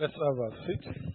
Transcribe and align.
Let's 0.00 0.12
have 0.12 0.38
a 0.38 0.50
seat. 0.64 1.12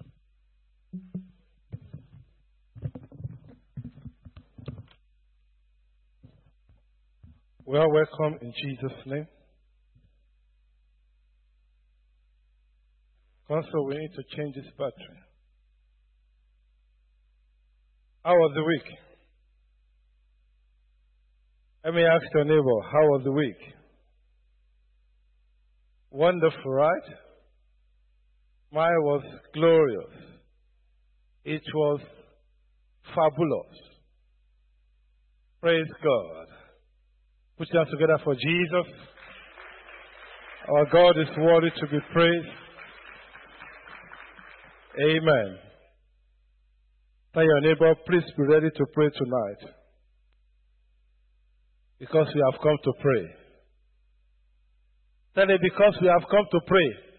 We 7.66 7.78
are 7.78 7.90
welcome 7.90 8.40
in 8.42 8.52
Jesus' 8.52 8.98
name. 9.06 9.28
Council, 13.48 13.86
we 13.86 13.96
need 13.96 14.12
to 14.16 14.36
change 14.36 14.56
this 14.56 14.66
battery. 14.78 15.24
How 18.26 18.34
was 18.34 18.52
the 18.54 18.64
week? 18.66 18.98
Let 21.86 21.94
me 21.94 22.04
ask 22.04 22.26
your 22.34 22.44
neighbor, 22.44 22.82
how 22.92 23.08
was 23.12 23.22
the 23.24 23.32
week? 23.32 23.76
Wonderful, 26.12 26.70
right? 26.70 27.23
Mine 28.74 29.04
was 29.04 29.24
glorious. 29.54 30.10
It 31.46 31.62
was 31.76 32.00
fabulous. 33.14 33.78
Praise 35.62 35.88
God. 36.04 36.48
Put 37.60 37.68
your 37.72 37.84
hands 37.84 37.92
together 37.92 38.18
for 38.24 38.34
Jesus. 38.34 38.94
Our 40.70 40.86
God 40.92 41.20
is 41.22 41.28
worthy 41.38 41.70
to 41.70 41.88
be 41.88 42.00
praised. 42.12 42.48
Amen. 45.00 45.58
Tell 47.36 47.44
your 47.44 47.62
neighbor, 47.62 47.94
please 48.08 48.24
be 48.36 48.44
ready 48.44 48.70
to 48.76 48.86
pray 48.94 49.10
tonight. 49.10 49.72
Because 52.00 52.28
we 52.34 52.42
have 52.52 52.60
come 52.60 52.78
to 52.86 52.94
pray. 53.00 53.26
Tell 55.36 55.50
it 55.50 55.62
because 55.62 55.96
we 56.02 56.08
have 56.08 56.28
come 56.30 56.46
to 56.52 56.60
pray. 56.66 57.13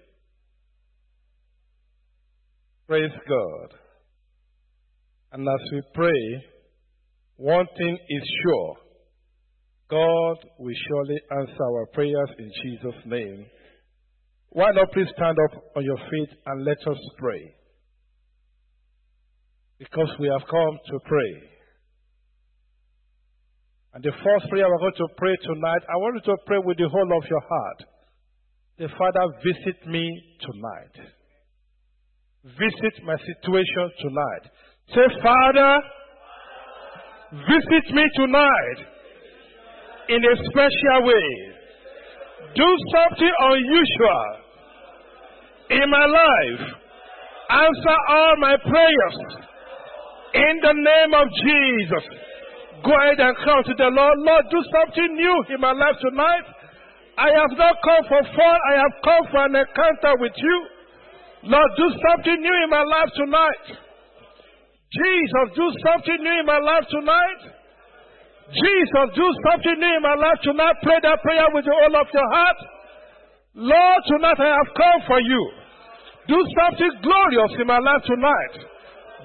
Praise 2.87 3.11
God. 3.27 3.79
And 5.33 5.49
as 5.49 5.73
we 5.73 5.83
pray, 5.95 6.45
one 7.37 7.67
thing 7.79 7.99
is 8.09 8.23
sure 8.43 8.77
God 9.91 10.37
will 10.59 10.75
surely 10.89 11.19
answer 11.31 11.63
our 11.63 11.87
prayers 11.95 12.31
in 12.39 12.51
Jesus' 12.63 13.03
name. 13.07 13.47
Why 14.51 14.71
not 14.73 14.93
please 14.93 15.09
stand 15.17 15.37
up 15.47 15.63
on 15.77 15.85
your 15.85 15.97
feet 15.97 16.39
and 16.47 16.65
let 16.65 16.79
us 16.87 16.99
pray? 17.19 17.55
Because 19.79 20.11
we 20.21 20.29
have 20.29 20.47
come 20.49 20.79
to 20.89 20.99
pray. 21.07 21.33
And 23.95 24.05
the 24.05 24.13
first 24.13 24.51
prayer 24.51 24.69
we're 24.69 24.79
going 24.79 24.93
to 24.99 25.09
pray 25.17 25.37
tonight, 25.43 25.83
I 25.89 25.97
want 25.97 26.17
you 26.17 26.33
to 26.33 26.43
pray 26.47 26.59
with 26.63 26.77
the 26.77 26.89
whole 26.89 27.19
of 27.19 27.31
your 27.31 27.43
heart. 27.49 27.85
The 28.79 28.89
Father, 28.99 29.33
visit 29.43 29.87
me 29.87 30.37
tonight. 30.41 31.09
Visit 32.45 33.01
my 33.05 33.17
situation 33.17 33.89
tonight. 34.05 34.45
Say, 34.93 35.09
Father, 35.25 35.81
visit 37.49 37.85
me 37.89 38.05
tonight 38.17 38.79
in 40.13 40.21
a 40.21 40.37
special 40.45 41.09
way. 41.09 41.29
Do 42.55 42.69
something 42.93 43.35
unusual 43.41 44.29
in 45.71 45.89
my 45.89 46.05
life. 46.05 46.65
Answer 47.49 47.97
all 48.11 48.35
my 48.37 48.57
prayers 48.61 49.17
in 50.35 50.55
the 50.61 50.75
name 50.77 51.15
of 51.17 51.27
Jesus. 51.41 52.05
Go 52.85 52.93
ahead 52.93 53.21
and 53.21 53.37
come 53.41 53.65
to 53.65 53.75
the 53.79 53.89
Lord. 53.89 54.19
Lord, 54.21 54.45
do 54.51 54.61
something 54.69 55.17
new 55.17 55.45
in 55.49 55.61
my 55.63 55.73
life 55.73 55.97
tonight. 55.97 56.45
I 57.17 57.33
have 57.33 57.57
not 57.57 57.77
come 57.81 58.05
for 58.05 58.23
fun. 58.37 58.57
I 58.69 58.75
have 58.85 58.95
come 59.03 59.25
for 59.33 59.47
an 59.47 59.57
encounter 59.57 60.21
with 60.21 60.37
you. 60.37 60.74
Lord, 61.45 61.71
do 61.77 61.87
something 62.09 62.39
new 62.41 62.57
in 62.65 62.71
my 62.71 62.85
life 62.85 63.13
tonight. 63.13 63.65
Jesus, 64.95 65.47
do 65.53 65.67
something 65.85 66.19
new 66.23 66.37
in 66.41 66.47
my 66.47 66.61
life 66.63 66.87
tonight. 66.89 67.41
Jesus, 68.49 69.07
do 69.13 69.27
something 69.51 69.77
new 69.77 69.93
in 69.99 70.03
my 70.05 70.17
life 70.17 70.41
tonight. 70.41 70.77
Pray 70.81 71.01
that 71.03 71.21
prayer 71.21 71.49
with 71.53 71.65
whole 71.69 71.97
of 72.01 72.09
your 72.13 72.29
heart. 72.33 72.59
Lord, 73.55 74.01
tonight 74.09 74.41
I 74.41 74.51
have 74.57 74.71
come 74.73 75.01
for 75.07 75.21
you. 75.21 75.43
Do 76.29 76.39
something 76.57 76.93
glorious 77.05 77.53
in 77.61 77.67
my 77.69 77.79
life 77.79 78.05
tonight. 78.09 78.55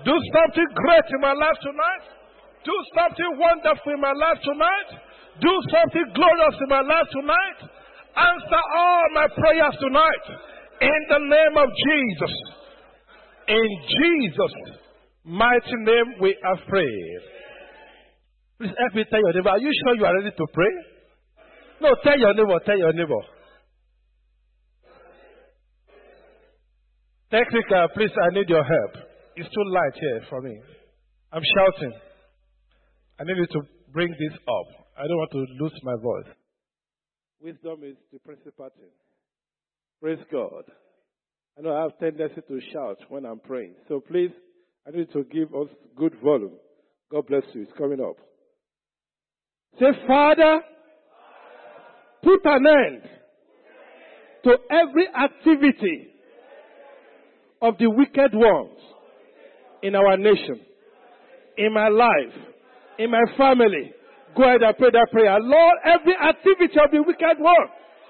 Do 0.03 0.15
something 0.15 0.69
great 0.75 1.07
in 1.15 1.21
my 1.23 1.33
life 1.33 1.59
tonight. 1.63 2.03
Do 2.67 2.75
something 2.95 3.31
wonderful 3.39 3.93
in 3.95 4.01
my 4.03 4.11
life 4.11 4.39
tonight. 4.43 4.89
Do 5.39 5.53
something 5.71 6.07
glorious 6.11 6.55
in 6.59 6.67
my 6.67 6.83
life 6.83 7.07
tonight. 7.15 7.59
Answer 8.11 8.63
all 8.75 9.05
my 9.15 9.27
prayers 9.31 9.75
tonight. 9.79 10.25
In 10.81 11.01
the 11.09 11.19
name 11.19 11.55
of 11.57 11.69
Jesus. 11.87 12.35
In 13.47 13.67
Jesus' 13.89 14.79
mighty 15.25 15.75
name 15.79 16.21
we 16.21 16.37
have 16.43 16.67
prayed. 16.67 17.21
Please 18.59 18.75
help 18.77 18.93
me 18.95 19.05
tell 19.09 19.19
your 19.19 19.33
neighbor, 19.33 19.49
are 19.49 19.59
you 19.59 19.71
sure 19.71 19.95
you 19.95 20.05
are 20.05 20.15
ready 20.15 20.31
to 20.35 20.45
pray? 20.53 20.73
No, 21.81 21.95
tell 22.03 22.19
your 22.19 22.33
neighbor, 22.33 22.59
tell 22.65 22.77
your 22.77 22.93
neighbor. 22.93 23.21
Technical, 27.31 27.87
please, 27.95 28.11
I 28.11 28.33
need 28.33 28.49
your 28.49 28.63
help. 28.63 29.05
It's 29.35 29.49
too 29.49 29.65
light 29.71 29.93
here 29.99 30.21
for 30.29 30.41
me. 30.41 30.59
I'm 31.31 31.43
shouting. 31.55 31.93
I 33.19 33.23
need 33.23 33.37
you 33.37 33.47
to 33.47 33.61
bring 33.93 34.09
this 34.09 34.33
up. 34.33 34.85
I 34.97 35.07
don't 35.07 35.17
want 35.17 35.31
to 35.31 35.45
lose 35.63 35.79
my 35.83 35.95
voice. 36.01 36.35
Wisdom 37.41 37.83
is 37.83 37.95
the 38.11 38.19
principal 38.19 38.69
thing. 38.75 38.89
Praise 40.01 40.19
God. 40.31 40.63
I 41.57 41.61
know 41.61 41.75
I 41.75 41.83
have 41.83 41.99
tendency 41.99 42.41
to 42.47 42.61
shout 42.71 42.97
when 43.09 43.25
I'm 43.25 43.39
praying. 43.39 43.73
So 43.89 43.99
please, 43.99 44.31
I 44.87 44.95
need 44.95 45.11
to 45.11 45.23
give 45.25 45.53
us 45.53 45.67
good 45.97 46.15
volume. 46.23 46.53
God 47.11 47.27
bless 47.27 47.43
you. 47.53 47.63
It's 47.63 47.71
coming 47.77 47.99
up. 47.99 48.15
Say, 49.77 49.87
Father, 50.07 50.61
put 52.23 52.39
an 52.45 52.65
end 52.65 53.01
to 54.45 54.55
every 54.71 55.07
activity 55.07 56.07
of 57.61 57.77
the 57.77 57.89
wicked 57.89 58.31
ones 58.33 58.79
in 59.83 59.95
our 59.95 60.15
nation, 60.15 60.61
in 61.57 61.73
my 61.73 61.89
life, 61.89 62.33
in 62.97 63.11
my 63.11 63.23
family. 63.37 63.91
Go 64.35 64.43
ahead 64.43 64.61
and 64.61 64.77
pray 64.77 64.91
that 64.91 65.07
prayer. 65.11 65.37
Lord, 65.41 65.77
every 65.83 66.15
activity 66.15 66.79
of 66.81 66.91
the 66.91 67.03
wicked 67.05 67.39
one, 67.39 67.67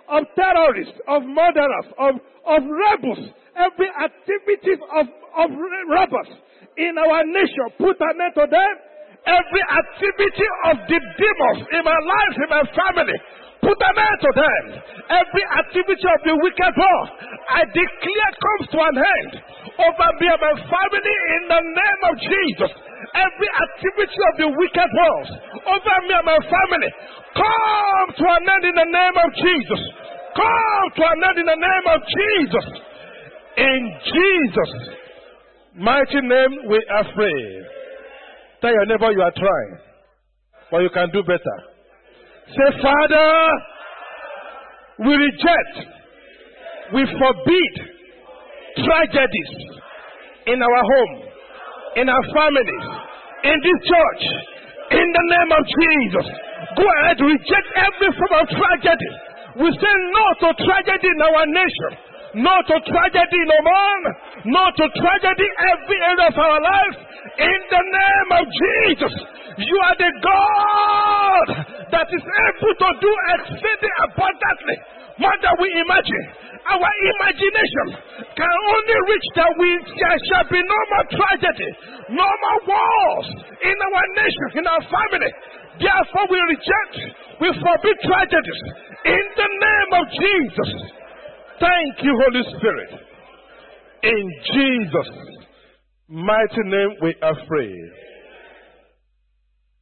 of 0.09 0.24
terrorists, 0.36 0.97
of 1.08 1.24
murderers, 1.24 1.88
of, 1.97 2.14
of 2.46 2.62
rebels, 2.66 3.22
every 3.56 3.90
activity 3.94 4.74
of, 4.94 5.06
of 5.38 5.50
robbers 5.90 6.30
in 6.78 6.97
our 6.97 7.24
nation, 7.25 7.66
put 7.78 7.97
an 8.00 8.16
end 8.18 8.34
to 8.36 8.46
them. 8.50 8.74
Every 9.20 9.64
activity 9.68 10.47
of 10.72 10.75
the 10.88 10.96
demons 10.96 11.62
in 11.75 11.84
my 11.84 12.00
life, 12.00 12.36
in 12.40 12.50
my 12.50 12.64
family, 12.72 13.20
put 13.59 13.75
an 13.75 13.96
end 14.00 14.20
to 14.24 14.31
them. 14.31 14.64
Every 15.12 15.46
activity 15.59 16.08
of 16.08 16.20
the 16.24 16.36
wicked 16.40 16.74
one, 16.80 17.08
I 17.52 17.68
declare 17.68 18.31
comes 18.40 18.66
to 18.72 18.80
an 18.80 18.96
end 18.96 19.31
over 19.76 20.09
me 20.24 20.28
and 20.31 20.40
my 20.40 20.56
family 20.56 21.16
in 21.36 21.44
the 21.52 21.62
name 21.68 22.02
of 22.08 22.16
Jesus. 22.20 22.72
Every 23.12 23.50
activity 23.52 24.20
of 24.31 24.34
the 24.40 24.50
wicked 24.56 24.90
ones 24.91 25.30
over 25.68 25.96
me 26.08 26.14
and 26.16 26.28
my 26.28 26.40
family, 26.40 26.91
come 27.36 28.08
to 28.24 28.26
an 28.40 28.44
end 28.47 28.64
in 28.72 28.76
the 28.80 28.90
name 28.90 29.16
of 29.20 29.30
Jesus. 29.36 29.81
Come 30.35 30.88
to 30.95 31.01
an 31.01 31.23
end 31.29 31.40
in 31.40 31.45
the 31.45 31.59
name 31.59 31.85
of 31.90 32.00
Jesus. 32.06 32.66
In 33.57 33.81
Jesus' 34.06 34.75
mighty 35.75 36.22
name 36.22 36.69
we 36.69 36.79
are 36.91 37.06
praying. 37.16 37.63
Tell 38.62 38.72
your 38.72 38.85
neighbor 38.85 39.12
you 39.12 39.22
are 39.22 39.34
trying, 39.35 39.79
but 40.72 40.79
you 40.81 40.90
can 40.94 41.09
do 41.12 41.23
better. 41.23 41.57
Say, 42.50 42.81
Father, 42.81 43.50
we 45.00 45.13
reject, 45.16 45.75
we 46.94 47.06
forbid 47.06 47.73
tragedies 48.84 49.52
in 50.47 50.61
our 50.61 50.81
home, 50.84 51.23
in 51.96 52.09
our 52.09 52.26
families, 52.35 52.85
in 53.43 53.58
this 53.64 53.79
church, 53.87 54.23
in 54.91 55.08
the 55.08 55.26
name 55.29 55.52
of 55.55 55.64
Jesus. 55.67 56.28
Go 56.76 56.84
ahead, 56.84 57.17
reject 57.22 57.67
every 57.76 58.11
form 58.11 58.34
of 58.41 58.47
tragedy. 58.49 59.11
We 59.59 59.67
say 59.76 59.96
no 60.16 60.26
to 60.40 60.50
tragedy 60.56 61.09
in 61.11 61.20
our 61.20 61.46
nation, 61.52 61.91
no 62.47 62.56
to 62.64 62.76
tragedy 62.79 63.40
in 63.44 63.50
our 63.52 63.66
home, 63.67 64.06
no 64.56 64.64
to 64.72 64.85
tragedy 64.88 65.47
every 65.67 66.00
area 66.00 66.28
of 66.32 66.38
our 66.40 66.59
life. 66.64 66.97
In 67.44 67.59
the 67.67 67.84
name 67.84 68.29
of 68.40 68.46
Jesus, 68.47 69.14
you 69.59 69.78
are 69.84 69.97
the 70.00 70.11
God 70.23 71.47
that 71.91 72.08
is 72.08 72.23
able 72.23 72.73
to 72.79 72.90
do 73.03 73.11
exceeding 73.35 73.96
abundantly 74.08 74.78
more 75.20 75.35
than 75.44 75.56
we 75.59 75.67
imagine. 75.76 76.26
Our 76.64 76.91
imagination 77.20 77.88
can 78.40 78.47
only 78.47 78.97
reach 79.12 79.28
that 79.35 79.52
we 79.59 79.70
there 80.00 80.20
shall 80.32 80.47
be 80.47 80.62
no 80.64 80.79
more 80.96 81.08
tragedy, 81.20 81.70
no 82.16 82.23
more 82.23 82.59
wars 82.64 83.28
in 83.59 83.76
our 83.76 84.05
nation, 84.16 84.64
in 84.64 84.66
our 84.72 84.84
family. 84.88 85.32
Therefore, 85.79 86.28
we 86.29 86.40
reject, 86.52 86.96
we 87.40 87.47
forbid 87.55 87.96
tragedies 88.03 88.61
in 89.05 89.26
the 89.35 89.49
name 89.49 89.91
of 89.96 90.05
Jesus. 90.11 90.72
Thank 91.59 92.03
you, 92.03 92.14
Holy 92.20 92.43
Spirit. 92.59 92.91
In 94.03 94.26
Jesus' 94.53 95.11
mighty 96.08 96.64
name 96.66 96.96
we 97.02 97.16
are 97.22 97.35
free. 97.47 97.91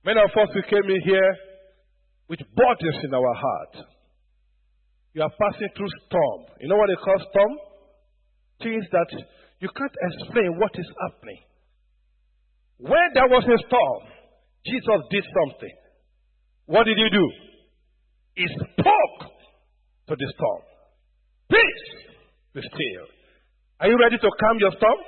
Many 0.06 0.22
of 0.22 0.30
us, 0.30 0.50
who 0.54 0.62
came 0.70 0.90
in 0.90 1.02
here 1.02 1.36
with 2.30 2.40
burdens 2.56 3.00
in 3.04 3.14
our 3.14 3.34
heart. 3.34 3.86
You 5.14 5.24
are 5.24 5.34
passing 5.42 5.70
through 5.76 5.90
storm. 6.06 6.46
You 6.60 6.70
know 6.70 6.78
what 6.78 6.90
they 6.90 7.02
call 7.02 7.18
storm? 7.32 7.58
Things 8.62 8.86
that 8.92 9.10
you 9.60 9.70
can't 9.76 9.98
explain 10.12 10.60
what 10.60 10.72
is 10.76 10.90
happening. 11.02 11.42
When 12.78 13.08
there 13.14 13.28
was 13.28 13.44
a 13.50 13.58
storm, 13.66 14.02
Jesus 14.66 15.02
did 15.10 15.24
something. 15.26 15.76
What 16.68 16.86
did 16.86 16.98
he 16.98 17.10
do? 17.10 17.26
He 18.36 18.46
spoke 18.48 19.32
to 20.08 20.14
the 20.16 20.28
storm. 20.36 20.62
Peace, 21.50 21.88
be 22.54 22.62
still. 22.62 23.08
Are 23.80 23.88
you 23.88 23.98
ready 23.98 24.18
to 24.18 24.30
calm 24.40 24.58
your 24.60 24.72
storm? 24.76 25.00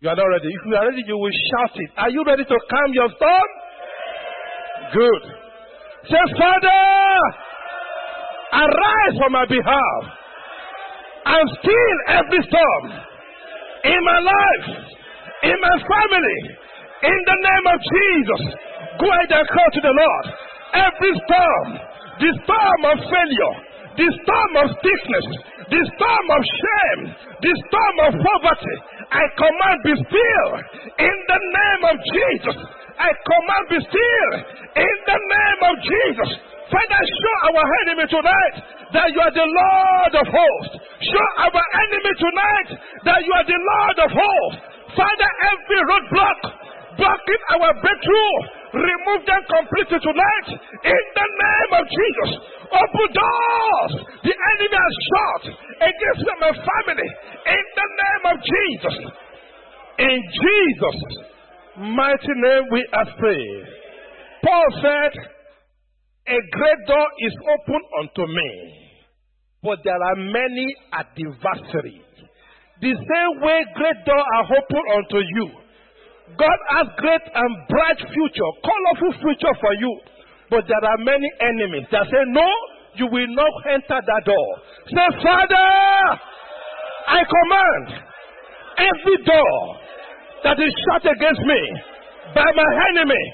You 0.00 0.10
are 0.10 0.16
not 0.16 0.26
ready. 0.26 0.48
If 0.50 0.62
you 0.66 0.74
are 0.74 0.88
ready, 0.90 1.02
you 1.06 1.16
will 1.16 1.30
shout 1.30 1.70
it. 1.78 1.90
Are 1.96 2.10
you 2.10 2.24
ready 2.26 2.42
to 2.44 2.56
calm 2.68 2.90
your 2.92 3.08
storm? 3.14 3.48
Good. 4.92 5.22
Say, 6.10 6.24
Father, 6.34 6.82
arise 8.52 9.16
on 9.24 9.32
my 9.32 9.46
behalf 9.46 10.02
and 11.24 11.46
still 11.62 11.96
every 12.18 12.42
storm 12.50 12.84
in 13.84 14.00
my 14.02 14.18
life, 14.18 14.66
in 15.44 15.56
my 15.62 15.76
family, 15.78 16.40
in 17.02 17.18
the 17.26 17.38
name 17.42 17.66
of 17.66 17.78
Jesus. 17.82 18.42
Go 18.98 19.06
ahead 19.10 19.30
and 19.34 19.46
call 19.50 19.68
to 19.74 19.82
the 19.82 19.94
Lord. 19.94 20.24
Every 20.72 21.12
storm, 21.26 21.68
the 22.22 22.30
storm 22.46 22.80
of 22.94 22.96
failure, 23.10 23.54
the 23.98 24.08
storm 24.22 24.52
of 24.62 24.66
sickness, 24.80 25.26
the 25.68 25.82
storm 25.98 26.26
of 26.32 26.42
shame, 26.46 27.02
the 27.42 27.54
storm 27.68 27.96
of 28.06 28.12
poverty, 28.22 28.76
I 29.12 29.24
command 29.36 29.78
be 29.84 29.94
still 29.98 30.50
in 30.96 31.16
the 31.28 31.40
name 31.42 31.82
of 31.90 31.96
Jesus. 32.00 32.56
I 32.96 33.10
command 33.12 33.64
be 33.68 33.78
still 33.82 34.32
in 34.78 34.96
the 35.04 35.18
name 35.20 35.60
of 35.68 35.74
Jesus. 35.82 36.30
Father, 36.72 37.02
show 37.04 37.36
our 37.52 37.64
enemy 37.84 38.06
tonight 38.08 38.56
that 38.96 39.12
you 39.12 39.20
are 39.20 39.34
the 39.34 39.44
Lord 39.44 40.12
of 40.16 40.26
hosts. 40.28 40.76
Show 41.04 41.28
our 41.44 41.64
enemy 41.84 42.12
tonight 42.16 42.68
that 43.04 43.20
you 43.26 43.32
are 43.36 43.44
the 43.44 43.60
Lord 43.60 43.96
of 44.06 44.10
hosts. 44.16 44.60
Father, 44.96 45.30
every 45.52 45.80
roadblock 45.84 46.61
blocking 46.96 47.42
our 47.56 47.72
breakthrough, 47.80 48.36
remove 48.72 49.22
them 49.26 49.42
completely 49.48 50.00
tonight 50.00 50.48
in 50.84 51.04
the 51.14 51.28
name 51.28 51.72
of 51.76 51.84
Jesus. 51.88 52.30
Open 52.72 53.08
doors 53.12 53.92
the 54.24 54.34
enemy 54.34 54.76
has 54.76 54.94
shut 55.08 55.42
against 55.84 56.24
my 56.40 56.52
family 56.56 57.10
in 57.46 57.64
the 57.76 57.88
name 58.00 58.24
of 58.32 58.36
Jesus. 58.40 58.96
In 59.98 60.18
Jesus' 60.32 61.02
mighty 61.96 62.34
name 62.36 62.64
we 62.72 62.86
are 62.92 63.10
prayed. 63.18 63.66
Paul 64.44 64.68
said, 64.82 65.12
A 66.28 66.38
great 66.50 66.80
door 66.86 67.06
is 67.20 67.34
open 67.54 67.80
unto 68.00 68.26
me, 68.26 68.50
but 69.62 69.78
there 69.84 70.02
are 70.02 70.16
many 70.16 70.74
adversaries. 70.92 72.02
The 72.80 72.94
same 72.98 73.40
way 73.40 73.62
great 73.76 74.04
doors 74.04 74.26
are 74.34 74.44
open 74.58 74.82
unto 74.96 75.18
you. 75.18 75.61
God 76.38 76.58
has 76.76 76.86
great 76.96 77.24
and 77.34 77.50
bright 77.68 78.00
future, 78.00 78.50
colorful 78.64 79.12
future 79.20 79.54
for 79.60 79.74
you. 79.78 79.92
But 80.50 80.64
there 80.68 80.84
are 80.84 80.98
many 80.98 81.28
enemies 81.40 81.88
that 81.92 82.06
say, 82.08 82.22
No, 82.28 82.48
you 82.94 83.06
will 83.08 83.30
not 83.32 83.52
enter 83.72 83.98
that 84.00 84.22
door. 84.24 84.48
Say, 84.88 85.06
Father, 85.24 85.68
I 87.08 87.20
command 87.24 87.86
every 88.78 89.18
door 89.24 89.56
that 90.44 90.58
is 90.60 90.72
shut 90.88 91.04
against 91.08 91.42
me 91.42 91.62
by 92.34 92.48
my 92.54 92.70
enemy 92.92 93.24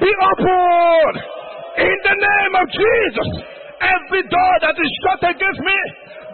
be 0.00 0.10
opened 0.10 1.18
in 1.78 1.96
the 2.04 2.16
name 2.16 2.52
of 2.58 2.66
Jesus. 2.70 3.30
Every 3.78 4.22
door 4.26 4.52
that 4.66 4.74
is 4.74 4.90
shut 5.06 5.22
against 5.30 5.60
me, 5.62 5.78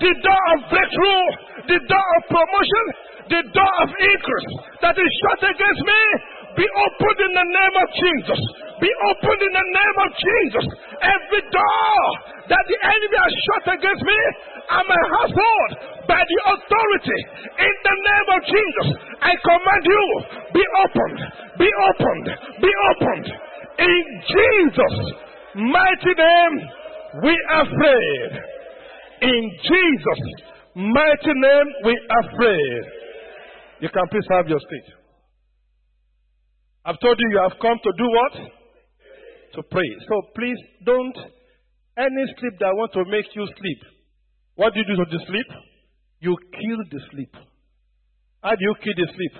the 0.01 0.12
door 0.25 0.45
of 0.56 0.59
breakthrough, 0.73 1.27
the 1.69 1.81
door 1.85 2.09
of 2.17 2.23
promotion, 2.33 2.85
the 3.31 3.43
door 3.53 3.75
of 3.82 3.88
increase 3.88 4.53
that 4.85 4.97
is 4.97 5.11
shut 5.25 5.41
against 5.49 5.82
me, 5.85 6.03
be 6.61 6.67
opened 6.67 7.21
in 7.25 7.32
the 7.35 7.49
name 7.50 7.76
of 7.82 7.88
Jesus. 7.99 8.41
Be 8.79 8.91
opened 9.11 9.43
in 9.43 9.53
the 9.55 9.69
name 9.75 9.97
of 10.03 10.11
Jesus. 10.12 10.67
Every 11.03 11.43
door 11.50 12.03
that 12.53 12.65
the 12.69 12.79
enemy 12.79 13.19
has 13.19 13.35
shut 13.49 13.65
against 13.75 14.03
me 14.03 14.21
and 14.71 14.85
my 14.87 15.03
household 15.19 15.71
by 16.06 16.21
the 16.21 16.38
authority 16.53 17.21
in 17.59 17.75
the 17.81 17.97
name 17.97 18.29
of 18.35 18.41
Jesus, 18.44 18.88
I 19.23 19.32
command 19.41 19.82
you 19.88 20.05
be 20.53 20.65
opened, 20.85 21.20
be 21.59 21.70
opened, 21.91 22.27
be 22.61 22.73
opened. 22.93 23.27
In 23.79 24.05
Jesus' 24.29 25.00
mighty 25.55 26.12
name, 26.15 26.55
we 27.23 27.35
are 27.50 27.67
prayed. 27.67 28.32
In 29.23 29.43
Jesus' 29.62 30.25
mighty 30.75 31.35
name, 31.35 31.69
we 31.85 31.94
are 32.11 32.27
prayed. 32.37 33.04
You 33.81 33.88
can 33.88 34.06
please 34.11 34.26
have 34.31 34.49
your 34.49 34.61
seat. 34.61 34.88
I've 36.85 37.00
told 37.00 37.17
you 37.19 37.31
you 37.31 37.41
have 37.43 37.59
come 37.61 37.79
to 37.82 37.93
do 37.97 38.06
what? 38.09 38.35
To 39.55 39.62
pray. 39.62 39.91
So 40.09 40.23
please 40.35 40.59
don't 40.85 41.17
any 41.97 42.25
sleep 42.38 42.59
that 42.61 42.75
want 42.75 42.93
to 42.93 43.05
make 43.06 43.26
you 43.35 43.47
sleep. 43.47 43.81
What 44.56 44.75
do 44.75 44.81
you 44.81 44.87
do 44.87 45.05
to 45.05 45.11
the 45.11 45.25
sleep? 45.26 45.47
You 46.21 46.37
kill 46.37 46.79
the 46.91 47.00
sleep. 47.12 47.35
How 48.43 48.50
do 48.50 48.61
you 48.61 48.75
kill 48.82 48.94
the 48.97 49.12
sleep? 49.15 49.35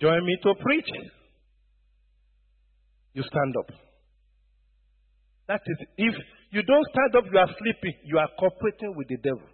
Join 0.00 0.24
me 0.24 0.36
to 0.42 0.54
preach. 0.62 0.88
You 3.14 3.22
stand 3.22 3.54
up. 3.58 3.70
That 5.48 5.60
is, 5.66 5.86
if 5.96 6.14
you 6.50 6.62
don't 6.62 6.86
stand 6.90 7.16
up, 7.16 7.32
you 7.32 7.38
are 7.38 7.48
sleeping. 7.58 7.94
You 8.04 8.18
are 8.18 8.28
cooperating 8.38 8.94
with 8.94 9.08
the 9.08 9.16
devil. 9.16 9.46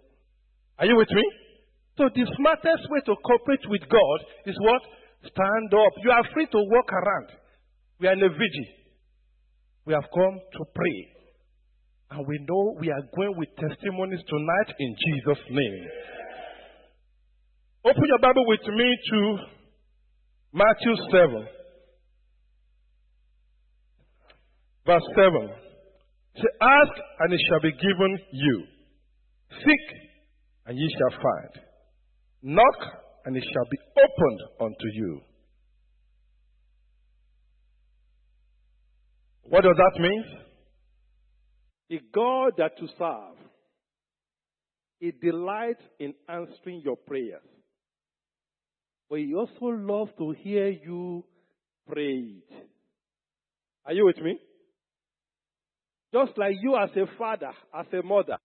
Are 0.79 0.85
you 0.85 0.97
with 0.97 1.09
me? 1.11 1.23
So 1.97 2.09
the 2.09 2.25
smartest 2.37 2.89
way 2.89 3.01
to 3.05 3.15
cooperate 3.21 3.65
with 3.69 3.81
God 3.89 4.19
is 4.45 4.57
what? 4.61 4.81
Stand 5.21 5.73
up. 5.73 5.93
You 6.03 6.11
are 6.11 6.25
free 6.33 6.47
to 6.47 6.57
walk 6.57 6.91
around. 6.91 7.29
We 7.99 8.07
are 8.07 8.13
in 8.13 8.23
a 8.23 8.29
vigil. 8.29 8.67
We 9.85 9.93
have 9.93 10.09
come 10.13 10.39
to 10.39 10.65
pray. 10.73 10.99
And 12.11 12.27
we 12.27 12.39
know 12.49 12.75
we 12.79 12.89
are 12.89 13.03
going 13.15 13.37
with 13.37 13.49
testimonies 13.57 14.21
tonight 14.27 14.75
in 14.79 14.95
Jesus' 14.95 15.43
name. 15.49 15.87
Open 17.85 18.03
your 18.07 18.19
Bible 18.19 18.45
with 18.47 18.61
me 18.67 18.97
to 19.11 19.37
Matthew 20.53 20.95
7. 21.11 21.47
Verse 24.85 25.03
7. 25.15 25.49
Say, 26.35 26.49
Ask 26.61 26.91
and 27.19 27.33
it 27.33 27.41
shall 27.49 27.61
be 27.61 27.71
given 27.71 28.19
you. 28.31 28.63
Seek 29.59 29.99
and 30.65 30.77
ye 30.77 30.89
shall 30.97 31.19
find. 31.19 31.65
Knock 32.43 32.75
and 33.25 33.37
it 33.37 33.43
shall 33.53 33.65
be 33.71 33.77
opened 33.97 34.41
unto 34.59 34.87
you. 34.93 35.21
What 39.43 39.61
does 39.63 39.77
that 39.77 40.01
mean? 40.01 40.25
A 41.91 42.01
God 42.13 42.53
that 42.57 42.71
you 42.79 42.89
serve, 42.97 43.37
He 44.99 45.11
delights 45.11 45.83
in 45.99 46.13
answering 46.27 46.81
your 46.83 46.97
prayers. 46.97 47.41
But 49.09 49.19
He 49.19 49.33
also 49.33 49.65
loves 49.65 50.11
to 50.17 50.31
hear 50.31 50.67
you 50.69 51.23
pray 51.87 52.43
Are 53.85 53.93
you 53.93 54.05
with 54.05 54.17
me? 54.17 54.37
Just 56.13 56.37
like 56.37 56.55
you 56.61 56.75
as 56.75 56.89
a 56.95 57.05
father, 57.17 57.51
as 57.73 57.85
a 57.93 58.03
mother, 58.05 58.37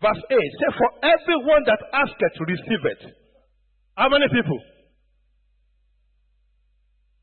Verse 0.00 0.22
8 0.30 0.36
say, 0.36 0.70
For 0.78 0.90
everyone 1.04 1.62
that 1.66 1.80
asketh 1.92 2.34
to 2.36 2.44
receive 2.44 2.84
it. 2.84 3.14
How 3.96 4.08
many 4.08 4.26
people? 4.32 4.58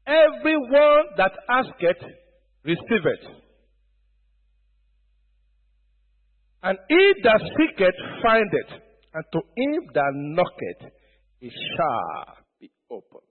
Everyone 0.06 1.06
that 1.18 1.32
asketh, 1.50 2.04
receive 2.64 3.06
it. 3.06 3.26
And 6.64 6.78
he 6.88 7.14
that 7.24 7.42
seeketh, 7.58 7.96
findeth. 8.24 8.82
And 9.14 9.24
to 9.32 9.40
him 9.56 9.82
that 9.94 10.12
knocketh, 10.14 10.92
it 11.42 11.54
shall 11.76 12.38
be 12.60 12.72
opened. 12.92 13.22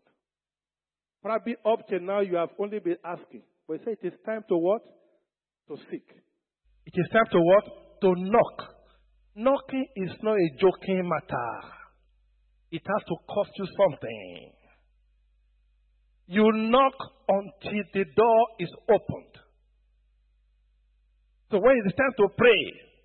Probably 1.23 1.57
up 1.65 1.87
till 1.89 2.01
now 2.01 2.21
you 2.21 2.37
have 2.37 2.51
only 2.59 2.79
been 2.79 2.97
asking. 3.05 3.43
But 3.69 3.79
he 3.79 3.85
say 3.85 3.97
it 4.03 4.07
is 4.07 4.13
time 4.25 4.43
to 4.49 4.57
what? 4.57 4.83
to 5.69 5.77
seek. 5.91 6.07
It 6.87 6.95
is 6.95 7.09
time 7.13 7.27
to 7.33 7.39
what? 7.41 7.65
To 8.03 8.15
knock. 8.17 8.76
Knocking 9.37 9.87
is 9.97 10.11
not 10.23 10.33
a 10.33 10.49
joking 10.59 11.07
matter. 11.07 11.51
It 12.73 12.81
has 12.81 13.03
to 13.05 13.17
cost 13.29 13.51
you 13.59 13.67
something. 13.77 14.53
You 16.27 16.51
knock 16.73 16.95
until 17.29 17.85
the 17.93 18.05
door 18.17 18.41
is 18.59 18.73
opened. 18.89 19.35
So 21.51 21.59
when 21.61 21.77
it 21.77 21.87
is 21.87 21.95
time 21.95 22.17
to 22.17 22.29
pray, 22.33 22.63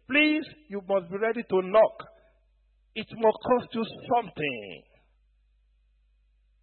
please, 0.10 0.46
you 0.70 0.82
must 0.88 1.12
be 1.12 1.18
ready 1.18 1.44
to 1.44 1.58
knock. 1.62 1.96
It 2.96 3.08
must 3.12 3.38
cost 3.46 3.68
you 3.76 3.84
something. 4.16 4.84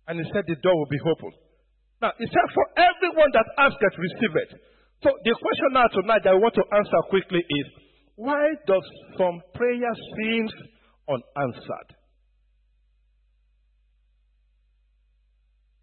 And 0.08 0.18
he 0.18 0.25
said 0.32 0.44
the 0.48 0.56
door 0.64 0.75
will 0.75 0.90
be 0.90 0.98
opened. 1.04 1.37
Now, 2.00 2.12
he 2.18 2.25
said, 2.25 2.48
for 2.54 2.66
everyone 2.72 3.30
that 3.37 3.46
asketh, 3.58 3.98
receive 4.00 4.34
it. 4.48 4.50
So 5.04 5.12
the 5.12 5.34
question 5.37 5.70
now 5.76 5.87
tonight 5.92 6.25
that 6.25 6.32
I 6.32 6.40
want 6.40 6.54
to 6.56 6.64
answer 6.72 7.00
quickly 7.10 7.44
is, 7.44 7.66
why 8.18 8.48
does 8.66 8.82
some 9.16 9.40
prayer 9.54 9.94
seems 10.18 10.50
unanswered? 11.08 11.90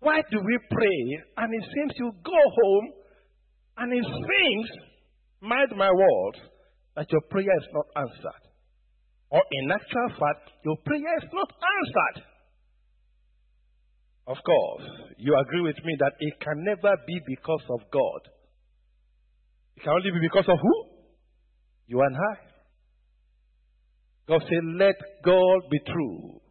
Why 0.02 0.20
do 0.30 0.40
we 0.44 0.60
pray 0.70 1.24
and 1.38 1.54
it 1.54 1.64
seems 1.74 1.94
you 1.96 2.12
go 2.26 2.42
home 2.62 2.92
and 3.78 3.94
it 3.94 4.04
seems, 4.04 4.70
mind 5.40 5.72
my 5.78 5.90
words, 5.90 6.40
that 6.98 7.10
your 7.10 7.22
prayer 7.30 7.56
is 7.56 7.68
not 7.72 7.86
answered? 7.96 8.44
Or 9.30 9.42
in 9.52 9.72
actual 9.72 10.10
fact, 10.20 10.52
your 10.66 10.76
prayer 10.84 11.16
is 11.16 11.30
not 11.32 11.48
answered. 11.48 12.28
Of 14.28 14.38
course, 14.46 14.84
you 15.20 15.34
agree 15.40 15.62
with 15.62 15.78
me 15.86 15.96
that 16.00 16.14
it 16.20 16.34
can 16.42 16.66
never 16.66 16.98
be 17.08 17.18
because 17.28 17.64
of 17.70 17.80
God. 17.94 18.22
It 19.78 19.84
can 19.84 19.94
only 19.94 20.12
be 20.12 20.20
because 20.20 20.50
of 20.50 20.60
who? 20.62 20.95
You 21.88 22.02
and 22.02 22.16
I. 22.16 22.36
God 24.28 24.42
said, 24.42 24.64
Let 24.80 24.96
God 25.24 25.70
be 25.70 25.80
true, 25.86 26.42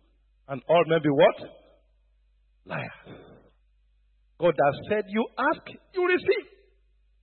and 0.49 0.63
all 0.69 0.85
men 0.87 1.01
be 1.03 1.11
what? 1.11 1.51
Liars. 2.67 3.19
God 4.39 4.55
has 4.55 4.77
said, 4.89 5.05
You 5.09 5.27
ask, 5.39 5.63
you 5.95 6.07
receive. 6.07 6.47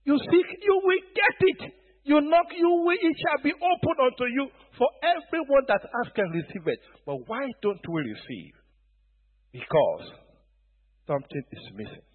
You 0.04 0.18
seek, 0.18 0.48
you 0.62 0.80
will 0.82 1.02
get 1.14 1.36
it. 1.40 1.72
You 2.04 2.20
knock, 2.20 2.46
you 2.58 2.68
will, 2.68 2.98
it 2.98 3.16
shall 3.22 3.42
be 3.44 3.52
open 3.54 3.96
unto 4.02 4.26
you. 4.26 4.48
For 4.76 4.88
everyone 5.06 5.62
that 5.68 5.86
asks 6.02 6.12
can 6.16 6.28
receive 6.30 6.66
it. 6.66 6.80
But 7.06 7.16
why 7.26 7.46
don't 7.62 7.80
we 7.88 8.00
receive? 8.02 8.54
Because 9.52 10.10
something 11.06 11.44
is 11.52 11.64
missing. 11.76 12.06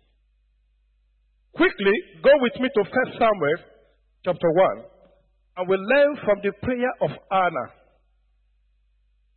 Quickly, 1.55 1.95
go 2.21 2.31
with 2.41 2.59
me 2.59 2.67
to 2.67 2.83
First 2.83 3.17
Samuel 3.17 3.59
chapter 4.25 4.51
1, 4.51 4.83
and 5.57 5.67
we 5.67 5.75
learn 5.75 6.17
from 6.23 6.37
the 6.43 6.51
prayer 6.61 6.93
of 7.01 7.09
Anna. 7.31 7.65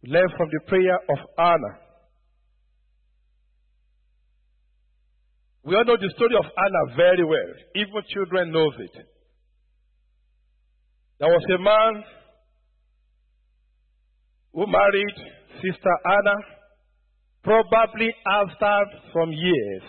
We 0.03 0.11
learn 0.11 0.29
from 0.37 0.49
the 0.53 0.61
prayer 0.69 0.97
of 0.97 1.19
Anna. 1.39 1.79
We 5.65 5.75
all 5.75 5.85
know 5.85 5.97
the 5.97 6.13
story 6.17 6.37
of 6.39 6.45
Anna 6.45 6.97
very 6.97 7.25
well. 7.25 7.53
Even 7.75 8.03
children 8.13 8.53
knows 8.53 8.73
it. 8.81 9.07
There 11.21 11.29
was 11.29 11.43
a 11.55 11.59
man 11.63 12.03
who 14.53 14.67
married 14.67 15.17
Sister 15.63 15.97
Anna, 16.05 16.35
probably 17.43 18.15
after 18.27 18.99
some 19.15 19.33
years. 19.33 19.83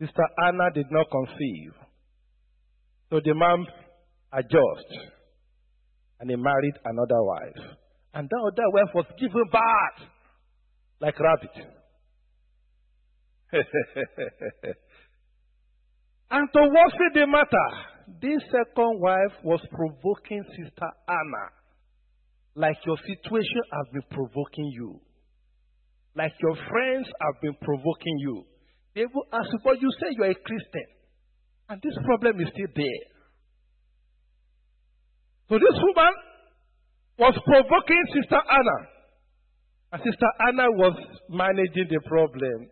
Sister 0.00 0.26
Anna 0.46 0.70
did 0.74 0.86
not 0.90 1.06
conceive. 1.10 1.72
So 3.10 3.20
the 3.24 3.34
man 3.34 3.66
adjusted 4.32 5.12
and 6.24 6.30
he 6.30 6.36
married 6.36 6.72
another 6.86 7.22
wife. 7.22 7.76
And 8.14 8.26
that 8.30 8.40
other 8.40 8.70
wife 8.72 8.94
was 8.94 9.04
given 9.20 9.44
birth 9.52 10.08
like 10.98 11.20
rabbit. 11.20 11.50
and 16.30 16.48
to 16.50 16.60
worsen 16.60 17.10
the 17.12 17.26
matter, 17.26 17.68
this 18.22 18.40
second 18.50 19.00
wife 19.00 19.36
was 19.44 19.60
provoking 19.70 20.42
Sister 20.56 20.88
Anna 21.06 21.50
like 22.56 22.78
your 22.86 22.96
situation 22.96 23.62
has 23.72 23.86
been 23.92 24.08
provoking 24.10 24.70
you. 24.72 25.00
Like 26.16 26.32
your 26.40 26.54
friends 26.54 27.06
have 27.20 27.42
been 27.42 27.56
provoking 27.60 28.18
you. 28.20 28.46
They 28.94 29.04
will 29.12 29.26
ask 29.30 29.52
you, 29.52 29.58
but 29.62 29.78
you 29.78 29.90
say 30.00 30.06
you're 30.16 30.30
a 30.30 30.34
Christian. 30.34 30.86
And 31.68 31.82
this 31.82 31.98
problem 32.06 32.40
is 32.40 32.48
still 32.54 32.72
there. 32.74 33.13
So 35.48 35.54
this 35.56 35.76
woman 35.76 36.14
was 37.18 37.34
provoking 37.44 38.02
Sister 38.14 38.40
Anna. 38.50 38.78
And 39.92 40.02
Sister 40.02 40.26
Anna 40.48 40.70
was 40.70 40.96
managing 41.28 41.86
the 41.90 42.00
problem. 42.06 42.68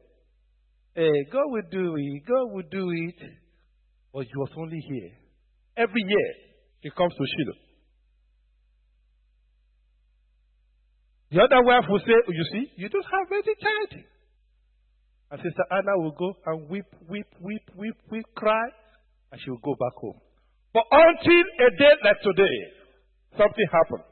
Hey, 0.94 1.24
God 1.30 1.46
will 1.46 1.68
do 1.70 1.94
it. 1.96 2.22
God 2.26 2.52
will 2.52 2.68
do 2.70 2.90
it. 2.90 3.20
But 4.12 4.24
he 4.24 4.36
was 4.36 4.50
only 4.58 4.80
here. 4.88 5.10
Every 5.76 6.02
year, 6.06 6.34
he 6.80 6.90
comes 6.90 7.12
to 7.14 7.24
Shiloh. 7.24 7.58
The 11.30 11.40
other 11.40 11.62
wife 11.64 11.84
will 11.88 12.00
say, 12.00 12.12
oh, 12.28 12.32
You 12.32 12.44
see, 12.52 12.72
you 12.76 12.88
don't 12.90 13.04
have 13.04 13.32
any 13.32 13.54
child. 13.56 14.04
And 15.30 15.40
Sister 15.40 15.64
Anna 15.70 15.96
will 15.96 16.12
go 16.12 16.34
and 16.44 16.68
weep, 16.68 16.84
weep, 17.08 17.26
weep, 17.40 17.62
weep, 17.74 17.96
weep, 18.10 18.26
cry, 18.34 18.68
and 19.30 19.40
she 19.42 19.50
will 19.50 19.64
go 19.64 19.74
back 19.74 19.94
home. 19.96 20.20
But 20.72 20.84
until 20.90 21.44
a 21.66 21.70
day 21.76 21.94
like 22.04 22.20
today, 22.22 22.56
something 23.36 23.66
happened. 23.70 24.04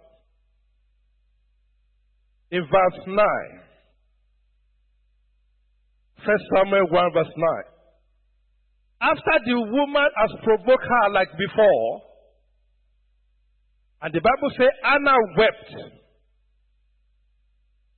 In 2.51 2.63
verse 2.63 3.07
9, 3.07 3.17
First 6.27 6.45
Samuel 6.55 6.87
1 6.91 7.13
verse 7.15 7.33
9. 7.37 7.49
After 9.01 9.37
the 9.47 9.57
woman 9.57 10.09
has 10.17 10.31
provoked 10.45 10.85
her 10.85 11.11
like 11.13 11.31
before, 11.39 12.03
and 14.03 14.13
the 14.13 14.21
Bible 14.21 14.51
says 14.57 14.69
Anna 14.85 15.17
wept. 15.37 15.71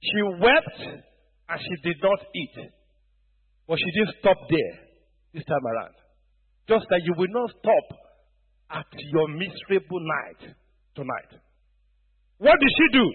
She 0.03 0.23
wept 0.23 1.03
and 1.49 1.61
she 1.61 1.83
did 1.83 1.97
not 2.03 2.19
eat. 2.35 2.71
But 3.67 3.79
she 3.79 3.91
didn't 3.99 4.17
stop 4.21 4.37
there 4.51 4.75
this 5.35 5.45
time 5.45 5.67
around. 5.67 5.95
Just 6.69 6.87
that 6.91 7.03
you 7.05 7.15
will 7.17 7.31
not 7.31 7.51
stop 7.51 7.99
at 8.73 8.89
your 9.13 9.29
miserable 9.29 10.01
night 10.01 10.57
tonight. 10.97 11.31
What 12.39 12.59
did 12.59 12.73
she 12.75 12.99
do? 12.99 13.07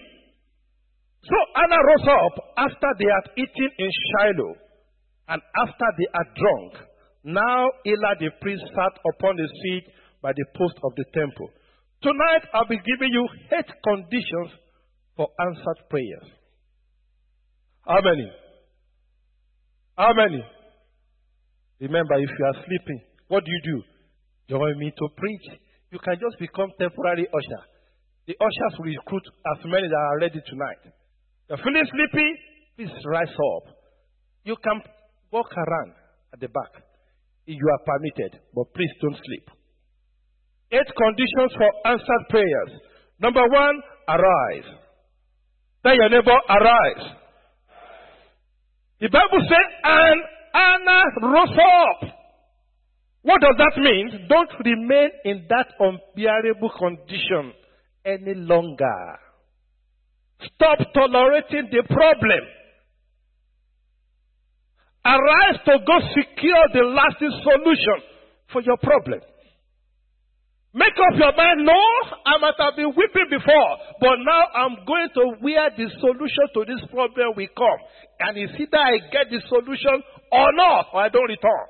So 1.24 1.36
Anna 1.60 1.76
rose 1.76 2.08
up 2.08 2.34
after 2.56 2.90
they 2.98 3.10
had 3.10 3.26
eaten 3.36 3.70
in 3.78 3.90
Shiloh 3.90 4.54
and 5.28 5.42
after 5.60 5.88
they 5.98 6.08
had 6.14 6.28
drunk, 6.32 6.72
now 7.24 7.68
Eli 7.84 8.14
the 8.20 8.30
priest 8.40 8.62
sat 8.72 8.94
upon 9.12 9.36
the 9.36 9.48
seat 9.62 9.84
by 10.22 10.32
the 10.32 10.46
post 10.56 10.74
of 10.84 10.92
the 10.96 11.04
temple. 11.12 11.50
Tonight 12.02 12.48
I'll 12.54 12.68
be 12.68 12.78
giving 12.78 13.12
you 13.12 13.28
eight 13.52 13.68
conditions 13.84 14.50
for 15.16 15.28
answered 15.40 15.90
prayers. 15.90 16.28
How 17.86 18.00
many? 18.00 18.30
How 19.96 20.14
many? 20.14 20.44
Remember, 21.80 22.14
if 22.14 22.30
you 22.38 22.44
are 22.44 22.64
sleeping, 22.64 23.02
what 23.26 23.44
do 23.44 23.50
you 23.50 23.60
do? 23.64 23.82
Join 24.48 24.78
me 24.78 24.92
to 24.96 25.08
preach. 25.16 25.46
You 25.90 25.98
can 25.98 26.16
just 26.20 26.38
become 26.38 26.70
temporary 26.78 27.26
usher. 27.28 27.62
The 28.26 28.36
ushers 28.40 28.78
will 28.78 28.92
recruit 28.92 29.24
as 29.56 29.64
many 29.64 29.88
that 29.88 30.04
are 30.12 30.18
ready 30.20 30.40
tonight. 30.46 30.82
You're 31.48 31.58
feeling 31.58 31.86
sleepy? 31.88 32.28
Please 32.76 32.92
rise 33.06 33.32
up. 33.32 33.74
You 34.44 34.56
can 34.62 34.80
Walk 35.30 35.52
around 35.56 35.92
at 36.32 36.40
the 36.40 36.48
back. 36.48 36.72
If 37.46 37.56
you 37.56 37.68
are 37.68 37.84
permitted, 37.84 38.40
but 38.54 38.72
please 38.74 38.92
don't 39.00 39.16
sleep. 39.16 39.50
Eight 40.72 40.88
conditions 40.96 41.52
for 41.56 41.70
answered 41.84 42.24
prayers. 42.30 42.72
Number 43.20 43.44
one, 43.48 43.80
arise. 44.08 44.68
Tell 45.82 45.94
your 45.94 46.08
neighbor, 46.08 46.36
arise. 46.48 47.12
The 49.00 49.08
Bible 49.08 49.42
says, 49.48 49.68
and 49.84 50.20
Anna 50.54 51.00
rose 51.22 51.56
up. 51.56 52.17
What 53.22 53.40
does 53.40 53.56
that 53.58 53.80
mean? 53.80 54.26
Don't 54.28 54.50
remain 54.64 55.10
in 55.24 55.46
that 55.48 55.66
unbearable 55.78 56.70
condition 56.78 57.52
any 58.04 58.34
longer. 58.34 59.18
Stop 60.54 60.78
tolerating 60.94 61.68
the 61.70 61.82
problem. 61.82 62.40
Arise 65.04 65.58
to 65.66 65.78
go 65.86 65.98
secure 66.14 66.64
the 66.74 66.84
lasting 66.84 67.32
solution 67.42 67.98
for 68.52 68.62
your 68.62 68.76
problem. 68.76 69.20
Make 70.74 70.92
up 70.92 71.18
your 71.18 71.32
mind, 71.34 71.64
no, 71.64 71.80
I 72.26 72.38
might 72.38 72.54
have 72.58 72.76
been 72.76 72.92
weeping 72.94 73.26
before, 73.30 73.70
but 74.00 74.16
now 74.20 74.42
I'm 74.54 74.84
going 74.86 75.08
to 75.14 75.24
where 75.40 75.70
the 75.74 75.88
solution 75.98 76.46
to 76.54 76.64
this 76.68 76.84
problem 76.92 77.34
will 77.34 77.52
come. 77.56 77.80
And 78.20 78.36
it's 78.36 78.52
either 78.52 78.78
I 78.78 78.98
get 79.10 79.30
the 79.30 79.40
solution 79.48 80.02
or 80.30 80.52
not, 80.52 80.92
or 80.92 81.02
I 81.02 81.08
don't 81.08 81.26
return. 81.26 81.66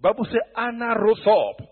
Bible 0.00 0.24
says 0.26 0.42
Anna 0.56 0.94
rose 1.00 1.20
up. 1.26 1.66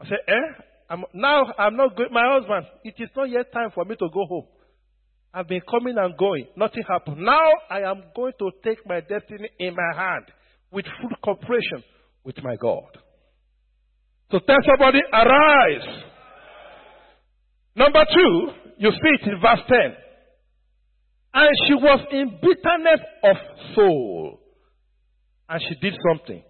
I 0.00 0.04
said, 0.04 0.18
eh? 0.28 0.62
I'm, 0.90 1.04
now 1.14 1.44
I'm 1.58 1.76
not 1.76 1.96
going. 1.96 2.12
My 2.12 2.38
husband, 2.38 2.66
it 2.84 2.94
is 2.98 3.08
not 3.16 3.30
yet 3.30 3.52
time 3.52 3.70
for 3.74 3.84
me 3.84 3.96
to 3.96 4.08
go 4.12 4.26
home. 4.26 4.46
I've 5.32 5.48
been 5.48 5.62
coming 5.70 5.96
and 5.96 6.16
going. 6.18 6.48
Nothing 6.56 6.82
happened. 6.86 7.18
Now 7.24 7.48
I 7.70 7.80
am 7.80 8.02
going 8.14 8.32
to 8.38 8.50
take 8.62 8.86
my 8.86 9.00
destiny 9.00 9.48
in 9.58 9.74
my 9.74 9.96
hand 9.96 10.26
with 10.70 10.84
full 11.00 11.16
cooperation 11.24 11.82
with 12.24 12.36
my 12.42 12.56
God. 12.56 12.98
So 14.30 14.38
tell 14.40 14.58
somebody, 14.66 15.00
arise. 15.12 16.04
Number 17.74 18.04
two, 18.12 18.48
you 18.78 18.90
see 18.90 19.08
it 19.20 19.28
in 19.30 19.40
verse 19.40 19.60
10. 19.68 19.78
And 21.34 21.50
she 21.66 21.74
was 21.74 22.00
in 22.10 22.38
bitterness 22.42 23.00
of 23.24 23.36
soul. 23.74 24.40
And 25.48 25.62
she 25.68 25.74
did 25.80 25.94
something. 26.10 26.42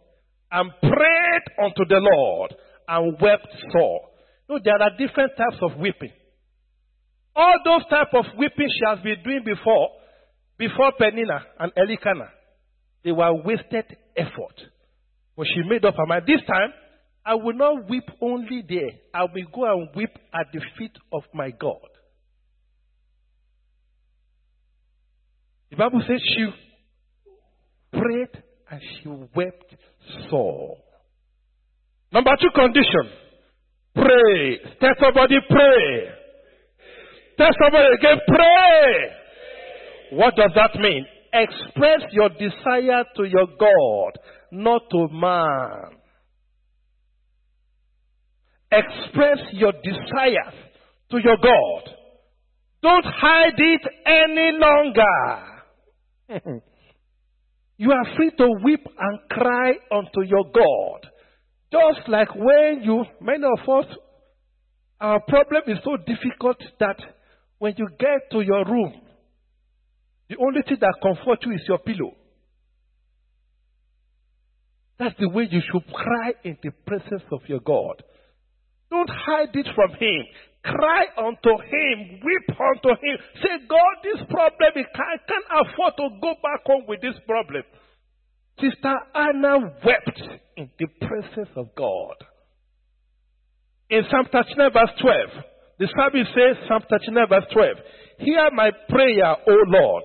And 0.52 0.70
prayed 0.80 1.64
unto 1.64 1.84
the 1.88 1.98
Lord 1.98 2.54
and 2.86 3.16
wept 3.20 3.48
sore. 3.72 4.02
No, 4.48 4.58
there 4.62 4.80
are 4.80 4.90
different 4.98 5.32
types 5.36 5.56
of 5.62 5.78
weeping. 5.80 6.12
All 7.34 7.54
those 7.64 7.88
type 7.88 8.12
of 8.12 8.26
weeping 8.38 8.68
she 8.68 8.84
has 8.86 8.98
been 9.02 9.22
doing 9.24 9.42
before, 9.44 9.88
before 10.58 10.92
Peninnah 10.98 11.42
and 11.58 11.72
Elikana, 11.74 12.28
they 13.02 13.12
were 13.12 13.42
wasted 13.42 13.96
effort. 14.16 14.60
But 15.36 15.46
she 15.46 15.62
made 15.68 15.84
up 15.84 15.94
her 15.96 16.06
mind. 16.06 16.24
This 16.26 16.42
time, 16.46 16.72
I 17.24 17.34
will 17.34 17.54
not 17.54 17.88
weep 17.88 18.04
only 18.20 18.62
there. 18.68 18.90
I 19.14 19.22
will 19.22 19.46
go 19.52 19.64
and 19.64 19.88
weep 19.94 20.14
at 20.34 20.48
the 20.52 20.60
feet 20.78 20.96
of 21.12 21.22
my 21.32 21.50
God. 21.50 21.88
The 25.70 25.76
Bible 25.76 26.02
says 26.06 26.20
she 26.36 26.50
prayed 27.92 28.42
and 28.70 28.80
she 28.82 29.08
wept 29.08 29.74
sore. 30.30 30.76
Number 32.12 32.30
two 32.40 32.50
condition. 32.54 33.10
Pray. 33.94 34.58
Tell 34.80 34.94
somebody 35.00 35.36
pray. 35.48 36.08
Tell 37.38 37.50
somebody 37.62 37.88
again 37.98 38.18
pray. 38.26 39.10
What 40.18 40.36
does 40.36 40.50
that 40.54 40.78
mean? 40.78 41.06
Express 41.32 42.02
your 42.12 42.28
desire 42.28 43.04
to 43.16 43.24
your 43.24 43.46
God, 43.58 44.18
not 44.50 44.82
to 44.90 45.08
man. 45.10 45.96
Express 48.70 49.38
your 49.52 49.72
desires 49.72 50.54
to 51.10 51.18
your 51.18 51.36
God. 51.36 51.88
Don't 52.82 53.06
hide 53.06 53.58
it 53.58 53.82
any 54.06 54.52
longer. 54.58 55.46
you 57.82 57.90
are 57.90 58.14
free 58.16 58.30
to 58.38 58.48
weep 58.62 58.86
and 58.86 59.18
cry 59.28 59.72
unto 59.90 60.22
your 60.22 60.44
God. 60.54 61.10
Just 61.72 62.08
like 62.08 62.32
when 62.32 62.82
you, 62.84 63.04
many 63.20 63.42
of 63.42 63.68
us, 63.68 63.86
our 65.00 65.18
problem 65.26 65.62
is 65.66 65.78
so 65.82 65.96
difficult 65.96 66.58
that 66.78 66.94
when 67.58 67.74
you 67.76 67.88
get 67.98 68.30
to 68.30 68.40
your 68.40 68.64
room, 68.66 68.92
the 70.30 70.36
only 70.36 70.62
thing 70.62 70.76
that 70.80 70.94
comforts 71.02 71.42
you 71.44 71.54
is 71.54 71.62
your 71.66 71.78
pillow. 71.78 72.14
That's 75.00 75.16
the 75.18 75.30
way 75.30 75.48
you 75.50 75.60
should 75.72 75.92
cry 75.92 76.34
in 76.44 76.58
the 76.62 76.70
presence 76.86 77.24
of 77.32 77.40
your 77.48 77.58
God. 77.58 78.00
Don't 78.90 79.10
hide 79.10 79.56
it 79.56 79.66
from 79.74 79.90
Him. 79.98 80.24
Cry 80.64 81.04
unto 81.18 81.50
Him. 81.58 82.20
Weep 82.22 82.56
unto 82.58 82.90
Him. 82.90 83.16
Say, 83.42 83.66
God, 83.68 83.94
this 84.04 84.22
problem, 84.30 84.72
I 84.76 85.16
can't 85.26 85.66
afford 85.66 85.94
to 85.96 86.08
go 86.22 86.34
back 86.42 86.62
home 86.64 86.84
with 86.86 87.00
this 87.00 87.18
problem. 87.26 87.62
Sister 88.60 88.94
Anna 89.14 89.58
wept 89.84 90.22
in 90.56 90.70
the 90.78 90.86
presence 91.00 91.50
of 91.56 91.74
God. 91.74 92.14
In 93.90 94.02
Psalm 94.10 94.26
39, 94.30 94.72
verse 94.72 94.94
12, 95.00 95.44
the 95.78 95.88
psalmist 95.90 96.30
says, 96.30 96.56
Psalm 96.68 96.82
39, 96.88 97.26
verse 97.28 97.48
12, 97.52 97.76
Hear 98.18 98.50
my 98.54 98.70
prayer, 98.88 99.34
O 99.48 99.56
Lord, 99.66 100.04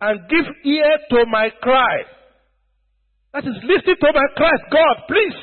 and 0.00 0.20
give 0.30 0.46
ear 0.64 0.98
to 1.10 1.26
my 1.28 1.50
cry. 1.60 2.02
That 3.34 3.44
is, 3.44 3.60
listen 3.62 3.94
to 4.00 4.12
my 4.14 4.26
cry. 4.36 4.56
God, 4.72 4.96
please, 5.06 5.36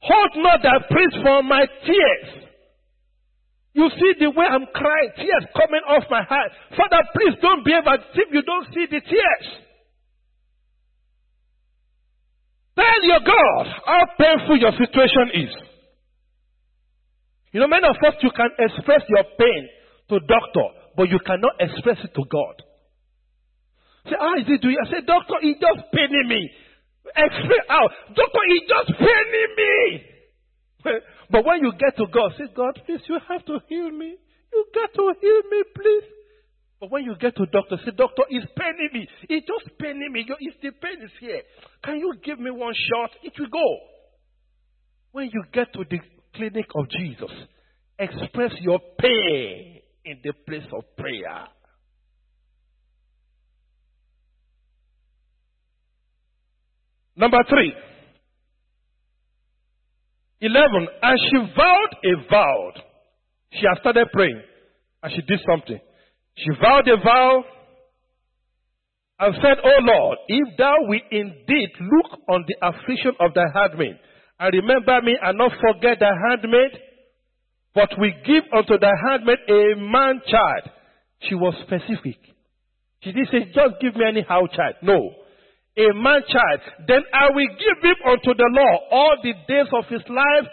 hold 0.00 0.30
not 0.42 0.60
thy 0.62 0.78
praise 0.90 1.22
for 1.22 1.42
my 1.42 1.64
tears. 1.86 2.49
You 3.72 3.88
see 3.88 4.12
the 4.18 4.30
way 4.30 4.46
I'm 4.50 4.66
crying, 4.74 5.10
tears 5.16 5.46
coming 5.54 5.84
off 5.86 6.02
my 6.10 6.22
heart. 6.22 6.50
Father, 6.76 7.06
please 7.14 7.38
don't 7.40 7.64
behave 7.64 7.86
as 7.86 8.00
if 8.14 8.28
you 8.34 8.42
don't 8.42 8.66
see 8.74 8.86
the 8.90 9.00
tears. 9.00 9.46
Tell 12.74 13.00
your 13.04 13.20
God 13.20 13.66
how 13.86 14.02
painful 14.18 14.58
your 14.58 14.72
situation 14.72 15.46
is. 15.46 15.52
You 17.52 17.60
know, 17.60 17.68
many 17.68 17.86
of 17.86 17.96
us, 18.02 18.14
you 18.22 18.30
can 18.34 18.50
express 18.58 19.02
your 19.08 19.24
pain 19.38 19.68
to 20.08 20.18
doctor, 20.26 20.66
but 20.96 21.08
you 21.08 21.18
cannot 21.24 21.54
express 21.60 21.98
it 22.02 22.14
to 22.14 22.24
God. 22.26 22.54
Say, 24.06 24.16
how 24.18 24.34
is 24.38 24.46
it 24.48 24.62
doing? 24.62 24.78
I 24.82 24.90
say, 24.90 25.02
doctor, 25.06 25.34
he 25.42 25.54
just 25.54 25.92
paining 25.92 26.26
me. 26.26 26.50
Express 27.06 27.64
out. 27.68 27.90
Doctor, 28.14 28.42
he 28.48 28.66
just 28.66 28.98
paining 28.98 29.52
me. 29.56 30.09
But 31.30 31.44
when 31.44 31.60
you 31.60 31.72
get 31.78 31.96
to 31.96 32.06
God, 32.12 32.32
say, 32.38 32.44
God, 32.54 32.80
please, 32.86 33.00
you 33.08 33.18
have 33.28 33.44
to 33.46 33.58
heal 33.68 33.90
me. 33.90 34.16
You 34.52 34.66
got 34.74 34.92
to 34.94 35.14
heal 35.20 35.42
me, 35.50 35.62
please. 35.74 36.04
But 36.80 36.90
when 36.90 37.04
you 37.04 37.14
get 37.20 37.36
to 37.36 37.46
doctor, 37.46 37.76
say, 37.84 37.92
doctor, 37.96 38.22
it's 38.30 38.50
paining 38.56 38.88
me. 38.92 39.08
He's 39.28 39.42
just 39.42 39.78
paining 39.78 40.12
me. 40.12 40.26
If 40.40 40.60
the 40.62 40.70
pain 40.70 41.02
is 41.04 41.10
here, 41.20 41.42
can 41.84 41.98
you 41.98 42.14
give 42.24 42.38
me 42.38 42.50
one 42.50 42.72
shot? 42.74 43.10
It 43.22 43.34
will 43.38 43.48
go. 43.48 43.78
When 45.12 45.30
you 45.32 45.44
get 45.52 45.72
to 45.74 45.84
the 45.88 45.98
clinic 46.34 46.66
of 46.74 46.88
Jesus, 46.88 47.30
express 47.98 48.52
your 48.60 48.80
pain 48.98 49.80
in 50.04 50.20
the 50.24 50.32
place 50.46 50.66
of 50.72 50.84
prayer. 50.96 51.48
Number 57.16 57.44
three. 57.48 57.74
11. 60.40 60.88
And 61.02 61.18
she 61.28 61.36
vowed 61.56 61.92
a 62.04 62.30
vow. 62.30 62.72
She 63.52 63.62
had 63.66 63.80
started 63.80 64.08
praying 64.12 64.42
and 65.02 65.12
she 65.14 65.22
did 65.22 65.40
something. 65.48 65.80
She 66.36 66.50
vowed 66.60 66.88
a 66.88 66.96
vow 67.02 67.44
and 69.20 69.34
said, 69.42 69.58
O 69.62 69.70
Lord, 69.82 70.18
if 70.28 70.56
thou 70.56 70.74
wilt 70.80 71.02
indeed 71.10 71.70
look 71.80 72.20
on 72.28 72.44
the 72.48 72.56
affliction 72.66 73.12
of 73.20 73.34
thy 73.34 73.44
handmaid, 73.54 73.98
and 74.38 74.54
remember 74.54 75.02
me 75.02 75.18
and 75.20 75.36
not 75.36 75.52
forget 75.60 75.98
thy 76.00 76.12
handmaid, 76.28 76.72
but 77.74 77.90
we 78.00 78.14
give 78.24 78.44
unto 78.56 78.78
thy 78.78 78.92
handmaid 79.08 79.38
a 79.48 79.76
man 79.76 80.22
child. 80.26 80.70
She 81.28 81.34
was 81.34 81.54
specific. 81.66 82.16
She 83.02 83.12
didn't 83.12 83.28
say, 83.30 83.44
just 83.54 83.80
give 83.80 83.94
me 83.96 84.06
anyhow 84.08 84.46
child. 84.46 84.76
No. 84.82 85.10
A 85.80 85.94
man 85.94 86.20
child. 86.28 86.60
Then 86.86 87.00
I 87.14 87.30
will 87.32 87.48
give 87.48 87.82
him 87.82 87.96
unto 88.06 88.34
the 88.34 88.50
law 88.52 88.78
all 88.90 89.16
the 89.22 89.32
days 89.48 89.72
of 89.72 89.86
his 89.88 90.02
life, 90.08 90.46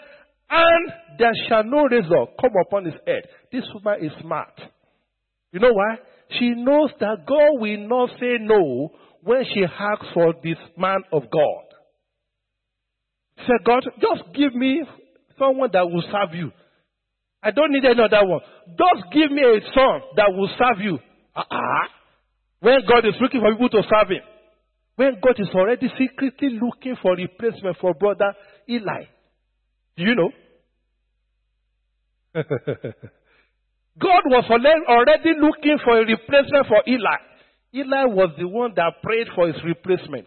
and 0.48 0.92
there 1.18 1.32
shall 1.48 1.64
no 1.64 1.84
razor 1.84 2.32
come 2.40 2.52
upon 2.66 2.86
his 2.86 2.94
head. 3.06 3.24
This 3.52 3.64
woman 3.74 4.06
is 4.06 4.12
smart. 4.22 4.58
You 5.52 5.60
know 5.60 5.72
why? 5.72 5.96
She 6.38 6.50
knows 6.50 6.90
that 7.00 7.26
God 7.26 7.60
will 7.60 7.88
not 7.88 8.10
say 8.18 8.38
no 8.40 8.90
when 9.22 9.44
she 9.52 9.64
asks 9.64 10.06
for 10.14 10.32
this 10.42 10.56
man 10.78 11.02
of 11.12 11.22
God. 11.30 11.64
Say, 13.46 13.54
God, 13.64 13.84
just 14.00 14.34
give 14.34 14.54
me 14.54 14.82
someone 15.38 15.70
that 15.72 15.90
will 15.90 16.04
serve 16.10 16.34
you. 16.34 16.52
I 17.42 17.50
don't 17.50 17.72
need 17.72 17.84
another 17.84 18.26
one. 18.26 18.40
Just 18.68 19.12
give 19.12 19.30
me 19.30 19.42
a 19.42 19.60
son 19.74 20.00
that 20.16 20.32
will 20.34 20.50
serve 20.58 20.80
you. 20.80 20.98
Uh-uh. 21.36 21.88
When 22.60 22.80
God 22.88 23.06
is 23.06 23.14
looking 23.20 23.40
for 23.40 23.52
people 23.52 23.68
to 23.68 23.82
serve 23.82 24.10
him. 24.10 24.22
When 24.98 25.14
God 25.22 25.38
is 25.38 25.48
already 25.54 25.86
secretly 25.96 26.58
looking 26.60 26.96
for 27.00 27.12
a 27.12 27.16
replacement 27.16 27.76
for 27.80 27.94
brother 27.94 28.34
Eli. 28.68 29.04
Do 29.96 30.02
you 30.02 30.16
know? 30.16 30.30
God 34.00 34.22
was 34.26 34.44
already 34.88 35.34
looking 35.40 35.78
for 35.84 36.00
a 36.00 36.04
replacement 36.04 36.66
for 36.66 36.82
Eli. 36.88 37.16
Eli 37.72 38.06
was 38.06 38.30
the 38.40 38.48
one 38.48 38.72
that 38.74 39.00
prayed 39.00 39.28
for 39.36 39.46
his 39.46 39.62
replacement. 39.64 40.26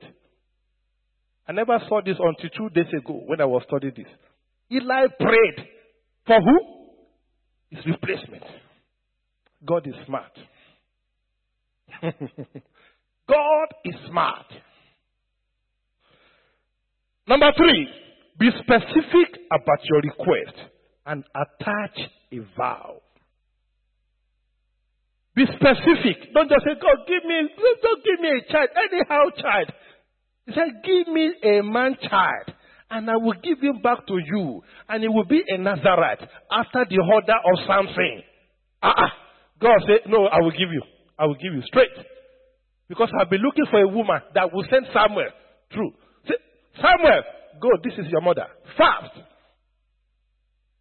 I 1.46 1.52
never 1.52 1.78
saw 1.90 2.00
this 2.06 2.16
until 2.18 2.50
two 2.56 2.70
days 2.70 2.94
ago 2.98 3.24
when 3.26 3.42
I 3.42 3.46
was 3.46 3.64
studying 3.68 3.94
this. 3.98 4.08
Eli 4.72 5.08
prayed 5.20 5.68
for 6.26 6.40
who? 6.40 6.60
His 7.72 7.86
replacement. 7.86 8.44
God 9.66 9.86
is 9.86 9.96
smart. 10.06 10.32
God 13.32 13.68
is 13.86 13.96
smart. 14.10 14.46
Number 17.28 17.50
three, 17.56 17.88
be 18.40 18.50
specific 18.60 19.40
about 19.48 19.80
your 19.84 20.02
request 20.02 20.58
and 21.06 21.24
attach 21.34 21.98
a 22.34 22.40
vow. 22.58 22.96
Be 25.34 25.46
specific. 25.46 26.34
Don't 26.34 26.50
just 26.50 26.66
say, 26.66 26.76
God, 26.82 27.08
give 27.08 27.24
me, 27.24 27.48
don't 27.82 28.04
give 28.04 28.20
me 28.20 28.30
a 28.38 28.52
child, 28.52 28.70
anyhow 28.76 29.24
child. 29.42 29.72
He 30.46 30.54
said, 30.54 30.84
give 30.84 31.08
me 31.08 31.34
a 31.44 31.62
man 31.62 31.96
child. 32.02 32.52
and 32.92 33.10
I 33.10 33.16
will 33.16 33.36
give 33.42 33.60
him 33.62 33.82
back 33.82 34.06
to 34.08 34.18
you, 34.20 34.62
and 34.90 35.02
he 35.02 35.08
will 35.08 35.24
be 35.24 35.42
a 35.48 35.58
Nazarite 35.58 36.28
after 36.52 36.86
the 36.90 37.00
order 37.00 37.34
of 37.34 37.66
Samson. 37.66 38.24
Ah, 38.84 38.90
uh-uh. 38.90 39.10
God 39.62 39.80
said, 39.88 40.12
No, 40.12 40.26
I 40.26 40.42
will 40.42 40.52
give 40.52 40.72
you. 40.74 40.82
I 41.18 41.26
will 41.26 41.36
give 41.36 41.54
you 41.54 41.62
straight. 41.68 41.90
Because 42.92 43.08
I've 43.18 43.30
been 43.30 43.40
looking 43.40 43.64
for 43.72 43.80
a 43.80 43.88
woman 43.88 44.20
that 44.36 44.52
will 44.52 44.66
send 44.70 44.86
Samuel 44.94 45.30
through. 45.72 45.94
Say, 46.28 46.36
Samuel, 46.76 47.24
go, 47.62 47.70
this 47.82 47.94
is 47.98 48.12
your 48.12 48.20
mother. 48.20 48.46
Fast. 48.78 49.16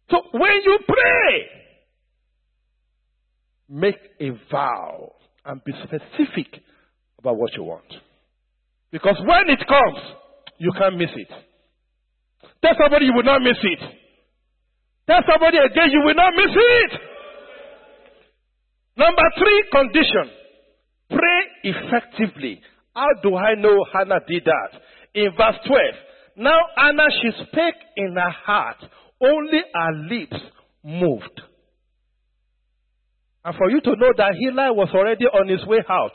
So 0.09 0.17
when 0.33 0.59
you 0.65 0.77
pray, 0.85 1.45
make 3.69 3.95
a 4.19 4.31
vow 4.51 5.13
and 5.45 5.63
be 5.63 5.71
specific 5.71 6.61
about 7.17 7.37
what 7.37 7.53
you 7.55 7.63
want. 7.63 7.87
Because 8.91 9.15
when 9.25 9.49
it 9.49 9.65
comes, 9.65 9.99
you 10.57 10.73
can't 10.77 10.97
miss 10.97 11.11
it. 11.15 11.29
Tell 12.61 12.73
somebody 12.77 13.05
you 13.05 13.13
will 13.15 13.23
not 13.23 13.41
miss 13.41 13.55
it. 13.63 13.79
Tell 15.07 15.21
somebody 15.31 15.59
again 15.59 15.91
you 15.91 16.01
will 16.03 16.15
not 16.15 16.33
miss 16.35 16.51
it. 16.53 16.91
Number 18.97 19.23
three 19.39 19.63
condition. 19.71 20.40
Effectively. 21.63 22.61
How 22.95 23.07
do 23.23 23.35
I 23.35 23.55
know 23.55 23.85
Hannah 23.93 24.19
did 24.27 24.45
that? 24.45 24.79
In 25.13 25.29
verse 25.37 25.55
12. 25.65 25.79
Now 26.37 26.59
Hannah, 26.75 27.07
she 27.21 27.31
spake 27.47 27.75
in 27.97 28.15
her 28.15 28.29
heart. 28.29 28.77
Only 29.21 29.59
her 29.73 29.93
lips 30.09 30.37
moved. 30.83 31.41
And 33.43 33.55
for 33.55 33.69
you 33.69 33.81
to 33.81 33.89
know 33.95 34.13
that 34.17 34.35
Eli 34.41 34.69
was 34.69 34.89
already 34.93 35.25
on 35.25 35.47
his 35.47 35.65
way 35.65 35.83
out, 35.89 36.13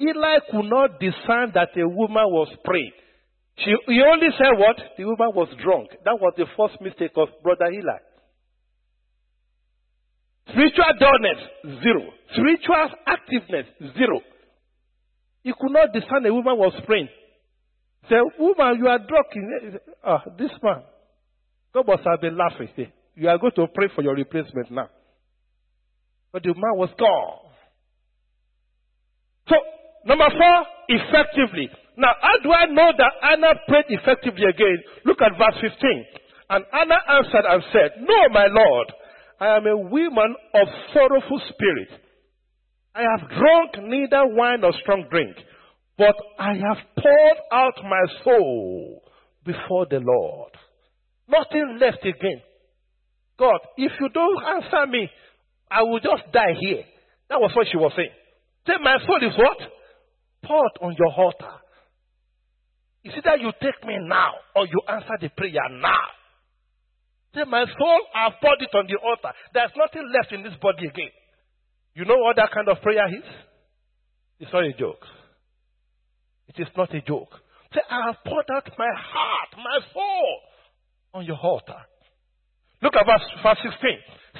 Eli 0.00 0.38
could 0.50 0.70
not 0.70 1.00
discern 1.00 1.52
that 1.54 1.76
a 1.76 1.88
woman 1.88 2.24
was 2.30 2.48
praying. 2.64 2.92
She, 3.58 3.74
he 3.86 4.00
only 4.02 4.28
said 4.38 4.58
what? 4.58 4.76
The 4.96 5.04
woman 5.04 5.30
was 5.34 5.48
drunk. 5.62 5.90
That 6.04 6.18
was 6.18 6.34
the 6.36 6.46
first 6.56 6.80
mistake 6.80 7.12
of 7.16 7.28
brother 7.42 7.70
Eli. 7.70 7.98
Spiritual 10.48 10.92
dullness, 10.98 11.82
zero. 11.82 12.10
Spiritual 12.32 12.88
activeness, 13.06 13.66
zero. 13.96 14.20
He 15.42 15.52
could 15.52 15.72
not 15.72 15.92
discern 15.92 16.24
a 16.26 16.32
woman 16.32 16.56
was 16.56 16.74
praying. 16.86 17.08
Say, 18.08 18.16
woman, 18.38 18.78
you 18.78 18.88
are 18.88 18.98
drunk. 18.98 19.26
Ah, 20.04 20.22
this 20.38 20.50
man. 20.62 20.82
God 21.74 21.86
must 21.86 22.02
have 22.04 22.20
been 22.20 22.36
laughing. 22.36 22.68
You 23.14 23.28
are 23.28 23.38
going 23.38 23.52
to 23.56 23.66
pray 23.74 23.88
for 23.94 24.02
your 24.02 24.14
replacement 24.14 24.70
now. 24.70 24.88
But 26.32 26.42
the 26.42 26.54
man 26.54 26.76
was 26.76 26.90
gone. 26.98 27.50
So, 29.48 29.56
number 30.06 30.28
four, 30.30 30.66
effectively. 30.88 31.70
Now, 31.96 32.12
how 32.20 32.38
do 32.42 32.52
I 32.52 32.66
know 32.66 32.90
that 32.96 33.12
Anna 33.22 33.54
prayed 33.68 33.84
effectively 33.88 34.44
again? 34.48 34.78
Look 35.04 35.20
at 35.20 35.32
verse 35.36 35.60
15. 35.60 36.04
And 36.50 36.64
Anna 36.72 36.96
answered 37.08 37.44
and 37.48 37.62
said, 37.72 37.90
No, 38.00 38.28
my 38.32 38.46
Lord, 38.48 38.92
I 39.40 39.56
am 39.56 39.66
a 39.66 39.76
woman 39.76 40.34
of 40.54 40.68
sorrowful 40.94 41.40
spirit. 41.50 41.88
I 42.94 43.02
have 43.02 43.28
drunk 43.28 43.88
neither 43.88 44.26
wine 44.26 44.60
nor 44.60 44.72
strong 44.82 45.06
drink, 45.10 45.36
but 45.96 46.14
I 46.38 46.54
have 46.54 46.76
poured 46.96 47.38
out 47.50 47.74
my 47.82 48.22
soul 48.24 49.02
before 49.44 49.86
the 49.88 50.00
Lord. 50.00 50.52
Nothing 51.28 51.78
left 51.80 52.04
again. 52.04 52.42
God, 53.38 53.60
if 53.76 53.92
you 53.98 54.08
don't 54.12 54.44
answer 54.44 54.86
me, 54.86 55.08
I 55.70 55.82
will 55.82 56.00
just 56.00 56.30
die 56.32 56.54
here. 56.60 56.84
That 57.30 57.40
was 57.40 57.50
what 57.56 57.66
she 57.70 57.78
was 57.78 57.92
saying. 57.96 58.12
Say, 58.66 58.74
my 58.82 58.98
soul 59.06 59.18
is 59.26 59.36
what? 59.38 59.58
Poured 60.44 60.76
on 60.82 60.94
your 60.98 61.12
altar. 61.16 61.56
It's 63.04 63.16
either 63.16 63.36
you 63.42 63.52
take 63.60 63.86
me 63.86 63.96
now 64.02 64.32
or 64.54 64.66
you 64.66 64.80
answer 64.86 65.16
the 65.20 65.30
prayer 65.30 65.66
now. 65.80 66.06
Say, 67.34 67.44
my 67.48 67.64
soul, 67.64 68.00
I've 68.14 68.38
poured 68.40 68.60
it 68.60 68.76
on 68.76 68.86
the 68.86 68.98
altar. 69.00 69.32
There's 69.54 69.72
nothing 69.76 70.04
left 70.12 70.32
in 70.32 70.42
this 70.42 70.52
body 70.60 70.86
again. 70.86 71.10
You 71.94 72.04
know 72.04 72.18
what 72.18 72.36
that 72.36 72.50
kind 72.52 72.68
of 72.68 72.80
prayer 72.82 73.06
is? 73.08 73.24
It's 74.40 74.52
not 74.52 74.64
a 74.64 74.72
joke. 74.72 75.04
It 76.48 76.60
is 76.60 76.68
not 76.76 76.94
a 76.94 77.00
joke. 77.02 77.30
Say, 77.74 77.80
I 77.88 78.06
have 78.06 78.16
poured 78.24 78.46
out 78.54 78.68
my 78.78 78.90
heart, 78.96 79.50
my 79.56 79.78
soul 79.92 80.38
on 81.14 81.24
your 81.24 81.36
altar. 81.36 81.80
Look 82.82 82.94
at 82.96 83.06
verse, 83.06 83.22
verse 83.42 83.58
16. 83.62 83.90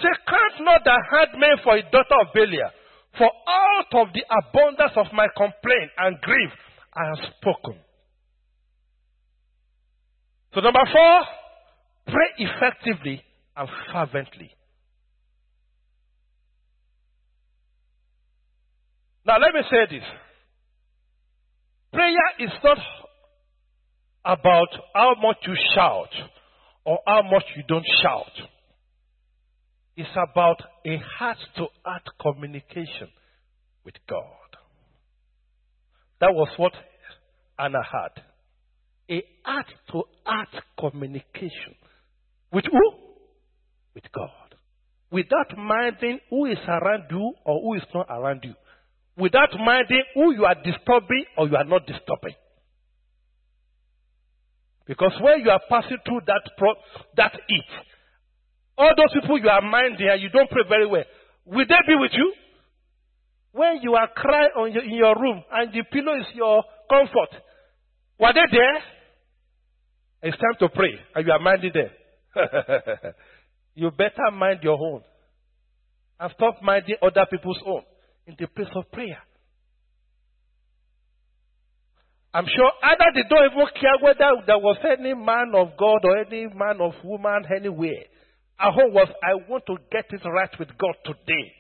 Say, 0.03 0.09
count 0.27 0.65
not 0.65 0.83
the 0.85 0.97
handmaid 1.11 1.63
for 1.63 1.77
a 1.77 1.83
daughter 1.83 2.19
of 2.21 2.33
Belial, 2.35 2.71
for 3.17 3.31
out 3.47 3.93
of 4.01 4.09
the 4.13 4.25
abundance 4.27 4.93
of 4.97 5.07
my 5.13 5.29
complaint 5.37 5.91
and 5.99 6.21
grief 6.21 6.51
I 6.95 7.07
have 7.07 7.33
spoken. 7.37 7.79
So, 10.55 10.61
number 10.61 10.85
four, 10.93 11.21
pray 12.07 12.29
effectively 12.39 13.23
and 13.57 13.69
fervently. 13.93 14.51
Now, 19.25 19.39
let 19.39 19.55
me 19.55 19.61
say 19.71 19.97
this 19.97 20.05
prayer 21.93 22.11
is 22.41 22.51
not 22.65 22.79
about 24.25 24.69
how 24.95 25.15
much 25.21 25.37
you 25.47 25.55
shout 25.75 26.09
or 26.85 26.99
how 27.07 27.23
much 27.23 27.45
you 27.57 27.63
don't 27.69 27.87
shout. 28.03 28.49
It's 29.97 30.09
about 30.13 30.57
a 30.87 30.97
heart 31.19 31.37
to 31.57 31.67
heart 31.85 32.03
communication 32.21 33.09
with 33.85 33.95
God. 34.09 34.27
That 36.21 36.35
was 36.35 36.49
what 36.57 36.73
Anna 37.59 37.83
had 37.83 38.23
a 39.13 39.23
heart 39.45 39.67
to 39.91 40.03
heart 40.25 40.49
communication. 40.79 41.75
With 42.53 42.65
who? 42.71 42.93
With 43.95 44.05
God. 44.13 44.31
Without 45.11 45.57
minding 45.59 46.21
who 46.31 46.47
is 46.47 46.59
around 46.67 47.05
you 47.11 47.33
or 47.45 47.61
who 47.61 47.75
is 47.75 47.87
not 47.95 48.07
around 48.09 48.41
you. 48.45 48.55
Without 49.17 49.51
minding 49.59 50.03
who 50.15 50.33
you 50.33 50.45
are 50.45 50.55
disturbing 50.55 51.25
or 51.37 51.47
you 51.49 51.57
are 51.57 51.65
not 51.65 51.87
disturbing. 51.87 52.35
Because 54.87 55.13
when 55.21 55.41
you 55.41 55.51
are 55.51 55.61
passing 55.69 55.99
through 56.05 56.21
that 56.27 56.43
pro- 56.57 56.75
that 57.17 57.33
it, 57.35 57.65
all 58.77 58.93
those 58.97 59.13
people 59.21 59.39
you 59.39 59.49
are 59.49 59.61
minding 59.61 60.09
and 60.09 60.21
you 60.21 60.29
don't 60.31 60.51
pray 60.51 60.63
very 60.69 60.87
well, 60.87 61.05
will 61.45 61.67
they 61.67 61.75
be 61.87 61.95
with 61.95 62.11
you? 62.15 62.33
When 63.53 63.81
you 63.83 63.95
are 63.95 64.09
crying 64.15 64.51
on 64.57 64.73
your, 64.73 64.83
in 64.83 64.95
your 64.95 65.15
room 65.21 65.43
and 65.53 65.73
the 65.73 65.83
pillow 65.93 66.19
is 66.19 66.27
your 66.35 66.65
comfort, 66.89 67.43
were 68.19 68.33
they 68.33 68.51
there? 68.51 68.77
It's 70.23 70.39
time 70.39 70.57
to 70.61 70.69
pray, 70.69 70.99
and 71.15 71.27
you 71.27 71.33
are 71.33 71.39
minding 71.39 71.73
them. 71.75 71.91
you 73.75 73.91
better 73.91 74.31
mind 74.33 74.61
your 74.63 74.79
own. 74.79 75.03
And 76.19 76.33
stop 76.35 76.63
minding 76.63 76.97
other 77.03 77.27
people's 77.31 77.59
own 77.67 77.83
in 78.27 78.37
the 78.39 78.47
place 78.47 78.71
of 78.75 78.91
prayer. 78.93 79.19
I'm 82.35 82.47
sure 82.47 82.71
either 82.83 83.13
they 83.15 83.29
don't 83.29 83.53
even 83.53 83.67
care 83.79 83.99
whether 84.01 84.43
there 84.47 84.59
was 84.59 84.79
any 84.89 85.13
man 85.13 85.53
of 85.55 85.77
God 85.77 86.01
or 86.05 86.17
any 86.19 86.47
man 86.47 86.81
of 86.81 86.93
woman 87.05 87.45
anywhere. 87.55 88.09
Our 88.59 88.73
home 88.73 88.95
was, 88.95 89.09
I 89.23 89.35
want 89.51 89.65
to 89.67 89.77
get 89.91 90.07
it 90.11 90.25
right 90.25 90.51
with 90.59 90.69
God 90.79 90.95
today. 91.05 91.53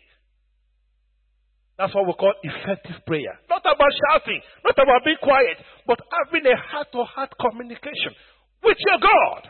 That's 1.76 1.94
what 1.94 2.06
we 2.06 2.12
call 2.14 2.32
effective 2.42 3.04
prayer. 3.06 3.38
Not 3.50 3.60
about 3.62 3.92
shouting, 4.08 4.40
not 4.64 4.74
about 4.74 5.04
being 5.04 5.16
quiet, 5.22 5.56
but 5.86 5.98
having 6.08 6.46
a 6.46 6.56
heart 6.56 6.88
to 6.92 7.04
heart 7.04 7.32
communication 7.40 8.14
with 8.62 8.76
your 8.78 8.98
God. 9.00 9.48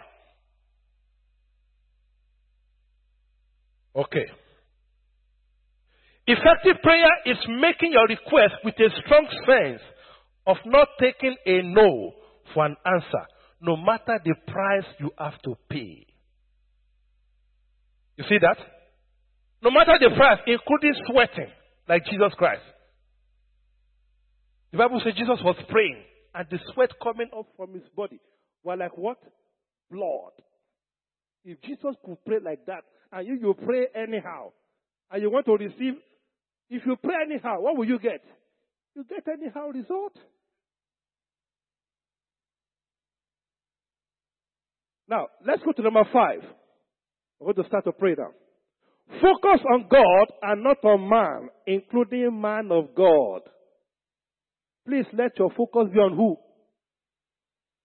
Okay. 4.06 4.26
Effective 6.26 6.80
prayer 6.82 7.10
is 7.26 7.36
making 7.48 7.92
your 7.92 8.06
request 8.06 8.54
with 8.64 8.74
a 8.78 8.88
strong 9.04 9.26
sense 9.46 9.80
of 10.46 10.56
not 10.66 10.88
taking 11.00 11.36
a 11.46 11.62
no 11.62 12.12
for 12.54 12.66
an 12.66 12.76
answer, 12.84 13.26
no 13.60 13.76
matter 13.76 14.20
the 14.24 14.34
price 14.46 14.84
you 15.00 15.10
have 15.18 15.40
to 15.42 15.56
pay. 15.68 16.06
You 18.16 18.24
see 18.28 18.38
that? 18.40 18.56
No 19.62 19.70
matter 19.70 19.92
the 19.98 20.14
price, 20.14 20.38
including 20.46 20.94
sweating 21.06 21.50
like 21.88 22.04
Jesus 22.04 22.32
Christ. 22.36 22.62
The 24.72 24.78
Bible 24.78 25.00
says 25.04 25.14
Jesus 25.16 25.38
was 25.44 25.56
praying 25.68 26.02
and 26.34 26.46
the 26.50 26.58
sweat 26.72 26.90
coming 27.02 27.28
up 27.36 27.46
from 27.56 27.74
his 27.74 27.82
body 27.94 28.20
were 28.64 28.76
like 28.76 28.96
what? 28.96 29.18
Blood. 29.90 30.32
If 31.44 31.60
Jesus 31.62 31.94
could 32.04 32.24
pray 32.24 32.38
like 32.42 32.64
that 32.66 32.84
and 33.12 33.26
you, 33.26 33.34
you 33.34 33.54
pray 33.54 33.86
anyhow 33.94 34.52
and 35.10 35.22
you 35.22 35.30
want 35.30 35.46
to 35.46 35.52
receive, 35.52 35.94
if 36.72 36.86
you 36.86 36.96
pray 36.96 37.14
anyhow, 37.26 37.60
what 37.60 37.76
will 37.76 37.86
you 37.86 37.98
get? 37.98 38.22
You 38.96 39.04
get 39.04 39.28
anyhow 39.28 39.68
result. 39.68 40.16
Now, 45.06 45.28
let's 45.46 45.62
go 45.62 45.72
to 45.72 45.82
number 45.82 46.04
five. 46.10 46.40
We're 47.38 47.52
going 47.52 47.64
to 47.64 47.68
start 47.68 47.84
to 47.84 47.92
pray 47.92 48.14
now. 48.16 48.30
Focus 49.20 49.60
on 49.70 49.86
God 49.90 50.32
and 50.42 50.62
not 50.62 50.82
on 50.84 51.08
man, 51.08 51.50
including 51.66 52.40
man 52.40 52.70
of 52.72 52.94
God. 52.94 53.42
Please 54.86 55.04
let 55.12 55.38
your 55.38 55.50
focus 55.50 55.88
be 55.92 55.98
on 55.98 56.16
who? 56.16 56.36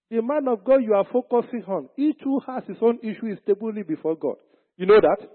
The 0.09 0.21
man 0.21 0.47
of 0.47 0.63
God 0.63 0.77
you 0.77 0.93
are 0.93 1.05
focusing 1.11 1.63
on, 1.67 1.89
each 1.97 2.19
who 2.23 2.39
has 2.47 2.63
his 2.65 2.77
own 2.81 2.99
issue 3.03 3.27
is 3.27 3.39
stably 3.43 3.83
before 3.83 4.15
God. 4.15 4.35
You 4.77 4.85
know 4.85 5.01
that? 5.01 5.27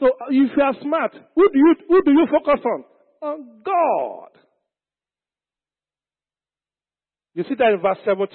So 0.00 0.06
if 0.30 0.50
you 0.56 0.62
are 0.62 0.74
smart, 0.80 1.12
who 1.34 1.48
do 1.52 1.58
you, 1.58 1.74
who 1.88 2.02
do 2.04 2.12
you 2.12 2.26
focus 2.30 2.64
on? 2.64 2.84
On 3.20 3.62
God. 3.64 4.30
You 7.34 7.44
see 7.44 7.54
that 7.58 7.72
in 7.72 7.80
verse 7.80 7.98
17. 8.04 8.28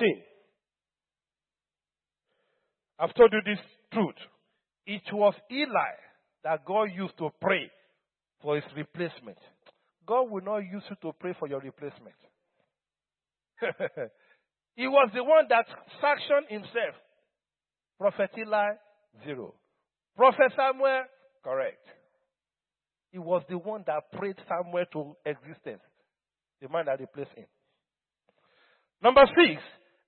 I've 3.00 3.14
told 3.16 3.34
you 3.34 3.42
this 3.46 3.64
truth. 3.92 4.16
It 4.86 5.02
was 5.12 5.34
Eli 5.52 5.96
that 6.44 6.66
God 6.66 6.90
used 6.96 7.18
to 7.18 7.30
pray 7.42 7.72
for 8.42 8.56
his 8.56 8.66
replacement. 8.76 9.38
God 10.06 10.30
will 10.30 10.42
not 10.44 10.60
use 10.60 10.84
you 10.90 10.96
to 11.02 11.14
pray 11.18 11.34
for 11.40 11.48
your 11.48 11.60
replacement. 11.60 12.16
he 14.76 14.88
was 14.88 15.10
the 15.14 15.24
one 15.24 15.46
that 15.50 15.66
sanctioned 16.02 16.48
himself. 16.50 16.96
Prophet 17.98 18.32
Eli, 18.38 18.72
zero. 19.26 19.54
Prophet 20.18 20.52
Samuel, 20.56 21.04
correct. 21.44 21.86
He 23.12 23.20
was 23.20 23.44
the 23.50 23.58
one 23.58 23.84
that 23.86 24.12
prayed 24.12 24.36
Samuel 24.48 24.86
to 24.94 25.16
existence, 25.26 25.84
the 26.62 26.70
man 26.70 26.86
that 26.86 27.00
replaced 27.00 27.32
him. 27.36 27.46
Number 29.04 29.24
six, 29.26 29.62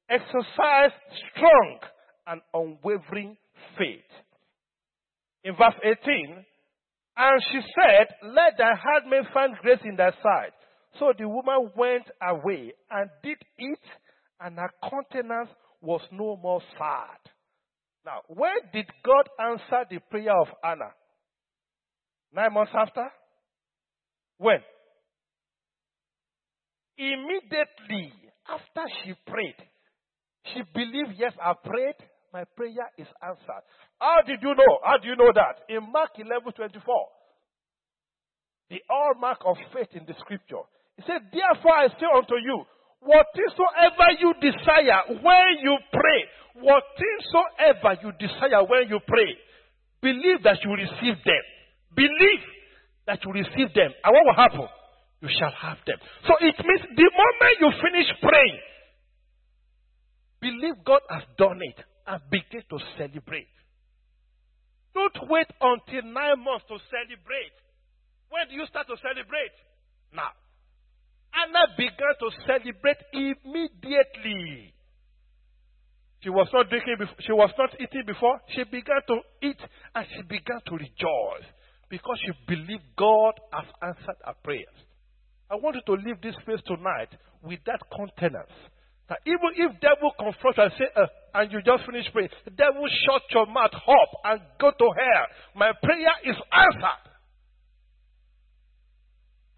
exercise 0.09 0.91
strong 1.31 1.79
and 2.27 2.41
unwavering 2.53 3.37
faith. 3.77 4.09
In 5.43 5.53
verse 5.53 5.75
18, 5.83 6.45
and 7.17 7.41
she 7.51 7.59
said, 7.75 8.07
Let 8.23 8.57
thy 8.57 8.73
handmaid 8.75 9.31
find 9.33 9.55
grace 9.61 9.79
in 9.85 9.95
thy 9.95 10.11
sight. 10.11 10.53
So 10.99 11.13
the 11.17 11.27
woman 11.27 11.71
went 11.75 12.05
away 12.21 12.73
and 12.89 13.09
did 13.23 13.37
eat, 13.59 13.85
and 14.39 14.57
her 14.57 14.71
countenance 14.89 15.49
was 15.81 16.01
no 16.11 16.37
more 16.37 16.61
sad. 16.77 17.19
Now, 18.05 18.21
when 18.27 18.55
did 18.73 18.85
God 19.03 19.29
answer 19.39 19.85
the 19.89 19.99
prayer 20.09 20.39
of 20.39 20.47
Anna? 20.63 20.91
Nine 22.35 22.53
months 22.53 22.73
after? 22.75 23.07
When? 24.37 24.59
Immediately 26.97 28.11
after 28.49 28.83
she 29.01 29.13
prayed. 29.25 29.55
She 30.53 30.61
believed, 30.73 31.15
yes, 31.17 31.31
I 31.41 31.53
prayed, 31.63 31.95
my 32.33 32.43
prayer 32.55 32.91
is 32.97 33.07
answered. 33.23 33.63
How 33.99 34.19
did 34.27 34.43
you 34.43 34.51
know? 34.51 34.73
How 34.83 34.97
do 34.99 35.07
you 35.07 35.15
know 35.15 35.31
that? 35.33 35.63
In 35.71 35.89
Mark 35.91 36.11
11 36.19 36.51
24, 36.51 36.75
the 38.69 38.81
all 38.89 39.13
mark 39.19 39.39
of 39.45 39.55
faith 39.73 39.95
in 39.95 40.03
the 40.05 40.13
scripture. 40.19 40.67
He 40.97 41.03
said, 41.07 41.31
Therefore 41.31 41.71
I 41.71 41.87
say 41.87 42.09
unto 42.11 42.35
you, 42.35 42.67
whatsoever 42.99 44.07
you 44.19 44.33
desire 44.43 45.15
when 45.23 45.51
you 45.63 45.77
pray, 45.87 46.19
whatsoever 46.59 47.95
you 48.03 48.11
desire 48.19 48.67
when 48.67 48.89
you 48.89 48.99
pray, 49.07 49.31
believe 50.01 50.43
that 50.43 50.59
you 50.63 50.71
receive 50.75 51.23
them. 51.23 51.44
Believe 51.95 52.43
that 53.07 53.23
you 53.23 53.31
receive 53.31 53.73
them. 53.73 53.91
And 54.03 54.11
what 54.13 54.25
will 54.25 54.35
happen? 54.35 54.67
You 55.21 55.29
shall 55.39 55.53
have 55.55 55.77
them. 55.87 55.97
So 56.27 56.33
it 56.41 56.55
means 56.59 56.83
the 56.95 57.09
moment 57.09 57.55
you 57.61 57.69
finish 57.81 58.09
praying, 58.21 58.59
believe 60.41 60.83
God 60.85 61.01
has 61.09 61.23
done 61.37 61.59
it 61.61 61.79
and 62.05 62.21
begin 62.29 62.61
to 62.69 62.77
celebrate. 62.97 63.49
Don't 64.93 65.17
wait 65.29 65.47
until 65.59 66.03
nine 66.03 66.39
months 66.43 66.65
to 66.67 66.77
celebrate. 66.91 67.55
When 68.29 68.47
do 68.49 68.55
you 68.55 68.65
start 68.67 68.87
to 68.87 68.97
celebrate? 69.01 69.55
Now. 70.13 70.31
Anna 71.35 71.67
began 71.75 72.15
to 72.19 72.27
celebrate 72.47 73.01
immediately. 73.11 74.73
She 76.23 76.29
was 76.29 76.47
not 76.53 76.69
drinking 76.69 76.95
before, 76.97 77.15
she 77.19 77.33
was 77.33 77.51
not 77.57 77.69
eating 77.75 78.03
before. 78.07 78.39
She 78.55 78.63
began 78.63 79.03
to 79.07 79.19
eat 79.43 79.59
and 79.93 80.05
she 80.15 80.21
began 80.23 80.63
to 80.65 80.73
rejoice 80.73 81.47
because 81.89 82.17
you 82.25 82.33
believe 82.47 82.79
God 82.97 83.33
has 83.51 83.65
answered 83.81 84.17
our 84.25 84.35
prayers. 84.43 84.75
I 85.49 85.55
want 85.55 85.75
you 85.75 85.81
to 85.85 86.01
leave 86.01 86.21
this 86.21 86.35
place 86.45 86.59
tonight 86.65 87.09
with 87.43 87.59
that 87.65 87.79
countenance 87.95 88.53
that 89.07 89.19
even 89.25 89.53
if 89.53 89.79
devil 89.81 90.09
confronts 90.17 90.57
and 90.57 90.71
say, 90.79 90.89
uh, 90.97 91.05
and 91.35 91.51
you 91.51 91.61
just 91.61 91.85
finish 91.85 92.09
praying, 92.11 92.29
the 92.45 92.51
devil 92.51 92.81
shut 93.05 93.21
your 93.29 93.45
mouth 93.45 93.73
up 93.73 94.11
and 94.25 94.41
go 94.59 94.71
to 94.71 94.87
hell. 94.97 95.25
My 95.53 95.71
prayer 95.83 96.15
is 96.25 96.35
answered. 96.49 97.05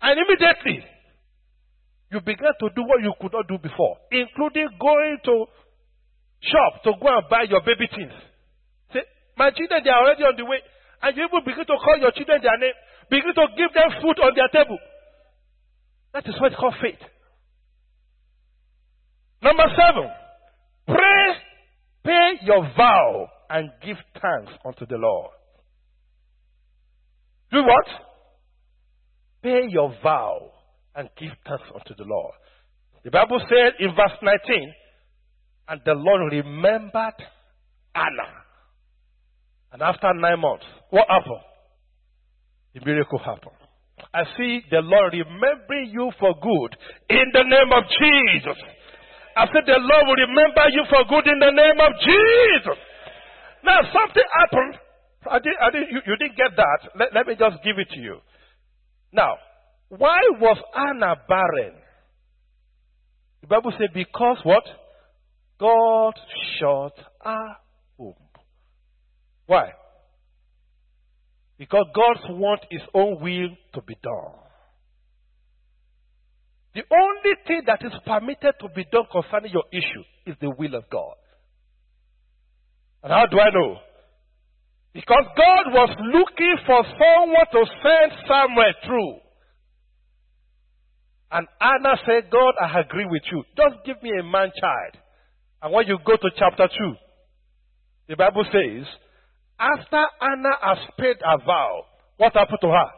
And 0.02 0.20
immediately, 0.20 0.84
you 2.12 2.20
begin 2.20 2.52
to 2.60 2.68
do 2.76 2.84
what 2.84 3.02
you 3.02 3.14
could 3.22 3.32
not 3.32 3.48
do 3.48 3.58
before, 3.58 3.98
including 4.12 4.68
going 4.80 5.18
to 5.26 5.46
shop 6.44 6.84
to 6.84 6.92
go 7.00 7.08
and 7.08 7.24
buy 7.30 7.44
your 7.50 7.62
baby 7.62 7.88
things. 7.88 8.12
Say, 8.94 9.04
my 9.38 9.52
children, 9.52 9.82
they 9.84 9.90
are 9.90 10.04
already 10.04 10.24
on 10.24 10.36
the 10.36 10.46
way. 10.46 10.60
And 11.02 11.16
you 11.16 11.26
even 11.26 11.46
begin 11.46 11.66
to 11.66 11.78
call 11.78 11.98
your 12.00 12.12
children 12.12 12.42
their 12.42 12.58
name. 12.58 12.74
Begin 13.10 13.34
to 13.34 13.46
give 13.56 13.74
them 13.74 13.90
food 14.02 14.18
on 14.20 14.34
their 14.36 14.50
table. 14.50 14.78
That 16.14 16.28
is 16.28 16.36
what 16.40 16.52
it's 16.52 16.60
called 16.60 16.76
faith. 16.82 17.00
Number 19.42 19.64
seven, 19.78 20.10
pray, 20.88 21.26
pay 22.04 22.46
your 22.46 22.68
vow 22.76 23.28
and 23.50 23.70
give 23.86 23.98
thanks 24.20 24.52
unto 24.66 24.86
the 24.88 24.98
Lord. 24.98 25.32
Do 27.52 27.64
what? 27.64 27.86
Pay 29.44 29.68
your 29.70 29.94
vow 30.02 30.52
and 30.96 31.10
give 31.20 31.32
thanks 31.48 31.64
unto 31.74 31.96
the 31.96 32.04
Lord. 32.04 32.34
The 33.04 33.12
Bible 33.12 33.40
said 33.48 33.74
in 33.80 33.90
verse 33.96 34.18
19, 34.22 34.74
and 35.70 35.82
the 35.86 35.94
Lord 35.94 36.32
remembered 36.32 37.14
Anna. 37.94 38.47
And 39.72 39.82
after 39.82 40.14
nine 40.14 40.40
months, 40.40 40.66
what 40.90 41.08
happened? 41.10 41.44
The 42.74 42.86
miracle 42.86 43.20
happened. 43.20 43.58
I 44.14 44.24
see 44.38 44.62
the 44.70 44.82
Lord 44.82 45.14
remembering 45.14 45.90
you 45.92 46.12
for 46.20 46.34
good 46.40 46.78
in 47.10 47.26
the 47.34 47.44
name 47.44 47.72
of 47.74 47.84
Jesus. 47.90 48.58
I 49.36 49.46
said, 49.48 49.66
the 49.66 49.78
Lord 49.78 50.04
will 50.08 50.22
remember 50.28 50.66
you 50.72 50.84
for 50.90 51.04
good 51.10 51.28
in 51.30 51.40
the 51.40 51.52
name 51.52 51.80
of 51.80 51.94
Jesus. 52.02 52.78
Now, 53.64 53.82
something 53.94 54.24
happened. 54.40 54.80
I 55.30 55.40
did, 55.40 55.54
I 55.62 55.70
did, 55.72 55.84
you, 55.92 56.00
you 56.06 56.16
didn't 56.18 56.38
get 56.38 56.56
that. 56.56 56.90
Let, 56.98 57.14
let 57.14 57.28
me 57.28 57.36
just 57.38 57.64
give 57.64 57.78
it 57.78 57.90
to 57.92 58.00
you. 58.00 58.18
Now, 59.12 59.36
why 59.90 60.20
was 60.40 60.58
Anna 60.76 61.16
barren? 61.28 61.74
The 63.42 63.48
Bible 63.48 63.74
said, 63.78 63.90
because 63.94 64.38
what? 64.44 64.64
God 65.60 66.14
shut 66.60 66.94
her. 67.24 67.48
Why? 69.48 69.72
Because 71.58 71.86
God 71.96 72.18
wants 72.30 72.66
his 72.70 72.82
own 72.94 73.20
will 73.22 73.50
to 73.74 73.82
be 73.82 73.96
done. 74.04 74.34
The 76.76 76.84
only 76.94 77.36
thing 77.48 77.62
that 77.66 77.84
is 77.84 77.94
permitted 78.06 78.54
to 78.60 78.70
be 78.76 78.86
done 78.92 79.06
concerning 79.12 79.52
your 79.52 79.64
issue 79.72 80.04
is 80.28 80.36
the 80.40 80.52
will 80.52 80.76
of 80.76 80.88
God. 80.92 81.16
And 83.02 83.12
how 83.12 83.26
do 83.26 83.40
I 83.40 83.50
know? 83.50 83.78
Because 84.94 85.26
God 85.36 85.74
was 85.74 85.90
looking 86.14 86.56
for 86.68 86.84
someone 86.84 87.48
to 87.52 87.66
send 87.82 88.12
Samuel 88.28 88.74
through. 88.86 89.16
And 91.32 91.48
Anna 91.60 91.98
said, 92.06 92.30
God, 92.32 92.54
I 92.62 92.80
agree 92.82 93.06
with 93.10 93.24
you. 93.32 93.44
Just 93.56 93.86
give 93.86 94.02
me 94.04 94.12
a 94.20 94.24
man 94.24 94.52
child. 94.60 94.98
And 95.62 95.74
when 95.74 95.88
you 95.88 95.98
go 96.06 96.16
to 96.16 96.30
chapter 96.38 96.68
2, 96.68 96.96
the 98.10 98.16
Bible 98.16 98.46
says, 98.52 98.86
after 99.60 100.04
Anna 100.22 100.54
has 100.62 100.78
paid 100.98 101.18
a 101.24 101.38
vow, 101.44 101.84
what 102.18 102.34
happened 102.34 102.60
to 102.62 102.68
her? 102.68 102.90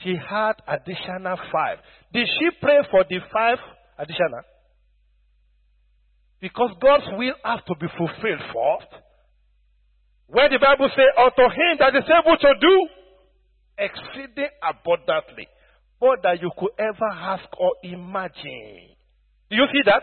She 0.00 0.16
had 0.16 0.54
additional 0.66 1.36
five. 1.52 1.78
Did 2.12 2.26
she 2.38 2.50
pray 2.60 2.80
for 2.90 3.04
the 3.08 3.18
five 3.32 3.58
additional? 3.98 4.42
Because 6.40 6.70
God's 6.80 7.04
will 7.16 7.34
has 7.44 7.60
to 7.68 7.74
be 7.78 7.86
fulfilled 7.96 8.42
first. 8.50 9.02
Where 10.26 10.48
the 10.48 10.58
Bible 10.58 10.90
says, 10.96 11.12
unto 11.16 11.42
him 11.42 11.76
that 11.78 11.94
is 11.94 12.08
able 12.08 12.36
to 12.36 12.52
do 12.60 12.88
exceeding 13.78 14.50
abundantly, 14.64 15.46
more 16.00 16.16
than 16.22 16.38
you 16.40 16.50
could 16.58 16.72
ever 16.78 17.08
ask 17.12 17.44
or 17.58 17.72
imagine. 17.84 18.96
Do 19.50 19.56
you 19.56 19.66
see 19.70 19.82
that? 19.86 20.02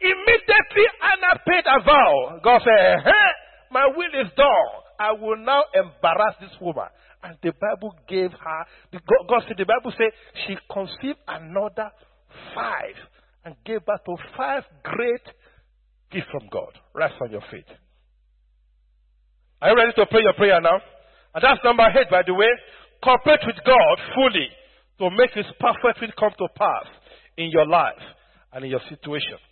Immediately 0.00 0.86
Anna 1.02 1.40
paid 1.46 1.64
a 1.66 1.82
vow. 1.84 2.40
God 2.42 2.62
said, 2.64 3.04
hey, 3.04 3.30
my 3.74 3.86
will 3.90 4.14
is 4.22 4.30
done. 4.36 4.70
I 5.00 5.10
will 5.12 5.36
now 5.36 5.64
embarrass 5.74 6.36
this 6.40 6.54
woman. 6.60 6.86
And 7.24 7.36
the 7.42 7.52
Bible 7.58 7.92
gave 8.08 8.30
her, 8.30 8.60
God 9.28 9.42
said, 9.48 9.58
the 9.58 9.66
Bible 9.66 9.92
said 9.98 10.14
she 10.46 10.54
conceived 10.70 11.18
another 11.26 11.90
five 12.54 12.94
and 13.44 13.56
gave 13.66 13.84
birth 13.84 14.04
to 14.06 14.14
five 14.36 14.62
great 14.84 15.26
gifts 16.12 16.30
from 16.30 16.46
God. 16.52 16.70
Rest 16.94 17.14
on 17.20 17.32
your 17.32 17.42
feet. 17.50 17.66
Are 19.60 19.70
you 19.70 19.76
ready 19.76 19.92
to 19.96 20.06
pray 20.06 20.22
your 20.22 20.34
prayer 20.34 20.60
now? 20.60 20.78
And 21.34 21.42
that's 21.42 21.60
number 21.64 21.82
eight, 21.90 22.10
by 22.10 22.22
the 22.24 22.34
way. 22.34 22.50
Cooperate 23.02 23.42
with 23.44 23.56
God 23.66 23.96
fully 24.14 24.48
to 25.00 25.10
make 25.16 25.32
His 25.34 25.50
perfect 25.58 26.00
will 26.00 26.14
come 26.14 26.32
to 26.38 26.48
pass 26.54 26.86
in 27.36 27.50
your 27.50 27.66
life 27.66 28.00
and 28.52 28.64
in 28.64 28.70
your 28.70 28.84
situation. 28.88 29.42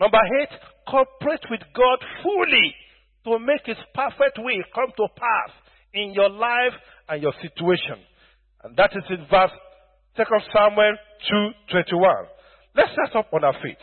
Number 0.00 0.18
eight, 0.40 0.50
cooperate 0.88 1.46
with 1.50 1.60
God 1.76 1.98
fully 2.24 2.74
to 3.24 3.38
make 3.38 3.66
His 3.66 3.76
perfect 3.94 4.38
will 4.38 4.64
come 4.74 4.90
to 4.96 5.06
pass 5.16 5.50
in 5.94 6.12
your 6.12 6.30
life 6.30 6.74
and 7.08 7.22
your 7.22 7.32
situation. 7.40 7.98
And 8.64 8.76
that 8.76 8.90
is 8.92 9.04
in 9.10 9.26
verse 9.30 9.52
2 10.16 10.24
Samuel 10.52 10.96
2.21. 11.72 12.26
Let's 12.74 12.90
rest 12.98 13.16
up 13.16 13.28
on 13.32 13.44
our 13.44 13.54
feet. 13.62 13.78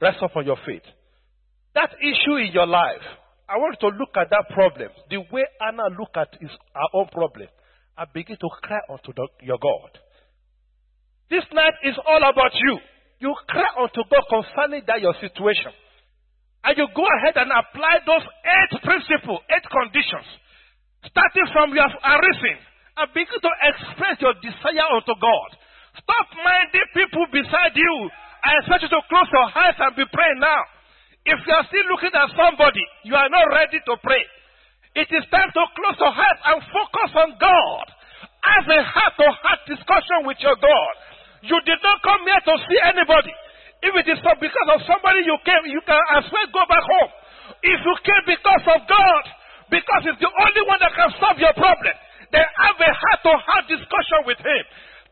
Rest 0.00 0.18
up 0.22 0.36
on 0.36 0.46
your 0.46 0.58
feet. 0.66 0.82
That 1.74 1.90
issue 2.00 2.36
in 2.36 2.52
your 2.52 2.66
life, 2.66 3.02
I 3.48 3.56
want 3.58 3.78
to 3.80 3.88
look 3.88 4.14
at 4.16 4.30
that 4.30 4.54
problem 4.54 4.90
the 5.10 5.18
way 5.32 5.44
Anna 5.60 5.88
looked 5.98 6.16
at 6.16 6.28
his, 6.40 6.50
her 6.50 6.88
own 6.94 7.08
problem 7.08 7.48
and 7.96 8.12
begin 8.12 8.36
to 8.36 8.48
cry 8.62 8.78
unto 8.90 9.12
the, 9.12 9.28
your 9.42 9.58
God. 9.58 9.98
This 11.30 11.44
night 11.52 11.74
is 11.84 11.94
all 12.06 12.18
about 12.18 12.54
you. 12.54 12.78
You 13.20 13.34
cry 13.48 13.66
unto 13.82 14.02
God 14.08 14.24
concerning 14.30 14.82
that 14.86 15.00
your 15.00 15.14
situation. 15.20 15.72
And 16.64 16.74
you 16.74 16.86
go 16.90 17.06
ahead 17.06 17.38
and 17.38 17.50
apply 17.54 18.02
those 18.02 18.26
eight 18.26 18.72
principles, 18.82 19.40
eight 19.46 19.66
conditions, 19.70 20.26
starting 21.06 21.48
from 21.54 21.70
your 21.70 21.86
arisen, 21.86 22.58
and 22.98 23.06
begin 23.14 23.38
to 23.38 23.52
express 23.70 24.18
your 24.18 24.34
desire 24.42 24.88
unto 24.90 25.14
God. 25.22 25.50
Stop 26.02 26.26
minding 26.42 26.88
people 26.94 27.26
beside 27.30 27.74
you. 27.78 27.94
I 28.42 28.58
expect 28.62 28.86
you 28.86 28.90
to 28.90 29.02
close 29.06 29.30
your 29.30 29.48
eyes 29.54 29.78
and 29.78 29.94
be 29.94 30.06
praying 30.10 30.42
now. 30.42 30.62
If 31.26 31.38
you 31.46 31.52
are 31.54 31.66
still 31.70 31.86
looking 31.90 32.14
at 32.14 32.30
somebody, 32.34 32.82
you 33.06 33.14
are 33.14 33.30
not 33.30 33.50
ready 33.54 33.78
to 33.82 33.94
pray. 34.02 34.24
It 34.98 35.08
is 35.14 35.24
time 35.30 35.50
to 35.52 35.64
close 35.78 35.98
your 35.98 36.14
eyes 36.14 36.40
and 36.42 36.58
focus 36.74 37.10
on 37.22 37.30
God. 37.38 37.86
As 38.38 38.64
a 38.66 38.80
heart 38.82 39.14
to 39.18 39.28
heart 39.30 39.60
discussion 39.66 40.26
with 40.26 40.38
your 40.40 40.56
God. 40.58 40.94
You 41.42 41.58
did 41.66 41.78
not 41.82 42.02
come 42.02 42.22
here 42.26 42.42
to 42.50 42.54
see 42.66 42.78
anybody. 42.82 43.34
If 43.78 43.92
it 43.94 44.06
is 44.10 44.18
because 44.18 44.68
of 44.74 44.80
somebody 44.90 45.22
you 45.22 45.38
came, 45.46 45.70
you 45.70 45.78
can 45.86 46.02
as 46.18 46.26
well 46.34 46.48
go 46.50 46.62
back 46.66 46.82
home. 46.82 47.12
If 47.62 47.78
you 47.78 47.94
came 48.02 48.24
because 48.26 48.64
of 48.74 48.80
God, 48.90 49.22
because 49.70 50.02
it's 50.10 50.20
the 50.22 50.32
only 50.32 50.62
one 50.66 50.80
that 50.82 50.92
can 50.98 51.10
solve 51.22 51.38
your 51.38 51.54
problem, 51.54 51.94
then 52.34 52.42
have 52.42 52.76
a 52.76 52.90
heart 52.90 53.20
to 53.22 53.32
heart 53.38 53.64
discussion 53.70 54.20
with 54.26 54.40
Him. 54.42 54.62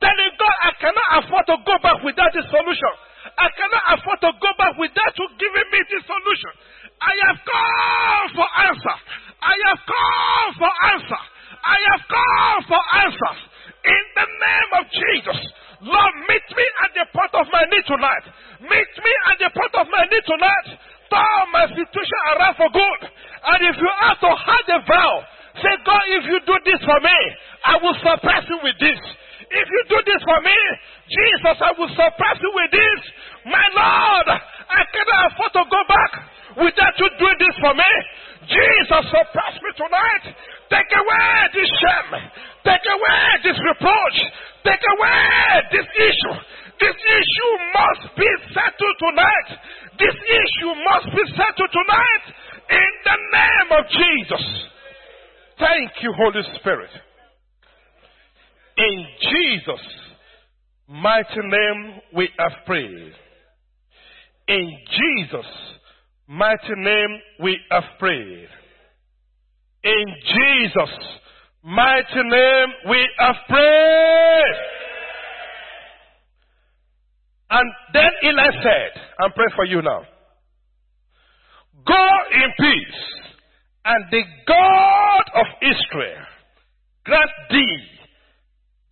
Telling 0.03 0.33
God, 0.37 0.57
I 0.61 0.71
cannot 0.77 1.09
afford 1.23 1.45
to 1.49 1.57
go 1.65 1.75
back 1.81 1.99
without 2.05 2.33
this 2.35 2.45
solution. 2.53 2.93
I 3.39 3.49
cannot 3.55 3.85
afford 3.97 4.19
to 4.29 4.31
go 4.43 4.51
back 4.59 4.75
without 4.77 5.13
you 5.17 5.27
giving 5.41 5.69
me 5.73 5.81
this 5.89 6.05
solution. 6.05 6.53
I 7.01 7.13
have 7.31 7.39
called 7.47 8.31
for 8.35 8.49
answer. 8.67 8.97
I 9.41 9.55
have 9.73 9.81
called 9.87 10.53
for 10.59 10.73
answer. 10.91 11.23
I 11.65 11.79
have 11.93 12.03
called 12.09 12.63
for 12.69 12.83
answers. 13.07 13.41
In 13.87 14.05
the 14.17 14.27
name 14.27 14.71
of 14.81 14.85
Jesus. 14.91 15.41
Lord, 15.83 16.15
meet 16.25 16.47
me 16.57 16.67
at 16.85 16.91
the 16.97 17.05
point 17.13 17.35
of 17.37 17.47
my 17.53 17.65
need 17.69 17.85
tonight. 17.85 18.25
Meet 18.65 18.93
me 18.97 19.13
at 19.29 19.37
the 19.41 19.51
point 19.53 19.75
of 19.77 19.87
my 19.93 20.05
need 20.09 20.25
tonight. 20.25 20.69
Turn 21.13 21.45
my 21.53 21.65
situation 21.69 22.21
around 22.33 22.57
for 22.57 22.71
good. 22.73 23.01
And 23.07 23.59
if 23.69 23.77
you 23.77 23.91
have 24.01 24.19
to 24.25 24.31
have 24.33 24.67
a 24.73 24.81
vow, 24.89 25.13
say, 25.61 25.75
God, 25.85 26.05
if 26.17 26.25
you 26.33 26.39
do 26.49 26.57
this 26.65 26.81
for 26.81 26.99
me, 27.01 27.19
I 27.65 27.75
will 27.79 27.97
surprise 28.01 28.47
you 28.49 28.59
with 28.65 28.79
this. 28.81 29.01
If 29.47 29.67
you 29.71 29.83
do 29.87 29.99
this 30.03 30.21
for 30.27 30.41
me, 30.43 30.59
Jesus, 31.07 31.57
I 31.61 31.71
will 31.79 31.93
surprise 31.93 32.41
you 32.43 32.53
with 32.57 32.71
this. 32.73 33.01
My 33.47 33.67
Lord, 33.77 34.27
I 34.33 34.83
cannot 34.91 35.21
afford 35.31 35.53
to 35.55 35.65
go 35.71 35.83
back 35.87 36.13
without 36.67 36.95
you 36.99 37.09
doing 37.21 37.39
this 37.39 37.57
for 37.63 37.75
me. 37.77 37.93
Jesus, 38.49 39.03
surprise 39.13 39.57
me 39.63 39.71
tonight. 39.77 40.25
Take 40.71 40.91
away 40.91 41.31
this 41.55 41.71
shame. 41.81 42.13
Take 42.65 42.87
away 42.87 43.23
this 43.45 43.59
reproach. 43.59 44.19
Take 44.65 44.83
away 44.99 45.63
this 45.71 45.87
issue. 45.87 46.37
This 46.81 46.97
issue 46.97 47.53
must 47.73 48.17
be 48.17 48.29
settled 48.53 48.97
tonight. 48.99 49.49
This 49.99 50.15
issue 50.15 50.73
must 50.85 51.09
be 51.15 51.25
settled 51.33 51.73
tonight 51.73 52.25
in 52.71 52.91
the 53.05 53.17
name 53.33 53.69
of 53.79 53.85
Jesus. 53.91 54.45
Thank 55.59 55.91
you, 56.03 56.13
Holy 56.13 56.43
Spirit. 56.61 56.91
In 58.77 59.07
Jesus' 59.21 59.87
mighty 60.89 61.41
name 61.43 62.01
we 62.15 62.29
have 62.39 62.53
prayed. 62.67 63.13
In 64.49 64.71
Jesus' 64.91 65.53
mighty 66.29 66.75
name 66.77 67.21
we 67.41 67.59
have 67.71 67.85
prayed. 67.99 68.49
In 69.87 70.07
Jesus' 70.35 70.99
mighty 71.63 72.23
name 72.25 72.69
we 72.91 73.09
have 73.21 73.37
prayed. 73.49 74.57
And 77.51 77.73
then 77.93 78.11
Eli 78.25 78.51
said, 78.65 79.01
I'm 79.21 79.31
praying 79.31 79.55
for 79.55 79.65
you 79.65 79.83
now. 79.83 80.03
Go 81.87 82.07
in 82.35 82.51
peace, 82.59 83.03
and 83.85 84.05
the 84.11 84.23
God 84.49 85.25
of 85.37 85.47
Israel 85.63 86.25
grant 87.05 87.31
thee 87.51 87.79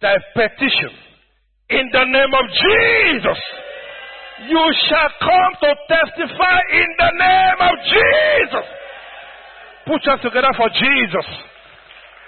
thy 0.01 0.15
petition 0.33 0.95
in 1.71 1.91
the 1.93 2.05
name 2.05 2.35
of 2.35 2.47
Jesus. 2.55 3.43
You 4.47 4.75
shall 4.89 5.11
come 5.19 5.53
to 5.61 5.75
testify 5.89 6.59
in 6.71 6.89
the 6.99 7.11
name 7.19 7.59
of 7.61 7.75
Jesus. 7.83 8.84
Put 9.87 10.01
your 10.05 10.17
hands 10.17 10.25
together 10.25 10.53
for 10.57 10.69
Jesus. 10.69 11.29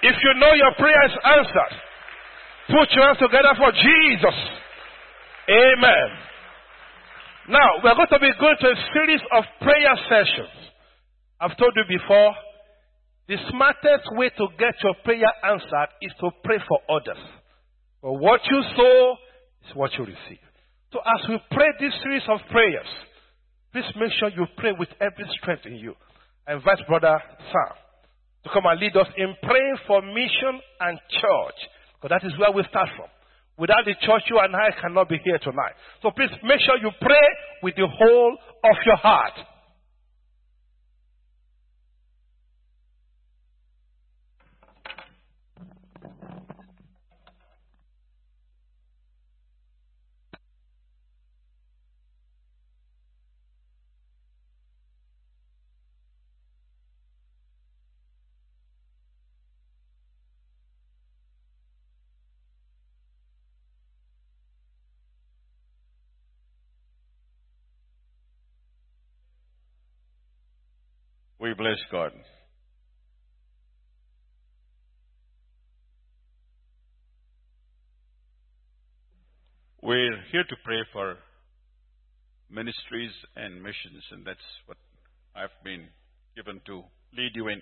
If 0.03 0.15
you 0.21 0.31
know 0.37 0.53
your 0.53 0.73
prayer 0.77 1.05
is 1.09 1.17
answered, 1.25 1.73
put 2.69 2.87
your 2.93 3.05
hands 3.05 3.17
together 3.17 3.53
for 3.57 3.71
Jesus. 3.73 4.37
Amen. 5.49 6.09
Now, 7.49 7.79
we're 7.83 7.95
going 7.95 8.11
to 8.11 8.19
be 8.19 8.31
going 8.39 8.57
to 8.59 8.67
a 8.67 8.79
series 8.93 9.21
of 9.31 9.43
prayer 9.61 9.95
sessions. 10.09 10.53
I've 11.39 11.57
told 11.57 11.73
you 11.75 11.85
before, 11.87 12.35
the 13.27 13.37
smartest 13.49 14.05
way 14.11 14.29
to 14.37 14.45
get 14.59 14.75
your 14.83 14.95
prayer 15.03 15.31
answered 15.43 15.89
is 16.01 16.11
to 16.19 16.29
pray 16.43 16.57
for 16.67 16.79
others. 16.89 17.21
But 18.01 18.13
what 18.13 18.41
you 18.49 18.61
sow 18.75 19.15
is 19.67 19.75
what 19.75 19.91
you 19.97 20.05
receive. 20.05 20.43
So 20.93 20.99
as 20.99 21.27
we 21.27 21.39
pray 21.51 21.67
this 21.79 21.93
series 22.03 22.23
of 22.29 22.39
prayers, 22.51 22.87
please 23.73 23.89
make 23.99 24.11
sure 24.19 24.29
you 24.29 24.45
pray 24.57 24.71
with 24.77 24.89
every 25.01 25.25
strength 25.41 25.65
in 25.65 25.75
you. 25.75 25.95
Invite 26.47 26.87
Brother 26.87 27.19
Sam 27.51 27.75
to 28.43 28.49
come 28.53 28.63
and 28.65 28.79
lead 28.79 28.95
us 28.95 29.07
in 29.17 29.35
praying 29.43 29.77
for 29.85 30.01
mission 30.01 30.55
and 30.79 30.97
church. 31.11 31.59
Because 31.99 32.15
that 32.15 32.25
is 32.25 32.31
where 32.39 32.51
we 32.51 32.63
start 32.69 32.87
from. 32.95 33.11
Without 33.57 33.83
the 33.83 33.95
church, 34.05 34.23
you 34.29 34.39
and 34.39 34.55
I 34.55 34.69
cannot 34.79 35.09
be 35.09 35.17
here 35.23 35.39
tonight. 35.39 35.75
So 36.01 36.11
please 36.11 36.29
make 36.43 36.61
sure 36.61 36.77
you 36.77 36.91
pray 37.01 37.27
with 37.63 37.75
the 37.75 37.87
whole 37.89 38.37
of 38.63 38.77
your 38.85 38.95
heart. 38.97 39.33
We 71.47 71.53
bless 71.53 71.77
God. 71.89 72.11
We're 79.81 80.17
here 80.29 80.43
to 80.43 80.55
pray 80.65 80.81
for 80.91 81.15
ministries 82.51 83.11
and 83.37 83.63
missions, 83.63 84.03
and 84.11 84.25
that's 84.27 84.39
what 84.65 84.77
I've 85.37 85.63
been 85.63 85.85
given 86.35 86.59
to 86.65 86.83
lead 87.15 87.31
you 87.33 87.47
in. 87.47 87.61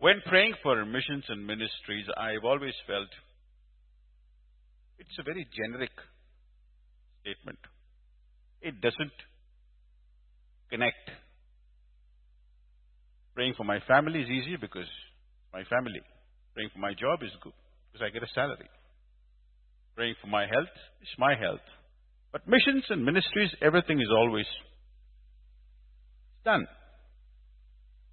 When 0.00 0.20
praying 0.26 0.54
for 0.64 0.84
missions 0.84 1.22
and 1.28 1.46
ministries, 1.46 2.06
I've 2.16 2.44
always 2.44 2.74
felt 2.88 3.10
it's 4.98 5.18
a 5.20 5.22
very 5.22 5.46
generic 5.54 5.92
statement. 7.20 7.60
It 8.60 8.80
doesn't 8.80 9.12
connect 10.68 11.10
Praying 13.34 13.54
for 13.56 13.64
my 13.64 13.78
family 13.86 14.20
is 14.20 14.28
easy 14.28 14.56
because 14.56 14.88
my 15.52 15.62
family. 15.64 16.00
Praying 16.54 16.70
for 16.72 16.78
my 16.78 16.92
job 16.94 17.22
is 17.22 17.30
good 17.42 17.52
because 17.92 18.06
I 18.06 18.10
get 18.10 18.22
a 18.22 18.32
salary. 18.34 18.68
Praying 19.96 20.14
for 20.20 20.28
my 20.28 20.42
health 20.42 20.74
is 21.02 21.08
my 21.18 21.34
health. 21.34 21.64
But 22.32 22.46
missions 22.46 22.84
and 22.90 23.04
ministries, 23.04 23.50
everything 23.60 24.00
is 24.00 24.08
always 24.10 24.46
done. 26.44 26.66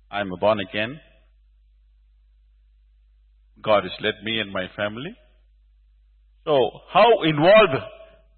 I'm 0.09 0.31
a 0.31 0.37
born 0.37 0.59
again. 0.59 0.99
God 3.61 3.83
has 3.83 3.91
led 4.01 4.15
me 4.23 4.39
and 4.39 4.51
my 4.51 4.65
family. 4.75 5.15
So, 6.45 6.57
how 6.93 7.23
involved 7.23 7.83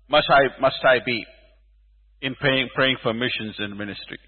must 0.09 0.27
I, 0.29 0.59
must 0.61 0.83
I 0.83 0.99
be? 1.05 1.25
in 2.21 2.35
praying, 2.35 2.69
praying 2.75 2.97
for 3.01 3.13
missions 3.13 3.55
and 3.59 3.77
ministry. 3.77 4.19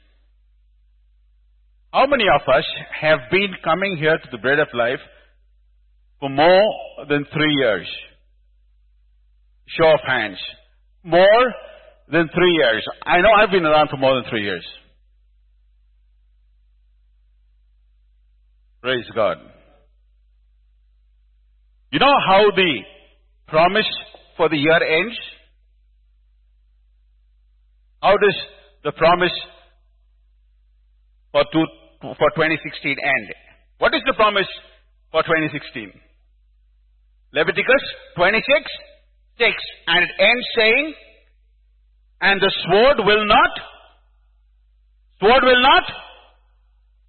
How 1.94 2.06
many 2.08 2.24
of 2.24 2.42
us 2.48 2.64
have 3.02 3.20
been 3.30 3.54
coming 3.64 3.98
here 3.98 4.18
to 4.18 4.30
the 4.32 4.38
Bread 4.38 4.60
of 4.60 4.70
Life 4.74 5.02
for 6.22 6.30
more 6.30 6.64
than 7.10 7.26
three 7.34 7.54
years? 7.54 7.88
Show 9.68 9.90
of 9.92 10.00
hands. 10.08 10.38
More 11.04 11.54
than 12.10 12.30
three 12.34 12.52
years. 12.54 12.86
I 13.06 13.18
know 13.18 13.32
I've 13.32 13.52
been 13.52 13.66
around 13.66 13.90
for 13.90 13.98
more 13.98 14.16
than 14.16 14.30
three 14.30 14.44
years. 14.44 14.66
Praise 18.82 19.06
God. 19.14 19.38
You 21.92 22.00
know 22.00 22.14
how 22.26 22.52
the 22.56 22.80
promise 23.50 23.90
for 24.38 24.48
the 24.48 24.56
year 24.56 25.02
ends? 25.02 25.18
How 28.02 28.16
does 28.16 28.36
the 28.86 28.94
promise 28.94 29.34
for, 31.34 31.44
two, 31.52 31.66
for 32.02 32.30
2016 32.36 32.98
end? 32.98 33.28
What 33.78 33.94
is 33.94 34.02
the 34.06 34.14
promise 34.14 34.50
for 35.12 35.24
2016? 35.24 35.92
Leviticus 37.34 37.84
26, 38.16 38.44
6. 39.38 39.52
And 39.88 40.04
it 40.04 40.12
ends 40.20 40.48
saying, 40.58 40.94
and 42.22 42.42
the 42.42 42.52
sword 42.66 42.98
will 43.06 43.26
not, 43.26 43.54
sword 45.20 45.44
will 45.44 45.62
not 45.62 45.84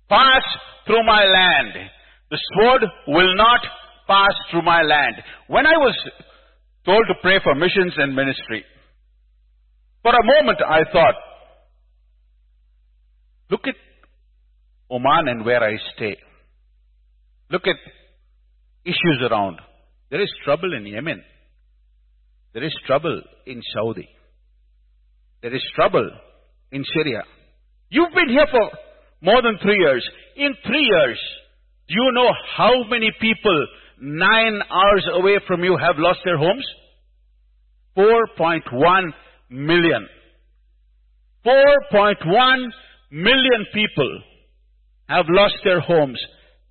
pass 0.09 0.43
through 0.87 1.05
my 1.05 1.25
land. 1.25 1.91
The 2.31 2.39
sword 2.55 2.85
will 3.09 3.37
not 3.37 3.61
pass 4.07 4.35
through 4.51 4.63
my 4.63 4.83
land. 4.83 5.17
When 5.49 5.67
I 5.67 5.77
was 5.77 5.97
told 6.85 7.05
to 7.09 7.15
pray 7.23 7.41
for 7.43 7.55
missions 7.55 7.95
and 7.97 8.15
ministry, 8.15 8.65
for 10.03 10.13
a 10.13 10.25
moment 10.25 10.59
I 10.67 10.85
thought, 10.91 11.15
look 13.51 13.67
at 13.67 13.75
Oman 14.93 15.29
and 15.29 15.45
where 15.45 15.63
I 15.63 15.77
stay. 15.97 16.17
Look 17.51 17.67
at 17.67 17.77
issues 18.85 19.23
around. 19.31 19.59
There 20.11 20.21
is 20.21 20.31
trouble 20.45 20.75
in 20.77 20.87
Yemen. 20.87 21.23
There 22.53 22.65
is 22.65 22.75
trouble 22.87 23.23
in 23.47 23.63
Saudi. 23.73 24.09
There 25.41 25.55
is 25.55 25.63
trouble 25.75 26.09
in 26.71 26.85
Syria. 26.95 27.23
You've 27.89 28.15
been 28.15 28.29
here 28.29 28.47
for 28.51 28.71
more 29.23 29.41
than 29.43 29.59
three 29.63 29.79
years. 29.79 30.07
In 30.37 30.55
three 30.67 30.85
years, 30.85 31.19
do 31.89 31.95
you 31.95 32.11
know 32.13 32.29
how 32.57 32.85
many 32.91 33.11
people 33.21 33.67
nine 34.01 34.61
hours 34.71 35.07
away 35.15 35.39
from 35.47 35.65
you 35.65 35.79
have 35.79 35.97
lost 35.99 36.21
their 36.25 36.37
homes? 36.37 36.67
4.1 37.97 39.13
million. 39.51 40.09
4.1 41.47 42.67
million 43.11 43.67
people 43.73 44.23
have 45.17 45.27
lost 45.29 45.57
their 45.65 45.81
homes 45.81 46.21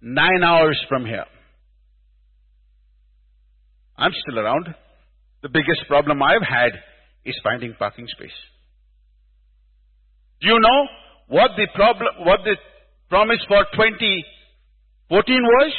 nine 0.02 0.44
hours 0.44 0.80
from 0.90 1.06
here. 1.06 1.26
I'm 3.98 4.12
still 4.14 4.40
around. 4.40 4.74
The 5.44 5.50
biggest 5.50 5.88
problem 5.88 6.22
I've 6.22 6.48
had 6.48 6.72
is 7.26 7.40
finding 7.44 7.74
parking 7.78 8.08
space. 8.08 8.32
Do 10.42 10.48
you 10.48 10.60
know 10.60 10.88
what 11.28 11.52
the 11.56 11.68
problem, 11.76 12.26
what 12.26 12.40
the 12.44 12.56
promise 13.10 13.40
for 13.48 13.64
2014 13.74 15.36
was? 15.44 15.74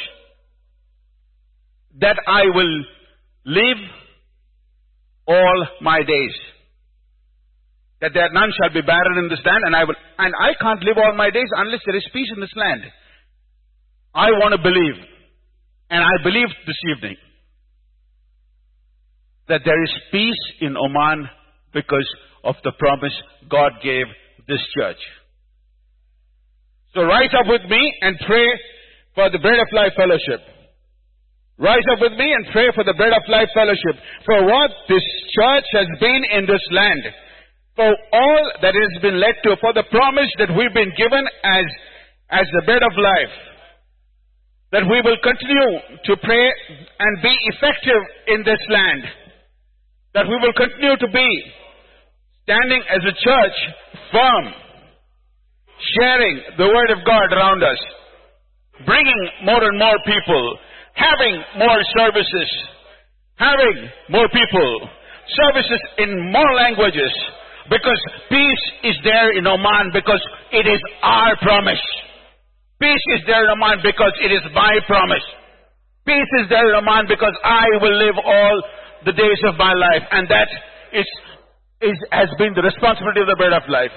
That 1.99 2.17
I 2.27 2.43
will 2.45 2.83
live 3.45 3.77
all 5.27 5.67
my 5.81 5.99
days. 5.99 6.33
That 8.03 8.11
there 8.11 8.27
none 8.35 8.51
shall 8.59 8.73
be 8.75 8.83
barren 8.83 9.23
in 9.23 9.29
this 9.31 9.39
land, 9.47 9.63
and 9.63 9.73
I 9.73 9.87
will, 9.87 9.95
and 10.19 10.33
I 10.35 10.51
can't 10.59 10.83
live 10.83 10.99
all 10.99 11.15
my 11.15 11.29
days 11.29 11.47
unless 11.55 11.79
there 11.85 11.95
is 11.95 12.03
peace 12.11 12.27
in 12.35 12.41
this 12.41 12.51
land. 12.53 12.83
I 14.13 14.27
want 14.43 14.51
to 14.51 14.59
believe, 14.59 14.99
and 15.89 16.03
I 16.03 16.19
believe 16.21 16.51
this 16.67 16.75
evening, 16.91 17.15
that 19.47 19.61
there 19.63 19.81
is 19.81 19.93
peace 20.11 20.43
in 20.59 20.75
Oman 20.75 21.29
because 21.73 22.07
of 22.43 22.55
the 22.65 22.73
promise 22.77 23.15
God 23.49 23.71
gave 23.81 24.05
this 24.49 24.59
church. 24.75 24.99
So 26.93 27.03
rise 27.03 27.31
up 27.39 27.47
with 27.47 27.63
me 27.69 27.81
and 28.01 28.19
pray 28.27 28.47
for 29.15 29.29
the 29.29 29.39
Bread 29.39 29.59
of 29.59 29.67
Life 29.71 29.93
Fellowship. 29.95 30.43
Rise 31.57 31.87
up 31.95 32.01
with 32.01 32.19
me 32.19 32.33
and 32.33 32.51
pray 32.51 32.67
for 32.75 32.83
the 32.83 32.95
Bread 32.99 33.13
of 33.13 33.23
Life 33.29 33.49
Fellowship. 33.55 33.95
For 34.25 34.43
what 34.43 34.71
this 34.89 35.05
church 35.31 35.67
has 35.71 35.87
been 36.01 36.23
in 36.35 36.45
this 36.45 36.61
land. 36.69 37.03
For 37.75 37.89
all 37.89 38.43
that 38.61 38.75
has 38.75 39.01
been 39.01 39.19
led 39.19 39.35
to. 39.43 39.57
For 39.61 39.73
the 39.73 39.83
promise 39.89 40.29
that 40.39 40.53
we've 40.55 40.73
been 40.73 40.93
given 40.97 41.25
as, 41.43 41.65
as 42.29 42.45
the 42.53 42.63
Bread 42.65 42.83
of 42.83 42.93
Life. 42.95 43.35
That 44.71 44.85
we 44.89 45.01
will 45.01 45.17
continue 45.21 46.01
to 46.05 46.13
pray 46.17 46.45
and 46.99 47.21
be 47.21 47.35
effective 47.53 48.01
in 48.27 48.43
this 48.43 48.61
land. 48.69 49.03
That 50.13 50.25
we 50.25 50.37
will 50.41 50.53
continue 50.53 50.97
to 50.97 51.07
be 51.07 51.29
standing 52.43 52.83
as 52.89 53.01
a 53.01 53.13
church 53.13 53.57
firm, 54.11 54.45
sharing 55.97 56.41
the 56.57 56.67
Word 56.67 56.89
of 56.91 57.05
God 57.05 57.33
around 57.33 57.63
us, 57.63 57.77
bringing 58.85 59.29
more 59.45 59.63
and 59.63 59.77
more 59.77 59.97
people 60.05 60.57
having 60.93 61.35
more 61.57 61.81
services, 61.97 62.49
having 63.35 63.89
more 64.09 64.29
people, 64.29 64.89
services 65.27 65.81
in 65.97 66.31
more 66.31 66.53
languages, 66.55 67.11
because 67.69 67.99
peace 68.29 68.65
is 68.83 68.97
there 69.03 69.37
in 69.37 69.47
Oman 69.47 69.91
because 69.93 70.21
it 70.51 70.67
is 70.67 70.81
our 71.01 71.35
promise. 71.41 71.81
Peace 72.79 73.05
is 73.15 73.21
there 73.27 73.45
in 73.45 73.51
Oman 73.51 73.79
because 73.83 74.11
it 74.21 74.31
is 74.31 74.43
my 74.53 74.79
promise. 74.87 75.23
Peace 76.05 76.31
is 76.43 76.49
there 76.49 76.67
in 76.67 76.75
Oman 76.75 77.05
because 77.07 77.35
I 77.43 77.67
will 77.79 77.95
live 77.95 78.15
all 78.19 78.63
the 79.05 79.13
days 79.13 79.39
of 79.47 79.55
my 79.57 79.73
life, 79.73 80.03
and 80.11 80.27
that 80.27 80.47
is, 80.91 81.07
is 81.81 81.97
has 82.11 82.29
been 82.37 82.53
the 82.55 82.63
responsibility 82.63 83.21
of 83.21 83.27
the 83.27 83.35
bread 83.35 83.53
of 83.53 83.63
life. 83.67 83.91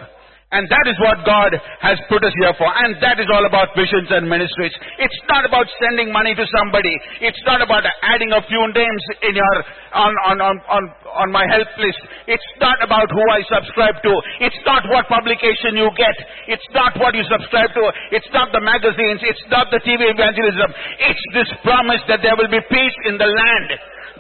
And 0.55 0.63
that 0.71 0.87
is 0.87 0.95
what 1.03 1.27
God 1.27 1.59
has 1.83 1.99
put 2.07 2.23
us 2.23 2.31
here 2.39 2.55
for. 2.55 2.71
And 2.71 2.95
that 3.03 3.19
is 3.19 3.27
all 3.35 3.43
about 3.51 3.75
missions 3.75 4.07
and 4.15 4.31
ministries. 4.31 4.71
It's 5.03 5.21
not 5.27 5.43
about 5.43 5.67
sending 5.83 6.15
money 6.15 6.39
to 6.39 6.47
somebody. 6.55 6.95
It's 7.19 7.43
not 7.43 7.67
about 7.67 7.83
adding 8.07 8.31
a 8.31 8.39
few 8.47 8.63
names 8.71 9.03
in 9.27 9.35
your, 9.35 9.57
on, 9.91 10.15
on, 10.31 10.37
on, 10.39 10.57
on, 10.71 10.83
on 11.19 11.29
my 11.35 11.43
help 11.51 11.67
list. 11.83 11.99
It's 12.31 12.51
not 12.63 12.79
about 12.79 13.11
who 13.11 13.25
I 13.27 13.43
subscribe 13.43 13.99
to. 14.07 14.13
It's 14.47 14.63
not 14.63 14.87
what 14.87 15.11
publication 15.11 15.83
you 15.83 15.91
get. 15.99 16.15
It's 16.47 16.71
not 16.71 16.95
what 17.03 17.19
you 17.19 17.27
subscribe 17.27 17.75
to. 17.75 17.85
It's 18.15 18.31
not 18.31 18.55
the 18.55 18.63
magazines. 18.63 19.27
It's 19.27 19.47
not 19.51 19.75
the 19.75 19.83
TV 19.83 20.15
evangelism. 20.15 20.71
It's 21.11 21.25
this 21.35 21.51
promise 21.67 22.07
that 22.07 22.23
there 22.23 22.39
will 22.39 22.55
be 22.55 22.63
peace 22.71 22.97
in 23.11 23.19
the 23.19 23.27
land. 23.27 23.69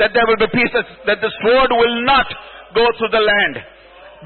That 0.02 0.10
there 0.10 0.26
will 0.26 0.42
be 0.42 0.50
peace, 0.50 0.74
that, 0.74 0.90
that 1.06 1.22
the 1.22 1.30
sword 1.46 1.70
will 1.70 2.02
not 2.02 2.26
go 2.74 2.82
through 2.98 3.14
the 3.14 3.22
land 3.22 3.75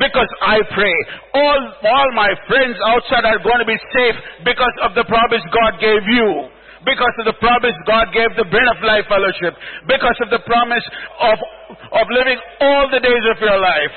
because 0.00 0.32
I 0.40 0.56
pray. 0.72 0.96
All, 1.36 1.60
all 1.84 2.08
my 2.16 2.32
friends 2.48 2.80
outside 2.88 3.28
are 3.28 3.38
going 3.44 3.60
to 3.60 3.68
be 3.68 3.76
safe 3.92 4.16
because 4.48 4.72
of 4.80 4.96
the 4.96 5.04
promise 5.04 5.44
God 5.52 5.76
gave 5.76 6.00
you. 6.08 6.48
Because 6.88 7.12
of 7.20 7.28
the 7.28 7.36
promise 7.36 7.76
God 7.84 8.08
gave 8.16 8.32
the 8.40 8.48
Bread 8.48 8.64
of 8.72 8.80
Life 8.80 9.04
Fellowship. 9.12 9.52
Because 9.84 10.16
of 10.24 10.32
the 10.32 10.40
promise 10.48 10.82
of, 11.20 11.36
of 11.92 12.06
living 12.08 12.40
all 12.64 12.88
the 12.88 13.04
days 13.04 13.24
of 13.28 13.36
your 13.44 13.60
life. 13.60 13.94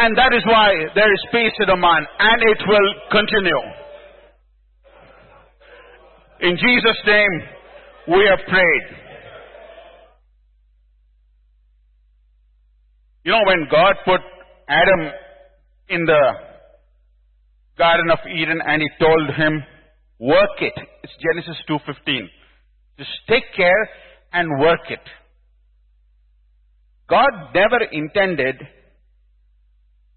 And 0.00 0.16
that 0.16 0.32
is 0.32 0.40
why 0.48 0.72
there 0.96 1.12
is 1.12 1.22
peace 1.30 1.52
in 1.60 1.68
Oman. 1.68 2.06
And 2.18 2.40
it 2.48 2.60
will 2.64 2.88
continue. 3.12 3.62
In 6.40 6.56
Jesus' 6.56 7.00
name, 7.04 7.34
we 8.16 8.24
have 8.24 8.40
prayed. 8.48 8.86
You 13.24 13.32
know, 13.32 13.44
when 13.44 13.68
God 13.70 13.92
put 14.06 14.22
Adam 14.68 15.12
in 15.88 16.04
the 16.04 16.32
Garden 17.78 18.10
of 18.10 18.18
Eden 18.28 18.60
and 18.64 18.82
he 18.82 18.88
told 19.00 19.30
him, 19.36 19.62
work 20.18 20.60
it. 20.60 20.74
It's 21.02 21.12
Genesis 21.22 21.56
2.15. 21.68 22.28
Just 22.98 23.10
take 23.28 23.44
care 23.56 23.88
and 24.32 24.60
work 24.60 24.90
it. 24.90 25.00
God 27.08 27.30
never 27.54 27.82
intended, 27.90 28.56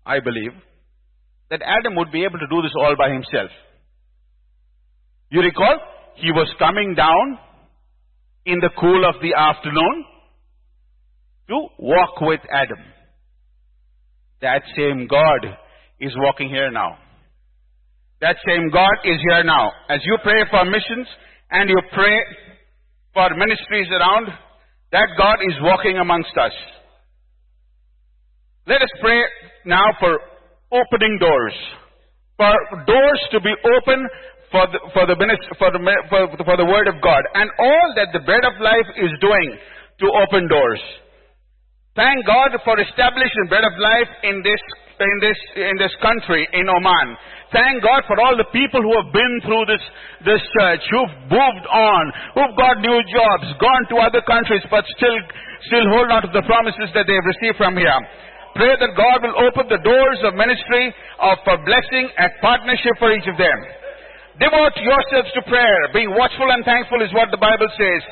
I 0.06 0.20
believe, 0.20 0.52
that 1.50 1.62
Adam 1.62 1.96
would 1.96 2.12
be 2.12 2.24
able 2.24 2.40
to 2.40 2.48
do 2.50 2.62
this 2.62 2.74
all 2.78 2.96
by 2.98 3.12
himself. 3.12 3.52
You 5.30 5.42
recall? 5.42 5.78
He 6.16 6.32
was 6.32 6.54
coming 6.60 6.94
down 6.96 7.40
in 8.46 8.60
the 8.60 8.70
cool 8.78 9.08
of 9.08 9.16
the 9.22 9.34
afternoon 9.34 10.06
to 11.48 11.68
walk 11.80 12.20
with 12.22 12.42
Adam. 12.52 12.80
That 14.42 14.64
same 14.76 15.08
God 15.08 15.46
is 16.00 16.12
walking 16.18 16.50
here 16.50 16.72
now. 16.72 16.98
That 18.22 18.38
same 18.46 18.70
God 18.72 18.98
is 19.04 19.18
here 19.30 19.44
now. 19.44 19.72
As 19.90 20.00
you 20.04 20.18
pray 20.24 20.44
for 20.50 20.66
missions 20.66 21.08
and 21.52 21.70
you 21.70 21.80
pray 21.94 22.18
for 23.14 23.30
ministries 23.36 23.88
around, 23.92 24.28
that 24.92 25.08
God 25.18 25.38
is 25.48 25.56
walking 25.62 25.98
amongst 25.98 26.36
us. 26.38 26.52
Let 28.68 28.82
us 28.82 28.90
pray 29.02 29.22
now 29.66 29.86
for 30.00 30.20
opening 30.72 31.18
doors. 31.20 31.54
For 32.38 32.54
doors 32.86 33.22
to 33.32 33.42
be 33.42 33.54
open 33.78 34.08
for 34.52 34.68
the, 34.68 34.80
for 34.94 35.06
the, 35.06 35.16
minis- 35.16 35.58
for 35.58 35.72
the, 35.72 35.80
for, 36.10 36.46
for 36.46 36.58
the 36.58 36.66
Word 36.66 36.88
of 36.88 37.02
God. 37.02 37.22
And 37.34 37.50
all 37.60 37.94
that 37.96 38.10
the 38.14 38.20
bread 38.20 38.44
of 38.46 38.54
life 38.62 38.90
is 38.98 39.12
doing 39.20 39.58
to 40.00 40.06
open 40.22 40.48
doors. 40.48 40.82
Thank 41.92 42.24
God 42.24 42.56
for 42.64 42.80
establishing 42.80 43.52
bread 43.52 43.68
of 43.68 43.76
life 43.76 44.08
in 44.24 44.40
this, 44.40 44.64
in 44.96 45.16
this, 45.20 45.40
in 45.60 45.76
this 45.76 45.92
country, 46.00 46.48
in 46.56 46.64
Oman. 46.72 47.08
Thank 47.52 47.84
God 47.84 48.08
for 48.08 48.16
all 48.16 48.40
the 48.40 48.48
people 48.56 48.80
who 48.80 48.96
have 48.96 49.12
been 49.12 49.44
through 49.44 49.68
this, 49.68 49.84
this 50.24 50.40
church, 50.56 50.80
who've 50.88 51.16
moved 51.28 51.68
on, 51.68 52.04
who've 52.32 52.56
got 52.56 52.80
new 52.80 52.96
jobs, 53.12 53.44
gone 53.60 53.84
to 53.92 54.00
other 54.08 54.24
countries, 54.24 54.64
but 54.72 54.88
still, 54.96 55.20
still 55.68 55.84
hold 55.92 56.08
on 56.16 56.24
to 56.24 56.32
the 56.32 56.48
promises 56.48 56.88
that 56.96 57.12
they've 57.12 57.28
received 57.28 57.60
from 57.60 57.76
here. 57.76 58.00
Pray 58.56 58.72
that 58.72 58.96
God 58.96 59.28
will 59.28 59.36
open 59.52 59.68
the 59.68 59.84
doors 59.84 60.20
of 60.24 60.40
ministry, 60.40 60.96
of 61.20 61.44
blessing 61.44 62.08
and 62.08 62.32
partnership 62.40 62.96
for 63.04 63.12
each 63.12 63.28
of 63.28 63.36
them. 63.36 63.60
Devote 64.40 64.80
yourselves 64.80 65.28
to 65.36 65.44
prayer. 65.44 65.92
Being 65.92 66.16
watchful 66.16 66.48
and 66.56 66.64
thankful 66.64 67.04
is 67.04 67.12
what 67.12 67.36
the 67.36 67.40
Bible 67.40 67.68
says. 67.76 68.04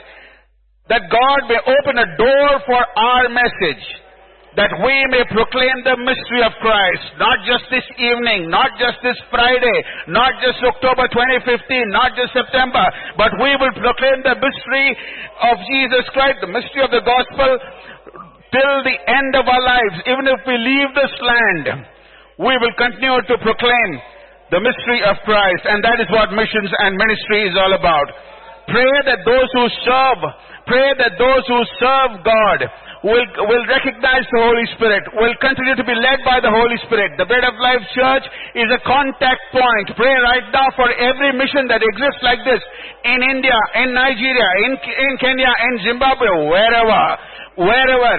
That 0.89 1.05
God 1.09 1.39
may 1.45 1.61
open 1.61 1.95
a 2.01 2.09
door 2.17 2.49
for 2.65 2.81
our 2.81 3.29
message. 3.29 3.85
That 4.57 4.73
we 4.81 4.95
may 5.13 5.21
proclaim 5.29 5.85
the 5.85 5.93
mystery 6.01 6.41
of 6.41 6.57
Christ. 6.57 7.05
Not 7.21 7.45
just 7.45 7.69
this 7.69 7.85
evening, 8.01 8.49
not 8.49 8.73
just 8.81 8.97
this 9.05 9.15
Friday, 9.29 9.77
not 10.09 10.33
just 10.41 10.57
October 10.65 11.05
2015, 11.13 11.45
not 11.93 12.17
just 12.17 12.33
September, 12.33 12.81
but 13.13 13.29
we 13.37 13.53
will 13.61 13.71
proclaim 13.77 14.25
the 14.25 14.41
mystery 14.41 14.89
of 15.53 15.55
Jesus 15.69 16.03
Christ, 16.17 16.41
the 16.41 16.49
mystery 16.49 16.81
of 16.81 16.89
the 16.89 17.05
gospel 17.05 17.49
till 18.49 18.75
the 18.81 18.97
end 19.05 19.31
of 19.37 19.45
our 19.45 19.61
lives. 19.61 19.95
Even 20.09 20.25
if 20.25 20.41
we 20.49 20.57
leave 20.57 20.89
this 20.97 21.13
land, 21.21 21.85
we 22.41 22.57
will 22.57 22.73
continue 22.73 23.21
to 23.29 23.35
proclaim 23.45 23.89
the 24.49 24.57
mystery 24.65 25.05
of 25.05 25.21
Christ, 25.29 25.63
and 25.69 25.85
that 25.85 26.01
is 26.01 26.09
what 26.09 26.33
missions 26.33 26.73
and 26.81 26.97
ministry 26.97 27.45
is 27.45 27.53
all 27.53 27.77
about. 27.77 28.09
Pray 28.65 28.93
that 29.05 29.21
those 29.25 29.49
who 29.53 29.65
serve, 29.85 30.21
pray 30.70 30.93
that 31.01 31.17
those 31.17 31.43
who 31.49 31.59
serve 31.82 32.22
God 32.22 32.59
will, 33.03 33.26
will 33.47 33.65
recognize 33.65 34.28
the 34.30 34.41
Holy 34.43 34.67
Spirit, 34.76 35.03
will 35.17 35.36
continue 35.41 35.76
to 35.76 35.86
be 35.88 35.95
led 35.95 36.20
by 36.28 36.38
the 36.43 36.51
Holy 36.51 36.78
Spirit. 36.86 37.17
The 37.17 37.26
Bread 37.26 37.43
of 37.47 37.55
Life 37.57 37.84
Church 37.95 38.26
is 38.55 38.70
a 38.70 38.82
contact 38.86 39.41
point. 39.49 39.88
Pray 39.97 40.13
right 40.22 40.47
now 40.53 40.67
for 40.78 40.88
every 40.91 41.34
mission 41.34 41.65
that 41.72 41.82
exists 41.82 42.22
like 42.22 42.43
this 42.45 42.61
in 43.07 43.20
India, 43.24 43.57
in 43.82 43.95
Nigeria, 43.95 44.47
in, 44.67 44.72
in 44.78 45.13
Kenya, 45.17 45.49
in 45.49 45.74
Zimbabwe, 45.89 46.30
wherever, 46.53 47.01
wherever. 47.57 48.15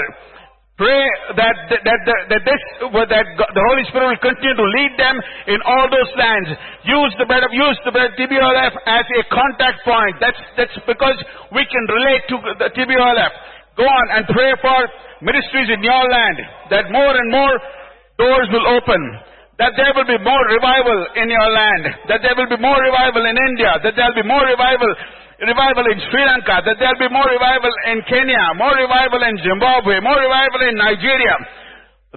Pray 0.81 1.05
that 1.37 1.57
that 1.69 1.83
that, 1.85 2.01
that 2.33 2.43
this 2.49 2.63
that 2.89 3.27
the 3.37 3.65
Holy 3.69 3.85
Spirit 3.93 4.17
will 4.17 4.25
continue 4.25 4.57
to 4.57 4.69
lead 4.81 4.97
them 4.97 5.13
in 5.53 5.61
all 5.69 5.85
those 5.93 6.09
lands. 6.17 6.57
Use 6.89 7.13
the 7.21 7.29
bread 7.29 7.45
of 7.45 7.53
use 7.53 7.77
the 7.85 7.93
bread 7.93 8.17
TBOLF 8.17 8.73
as 8.89 9.05
a 9.05 9.23
contact 9.29 9.85
point. 9.85 10.17
That's 10.25 10.41
that's 10.57 10.73
because 10.89 11.21
we 11.53 11.69
can 11.69 11.85
relate 11.85 12.25
to 12.33 12.37
the 12.65 12.69
TBOLF. 12.73 13.33
Go 13.77 13.85
on 13.85 14.07
and 14.17 14.25
pray 14.33 14.57
for 14.65 14.79
ministries 15.21 15.69
in 15.69 15.85
your 15.85 16.05
land 16.09 16.39
that 16.73 16.89
more 16.89 17.13
and 17.13 17.29
more 17.29 17.55
doors 18.17 18.49
will 18.49 18.65
open. 18.73 19.01
That 19.61 19.77
there 19.77 19.93
will 19.93 20.09
be 20.09 20.17
more 20.17 20.45
revival 20.49 20.99
in 21.21 21.29
your 21.29 21.49
land. 21.53 22.09
That 22.09 22.25
there 22.25 22.33
will 22.33 22.49
be 22.49 22.57
more 22.57 22.81
revival 22.81 23.21
in 23.29 23.37
India. 23.37 23.77
That 23.85 23.93
there 23.93 24.09
will 24.09 24.25
be 24.25 24.29
more 24.29 24.49
revival 24.49 24.89
revival 25.41 25.89
in 25.89 25.99
Sri 26.13 26.21
Lanka, 26.21 26.61
that 26.69 26.77
there'll 26.77 27.01
be 27.01 27.09
more 27.09 27.25
revival 27.25 27.73
in 27.89 28.05
Kenya, 28.05 28.43
more 28.61 28.77
revival 28.77 29.25
in 29.25 29.41
Zimbabwe, 29.41 30.01
more 30.05 30.21
revival 30.21 30.61
in 30.69 30.77
Nigeria, 30.77 31.37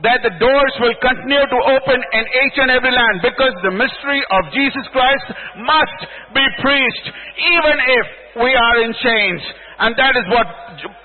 that 0.03 0.19
the 0.25 0.33
doors 0.41 0.73
will 0.83 0.97
continue 0.99 1.45
to 1.47 1.59
open 1.71 1.99
in 2.01 2.25
each 2.43 2.57
and 2.59 2.73
every 2.73 2.91
land 2.91 3.23
because 3.23 3.53
the 3.63 3.71
mystery 3.71 4.19
of 4.27 4.41
Jesus 4.51 4.83
Christ 4.91 5.27
must 5.63 5.99
be 6.35 6.45
preached 6.59 7.07
even 7.39 7.75
if 7.79 8.05
we 8.43 8.51
are 8.51 8.77
in 8.83 8.91
chains. 8.97 9.41
And 9.79 9.95
that 9.95 10.17
is 10.17 10.25
what 10.33 10.47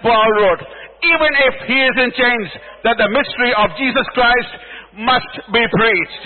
Paul 0.03 0.31
wrote. 0.43 0.63
Even 1.05 1.33
if 1.47 1.55
he 1.71 1.79
is 1.79 1.97
in 2.03 2.11
chains, 2.17 2.49
that 2.83 2.99
the 2.99 3.07
mystery 3.13 3.53
of 3.55 3.71
Jesus 3.79 4.07
Christ 4.17 4.51
must 4.99 5.35
be 5.53 5.63
preached. 5.63 6.23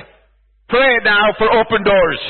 Pray 0.73 0.97
now 1.05 1.37
for 1.37 1.53
open 1.53 1.85
doors. 1.85 2.23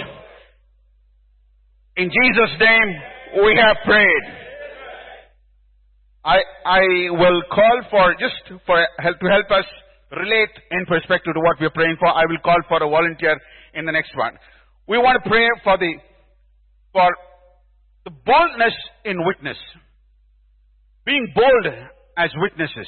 In 1.96 2.08
Jesus' 2.10 2.56
name, 2.58 2.90
we 3.40 3.56
have 3.56 3.76
prayed. 3.84 4.24
I, 6.24 6.38
I 6.64 6.80
will 7.10 7.42
call 7.50 7.80
for, 7.90 8.14
just 8.20 8.36
for 8.66 8.86
help, 8.98 9.18
to 9.18 9.26
help 9.26 9.50
us 9.50 9.64
relate 10.12 10.54
in 10.70 10.86
perspective 10.86 11.34
to 11.34 11.40
what 11.40 11.58
we 11.58 11.66
are 11.66 11.74
praying 11.74 11.96
for, 11.98 12.08
I 12.08 12.26
will 12.28 12.38
call 12.44 12.58
for 12.68 12.82
a 12.82 12.88
volunteer 12.88 13.36
in 13.74 13.86
the 13.86 13.92
next 13.92 14.14
one. 14.16 14.36
We 14.86 14.98
want 14.98 15.22
to 15.22 15.28
pray 15.28 15.48
for 15.64 15.78
the, 15.78 15.92
for 16.92 17.08
the 18.04 18.10
boldness 18.10 18.74
in 19.04 19.24
witness. 19.24 19.56
Being 21.04 21.32
bold 21.34 21.66
as 22.18 22.30
witnesses. 22.36 22.86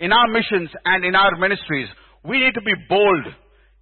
In 0.00 0.12
our 0.12 0.28
missions 0.28 0.70
and 0.84 1.04
in 1.04 1.14
our 1.14 1.36
ministries, 1.36 1.88
we 2.24 2.40
need 2.40 2.54
to 2.54 2.62
be 2.62 2.74
bold 2.88 3.26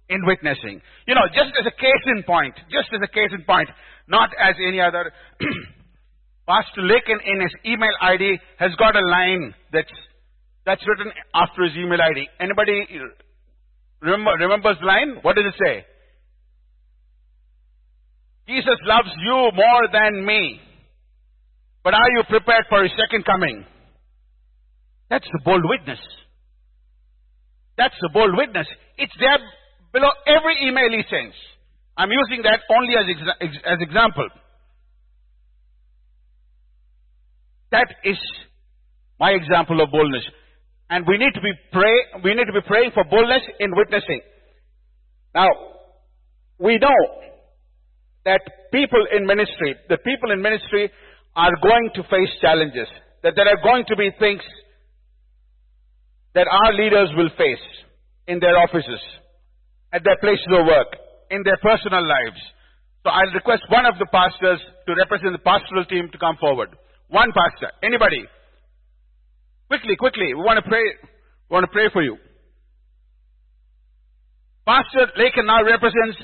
in 0.09 0.25
witnessing. 0.25 0.81
You 1.07 1.15
know, 1.15 1.25
just 1.33 1.55
as 1.59 1.65
a 1.65 1.75
case 1.79 2.05
in 2.17 2.23
point, 2.23 2.55
just 2.69 2.89
as 2.93 2.99
a 3.01 3.07
case 3.07 3.31
in 3.31 3.45
point, 3.45 3.69
not 4.09 4.29
as 4.41 4.55
any 4.67 4.81
other. 4.81 5.13
Pastor 6.47 6.81
Lekan 6.81 7.21
in 7.23 7.41
his 7.41 7.53
email 7.65 7.93
ID 8.01 8.39
has 8.57 8.71
got 8.75 8.95
a 8.95 9.05
line 9.05 9.53
that's 9.71 9.91
that's 10.65 10.81
written 10.87 11.11
after 11.33 11.63
his 11.63 11.73
email 11.77 12.01
ID. 12.01 12.27
Anybody 12.39 12.85
remember, 14.01 14.31
remembers 14.31 14.77
the 14.79 14.85
line? 14.85 15.19
What 15.21 15.35
does 15.35 15.45
it 15.45 15.55
say? 15.63 15.85
Jesus 18.47 18.79
loves 18.83 19.09
you 19.23 19.51
more 19.53 19.85
than 19.93 20.25
me. 20.25 20.59
But 21.83 21.93
are 21.93 22.11
you 22.17 22.23
prepared 22.27 22.65
for 22.67 22.81
his 22.83 22.91
second 22.97 23.25
coming? 23.25 23.63
That's 25.09 25.25
the 25.31 25.39
bold 25.45 25.63
witness. 25.63 25.99
That's 27.77 27.95
the 28.01 28.09
bold 28.13 28.35
witness. 28.35 28.67
It's 28.97 29.13
there 29.19 29.39
below 29.93 30.09
every 30.27 30.67
email 30.67 30.89
he 30.91 31.03
sends. 31.09 31.35
I'm 31.99 32.09
using 32.09 32.43
that 32.43 32.61
only 32.71 32.95
as, 32.95 33.05
exa- 33.11 33.73
as 33.73 33.77
example. 33.81 34.29
That 37.71 37.87
is 38.05 38.17
my 39.19 39.31
example 39.31 39.81
of 39.81 39.91
boldness. 39.91 40.23
And 40.89 41.05
we 41.05 41.17
need 41.17 41.33
to 41.35 41.41
be 41.41 41.51
pray, 41.73 42.23
we 42.23 42.33
need 42.35 42.45
to 42.45 42.53
be 42.53 42.65
praying 42.65 42.91
for 42.93 43.03
boldness 43.03 43.43
in 43.59 43.75
witnessing. 43.75 44.21
Now, 45.35 45.49
we 46.57 46.77
know 46.77 46.99
that 48.23 48.41
people 48.71 49.05
in 49.11 49.25
ministry, 49.25 49.75
the 49.89 49.97
people 49.97 50.31
in 50.31 50.41
ministry 50.41 50.89
are 51.35 51.51
going 51.61 51.89
to 51.95 52.03
face 52.03 52.31
challenges. 52.39 52.87
That 53.23 53.33
there 53.35 53.45
are 53.45 53.61
going 53.61 53.83
to 53.89 53.97
be 53.97 54.09
things 54.17 54.41
that 56.33 56.47
our 56.47 56.73
leaders 56.73 57.09
will 57.17 57.29
face 57.37 57.65
in 58.25 58.39
their 58.39 58.57
offices, 58.57 59.01
at 59.91 60.01
their 60.05 60.17
places 60.21 60.47
of 60.53 60.65
work, 60.65 60.95
in 61.29 61.43
their 61.43 61.57
personal 61.61 62.01
lives. 62.01 62.41
So 63.03 63.09
I'll 63.09 63.33
request 63.33 63.63
one 63.69 63.85
of 63.85 63.95
the 63.97 64.07
pastors 64.11 64.59
to 64.87 64.91
represent 64.95 65.31
the 65.31 65.43
pastoral 65.43 65.85
team 65.85 66.09
to 66.11 66.17
come 66.17 66.35
forward. 66.39 66.69
One 67.07 67.31
pastor. 67.31 67.71
Anybody? 67.81 68.27
Quickly, 69.67 69.95
quickly. 69.95 70.33
We 70.35 70.41
want 70.43 70.57
to 70.57 70.67
pray. 70.67 70.83
We 71.49 71.53
want 71.53 71.63
to 71.63 71.71
pray 71.71 71.89
for 71.93 72.01
you. 72.01 72.17
Pastor 74.65 75.09
Lekan 75.17 75.47
now 75.47 75.63
represents 75.63 76.21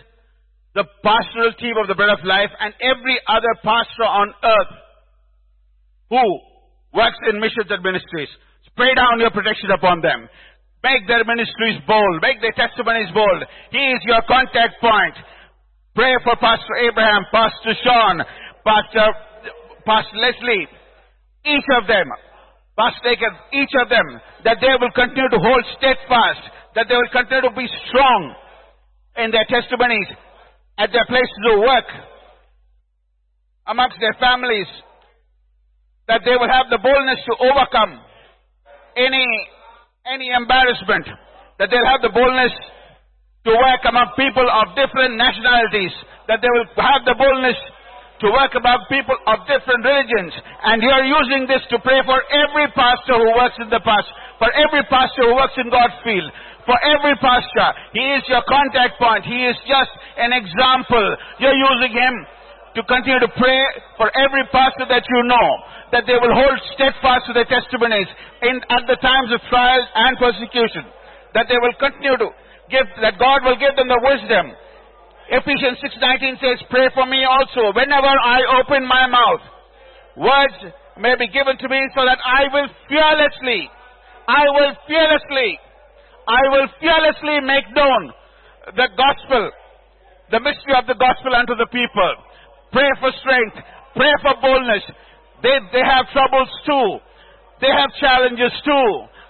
the 0.76 0.84
pastoral 1.01 1.53
team 1.58 1.74
of 1.82 1.88
the 1.88 1.95
Bread 1.95 2.10
of 2.10 2.20
Life 2.26 2.51
and 2.60 2.74
every 2.84 3.18
other 3.26 3.53
pastor 3.64 4.03
on 4.03 4.34
earth 4.43 4.74
who 6.10 6.22
works 6.93 7.18
in 7.32 7.39
missions 7.39 7.72
and 7.72 7.82
ministries. 7.82 8.30
Spray 8.68 8.93
down 8.93 9.20
your 9.20 9.32
protection 9.32 9.72
upon 9.72 10.01
them. 10.01 10.28
Make 10.86 11.10
their 11.10 11.26
ministries 11.26 11.82
bold. 11.90 12.22
Make 12.22 12.46
their 12.46 12.54
testimonies 12.54 13.10
bold. 13.10 13.42
He 13.74 13.82
is 13.90 14.02
your 14.06 14.22
contact 14.30 14.78
point. 14.78 15.18
Pray 15.98 16.14
for 16.22 16.38
Pastor 16.38 16.76
Abraham, 16.86 17.26
Pastor 17.34 17.74
Sean, 17.82 18.22
Pastor, 18.62 19.08
Pastor 19.82 20.18
Leslie, 20.22 20.68
each 21.46 21.70
of 21.82 21.88
them, 21.88 22.06
Pastor 22.78 23.16
Lekan, 23.16 23.34
each 23.54 23.72
of 23.82 23.90
them, 23.90 24.04
that 24.44 24.58
they 24.60 24.76
will 24.78 24.92
continue 24.92 25.30
to 25.32 25.40
hold 25.40 25.64
steadfast, 25.80 26.44
that 26.76 26.86
they 26.90 26.96
will 26.96 27.14
continue 27.16 27.50
to 27.50 27.56
be 27.56 27.66
strong 27.88 28.36
in 29.18 29.32
their 29.32 29.46
testimonies 29.48 30.10
at 30.78 30.92
their 30.92 31.06
places 31.08 31.44
of 31.50 31.60
work, 31.64 31.90
amongst 33.68 33.98
their 34.04 34.14
families, 34.20 34.68
that 36.10 36.22
they 36.26 36.36
will 36.36 36.52
have 36.52 36.68
the 36.70 36.78
boldness 36.78 37.24
to 37.26 37.34
overcome 37.40 38.04
any, 38.98 39.26
any 40.06 40.30
embarrassment, 40.30 41.06
that 41.58 41.70
they'll 41.70 41.91
have 41.91 42.01
the 42.01 42.14
boldness 42.14 42.53
to 43.45 43.51
work 43.53 43.82
among 43.86 44.14
people 44.18 44.45
of 44.45 44.74
different 44.74 45.18
nationalities, 45.18 45.93
that 46.28 46.41
they 46.41 46.49
will 46.49 46.70
have 46.82 47.06
the 47.06 47.14
boldness 47.14 47.58
to 48.22 48.28
work 48.32 48.53
among 48.56 48.80
people 48.89 49.18
of 49.28 49.43
different 49.45 49.84
religions. 49.84 50.34
And 50.66 50.82
you 50.82 50.89
are 50.89 51.06
using 51.06 51.45
this 51.45 51.62
to 51.70 51.78
pray 51.84 51.99
for 52.06 52.20
every 52.32 52.72
pastor 52.74 53.22
who 53.22 53.30
works 53.38 53.58
in 53.62 53.70
the 53.70 53.84
past, 53.84 54.08
for 54.39 54.49
every 54.56 54.84
pastor 54.88 55.30
who 55.30 55.36
works 55.36 55.58
in 55.60 55.70
God's 55.70 55.99
field, 56.01 56.32
For 56.66 56.78
every 56.82 57.14
pastor, 57.22 57.68
he 57.93 58.01
is 58.18 58.26
your 58.26 58.41
contact 58.49 58.97
point. 58.97 59.24
He 59.24 59.45
is 59.45 59.58
just 59.70 59.93
an 60.18 60.34
example. 60.34 61.06
You're 61.38 61.53
using 61.53 61.93
him 61.93 62.14
to 62.76 62.82
continue 62.84 63.23
to 63.23 63.32
pray 63.39 63.59
for 63.95 64.11
every 64.11 64.43
pastor 64.51 64.84
that 64.91 65.07
you 65.07 65.19
know, 65.23 65.47
that 65.95 66.03
they 66.03 66.19
will 66.19 66.36
hold 66.36 66.59
steadfast 66.76 67.23
to 67.28 67.34
their 67.34 67.47
testimonies 67.47 68.07
in, 68.43 68.59
at 68.67 68.84
the 68.91 68.99
times 68.99 69.32
of 69.32 69.39
trials 69.47 69.88
and 69.95 70.19
persecution, 70.19 70.84
that 71.32 71.47
they 71.47 71.55
will 71.55 71.71
continue 71.80 72.19
to 72.19 72.28
give, 72.67 72.84
that 72.99 73.15
God 73.15 73.47
will 73.47 73.55
give 73.55 73.80
them 73.80 73.88
the 73.88 74.01
wisdom. 74.03 74.51
Ephesians 75.32 75.80
6.19 75.82 76.38
says, 76.43 76.59
pray 76.69 76.91
for 76.91 77.07
me 77.07 77.23
also 77.23 77.71
whenever 77.71 78.11
I 78.11 78.59
open 78.59 78.84
my 78.84 79.07
mouth. 79.07 79.43
Words 80.19 80.76
may 80.99 81.15
be 81.15 81.32
given 81.32 81.55
to 81.55 81.67
me 81.71 81.80
so 81.95 82.03
that 82.03 82.19
I 82.19 82.51
will 82.51 82.67
fearlessly, 82.91 83.71
I 84.28 84.43
will 84.51 84.73
fearlessly, 84.84 85.59
I 86.28 86.41
will 86.51 86.67
fearlessly 86.84 87.39
make 87.39 87.71
known 87.71 88.11
the 88.76 88.89
gospel, 88.99 89.51
the 90.32 90.39
mystery 90.43 90.76
of 90.76 90.88
the 90.88 90.99
gospel 90.99 91.36
unto 91.36 91.55
the 91.55 91.67
people. 91.71 92.24
Pray 92.76 92.91
for 92.99 93.07
strength. 93.23 93.55
Pray 93.95 94.11
for 94.19 94.36
boldness. 94.43 94.84
They, 95.39 95.55
they 95.71 95.80
have 95.80 96.11
troubles 96.11 96.51
too. 96.67 96.99
They 97.63 97.71
have 97.71 97.88
challenges 98.03 98.51
too. 98.67 98.89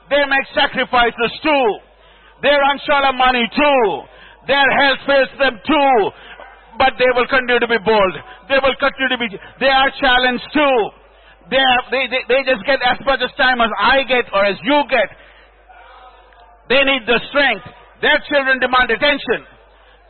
They 0.09 0.25
make 0.25 0.49
sacrifices 0.57 1.31
too. 1.45 1.65
They're 2.41 2.65
unsure 2.73 3.05
of 3.05 3.13
money 3.13 3.45
too. 3.53 3.85
Their 4.49 4.65
health 4.65 5.01
fails 5.05 5.33
them 5.37 5.61
too. 5.61 5.93
But 6.81 6.97
they 6.97 7.05
will 7.13 7.29
continue 7.29 7.61
to 7.61 7.69
be 7.69 7.77
bold. 7.85 8.15
They 8.49 8.57
will 8.57 8.73
continue 8.81 9.13
to 9.13 9.19
be, 9.21 9.29
they 9.61 9.69
are 9.69 9.93
challenged 10.01 10.49
too. 10.49 10.77
They, 11.53 11.61
have, 11.61 11.85
they, 11.93 12.09
they, 12.09 12.25
they 12.25 12.41
just 12.49 12.65
get 12.65 12.81
as 12.81 12.97
much 13.05 13.21
as 13.21 13.29
time 13.37 13.61
as 13.61 13.69
I 13.77 14.01
get 14.09 14.25
or 14.33 14.41
as 14.41 14.57
you 14.65 14.81
get. 14.89 15.09
They 16.73 16.81
need 16.81 17.05
the 17.05 17.21
strength. 17.29 17.69
Their 18.01 18.17
children 18.25 18.57
demand 18.57 18.89
attention. 18.89 19.45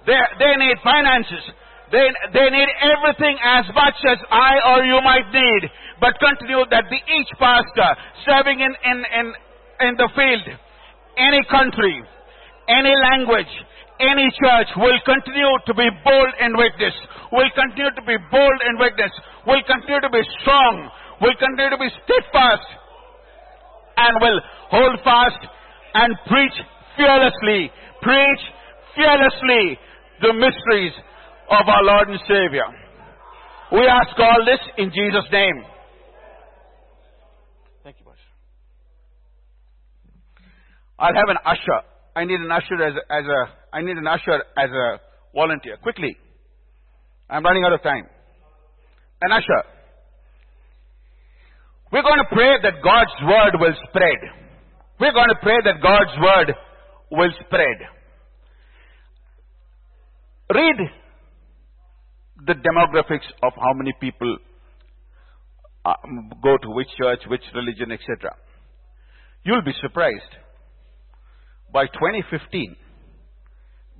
They, 0.07 0.15
they 0.39 0.55
need 0.55 0.79
finances. 0.79 1.43
They, 1.91 2.05
they 2.33 2.47
need 2.49 2.69
everything 2.81 3.37
as 3.43 3.65
much 3.73 3.97
as 4.09 4.17
I 4.31 4.57
or 4.73 4.83
you 4.83 4.97
might 5.05 5.29
need. 5.29 5.69
But 6.01 6.17
continue 6.17 6.65
that 6.69 6.85
the, 6.89 6.97
each 6.97 7.31
pastor 7.37 7.89
serving 8.25 8.59
in, 8.59 8.73
in, 8.73 8.97
in, 9.05 9.25
in 9.87 9.93
the 9.95 10.09
field, 10.17 10.45
any 11.17 11.41
country, 11.49 12.01
any 12.67 12.93
language, 13.13 13.51
any 13.99 14.27
church 14.33 14.69
will 14.75 14.99
continue 15.05 15.53
to 15.65 15.73
be 15.73 15.87
bold 16.03 16.31
in 16.41 16.57
witness, 16.57 16.95
will 17.31 17.51
continue 17.55 17.93
to 17.95 18.03
be 18.03 18.17
bold 18.31 18.59
in 18.67 18.75
witness, 18.81 19.11
will 19.47 19.63
continue 19.63 20.01
to 20.01 20.09
be 20.09 20.23
strong, 20.41 20.89
will 21.21 21.37
continue 21.39 21.69
to 21.69 21.79
be 21.79 21.89
steadfast, 22.03 22.67
and 23.97 24.13
will 24.19 24.39
hold 24.73 24.99
fast 25.05 25.39
and 25.93 26.11
preach 26.27 26.57
fearlessly, 26.97 27.71
preach 28.01 28.41
fearlessly 28.95 29.79
the 30.21 30.33
mysteries 30.33 30.91
of 31.49 31.67
our 31.67 31.83
Lord 31.83 32.09
and 32.09 32.19
Savior. 32.27 32.65
We 33.71 33.85
ask 33.87 34.17
all 34.17 34.45
this 34.45 34.59
in 34.77 34.89
Jesus' 34.89 35.25
name. 35.31 35.63
Thank 37.83 37.97
you, 37.99 38.05
Pastor. 38.05 38.21
I'll 40.99 41.13
have 41.13 41.29
an 41.29 41.37
usher. 41.45 41.81
I 42.15 42.25
need 42.25 42.39
an 42.39 42.51
usher 42.51 42.81
as 42.81 42.93
a, 42.95 43.13
as 43.13 43.25
a 43.25 43.75
I 43.75 43.81
need 43.81 43.97
an 43.97 44.07
usher 44.07 44.43
as 44.57 44.69
a 44.69 44.99
volunteer. 45.33 45.77
Quickly. 45.77 46.17
I'm 47.29 47.43
running 47.43 47.63
out 47.65 47.73
of 47.73 47.81
time. 47.81 48.05
An 49.21 49.31
usher. 49.31 49.63
We're 51.91 52.03
going 52.03 52.19
to 52.19 52.35
pray 52.35 52.55
that 52.61 52.83
God's 52.83 53.15
word 53.23 53.59
will 53.59 53.75
spread. 53.89 54.17
We're 54.99 55.13
going 55.13 55.29
to 55.29 55.39
pray 55.41 55.57
that 55.65 55.81
God's 55.81 56.11
word 56.21 56.55
will 57.11 57.31
spread. 57.45 57.77
Read 60.53 60.75
the 62.45 62.53
demographics 62.53 63.25
of 63.43 63.53
how 63.55 63.73
many 63.73 63.93
people 63.99 64.37
uh, 65.85 65.93
go 66.43 66.57
to 66.57 66.69
which 66.69 66.87
church, 66.97 67.19
which 67.27 67.41
religion, 67.53 67.91
etc. 67.91 68.35
You'll 69.43 69.63
be 69.63 69.73
surprised. 69.81 70.35
By 71.71 71.87
2015, 71.87 72.75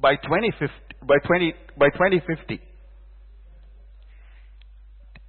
by 0.02 0.16
2050, 0.16 0.74
by 1.08 1.16
20, 1.26 1.54
by 1.78 1.90
2050, 1.90 2.60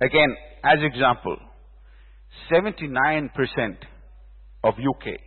again, 0.01 0.37
as 0.65 0.79
example, 0.83 1.37
79% 2.53 3.31
of 4.65 4.75
UK 4.75 5.19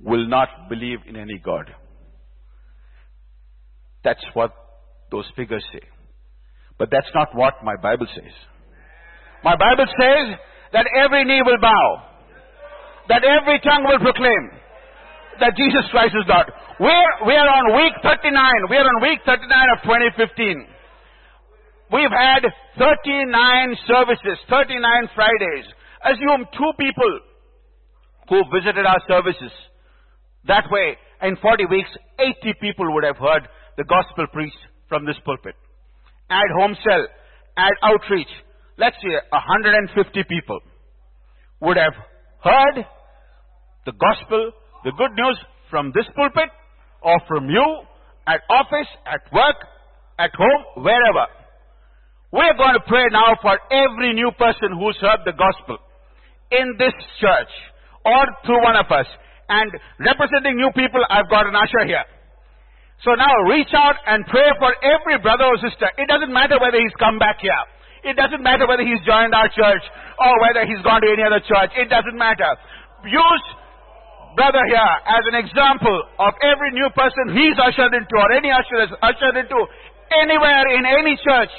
will 0.00 0.26
not 0.28 0.48
believe 0.68 0.98
in 1.06 1.16
any 1.16 1.40
God. 1.44 1.70
That's 4.02 4.24
what 4.34 4.52
those 5.10 5.24
figures 5.36 5.64
say. 5.72 5.80
But 6.78 6.90
that's 6.90 7.10
not 7.14 7.34
what 7.34 7.54
my 7.62 7.76
Bible 7.76 8.06
says. 8.14 8.32
My 9.44 9.56
Bible 9.56 9.86
says 10.00 10.38
that 10.72 10.86
every 10.96 11.24
knee 11.24 11.42
will 11.44 11.60
bow, 11.60 12.02
that 13.08 13.22
every 13.22 13.60
tongue 13.60 13.84
will 13.86 14.00
proclaim 14.00 14.50
that 15.40 15.54
Jesus 15.56 15.84
Christ 15.90 16.14
is 16.16 16.26
Lord. 16.26 16.50
We're, 16.80 17.12
we're 17.26 17.48
on 17.48 17.76
week 17.76 17.94
39. 18.02 18.34
We're 18.70 18.86
on 18.86 19.02
week 19.02 19.20
39 19.26 19.46
of 19.76 19.78
2015. 19.82 20.66
We've 21.92 22.10
had 22.10 22.42
39 22.78 23.76
services, 23.86 24.38
39 24.50 24.82
Fridays. 25.14 25.66
Assume 26.02 26.46
two 26.56 26.72
people 26.78 27.20
who 28.28 28.42
visited 28.50 28.86
our 28.86 29.00
services. 29.06 29.52
That 30.46 30.64
way, 30.70 30.96
in 31.22 31.36
40 31.36 31.66
weeks, 31.66 31.90
80 32.18 32.54
people 32.60 32.92
would 32.94 33.04
have 33.04 33.16
heard 33.16 33.46
the 33.76 33.84
gospel 33.84 34.26
preached 34.32 34.58
from 34.88 35.04
this 35.04 35.16
pulpit 35.24 35.54
add 36.34 36.50
home 36.58 36.74
cell, 36.82 37.06
add 37.56 37.74
outreach, 37.82 38.32
let's 38.76 38.96
say 38.98 39.14
150 39.30 40.24
people 40.28 40.58
would 41.60 41.76
have 41.76 41.94
heard 42.42 42.84
the 43.86 43.92
gospel, 43.94 44.50
the 44.84 44.92
good 44.98 45.14
news 45.14 45.38
from 45.70 45.92
this 45.94 46.06
pulpit 46.16 46.50
or 47.02 47.20
from 47.28 47.48
you 47.48 47.64
at 48.26 48.40
office, 48.50 48.90
at 49.06 49.22
work, 49.32 49.58
at 50.18 50.30
home, 50.34 50.82
wherever. 50.82 51.26
We're 52.32 52.56
going 52.58 52.74
to 52.74 52.84
pray 52.88 53.06
now 53.12 53.36
for 53.40 53.54
every 53.70 54.14
new 54.14 54.32
person 54.38 54.74
who's 54.74 54.98
heard 55.00 55.22
the 55.24 55.36
gospel 55.38 55.78
in 56.50 56.74
this 56.78 56.94
church 57.20 57.52
or 58.04 58.22
through 58.44 58.62
one 58.62 58.76
of 58.76 58.90
us. 58.90 59.06
And 59.48 59.70
representing 60.00 60.56
new 60.56 60.72
people, 60.74 61.04
I've 61.08 61.28
got 61.30 61.46
an 61.46 61.54
usher 61.54 61.86
here. 61.86 62.04
So 63.02 63.12
now 63.18 63.34
reach 63.50 63.72
out 63.74 63.96
and 64.06 64.24
pray 64.26 64.48
for 64.58 64.72
every 64.80 65.18
brother 65.18 65.44
or 65.44 65.58
sister. 65.58 65.90
It 65.98 66.08
doesn't 66.08 66.32
matter 66.32 66.56
whether 66.60 66.78
he's 66.78 66.94
come 66.98 67.18
back 67.18 67.40
here. 67.40 67.64
It 68.04 68.16
doesn't 68.16 68.42
matter 68.42 68.68
whether 68.68 68.84
he's 68.84 69.00
joined 69.04 69.34
our 69.34 69.48
church 69.48 69.84
or 70.20 70.32
whether 70.40 70.64
he's 70.68 70.80
gone 70.84 71.00
to 71.00 71.08
any 71.08 71.24
other 71.24 71.40
church. 71.40 71.72
It 71.76 71.88
doesn't 71.88 72.16
matter. 72.16 72.48
Use 73.04 73.44
brother 74.36 74.60
here 74.68 74.94
as 75.08 75.22
an 75.32 75.36
example 75.40 75.96
of 76.18 76.32
every 76.42 76.70
new 76.72 76.88
person 76.92 77.36
he's 77.36 77.56
ushered 77.60 77.92
into 77.94 78.14
or 78.18 78.32
any 78.32 78.50
usher 78.50 78.82
is 78.84 78.92
ushered 79.02 79.36
into 79.36 79.58
anywhere 80.20 80.64
in 80.76 80.84
any 80.84 81.16
church, 81.16 81.52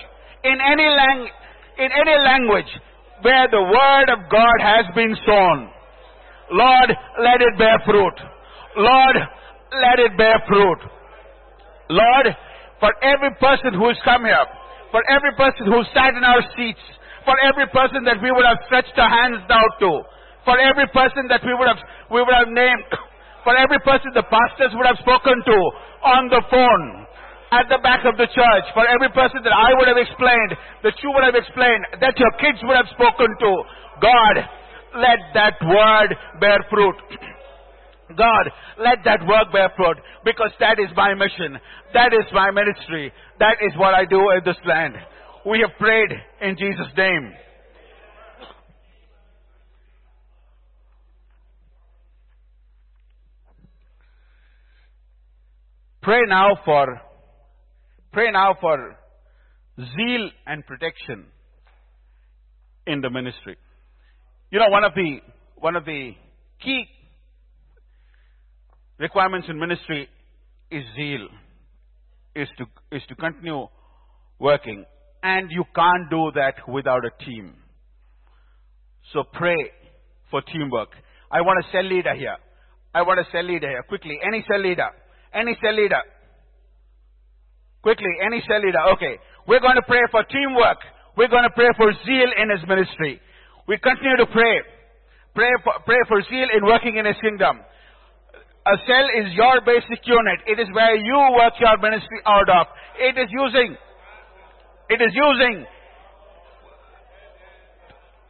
in 0.43 0.57
any 0.61 0.87
lang- 0.87 1.29
in 1.77 1.89
any 1.91 2.15
language 2.23 2.69
where 3.21 3.47
the 3.49 3.61
word 3.61 4.07
of 4.09 4.29
God 4.29 4.57
has 4.61 4.85
been 4.93 5.15
sown. 5.25 5.69
Lord, 6.51 6.89
let 7.19 7.41
it 7.41 7.57
bear 7.57 7.79
fruit. 7.85 8.17
Lord, 8.77 9.17
let 9.71 9.99
it 9.99 10.17
bear 10.17 10.39
fruit. 10.47 10.79
Lord, 11.89 12.27
for 12.79 12.91
every 13.01 13.33
person 13.37 13.73
who 13.77 13.87
has 13.89 13.99
come 14.03 14.25
here, 14.25 14.45
for 14.91 15.01
every 15.09 15.33
person 15.35 15.67
who 15.67 15.83
sat 15.93 16.15
in 16.15 16.23
our 16.23 16.41
seats, 16.55 16.81
for 17.25 17.35
every 17.41 17.67
person 17.73 18.05
that 18.05 18.21
we 18.21 18.31
would 18.31 18.45
have 18.45 18.61
stretched 18.69 18.95
our 18.97 19.09
hands 19.09 19.43
out 19.49 19.73
to, 19.81 19.91
for 20.45 20.57
every 20.61 20.87
person 20.93 21.25
that 21.29 21.41
we 21.41 21.53
would 21.53 21.67
have, 21.67 21.81
we 22.13 22.21
would 22.21 22.37
have 22.37 22.49
named, 22.49 22.85
for 23.45 23.57
every 23.57 23.79
person 23.81 24.13
the 24.13 24.25
pastors 24.29 24.73
would 24.77 24.85
have 24.85 25.01
spoken 25.01 25.35
to 25.45 25.57
on 26.05 26.29
the 26.29 26.41
phone, 26.49 27.05
at 27.51 27.69
the 27.69 27.79
back 27.79 28.03
of 28.05 28.17
the 28.17 28.27
church, 28.27 28.65
for 28.73 28.83
every 28.87 29.09
person 29.13 29.39
that 29.45 29.53
I 29.53 29.71
would 29.77 29.87
have 29.87 30.01
explained, 30.01 30.51
that 30.83 30.95
you 31.03 31.09
would 31.13 31.23
have 31.23 31.37
explained, 31.37 31.85
that 32.01 32.17
your 32.17 32.33
kids 32.41 32.59
would 32.65 32.75
have 32.75 32.89
spoken 32.91 33.29
to, 33.29 33.51
God, 34.01 34.35
let 34.97 35.19
that 35.33 35.55
word 35.61 36.09
bear 36.39 36.59
fruit. 36.69 36.95
God, 38.09 38.51
let 38.77 38.99
that 39.05 39.25
work 39.27 39.51
bear 39.51 39.71
fruit 39.75 39.97
because 40.23 40.51
that 40.59 40.77
is 40.79 40.89
my 40.95 41.13
mission. 41.15 41.59
That 41.93 42.13
is 42.13 42.25
my 42.31 42.51
ministry. 42.51 43.11
That 43.39 43.57
is 43.61 43.73
what 43.77 43.93
I 43.95 44.05
do 44.05 44.29
in 44.31 44.41
this 44.45 44.57
land. 44.65 44.93
We 45.45 45.61
have 45.61 45.77
prayed 45.79 46.11
in 46.41 46.55
Jesus' 46.57 46.93
name. 46.95 47.33
Pray 56.01 56.21
now 56.27 56.59
for, 56.63 57.01
pray 58.13 58.29
now 58.31 58.55
for 58.61 58.95
zeal 59.79 60.29
and 60.45 60.63
protection 60.67 61.25
in 62.85 63.01
the 63.01 63.09
ministry. 63.09 63.57
You 64.51 64.59
know, 64.59 64.69
one 64.69 64.83
of 64.83 64.93
the, 64.93 65.17
one 65.55 65.75
of 65.75 65.83
the 65.85 66.11
key 66.63 66.85
requirements 68.97 69.47
in 69.49 69.59
ministry 69.59 70.07
is 70.71 70.83
zeal, 70.95 71.27
is 72.35 72.47
to, 72.57 72.65
is 72.95 73.01
to 73.09 73.15
continue 73.15 73.67
working. 74.39 74.85
And 75.23 75.49
you 75.51 75.63
can't 75.75 76.09
do 76.09 76.31
that 76.35 76.67
without 76.67 77.03
a 77.05 77.23
team. 77.23 77.53
So 79.13 79.23
pray 79.33 79.71
for 80.29 80.41
teamwork. 80.41 80.89
I 81.31 81.41
want 81.41 81.63
a 81.65 81.71
cell 81.71 81.83
leader 81.83 82.13
here. 82.15 82.37
I 82.93 83.01
want 83.01 83.19
a 83.19 83.25
cell 83.31 83.43
leader 83.43 83.69
here. 83.69 83.83
Quickly, 83.83 84.17
any 84.25 84.43
cell 84.49 84.61
leader. 84.61 84.89
Any 85.33 85.57
cell 85.61 85.75
leader. 85.75 86.01
Quickly, 87.81 88.13
any 88.25 88.41
cell 88.47 88.61
leader. 88.61 88.79
Okay. 88.93 89.19
We're 89.47 89.59
going 89.59 89.75
to 89.75 89.85
pray 89.85 90.01
for 90.11 90.23
teamwork. 90.23 90.77
We're 91.17 91.27
going 91.27 91.43
to 91.43 91.53
pray 91.53 91.69
for 91.77 91.91
zeal 92.05 92.29
in 92.41 92.49
his 92.49 92.67
ministry. 92.67 93.21
We 93.67 93.77
continue 93.77 94.17
to 94.17 94.25
pray. 94.27 94.61
Pray 95.33 95.51
for, 95.63 95.73
pray 95.85 96.01
for 96.07 96.21
zeal 96.23 96.47
in 96.55 96.65
working 96.65 96.97
in 96.97 97.05
his 97.05 97.15
kingdom. 97.21 97.59
A 98.65 98.75
cell 98.89 99.07
is 99.21 99.29
your 99.37 99.61
basic 99.61 100.01
unit. 100.09 100.39
It 100.49 100.57
is 100.57 100.65
where 100.73 100.97
you 100.97 101.19
work 101.37 101.53
your 101.61 101.77
ministry 101.77 102.17
out 102.25 102.49
of. 102.49 102.65
It 102.97 103.13
is 103.13 103.29
using, 103.29 103.77
it 104.89 104.99
is 105.05 105.13
using, 105.13 105.65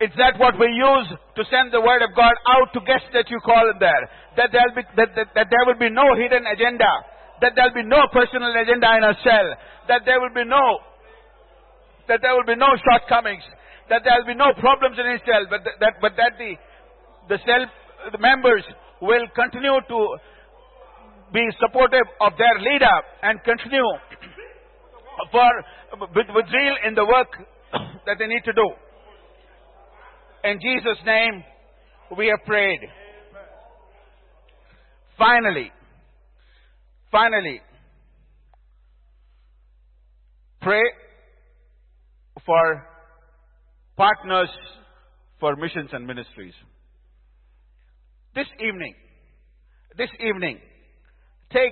it's 0.04 0.16
that 0.20 0.36
what 0.36 0.60
we 0.60 0.68
use 0.68 1.08
to 1.40 1.42
send 1.48 1.72
the 1.72 1.80
word 1.80 2.04
of 2.04 2.12
God 2.20 2.36
out 2.52 2.68
to 2.76 2.84
guests 2.84 3.08
that 3.16 3.32
you 3.32 3.40
call 3.48 3.64
in 3.72 3.80
there. 3.80 4.04
That 4.36 4.52
there'll 4.52 4.76
be, 4.76 4.84
that, 5.00 5.16
that, 5.16 5.28
that 5.40 5.48
there 5.48 5.64
will 5.64 5.80
be 5.80 5.88
no 5.88 6.04
hidden 6.20 6.44
agenda. 6.52 6.92
That 7.40 7.56
there'll 7.56 7.76
be 7.76 7.88
no 7.88 8.04
personal 8.12 8.52
agenda 8.52 8.92
in 8.92 9.04
a 9.08 9.16
cell. 9.24 9.48
That 9.88 10.04
there 10.04 10.20
will 10.20 10.36
be 10.36 10.44
no, 10.44 10.84
that 12.12 12.20
there 12.20 12.36
will 12.36 12.44
be 12.44 12.60
no 12.60 12.76
shortcomings. 12.84 13.44
That 13.88 14.04
there'll 14.04 14.28
be 14.28 14.36
no 14.36 14.52
problems 14.60 15.00
in 15.00 15.08
his 15.16 15.24
cell. 15.24 15.48
But 15.48 15.64
that, 15.64 15.76
that 15.80 15.94
but 16.04 16.12
that 16.20 16.36
the, 16.36 16.60
the 17.32 17.40
cell, 17.48 17.64
the 18.12 18.20
members 18.20 18.68
will 19.02 19.28
continue 19.36 19.80
to 19.88 20.18
be 21.34 21.48
supportive 21.60 22.08
of 22.22 22.34
their 22.38 22.60
leader 22.60 22.98
and 23.24 23.44
continue 23.44 23.90
for, 25.32 25.50
with, 26.16 26.28
with 26.34 26.46
zeal 26.48 26.76
in 26.88 26.96
the 26.96 27.06
work 27.06 27.28
that 28.06 28.18
they 28.20 28.28
need 28.28 28.44
to 28.46 28.54
do. 28.54 28.72
In 30.44 30.60
Jesus' 30.62 31.04
name, 31.06 31.44
we 32.18 32.28
have 32.28 32.46
prayed. 32.46 32.80
Finally, 35.18 35.72
finally, 37.12 37.62
pray 40.62 40.84
for 42.46 42.86
partners 43.98 44.50
for 45.40 45.56
missions 45.56 45.90
and 45.94 46.06
ministries. 46.06 46.54
This 48.36 48.48
evening, 48.60 48.94
this 49.98 50.10
evening, 50.20 50.60
take 51.54 51.72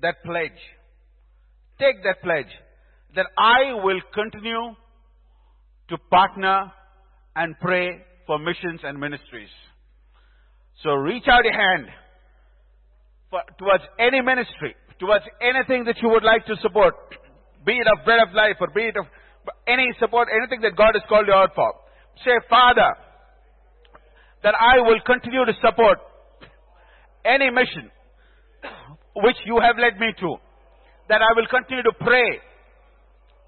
that 0.00 0.24
pledge. 0.24 0.56
Take 1.78 2.02
that 2.04 2.22
pledge 2.22 2.48
that 3.14 3.26
I 3.36 3.74
will 3.74 4.00
continue 4.14 4.74
to 5.90 5.98
partner 6.10 6.72
and 7.36 7.54
pray 7.60 8.00
for 8.26 8.38
missions 8.38 8.80
and 8.84 8.98
ministries. 8.98 9.50
So 10.82 10.94
reach 10.94 11.24
out 11.28 11.44
your 11.44 11.52
hand 11.52 11.88
for, 13.28 13.42
towards 13.58 13.84
any 13.98 14.22
ministry, 14.22 14.74
towards 14.98 15.26
anything 15.42 15.84
that 15.84 15.96
you 16.00 16.08
would 16.08 16.24
like 16.24 16.46
to 16.46 16.56
support, 16.62 16.94
be 17.66 17.72
it 17.72 17.86
of 17.86 18.04
bread 18.06 18.20
of 18.26 18.34
life 18.34 18.56
or 18.60 18.68
be 18.74 18.88
it 18.88 18.96
of 18.96 19.04
any 19.68 19.88
support, 20.00 20.28
anything 20.32 20.62
that 20.62 20.74
God 20.74 20.92
has 20.94 21.02
called 21.06 21.26
you 21.26 21.34
out 21.34 21.50
for. 21.54 21.70
Say, 22.24 22.32
Father, 22.48 22.96
that 24.42 24.54
I 24.58 24.80
will 24.80 25.00
continue 25.06 25.44
to 25.44 25.52
support 25.64 25.98
any 27.24 27.50
mission 27.50 27.90
which 29.16 29.36
you 29.46 29.60
have 29.60 29.76
led 29.78 29.98
me 30.00 30.12
to. 30.20 30.36
That 31.08 31.20
I 31.22 31.34
will 31.36 31.46
continue 31.46 31.82
to 31.82 31.92
pray. 32.00 32.40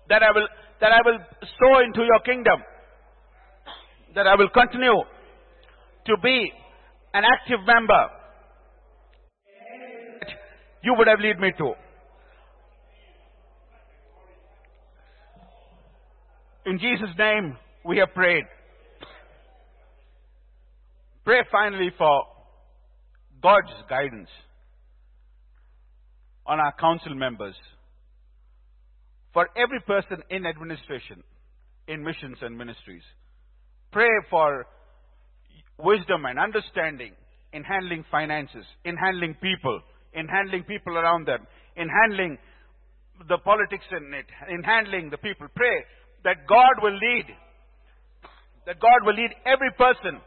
That 0.09 0.23
I 0.23 0.31
will, 0.33 0.47
that 0.81 0.93
I 0.93 1.01
will 1.05 1.19
sow 1.59 1.81
into 1.81 2.03
your 2.03 2.21
kingdom 2.21 2.63
that 4.15 4.27
I 4.27 4.37
will 4.37 4.49
continue 4.49 5.03
to 6.07 6.17
be 6.23 6.53
an 7.13 7.25
active 7.25 7.59
member 7.67 8.09
you 10.83 10.95
would 10.97 11.09
have 11.09 11.19
led 11.21 11.39
me 11.41 11.51
to. 11.59 11.73
In 16.67 16.79
Jesus' 16.79 17.15
name, 17.19 17.57
we 17.85 17.99
have 17.99 18.13
prayed. 18.15 18.45
Pray 21.25 21.41
finally 21.51 21.91
for 21.97 22.23
God's 23.43 23.73
guidance 23.89 24.29
on 26.47 26.61
our 26.61 26.73
council 26.79 27.15
members, 27.15 27.55
for 29.33 29.49
every 29.57 29.81
person 29.81 30.23
in 30.29 30.45
administration, 30.45 31.23
in 31.89 32.05
missions 32.05 32.37
and 32.43 32.57
ministries. 32.57 33.03
Pray 33.91 34.11
for 34.29 34.67
wisdom 35.79 36.27
and 36.27 36.39
understanding 36.39 37.13
in 37.55 37.63
handling 37.65 38.05
finances, 38.11 38.67
in 38.85 38.97
handling 38.97 39.35
people, 39.41 39.81
in 40.13 40.29
handling 40.29 40.65
people 40.65 40.99
around 40.99 41.27
them, 41.27 41.47
in 41.77 41.89
handling 41.89 42.37
the 43.29 43.39
politics 43.39 43.85
in 43.91 44.13
it, 44.13 44.27
in 44.51 44.63
handling 44.63 45.09
the 45.09 45.19
people. 45.19 45.47
Pray 45.57 45.85
that 46.25 46.47
God 46.47 46.83
will 46.83 46.95
lead, 46.95 47.27
that 48.67 48.81
God 48.81 49.07
will 49.07 49.15
lead 49.15 49.31
every 49.47 49.71
person 49.79 50.21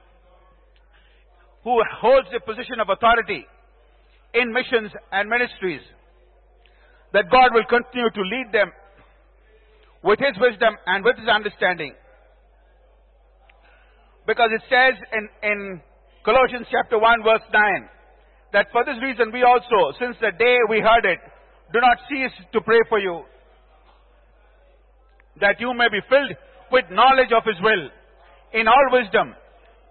who 1.63 1.81
holds 2.01 2.27
a 2.35 2.39
position 2.39 2.79
of 2.79 2.89
authority 2.89 3.45
in 4.33 4.53
missions 4.53 4.91
and 5.11 5.29
ministries, 5.29 5.81
that 7.13 7.29
God 7.31 7.53
will 7.53 7.65
continue 7.65 8.09
to 8.09 8.21
lead 8.21 8.51
them 8.51 8.71
with 10.03 10.19
His 10.19 10.37
wisdom 10.39 10.75
and 10.85 11.03
with 11.03 11.17
His 11.17 11.27
understanding. 11.27 11.93
Because 14.25 14.49
it 14.51 14.61
says 14.67 14.95
in, 15.13 15.29
in 15.43 15.81
Colossians 16.23 16.67
chapter 16.69 16.99
1 16.99 17.23
verse 17.23 17.47
9 17.51 17.89
that 18.53 18.67
for 18.71 18.83
this 18.83 18.99
reason 19.01 19.31
we 19.31 19.43
also, 19.43 19.95
since 19.99 20.15
the 20.19 20.31
day 20.37 20.57
we 20.69 20.79
heard 20.79 21.05
it, 21.07 21.19
do 21.71 21.79
not 21.79 21.97
cease 22.09 22.35
to 22.51 22.61
pray 22.61 22.79
for 22.89 22.99
you 22.99 23.23
that 25.39 25.59
you 25.59 25.73
may 25.73 25.87
be 25.89 26.01
filled 26.09 26.33
with 26.71 26.85
knowledge 26.91 27.31
of 27.35 27.43
His 27.45 27.59
will 27.61 27.89
in 28.53 28.67
all 28.67 28.87
wisdom 28.91 29.35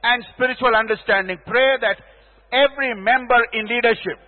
and 0.06 0.22
spiritual 0.34 0.74
understanding. 0.78 1.38
Pray 1.46 1.82
that 1.82 1.98
every 2.54 2.94
member 2.94 3.40
in 3.52 3.66
leadership, 3.66 4.18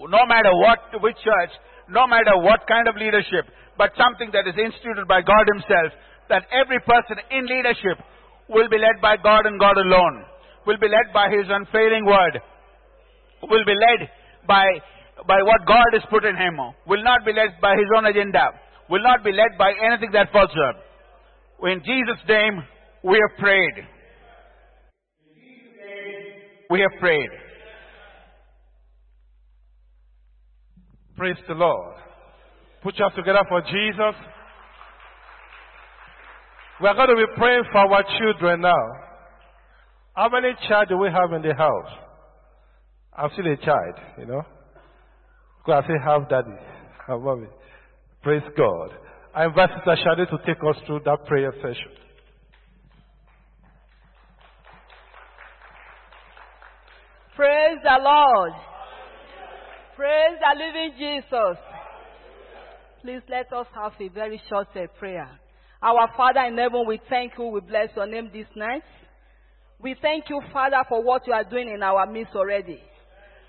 no 0.00 0.24
matter 0.24 0.52
what, 0.56 0.80
which 1.04 1.20
church, 1.20 1.52
no 1.92 2.06
matter 2.06 2.32
what 2.40 2.64
kind 2.64 2.88
of 2.88 2.96
leadership, 2.96 3.44
but 3.76 3.92
something 4.00 4.32
that 4.32 4.48
is 4.48 4.56
instituted 4.56 5.04
by 5.04 5.20
God 5.20 5.44
Himself, 5.52 5.92
that 6.32 6.48
every 6.48 6.80
person 6.80 7.20
in 7.28 7.44
leadership 7.44 8.00
will 8.48 8.68
be 8.72 8.80
led 8.80 9.02
by 9.02 9.20
God 9.20 9.44
and 9.44 9.60
God 9.60 9.76
alone, 9.76 10.24
will 10.66 10.80
be 10.80 10.88
led 10.88 11.12
by 11.12 11.28
His 11.28 11.44
unfailing 11.48 12.06
word, 12.06 12.40
will 13.44 13.64
be 13.68 13.76
led 13.76 14.08
by, 14.46 14.64
by 15.28 15.42
what 15.44 15.68
God 15.68 15.92
has 15.92 16.04
put 16.08 16.24
in 16.24 16.36
Him, 16.36 16.56
will 16.86 17.04
not 17.04 17.24
be 17.26 17.32
led 17.36 17.60
by 17.60 17.76
His 17.76 17.90
own 17.96 18.06
agenda, 18.06 18.56
will 18.88 19.02
not 19.02 19.22
be 19.22 19.32
led 19.32 19.58
by 19.58 19.72
anything 19.76 20.10
that 20.12 20.32
falls 20.32 20.54
up. 20.70 20.76
In 21.68 21.84
Jesus' 21.84 22.22
name, 22.28 22.64
we 23.04 23.20
have 23.20 23.38
prayed. 23.38 23.99
We 26.70 26.80
have 26.80 27.00
prayed. 27.00 27.30
Praise 31.16 31.36
the 31.48 31.54
Lord. 31.54 31.96
Put 32.82 32.94
yourself 32.94 33.12
together 33.16 33.40
for 33.48 33.60
Jesus. 33.62 34.14
We 36.80 36.88
are 36.88 36.94
going 36.94 37.08
to 37.08 37.16
be 37.16 37.26
praying 37.36 37.64
for 37.72 37.78
our 37.78 38.04
children 38.18 38.60
now. 38.62 38.86
How 40.14 40.28
many 40.28 40.54
child 40.68 40.88
do 40.88 40.96
we 40.96 41.08
have 41.08 41.32
in 41.32 41.42
the 41.42 41.54
house? 41.54 41.90
I'm 43.16 43.30
still 43.32 43.52
a 43.52 43.56
child, 43.56 43.94
you 44.18 44.26
know. 44.26 44.42
Because 45.58 45.84
I 45.84 45.88
say 45.88 45.94
have 46.04 46.28
daddy, 46.28 46.56
have 47.06 47.20
mommy. 47.20 47.48
Praise 48.22 48.42
God. 48.56 48.90
I 49.34 49.46
invite 49.46 49.70
Sister 49.76 49.96
Shade 49.96 50.26
to 50.30 50.38
take 50.46 50.62
us 50.64 50.76
through 50.86 51.00
that 51.04 51.26
prayer 51.26 51.52
session. 51.60 51.92
Praise 57.40 57.80
the 57.82 57.96
Lord. 58.04 58.52
Praise 59.96 60.36
the 60.44 60.52
living 60.60 60.92
Jesus. 60.98 61.56
Please 63.00 63.22
let 63.30 63.50
us 63.50 63.66
have 63.74 63.92
a 63.98 64.08
very 64.12 64.38
short 64.50 64.68
uh, 64.76 64.86
prayer. 64.98 65.26
Our 65.80 66.10
Father 66.18 66.40
in 66.40 66.58
heaven, 66.58 66.84
we 66.86 67.00
thank 67.08 67.32
you. 67.38 67.46
We 67.46 67.60
bless 67.60 67.96
your 67.96 68.06
name 68.06 68.28
this 68.30 68.44
night. 68.54 68.82
We 69.80 69.96
thank 70.02 70.28
you, 70.28 70.42
Father, 70.52 70.84
for 70.86 71.02
what 71.02 71.26
you 71.26 71.32
are 71.32 71.48
doing 71.48 71.70
in 71.74 71.82
our 71.82 72.04
midst 72.04 72.36
already. 72.36 72.78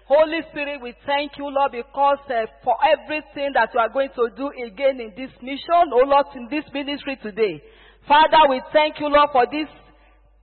Holy 0.07 0.39
Spirit, 0.51 0.79
we 0.81 0.93
thank 1.05 1.33
you, 1.37 1.51
Lord, 1.51 1.73
because 1.73 2.23
uh, 2.29 2.47
for 2.63 2.77
everything 2.87 3.51
that 3.55 3.71
you 3.73 3.79
are 3.81 3.91
going 3.91 4.11
to 4.15 4.29
do 4.37 4.51
again 4.55 5.01
in 5.01 5.11
this 5.17 5.35
mission, 5.41 5.91
oh 5.91 6.07
Lord, 6.07 6.27
in 6.37 6.47
this 6.49 6.63
ministry 6.73 7.19
today. 7.21 7.61
Father, 8.07 8.47
we 8.49 8.61
thank 8.71 9.01
you, 9.01 9.09
Lord, 9.09 9.31
for 9.33 9.45
this, 9.51 9.67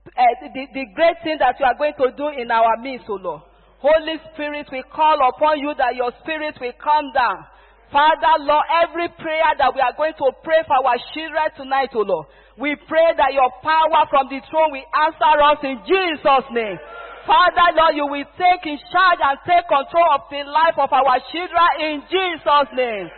uh, 0.06 0.48
the, 0.54 0.66
the 0.72 0.86
great 0.94 1.16
thing 1.22 1.36
that 1.38 1.56
you 1.60 1.66
are 1.66 1.76
going 1.76 1.94
to 1.98 2.10
do 2.16 2.28
in 2.28 2.50
our 2.50 2.76
midst, 2.80 3.06
oh 3.08 3.18
Lord. 3.20 3.42
Holy 3.78 4.18
Spirit, 4.34 4.66
we 4.72 4.82
call 4.90 5.18
upon 5.22 5.60
you 5.60 5.70
that 5.78 5.94
your 5.94 6.10
spirit 6.22 6.58
will 6.60 6.74
come 6.82 7.14
down. 7.14 7.46
Father, 7.92 8.44
Lord, 8.44 8.66
every 8.84 9.08
prayer 9.16 9.54
that 9.56 9.72
we 9.72 9.80
are 9.80 9.96
going 9.96 10.12
to 10.18 10.28
pray 10.44 10.60
for 10.66 10.76
our 10.76 10.98
children 11.14 11.46
tonight, 11.56 11.88
O 11.94 12.04
Lord, 12.04 12.26
we 12.58 12.76
pray 12.84 13.16
that 13.16 13.32
your 13.32 13.48
power 13.62 14.04
from 14.10 14.28
the 14.28 14.42
throne 14.50 14.74
will 14.74 14.88
answer 14.92 15.34
us 15.40 15.60
in 15.62 15.78
Jesus' 15.88 16.48
name. 16.52 16.76
Father, 17.24 17.68
Lord, 17.78 17.94
you 17.96 18.04
will 18.04 18.28
take 18.36 18.66
in 18.66 18.76
charge 18.92 19.20
and 19.22 19.38
take 19.46 19.64
control 19.70 20.10
of 20.10 20.28
the 20.28 20.44
life 20.44 20.76
of 20.76 20.92
our 20.92 21.16
children 21.32 21.70
in 21.80 21.96
Jesus' 22.12 22.70
name. 22.76 23.08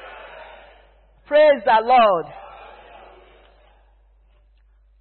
Praise 1.27 1.63
the 1.65 1.79
Lord. 1.83 2.27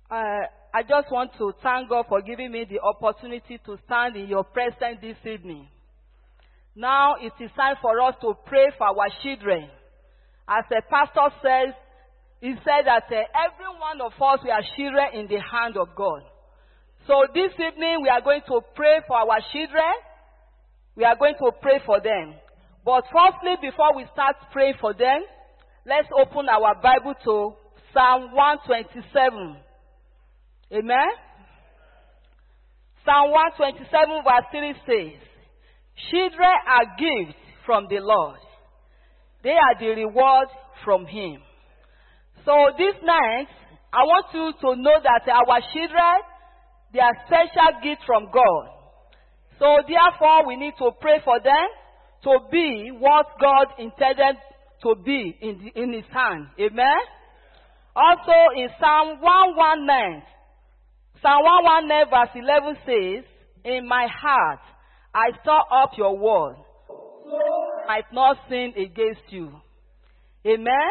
Uh, 0.09 0.49
I 0.73 0.83
just 0.83 1.11
want 1.11 1.31
to 1.39 1.53
thank 1.63 1.89
God 1.89 2.05
for 2.07 2.21
giving 2.21 2.51
me 2.51 2.65
the 2.69 2.79
opportunity 2.79 3.59
to 3.65 3.77
stand 3.85 4.15
in 4.15 4.27
your 4.27 4.43
presence 4.43 5.01
this 5.01 5.17
evening. 5.25 5.67
Now 6.75 7.15
it 7.19 7.33
is 7.43 7.49
time 7.57 7.75
for 7.81 7.99
us 8.01 8.15
to 8.21 8.33
pray 8.45 8.69
for 8.77 8.87
our 8.87 9.09
children. 9.23 9.67
As 10.47 10.65
the 10.69 10.81
pastor 10.89 11.33
says, 11.41 11.73
he 12.41 12.53
said 12.63 12.85
that 12.85 13.09
uh, 13.09 13.25
every 13.33 13.71
one 13.81 13.99
of 13.99 14.13
us, 14.13 14.39
we 14.43 14.51
are 14.51 14.61
children 14.77 15.07
in 15.13 15.27
the 15.27 15.41
hand 15.41 15.75
of 15.75 15.89
God. 15.95 16.21
So 17.07 17.25
this 17.33 17.51
evening, 17.57 18.01
we 18.01 18.09
are 18.09 18.21
going 18.21 18.41
to 18.47 18.61
pray 18.75 19.01
for 19.07 19.17
our 19.17 19.41
children. 19.51 19.93
We 20.95 21.03
are 21.03 21.17
going 21.17 21.35
to 21.39 21.51
pray 21.61 21.81
for 21.85 21.99
them. 21.99 22.35
But 22.85 23.05
firstly, 23.11 23.57
before 23.61 23.95
we 23.95 24.05
start 24.13 24.37
praying 24.51 24.75
for 24.79 24.93
them, 24.93 25.25
let's 25.85 26.07
open 26.15 26.47
our 26.47 26.75
Bible 26.75 27.15
to 27.25 27.53
Psalm 27.91 28.31
127. 28.31 29.57
Amen? 30.71 31.09
Psalm 33.05 33.31
127 33.31 33.89
verse 34.21 34.47
3 34.51 34.73
says, 34.85 35.19
Children 36.11 36.55
are 36.67 36.85
gifts 36.97 37.39
from 37.65 37.87
the 37.89 37.99
Lord. 37.99 38.39
They 39.43 39.55
are 39.55 39.75
the 39.79 39.95
reward 39.95 40.47
from 40.85 41.05
Him. 41.05 41.41
So 42.45 42.53
this 42.77 42.95
night, 43.03 43.49
I 43.91 44.03
want 44.03 44.27
you 44.33 44.53
to 44.61 44.75
know 44.81 44.97
that 45.01 45.25
our 45.31 45.59
children, 45.73 46.15
they 46.93 46.99
are 46.99 47.17
special 47.25 47.81
gifts 47.81 48.03
from 48.05 48.29
God. 48.31 48.79
So 49.57 49.81
therefore, 49.87 50.47
we 50.47 50.55
need 50.55 50.73
to 50.79 50.91
pray 51.01 51.19
for 51.23 51.39
them 51.39 51.67
to 52.23 52.39
be 52.51 52.91
what 52.97 53.25
God 53.41 53.73
intended 53.79 54.37
to 54.83 54.95
be 55.03 55.35
in, 55.41 55.59
the, 55.59 55.81
in 55.81 55.93
His 55.93 56.05
hand. 56.13 56.47
Amen? 56.59 57.01
Also 57.95 58.37
in 58.55 58.69
Psalm 58.79 59.19
119, 59.19 60.23
Psalm 61.21 61.43
119 61.43 62.09
verse 62.09 62.33
11 62.35 62.77
says, 62.85 63.23
In 63.65 63.87
my 63.87 64.07
heart 64.07 64.59
I 65.13 65.31
store 65.41 65.65
up 65.73 65.91
your 65.97 66.17
word, 66.17 66.55
I 67.87 67.87
might 67.87 68.13
not 68.13 68.37
sin 68.47 68.73
against 68.77 69.27
you. 69.29 69.51
Amen? 70.45 70.89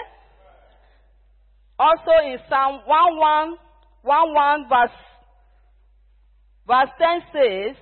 Also 1.79 2.11
in 2.27 2.37
Psalm 2.49 2.81
11, 2.87 3.57
11 4.05 4.69
verse, 4.69 4.99
verse 6.67 6.91
10 6.99 7.21
says, 7.33 7.77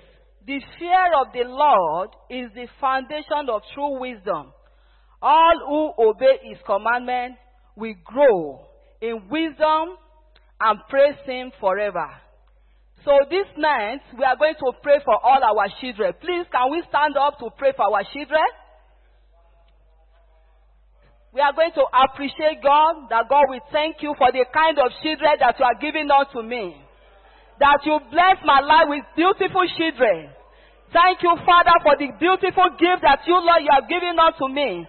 The 0.47 0.61
fear 0.79 1.07
of 1.21 1.33
the 1.33 1.49
Lord 1.49 2.11
is 2.31 2.53
the 2.55 2.69
foundation 2.81 3.49
of 3.51 3.63
true 3.75 3.99
wisdom. 3.99 4.53
All 5.21 5.95
who 5.97 6.11
obey 6.11 6.39
his 6.45 6.59
commandment 6.65 7.37
will 7.75 7.95
grow 8.05 8.67
in 9.01 9.29
wisdom 9.29 9.97
and 10.61 10.79
praise 10.89 11.17
him 11.25 11.51
forever. 11.59 12.09
So 13.07 13.23
this 13.31 13.47
night, 13.55 14.03
we 14.19 14.27
are 14.27 14.35
going 14.35 14.59
to 14.59 14.75
pray 14.83 14.99
for 15.07 15.15
all 15.15 15.39
our 15.39 15.71
children. 15.79 16.11
Please, 16.19 16.43
can 16.51 16.75
we 16.75 16.83
stand 16.91 17.15
up 17.15 17.39
to 17.39 17.55
pray 17.55 17.71
for 17.71 17.87
our 17.87 18.03
children? 18.11 18.43
We 21.31 21.39
are 21.39 21.55
going 21.55 21.71
to 21.79 21.87
appreciate 21.87 22.67
God, 22.67 23.07
that 23.15 23.31
God 23.31 23.47
will 23.47 23.63
thank 23.71 24.03
you 24.03 24.11
for 24.19 24.35
the 24.35 24.43
kind 24.51 24.75
of 24.83 24.91
children 25.07 25.39
that 25.39 25.55
you 25.55 25.63
are 25.63 25.79
giving 25.79 26.11
unto 26.11 26.43
me. 26.43 26.83
That 27.63 27.79
you 27.87 27.95
bless 28.11 28.43
my 28.43 28.59
life 28.59 28.91
with 28.91 29.07
beautiful 29.15 29.63
children. 29.79 30.35
Thank 30.91 31.23
you, 31.23 31.31
Father, 31.47 31.79
for 31.87 31.95
the 31.95 32.11
beautiful 32.19 32.75
gift 32.75 33.07
that 33.07 33.23
you, 33.31 33.39
Lord, 33.39 33.63
you 33.63 33.71
have 33.71 33.87
given 33.87 34.19
unto 34.19 34.51
me. 34.51 34.83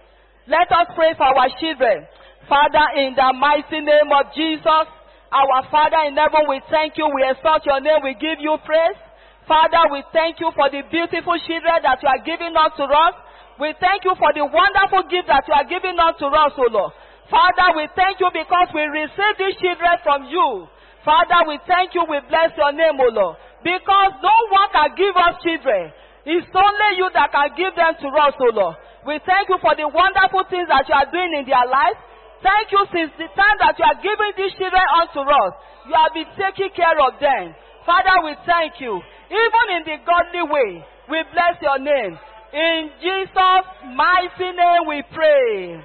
Let 0.50 0.66
us 0.74 0.90
pray 0.98 1.14
for 1.14 1.22
our 1.22 1.54
children. 1.62 2.02
Father, 2.50 2.98
in 2.98 3.14
the 3.14 3.30
mighty 3.38 3.78
name 3.78 4.10
of 4.10 4.34
Jesus, 4.34 4.97
our 5.28 5.60
Father 5.68 6.08
in 6.08 6.16
heaven, 6.16 6.48
we 6.48 6.60
thank 6.72 6.96
you. 6.96 7.04
We 7.12 7.20
exalt 7.24 7.64
your 7.68 7.80
name. 7.80 8.00
We 8.00 8.16
give 8.16 8.40
you 8.40 8.56
praise. 8.64 8.96
Father, 9.44 9.88
we 9.92 10.04
thank 10.12 10.40
you 10.40 10.52
for 10.56 10.68
the 10.68 10.84
beautiful 10.88 11.36
children 11.44 11.80
that 11.84 12.00
you 12.00 12.08
are 12.08 12.22
giving 12.24 12.52
unto 12.52 12.84
us. 12.84 13.14
We 13.60 13.74
thank 13.80 14.04
you 14.04 14.14
for 14.16 14.30
the 14.32 14.44
wonderful 14.44 15.08
gift 15.08 15.28
that 15.28 15.44
you 15.48 15.54
are 15.56 15.68
giving 15.68 15.96
unto 15.96 16.28
us, 16.30 16.52
O 16.56 16.68
Lord. 16.68 16.92
Father, 17.28 17.76
we 17.76 17.88
thank 17.92 18.20
you 18.20 18.28
because 18.32 18.68
we 18.72 18.84
receive 18.88 19.34
these 19.36 19.56
children 19.60 20.00
from 20.00 20.28
you. 20.32 20.68
Father, 21.04 21.44
we 21.48 21.60
thank 21.68 21.92
you. 21.92 22.04
We 22.08 22.20
bless 22.28 22.56
your 22.56 22.72
name, 22.72 22.96
O 23.00 23.08
Lord. 23.12 23.36
Because 23.64 24.12
no 24.20 24.36
one 24.52 24.68
can 24.72 24.90
give 24.96 25.16
us 25.16 25.36
children. 25.44 25.92
It's 26.24 26.48
only 26.52 26.90
you 27.00 27.08
that 27.12 27.32
can 27.32 27.48
give 27.56 27.72
them 27.76 27.96
to 28.00 28.08
us, 28.20 28.36
O 28.40 28.48
Lord. 28.52 28.76
We 29.04 29.16
thank 29.24 29.48
you 29.48 29.56
for 29.60 29.72
the 29.76 29.88
wonderful 29.88 30.44
things 30.52 30.68
that 30.68 30.84
you 30.88 30.94
are 30.94 31.08
doing 31.08 31.40
in 31.40 31.44
their 31.48 31.64
lives. 31.68 32.00
Thank 32.42 32.70
you 32.70 32.82
since 32.94 33.12
the 33.18 33.26
time 33.34 33.56
that 33.58 33.74
you 33.74 33.84
are 33.84 33.98
giving 33.98 34.32
these 34.38 34.54
children 34.54 34.86
unto 35.02 35.26
us. 35.26 35.52
You 35.90 35.94
have 35.94 36.14
been 36.14 36.30
taking 36.38 36.70
care 36.76 36.98
of 37.02 37.18
them. 37.18 37.54
Father, 37.82 38.22
we 38.22 38.36
thank 38.46 38.78
you. 38.78 38.94
Even 39.28 39.64
in 39.74 39.82
the 39.88 39.96
godly 40.06 40.44
way, 40.46 40.70
we 41.10 41.18
bless 41.34 41.58
your 41.60 41.78
name. 41.82 42.14
In 42.52 42.90
Jesus' 43.02 43.68
mighty 43.92 44.50
name 44.54 44.82
we 44.86 45.02
pray. 45.12 45.82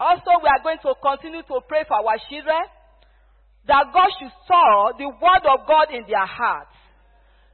Also, 0.00 0.30
we 0.42 0.48
are 0.48 0.62
going 0.62 0.78
to 0.82 0.94
continue 1.02 1.42
to 1.42 1.56
pray 1.66 1.84
for 1.86 1.98
our 1.98 2.18
children 2.30 2.64
that 3.66 3.92
God 3.92 4.08
should 4.16 4.32
store 4.46 4.96
the 4.96 5.10
word 5.10 5.44
of 5.44 5.66
God 5.68 5.92
in 5.92 6.06
their 6.08 6.26
hearts 6.26 6.72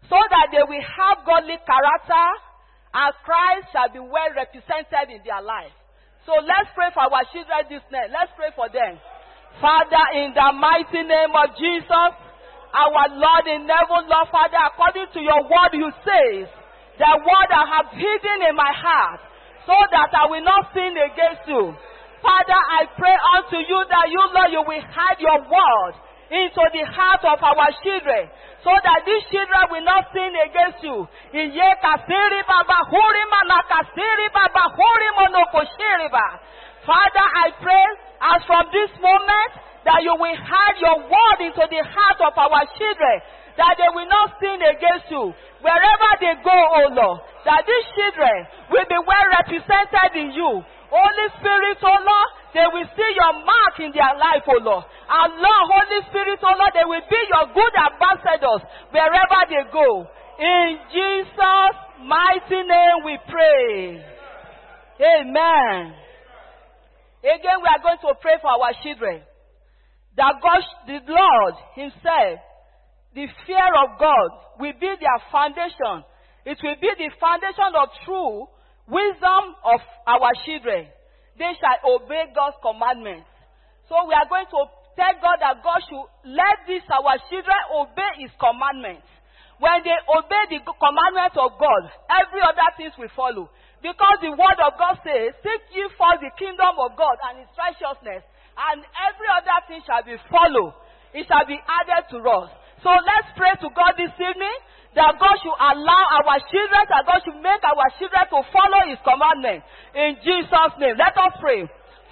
so 0.09 0.17
that 0.31 0.53
they 0.53 0.63
will 0.63 0.85
have 0.85 1.27
godly 1.27 1.57
character 1.65 2.29
and 2.95 3.13
Christ 3.25 3.73
shall 3.73 3.91
be 3.91 3.99
well 3.99 4.31
represented 4.37 5.11
in 5.11 5.21
their 5.27 5.43
life. 5.43 5.75
So 6.25 6.33
let's 6.41 6.73
pray 6.73 6.89
for 6.97 7.05
our 7.05 7.25
children 7.33 7.69
this 7.69 7.85
night. 7.93 8.09
Let's 8.09 8.33
pray 8.33 8.49
for 8.57 8.73
them. 8.73 8.97
Father, 9.61 10.05
in 10.19 10.33
the 10.33 10.49
mighty 10.57 11.05
name 11.05 11.33
of 11.37 11.53
Jesus, 11.61 12.13
our 12.75 13.07
Lord 13.13 13.47
in 13.47 13.69
heaven, 13.69 14.09
Lord 14.09 14.29
Father, 14.33 14.59
according 14.67 15.13
to 15.15 15.21
your 15.21 15.47
word, 15.47 15.73
you 15.77 15.93
say, 16.03 16.49
the 16.99 17.13
word 17.23 17.49
I 17.53 17.65
have 17.77 17.89
hidden 17.93 18.39
in 18.51 18.55
my 18.57 18.73
heart, 18.73 19.21
so 19.69 19.77
that 19.93 20.11
I 20.11 20.27
will 20.27 20.43
not 20.43 20.75
sin 20.75 20.97
against 20.97 21.47
you. 21.47 21.71
Father, 22.25 22.57
I 22.57 22.89
pray 22.97 23.17
unto 23.37 23.61
you 23.61 23.79
that 23.85 24.07
you, 24.09 24.23
Lord, 24.33 24.51
you 24.51 24.63
will 24.65 24.85
hide 24.91 25.21
your 25.21 25.45
word 25.45 25.95
into 26.31 26.63
the 26.73 26.85
heart 26.89 27.25
of 27.25 27.39
our 27.43 27.71
children, 27.85 28.29
so 28.65 28.73
that 28.73 29.05
these 29.05 29.25
children 29.29 29.63
will 29.69 29.85
not 29.85 30.09
sin 30.13 30.33
against 30.33 30.81
you. 30.81 31.05
Father, 36.85 37.27
I 37.33 37.49
pray 37.61 37.87
as 38.21 38.41
from 38.45 38.69
this 38.73 38.93
moment 39.01 39.53
that 39.85 40.01
you 40.01 40.17
will 40.17 40.37
hide 40.37 40.77
your 40.81 40.99
word 41.05 41.39
into 41.45 41.65
the 41.69 41.83
heart 41.85 42.21
of 42.25 42.33
our 42.37 42.65
children, 42.77 43.17
that 43.57 43.77
they 43.77 43.91
will 43.93 44.09
not 44.09 44.37
sin 44.41 44.61
against 44.61 45.09
you. 45.13 45.33
Wherever 45.61 46.11
they 46.21 46.37
go, 46.45 46.53
O 46.53 46.81
oh 46.85 46.89
Lord, 46.93 47.19
that 47.45 47.65
these 47.65 47.89
children 47.97 48.49
will 48.69 48.89
be 48.89 49.01
well 49.01 49.27
represented 49.41 50.13
in 50.17 50.33
you. 50.37 50.61
Holy 50.93 51.29
Spirit, 51.41 51.81
O 51.81 51.89
oh 51.89 52.01
Lord, 52.05 52.31
they 52.53 52.67
will 52.69 52.89
see 52.97 53.11
your 53.17 53.33
mark 53.45 53.75
in 53.81 53.93
their 53.93 54.13
life, 54.21 54.45
O 54.49 54.57
oh 54.57 54.65
Lord. 54.65 54.85
Lord, 55.09 55.65
Holy 55.69 56.01
Spirit, 56.09 56.41
oh 56.43 56.57
Lord, 56.57 56.73
they 56.73 56.87
will 56.89 57.05
be 57.09 57.21
your 57.29 57.47
good 57.53 57.75
ambassadors 57.77 58.63
wherever 58.91 59.41
they 59.49 59.65
go. 59.69 60.09
In 60.41 60.79
Jesus' 60.91 61.79
mighty 62.03 62.61
name 62.65 62.99
we 63.05 63.19
pray. 63.29 64.01
Amen. 65.01 65.95
Again, 67.21 67.59
we 67.61 67.69
are 67.69 67.83
going 67.83 68.01
to 68.01 68.15
pray 68.21 68.37
for 68.41 68.51
our 68.51 68.73
children. 68.83 69.23
That 70.17 70.41
God, 70.41 70.63
the 70.87 71.01
Lord 71.09 71.55
Himself, 71.75 72.39
the 73.15 73.27
fear 73.47 73.69
of 73.83 73.99
God 73.99 74.29
will 74.61 74.75
be 74.79 74.93
their 75.01 75.21
foundation. 75.31 76.05
It 76.45 76.59
will 76.63 76.77
be 76.81 76.91
the 76.99 77.11
foundation 77.21 77.73
of 77.75 77.89
true 78.05 78.47
wisdom 78.87 79.57
of 79.65 79.81
our 80.07 80.31
children. 80.45 80.87
They 81.39 81.53
shall 81.59 81.97
obey 81.97 82.31
God's 82.35 82.57
commandments. 82.63 83.27
So 83.89 84.07
we 84.07 84.15
are 84.15 84.29
going 84.29 84.47
to 84.51 84.61
tell 84.95 85.15
God 85.21 85.39
that 85.43 85.63
God 85.63 85.81
should 85.87 86.07
let 86.27 86.67
these 86.67 86.87
our 86.91 87.19
children 87.31 87.61
obey 87.75 88.25
His 88.25 88.33
commandments. 88.39 89.07
When 89.63 89.87
they 89.87 89.95
obey 90.11 90.45
the 90.51 90.61
commandments 90.67 91.39
of 91.39 91.55
God, 91.63 91.83
every 92.11 92.43
other 92.43 92.69
things 92.75 92.95
will 92.99 93.13
follow. 93.15 93.47
Because 93.85 94.19
the 94.25 94.33
word 94.33 94.59
of 94.65 94.81
God 94.81 94.99
says, 95.05 95.37
Seek 95.45 95.63
ye 95.77 95.85
first 95.95 96.25
the 96.25 96.33
kingdom 96.41 96.75
of 96.81 96.97
God 96.97 97.21
and 97.31 97.45
his 97.45 97.53
righteousness, 97.53 98.25
and 98.57 98.79
every 98.81 99.29
other 99.29 99.59
thing 99.69 99.85
shall 99.85 100.03
be 100.03 100.17
followed. 100.33 100.73
It 101.13 101.29
shall 101.29 101.45
be 101.47 101.61
added 101.61 102.09
to 102.11 102.19
us. 102.25 102.51
So 102.83 102.91
let's 102.91 103.31
pray 103.39 103.55
to 103.61 103.69
God 103.71 103.95
this 103.95 104.13
evening 104.19 104.59
that 104.99 105.21
God 105.21 105.37
should 105.43 105.59
allow 105.59 106.03
our 106.23 106.39
children, 106.51 106.83
that 106.91 107.07
God 107.07 107.21
should 107.23 107.39
make 107.39 107.63
our 107.63 107.89
children 108.01 108.25
to 108.35 108.39
follow 108.51 108.81
His 108.89 108.99
commandment. 109.05 109.63
In 109.95 110.19
Jesus' 110.25 110.75
name, 110.81 110.99
let 110.99 111.15
us 111.15 111.37
pray. 111.39 111.69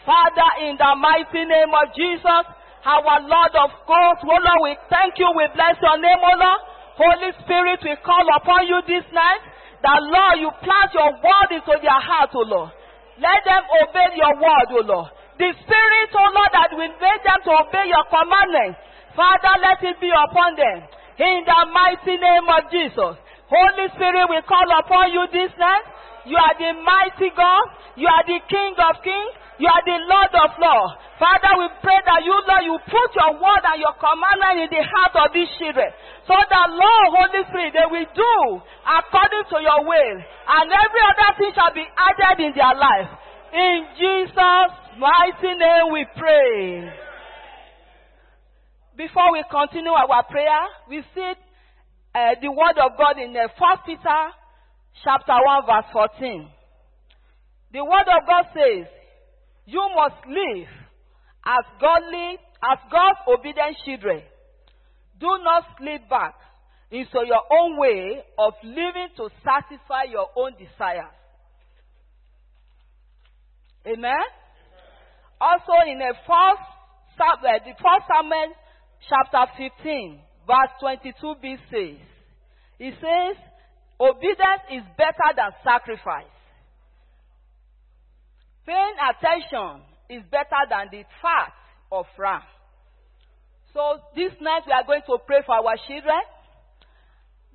Father, 0.06 0.48
in 0.66 0.76
the 0.78 0.92
mighty 0.98 1.42
name 1.46 1.72
of 1.72 1.88
Jesus, 1.94 2.44
our 2.82 3.18
Lord 3.22 3.54
of 3.54 3.70
hosts, 3.86 4.26
oh 4.26 4.38
Lord, 4.38 4.60
we 4.66 4.72
thank 4.90 5.18
you, 5.18 5.30
we 5.34 5.46
bless 5.54 5.78
your 5.80 5.98
name, 5.98 6.18
oh 6.18 6.36
Lord. 6.38 6.60
Holy 6.92 7.32
Spirit, 7.44 7.80
we 7.82 7.96
call 8.04 8.26
upon 8.36 8.68
you 8.68 8.76
this 8.84 9.06
night, 9.16 9.42
that 9.80 9.98
Lord, 10.12 10.44
you 10.44 10.50
plant 10.60 10.92
your 10.92 11.10
word 11.18 11.48
into 11.50 11.74
their 11.80 12.00
heart, 12.04 12.30
O 12.36 12.44
Lord. 12.44 12.70
Let 13.16 13.40
them 13.48 13.64
obey 13.80 14.12
your 14.14 14.36
word, 14.36 14.68
O 14.76 14.80
Lord. 14.84 15.08
The 15.40 15.50
Spirit, 15.56 16.10
O 16.12 16.24
Lord, 16.30 16.52
that 16.52 16.70
will 16.76 16.92
make 17.00 17.22
them 17.24 17.40
to 17.48 17.52
obey 17.64 17.88
your 17.88 18.06
commandments. 18.12 18.78
Father, 19.16 19.54
let 19.64 19.80
it 19.82 19.96
be 19.98 20.12
upon 20.12 20.54
them. 20.54 20.84
In 21.18 21.44
the 21.48 21.60
mighty 21.72 22.16
name 22.20 22.46
of 22.48 22.68
Jesus. 22.68 23.16
Holy 23.48 23.86
Spirit, 23.96 24.28
we 24.28 24.40
call 24.44 24.68
upon 24.80 25.12
you 25.12 25.24
this 25.32 25.52
night. 25.56 25.84
You 26.28 26.36
are 26.36 26.56
the 26.60 26.72
mighty 26.80 27.32
God. 27.34 27.64
You 27.96 28.06
are 28.06 28.24
the 28.24 28.40
King 28.48 28.72
of 28.78 29.00
kings. 29.02 29.34
You 29.62 29.70
are 29.70 29.86
the 29.86 29.94
Lord 30.10 30.34
of 30.42 30.58
law. 30.58 30.82
Father, 31.22 31.54
we 31.62 31.70
pray 31.86 31.94
that 32.02 32.26
you, 32.26 32.34
Lord, 32.34 32.66
you 32.66 32.74
put 32.82 33.10
your 33.14 33.38
word 33.38 33.62
and 33.62 33.78
your 33.78 33.94
commandment 33.94 34.66
in 34.66 34.68
the 34.74 34.82
heart 34.82 35.14
of 35.22 35.30
these 35.30 35.46
children. 35.54 35.86
So 36.26 36.34
that, 36.34 36.66
Lord, 36.74 37.06
Holy 37.14 37.46
Spirit, 37.46 37.70
they 37.70 37.86
will 37.86 38.10
do 38.10 38.34
according 38.82 39.46
to 39.54 39.62
your 39.62 39.86
will. 39.86 40.18
And 40.18 40.66
every 40.66 41.02
other 41.06 41.30
thing 41.38 41.54
shall 41.54 41.70
be 41.70 41.86
added 41.94 42.42
in 42.42 42.50
their 42.58 42.74
life. 42.74 43.06
In 43.54 43.78
Jesus' 44.02 44.74
mighty 44.98 45.54
name 45.54 45.94
we 45.94 46.10
pray. 46.18 46.90
Before 48.98 49.30
we 49.30 49.46
continue 49.46 49.94
our 49.94 50.26
prayer, 50.26 50.90
we 50.90 51.06
see 51.14 51.32
uh, 52.18 52.34
the 52.42 52.50
word 52.50 52.82
of 52.82 52.98
God 52.98 53.14
in 53.14 53.30
uh, 53.30 53.46
1 53.46 53.78
Peter 53.86 54.22
chapter 55.06 55.38
1 55.38 55.70
verse 55.70 55.86
14. 56.18 56.50
The 57.78 57.84
word 57.86 58.10
of 58.10 58.26
God 58.26 58.50
says, 58.50 58.90
you 59.66 59.82
must 59.94 60.26
live 60.26 60.68
as 61.44 61.64
godly, 61.80 62.38
as 62.62 62.78
God's 62.90 63.18
obedient 63.28 63.76
children. 63.84 64.22
Do 65.20 65.28
not 65.42 65.64
slip 65.78 66.08
back 66.08 66.34
into 66.90 67.24
your 67.26 67.42
own 67.50 67.78
way 67.78 68.22
of 68.38 68.54
living 68.62 69.08
to 69.16 69.28
satisfy 69.42 70.04
your 70.10 70.28
own 70.36 70.52
desires. 70.58 71.14
Amen. 73.86 74.26
Also 75.40 75.72
in 75.90 75.98
the 75.98 76.14
first, 76.26 76.66
eh, 77.18 77.58
the 77.64 77.74
first 77.78 78.06
Samuel 78.06 78.54
chapter 79.08 79.70
15, 79.82 80.20
verse 80.46 80.72
22b 80.82 81.56
says, 81.70 82.06
it 82.78 82.94
says, 82.98 83.36
obedience 83.98 84.64
is 84.70 84.82
better 84.96 85.30
than 85.34 85.50
sacrifice. 85.64 86.41
Paying 88.66 88.96
attention 88.98 89.82
is 90.08 90.22
better 90.30 90.62
than 90.70 90.88
the 90.92 91.02
fat 91.20 91.52
of 91.90 92.06
ram. 92.18 92.42
So 93.74 93.98
this 94.14 94.32
night 94.40 94.62
we 94.66 94.72
are 94.72 94.84
going 94.84 95.02
to 95.08 95.18
pray 95.26 95.40
for 95.44 95.56
our 95.56 95.76
children 95.88 96.22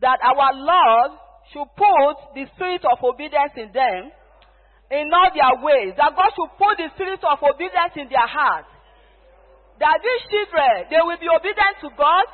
that 0.02 0.20
our 0.22 0.54
Lord 0.54 1.12
should 1.54 1.70
put 1.78 2.36
the 2.36 2.46
spirit 2.56 2.84
of 2.84 3.00
obedience 3.02 3.54
in 3.56 3.72
them 3.72 4.12
in 4.92 5.08
all 5.14 5.32
their 5.32 5.56
ways. 5.64 5.94
That 5.96 6.16
God 6.18 6.32
should 6.36 6.52
put 6.60 6.76
the 6.76 6.90
spirit 6.98 7.24
of 7.24 7.40
obedience 7.40 7.96
in 7.96 8.10
their 8.10 8.28
hearts. 8.28 8.70
That 9.80 10.02
these 10.02 10.24
children, 10.28 10.90
they 10.90 11.02
will 11.06 11.22
be 11.22 11.30
obedient 11.30 11.78
to 11.86 11.90
God, 11.94 12.26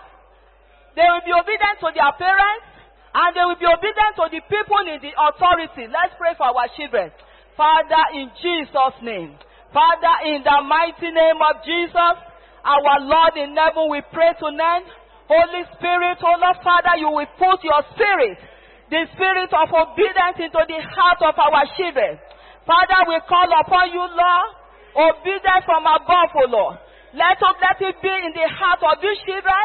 they 0.95 1.03
will 1.03 1.25
be 1.27 1.35
obedient 1.35 1.77
to 1.83 1.91
their 1.91 2.13
parents, 2.15 2.67
and 3.13 3.29
they 3.35 3.45
will 3.45 3.59
be 3.59 3.67
obedient 3.67 4.13
to 4.15 4.25
the 4.31 4.41
people 4.47 4.81
in 4.87 4.97
the 5.03 5.11
authority. 5.11 5.91
Let's 5.91 6.15
pray 6.15 6.33
for 6.39 6.49
our 6.49 6.71
children. 6.73 7.11
Father, 7.57 8.03
in 8.17 8.31
Jesus' 8.41 8.97
name. 9.01 9.37
Father, 9.73 10.15
in 10.29 10.45
the 10.45 10.57
mighty 10.65 11.09
name 11.09 11.39
of 11.41 11.61
Jesus, 11.65 12.15
our 12.63 12.97
Lord 13.01 13.33
in 13.37 13.57
heaven, 13.57 13.89
we 13.89 14.01
pray 14.13 14.33
tonight. 14.37 14.85
Holy 15.25 15.63
Spirit, 15.77 16.19
oh 16.21 16.37
Lord 16.37 16.59
Father, 16.61 16.99
you 16.99 17.09
will 17.09 17.31
put 17.39 17.57
your 17.63 17.81
spirit, 17.95 18.37
the 18.91 19.07
spirit 19.15 19.49
of 19.49 19.67
obedience 19.71 20.37
into 20.37 20.61
the 20.61 20.79
heart 20.83 21.21
of 21.25 21.33
our 21.33 21.65
children. 21.73 22.19
Father, 22.67 22.99
we 23.07 23.17
call 23.27 23.49
upon 23.59 23.91
you, 23.91 24.03
Lord, 24.03 24.49
obedience 24.93 25.63
from 25.65 25.83
above, 25.83 26.31
O 26.37 26.45
Lord. 26.47 26.75
Let, 27.13 27.37
us, 27.37 27.55
let 27.59 27.77
it 27.81 27.97
be 28.01 28.13
in 28.13 28.33
the 28.33 28.47
heart 28.49 28.81
of 28.83 29.01
these 29.01 29.19
children, 29.25 29.63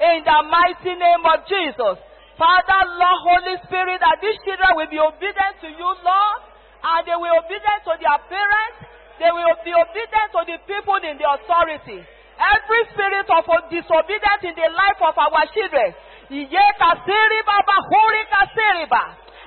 in 0.00 0.24
the 0.24 0.38
mighty 0.48 0.94
name 0.96 1.22
of 1.26 1.44
Jesus. 1.46 1.96
Father, 2.40 2.80
Lord, 2.96 3.18
Holy 3.28 3.56
Spirit, 3.68 4.00
that 4.00 4.18
these 4.24 4.40
children 4.42 4.72
will 4.78 4.90
be 4.90 4.98
obedient 4.98 5.54
to 5.60 5.68
you, 5.68 5.90
Lord, 6.00 6.40
and 6.80 7.00
they 7.04 7.16
will 7.16 7.44
be 7.44 7.56
obedient 7.56 7.80
to 7.84 7.92
their 8.00 8.18
parents, 8.28 8.78
they 9.20 9.28
will 9.28 9.56
be 9.60 9.72
obedient 9.76 10.28
to 10.32 10.40
the 10.48 10.58
people 10.64 10.96
in 11.04 11.20
the 11.20 11.28
authority. 11.28 12.00
Every 12.40 12.82
spirit 12.96 13.28
of 13.28 13.44
disobedience 13.68 14.42
in 14.48 14.56
the 14.56 14.68
life 14.72 15.00
of 15.04 15.12
our 15.12 15.44
children, 15.52 15.92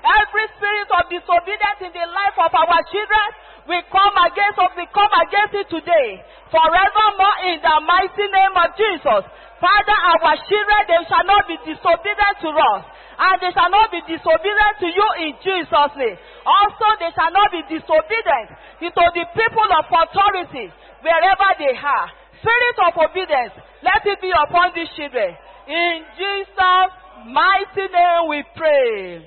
Every 0.03 0.45
spirit 0.59 0.89
of 0.93 1.03
disobedience 1.07 1.79
in 1.79 1.95
the 1.95 2.05
life 2.11 2.37
of 2.37 2.51
our 2.53 2.81
children, 2.91 3.27
we 3.71 3.79
come 3.87 4.15
against 4.27 4.59
us, 4.59 4.75
we 4.75 4.83
come 4.91 5.13
against 5.23 5.55
it 5.55 5.67
today. 5.71 6.19
Forevermore 6.51 7.37
in 7.47 7.63
the 7.63 7.75
mighty 7.87 8.27
name 8.27 8.55
of 8.59 8.75
Jesus. 8.75 9.23
Father, 9.63 9.97
our 10.11 10.35
children, 10.43 10.81
they 10.91 11.01
shall 11.07 11.23
not 11.23 11.47
be 11.47 11.55
disobedient 11.63 12.35
to 12.43 12.51
us. 12.51 12.83
And 13.17 13.35
they 13.41 13.51
shall 13.53 13.69
not 13.69 13.93
be 13.93 14.01
disobedient 14.09 14.75
to 14.81 14.89
you 14.89 15.07
in 15.25 15.31
Jesus' 15.43 15.93
name. 15.95 16.17
Also, 16.45 16.87
they 16.97 17.11
shall 17.13 17.31
not 17.31 17.49
be 17.53 17.61
disobedient 17.69 18.49
to 18.81 19.05
the 19.13 19.25
people 19.37 19.69
of 19.69 19.85
authority 19.87 20.73
wherever 21.01 21.49
they 21.59 21.73
are. 21.77 22.07
Spirit 22.41 22.77
of 22.89 22.93
obedience, 22.99 23.53
let 23.85 24.03
it 24.03 24.19
be 24.19 24.31
upon 24.33 24.75
these 24.75 24.89
children. 24.97 25.31
In 25.67 26.03
Jesus' 26.17 26.91
mighty 27.31 27.85
name 27.87 28.23
we 28.27 28.43
pray. 28.55 29.23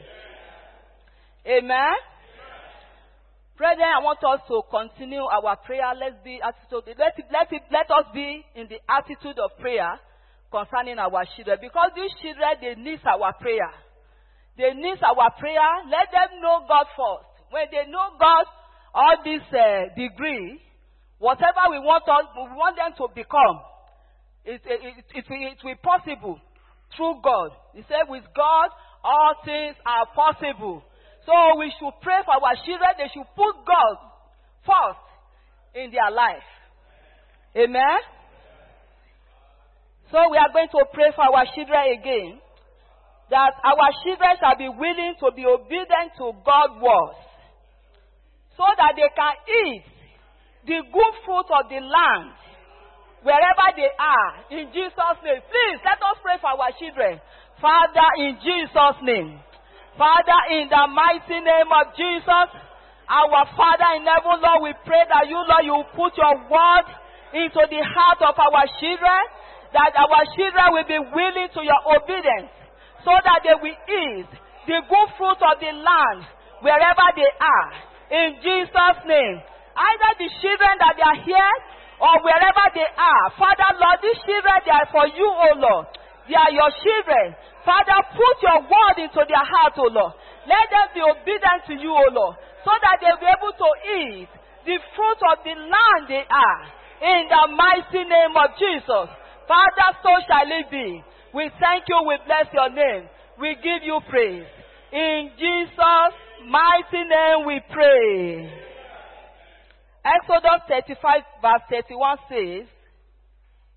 Amen. 1.47 1.97
Brethren, 3.57 3.89
I 3.89 4.05
want 4.05 4.21
us 4.21 4.41
to 4.49 4.61
continue 4.69 5.25
our 5.25 5.57
prayer. 5.57 5.89
Let's 5.97 6.21
be 6.23 6.41
attitude. 6.45 6.93
Let 6.99 7.17
it, 7.17 7.25
let 7.33 7.49
it, 7.53 7.63
let 7.73 7.89
us 7.89 8.05
be 8.13 8.45
in 8.55 8.69
the 8.69 8.77
attitude 8.85 9.39
of 9.39 9.57
prayer 9.59 9.97
concerning 10.57 10.97
our 10.97 11.25
children. 11.37 11.61
Because 11.61 11.93
these 11.93 12.13
children, 12.25 12.57
they 12.65 12.75
need 12.81 13.05
our 13.05 13.37
prayer. 13.37 13.69
They 14.57 14.73
need 14.73 14.97
our 15.05 15.29
prayer. 15.37 15.69
Let 15.93 16.09
them 16.09 16.41
know 16.41 16.65
God 16.65 16.89
first. 16.97 17.29
When 17.53 17.69
they 17.69 17.85
know 17.93 18.17
God, 18.17 18.49
all 18.97 19.17
this 19.21 19.45
uh, 19.53 19.93
degree, 19.93 20.57
whatever 21.21 21.69
we 21.69 21.79
want 21.85 22.09
us, 22.09 22.25
we 22.33 22.57
want 22.57 22.81
them 22.81 22.97
to 22.97 23.13
become, 23.13 23.61
it, 24.49 24.65
it, 24.65 24.81
it, 24.81 25.25
it, 25.29 25.61
will 25.61 25.77
be 25.77 25.81
possible 25.85 26.41
through 26.97 27.21
God. 27.21 27.53
He 27.77 27.85
said, 27.85 28.09
with 28.09 28.25
God, 28.33 28.73
all 29.05 29.37
things 29.45 29.77
are 29.85 30.09
possible. 30.17 30.81
So 31.29 31.35
we 31.61 31.69
should 31.77 31.93
pray 32.01 32.25
for 32.25 32.41
our 32.41 32.57
children. 32.65 32.97
They 32.97 33.13
should 33.13 33.29
put 33.37 33.55
God 33.69 33.95
first 34.65 35.05
in 35.77 35.93
their 35.93 36.09
life. 36.09 36.49
Amen. 37.53 38.01
So 40.11 40.19
we 40.31 40.39
are 40.39 40.53
going 40.53 40.71
to 40.71 40.83
pray 40.95 41.11
for 41.15 41.27
our 41.27 41.47
children 41.55 41.99
again. 41.99 42.39
That 43.31 43.59
our 43.59 43.91
children 44.07 44.39
shall 44.39 44.55
be 44.55 44.71
willing 44.71 45.19
to 45.19 45.35
be 45.35 45.43
obedient 45.43 46.15
to 46.23 46.31
God's 46.47 46.79
words. 46.79 47.19
So 48.55 48.65
that 48.65 48.95
they 48.95 49.11
can 49.11 49.35
eat 49.51 49.85
the 50.67 50.79
good 50.87 51.15
fruit 51.27 51.49
of 51.51 51.67
the 51.69 51.83
land 51.83 52.35
wherever 53.27 53.67
they 53.75 53.91
are. 53.99 54.33
In 54.55 54.71
Jesus' 54.71 55.19
name. 55.27 55.43
Please 55.43 55.79
let 55.83 55.99
us 55.99 56.17
pray 56.23 56.39
for 56.39 56.55
our 56.55 56.71
children. 56.79 57.19
Father, 57.59 58.09
in 58.23 58.39
Jesus' 58.39 58.99
name. 59.03 59.43
Father, 59.99 60.41
in 60.55 60.69
the 60.69 60.85
mighty 60.93 61.41
name 61.41 61.71
of 61.73 61.91
Jesus, 61.99 62.49
our 63.09 63.43
Father 63.57 63.91
in 63.97 64.05
heaven, 64.05 64.39
Lord, 64.39 64.63
we 64.63 64.73
pray 64.85 65.03
that 65.09 65.27
you, 65.27 65.41
Lord, 65.41 65.65
you 65.65 65.79
put 65.97 66.13
your 66.15 66.37
word 66.47 66.87
into 67.33 67.63
the 67.65 67.83
heart 67.83 68.21
of 68.23 68.37
our 68.37 68.67
children, 68.79 69.23
that 69.77 69.93
our 69.93 70.25
children 70.33 70.67
will 70.73 70.89
be 70.89 70.97
willing 71.13 71.49
to 71.53 71.61
your 71.61 71.83
obedience, 71.93 72.49
so 73.05 73.13
that 73.13 73.45
they 73.45 73.55
will 73.61 73.77
eat 73.77 74.29
the 74.65 74.81
good 74.89 75.09
fruit 75.21 75.41
of 75.45 75.61
the 75.61 75.73
land 75.77 76.25
wherever 76.65 77.07
they 77.15 77.31
are. 77.37 77.71
In 78.11 78.41
Jesus' 78.41 79.01
name. 79.05 79.37
Either 79.77 80.11
the 80.17 80.31
children 80.41 80.73
that 80.81 80.97
they 80.97 81.05
are 81.05 81.21
here 81.21 81.55
or 82.01 82.15
wherever 82.25 82.65
they 82.73 82.89
are. 82.97 83.25
Father, 83.37 83.77
Lord, 83.77 84.01
these 84.01 84.17
children, 84.25 84.57
they 84.65 84.73
are 84.73 84.89
for 84.89 85.05
you, 85.13 85.29
O 85.29 85.49
Lord. 85.61 85.87
They 86.25 86.37
are 86.37 86.49
your 86.49 86.73
children. 86.81 87.37
Father, 87.61 87.99
put 88.17 88.37
your 88.41 88.65
word 88.65 88.97
into 89.05 89.21
their 89.29 89.45
heart, 89.45 89.77
O 89.77 89.93
Lord. 89.93 90.17
Let 90.49 90.65
them 90.73 90.87
be 90.97 91.03
obedient 91.05 91.61
to 91.69 91.75
you, 91.77 91.93
O 91.93 92.07
Lord, 92.09 92.41
so 92.65 92.73
that 92.73 93.05
they'll 93.05 93.21
be 93.21 93.29
able 93.29 93.53
to 93.53 93.71
eat 94.01 94.29
the 94.65 94.77
fruit 94.97 95.21
of 95.29 95.45
the 95.45 95.55
land 95.55 96.03
they 96.09 96.25
are. 96.25 96.63
In 96.97 97.29
the 97.29 97.43
mighty 97.53 98.03
name 98.09 98.33
of 98.33 98.57
Jesus. 98.57 99.13
Father, 99.47 99.89
so 100.03 100.11
shall 100.27 100.51
it 100.51 100.71
be. 100.71 101.03
We 101.35 101.51
thank 101.61 101.85
you. 101.89 101.99
We 102.07 102.19
bless 102.27 102.47
your 102.53 102.71
name. 102.71 103.09
We 103.39 103.55
give 103.63 103.83
you 103.85 104.01
praise. 104.09 104.47
In 104.93 105.31
Jesus' 105.39 106.17
mighty 106.49 107.03
name 107.05 107.47
we 107.47 107.61
pray. 107.71 108.51
Exodus 110.07 110.63
35 110.69 111.21
verse 111.43 111.65
31 111.71 112.19
says, 112.29 112.67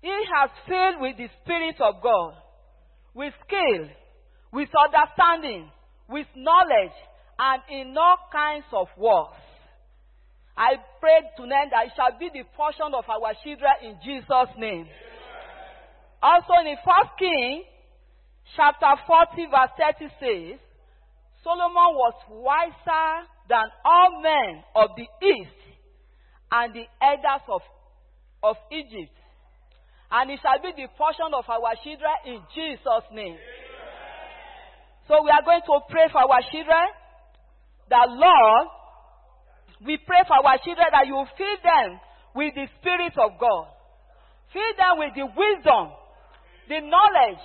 He 0.02 0.16
has 0.34 0.50
filled 0.66 1.02
with 1.02 1.16
the 1.18 1.28
Spirit 1.42 1.76
of 1.80 2.02
God, 2.02 2.34
with 3.14 3.34
skill, 3.46 3.88
with 4.52 4.68
understanding, 4.74 5.70
with 6.08 6.26
knowledge, 6.36 6.96
and 7.38 7.62
in 7.70 7.96
all 7.98 8.18
kinds 8.32 8.66
of 8.72 8.86
works. 8.96 9.42
I 10.56 10.76
pray 11.00 11.24
tonight 11.36 11.72
that 11.72 11.86
it 11.86 11.92
shall 11.96 12.18
be 12.18 12.30
the 12.32 12.44
portion 12.56 12.92
of 12.94 13.04
our 13.08 13.32
children 13.42 13.74
in 13.82 13.96
Jesus' 14.04 14.54
name. 14.58 14.86
Also 16.22 16.52
in 16.60 16.72
the 16.72 16.78
first 16.84 17.16
King, 17.18 17.64
chapter 18.56 18.92
40, 19.06 19.46
verse 19.46 19.72
30 19.98 20.12
says, 20.20 20.60
Solomon 21.42 21.96
was 21.96 22.14
wiser 22.28 23.26
than 23.48 23.66
all 23.84 24.20
men 24.22 24.62
of 24.76 24.90
the 24.96 25.08
east 25.26 25.60
and 26.52 26.74
the 26.74 26.84
elders 27.00 27.44
of, 27.48 27.62
of 28.42 28.56
Egypt. 28.70 29.16
And 30.10 30.30
it 30.30 30.40
shall 30.42 30.60
be 30.60 30.74
the 30.76 30.88
portion 30.98 31.32
of 31.32 31.48
our 31.48 31.74
children 31.82 32.14
in 32.26 32.42
Jesus' 32.54 33.08
name. 33.14 33.38
So 35.08 35.22
we 35.22 35.30
are 35.30 35.42
going 35.42 35.62
to 35.64 35.80
pray 35.88 36.06
for 36.12 36.20
our 36.20 36.42
children. 36.50 36.86
That 37.88 38.06
Lord, 38.10 38.66
we 39.86 39.98
pray 40.06 40.22
for 40.26 40.38
our 40.38 40.58
children 40.62 40.86
that 40.92 41.06
you 41.06 41.18
fill 41.38 41.58
them 41.62 41.98
with 42.34 42.54
the 42.54 42.66
Spirit 42.78 43.14
of 43.18 43.38
God. 43.40 43.66
Fill 44.52 44.72
them 44.76 44.98
with 44.98 45.14
the 45.14 45.26
wisdom, 45.26 45.94
the 46.68 46.80
knowledge, 46.84 47.44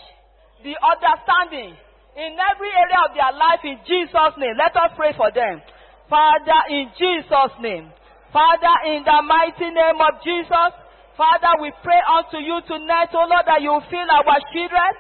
the 0.64 0.76
understanding 0.80 1.78
in 2.16 2.32
every 2.40 2.72
area 2.72 3.00
of 3.04 3.12
their 3.12 3.34
life 3.36 3.64
in 3.64 3.78
Jesus' 3.84 4.36
name. 4.40 4.56
Let 4.56 4.72
us 4.76 4.96
pray 4.96 5.12
for 5.20 5.32
them. 5.36 5.60
Father, 6.08 6.60
in 6.72 6.88
Jesus' 6.96 7.56
name. 7.60 7.92
Father, 8.32 8.76
in 8.92 9.04
the 9.04 9.20
mighty 9.24 9.68
name 9.72 10.00
of 10.00 10.20
Jesus. 10.24 10.72
Father, 11.16 11.52
we 11.64 11.72
pray 11.84 12.02
unto 12.04 12.44
you 12.44 12.60
tonight, 12.68 13.12
O 13.16 13.24
Lord, 13.24 13.48
that 13.48 13.64
you 13.64 13.72
fill 13.88 14.10
our 14.12 14.40
children. 14.52 14.92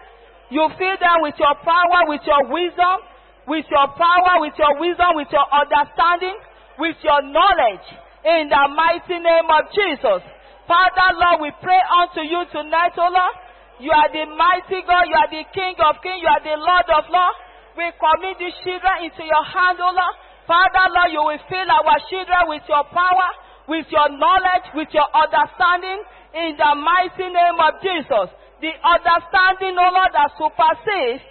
You 0.51 0.63
fill 0.79 0.97
them 0.99 1.19
with 1.23 1.35
your 1.35 1.55
power, 1.63 2.07
with 2.07 2.23
your 2.23 2.47
wisdom, 2.47 3.03
with 3.47 3.67
your 3.67 3.87
power, 3.99 4.39
with 4.39 4.55
your 4.55 4.79
wisdom, 4.79 5.19
with 5.19 5.27
your 5.31 5.47
understanding, 5.51 6.35
with 6.79 6.95
your 7.03 7.19
knowledge. 7.27 7.87
In 8.23 8.49
the 8.49 8.63
mighty 8.71 9.19
name 9.19 9.47
of 9.51 9.67
Jesus. 9.75 10.23
Father, 10.65 11.07
Lord, 11.19 11.45
we 11.45 11.51
pray 11.61 11.81
unto 12.01 12.23
you 12.25 12.41
tonight, 12.51 12.95
O 12.97 13.07
Lord. 13.11 13.35
You 13.79 13.91
are 13.91 14.07
the 14.07 14.25
mighty 14.31 14.79
God. 14.87 15.03
You 15.11 15.17
are 15.19 15.31
the 15.31 15.43
King 15.51 15.75
of 15.83 15.99
kings. 15.99 16.23
You 16.23 16.29
are 16.31 16.43
the 16.43 16.55
Lord 16.55 16.87
of 16.95 17.03
lords. 17.11 17.39
We 17.75 17.91
commit 17.99 18.39
these 18.39 18.55
children 18.63 19.03
into 19.03 19.23
your 19.27 19.43
hand, 19.43 19.75
O 19.83 19.91
Lord. 19.91 20.15
Father, 20.47 20.85
Lord, 20.95 21.11
you 21.11 21.19
will 21.19 21.43
fill 21.51 21.67
our 21.67 21.97
children 22.07 22.41
with 22.47 22.63
your 22.71 22.87
power, 22.87 23.29
with 23.67 23.83
your 23.91 24.07
knowledge, 24.15 24.71
with 24.71 24.87
your 24.95 25.09
understanding, 25.11 25.99
in 26.31 26.55
the 26.55 26.71
mighty 26.79 27.27
name 27.27 27.57
of 27.59 27.75
Jesus. 27.83 28.31
The 28.63 28.71
understanding, 28.79 29.75
O 29.75 29.87
Lord, 29.91 30.11
that 30.15 30.31
supersedes 30.39 31.23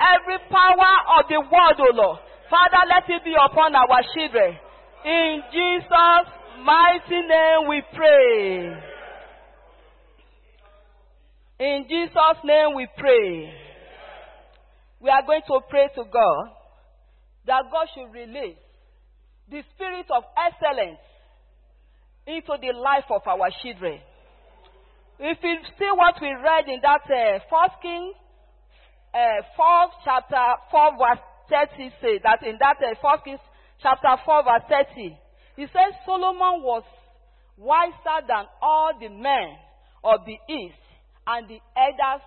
every 0.00 0.40
power 0.48 0.92
of 1.20 1.28
the 1.28 1.44
world, 1.44 1.76
O 1.76 1.90
Lord. 1.92 2.18
Father, 2.48 2.88
let 2.88 3.04
it 3.04 3.20
be 3.20 3.36
upon 3.36 3.76
our 3.76 4.00
children. 4.16 4.56
In 5.04 5.44
Jesus' 5.52 6.28
mighty 6.64 7.20
name 7.20 7.68
we 7.68 7.82
pray. 7.92 8.93
In 11.58 11.86
Jesus' 11.88 12.42
name 12.44 12.74
we 12.74 12.88
pray. 12.98 13.54
We 15.00 15.10
are 15.10 15.24
going 15.24 15.42
to 15.46 15.60
pray 15.70 15.88
to 15.94 16.02
God 16.04 16.50
that 17.46 17.70
God 17.70 17.86
should 17.94 18.10
release 18.12 18.58
the 19.48 19.62
spirit 19.74 20.06
of 20.10 20.24
excellence 20.34 20.98
into 22.26 22.56
the 22.60 22.76
life 22.76 23.04
of 23.10 23.22
our 23.26 23.50
children. 23.62 24.00
If 25.20 25.38
you 25.42 25.56
see 25.78 25.90
what 25.94 26.16
we 26.20 26.32
read 26.32 26.66
in 26.66 26.80
that 26.82 27.06
uh, 27.06 27.38
First 27.46 27.78
King 27.82 28.14
uh, 29.14 29.46
4 29.54 29.88
chapter 30.04 30.44
4 30.72 30.90
verse 30.98 31.22
30 31.78 31.90
says 32.00 32.20
that 32.24 32.42
in 32.42 32.58
that 32.58 32.82
uh, 32.82 32.98
First 32.98 33.24
Kings 33.24 33.38
chapter 33.80 34.10
4 34.24 34.42
verse 34.42 34.66
30, 34.96 35.16
he 35.54 35.66
says 35.70 35.94
Solomon 36.04 36.66
was 36.66 36.82
wiser 37.56 38.26
than 38.26 38.46
all 38.60 38.90
the 38.98 39.08
men 39.08 39.54
of 40.02 40.26
the 40.26 40.34
east 40.52 40.83
and 41.26 41.48
the 41.48 41.58
elders 41.76 42.24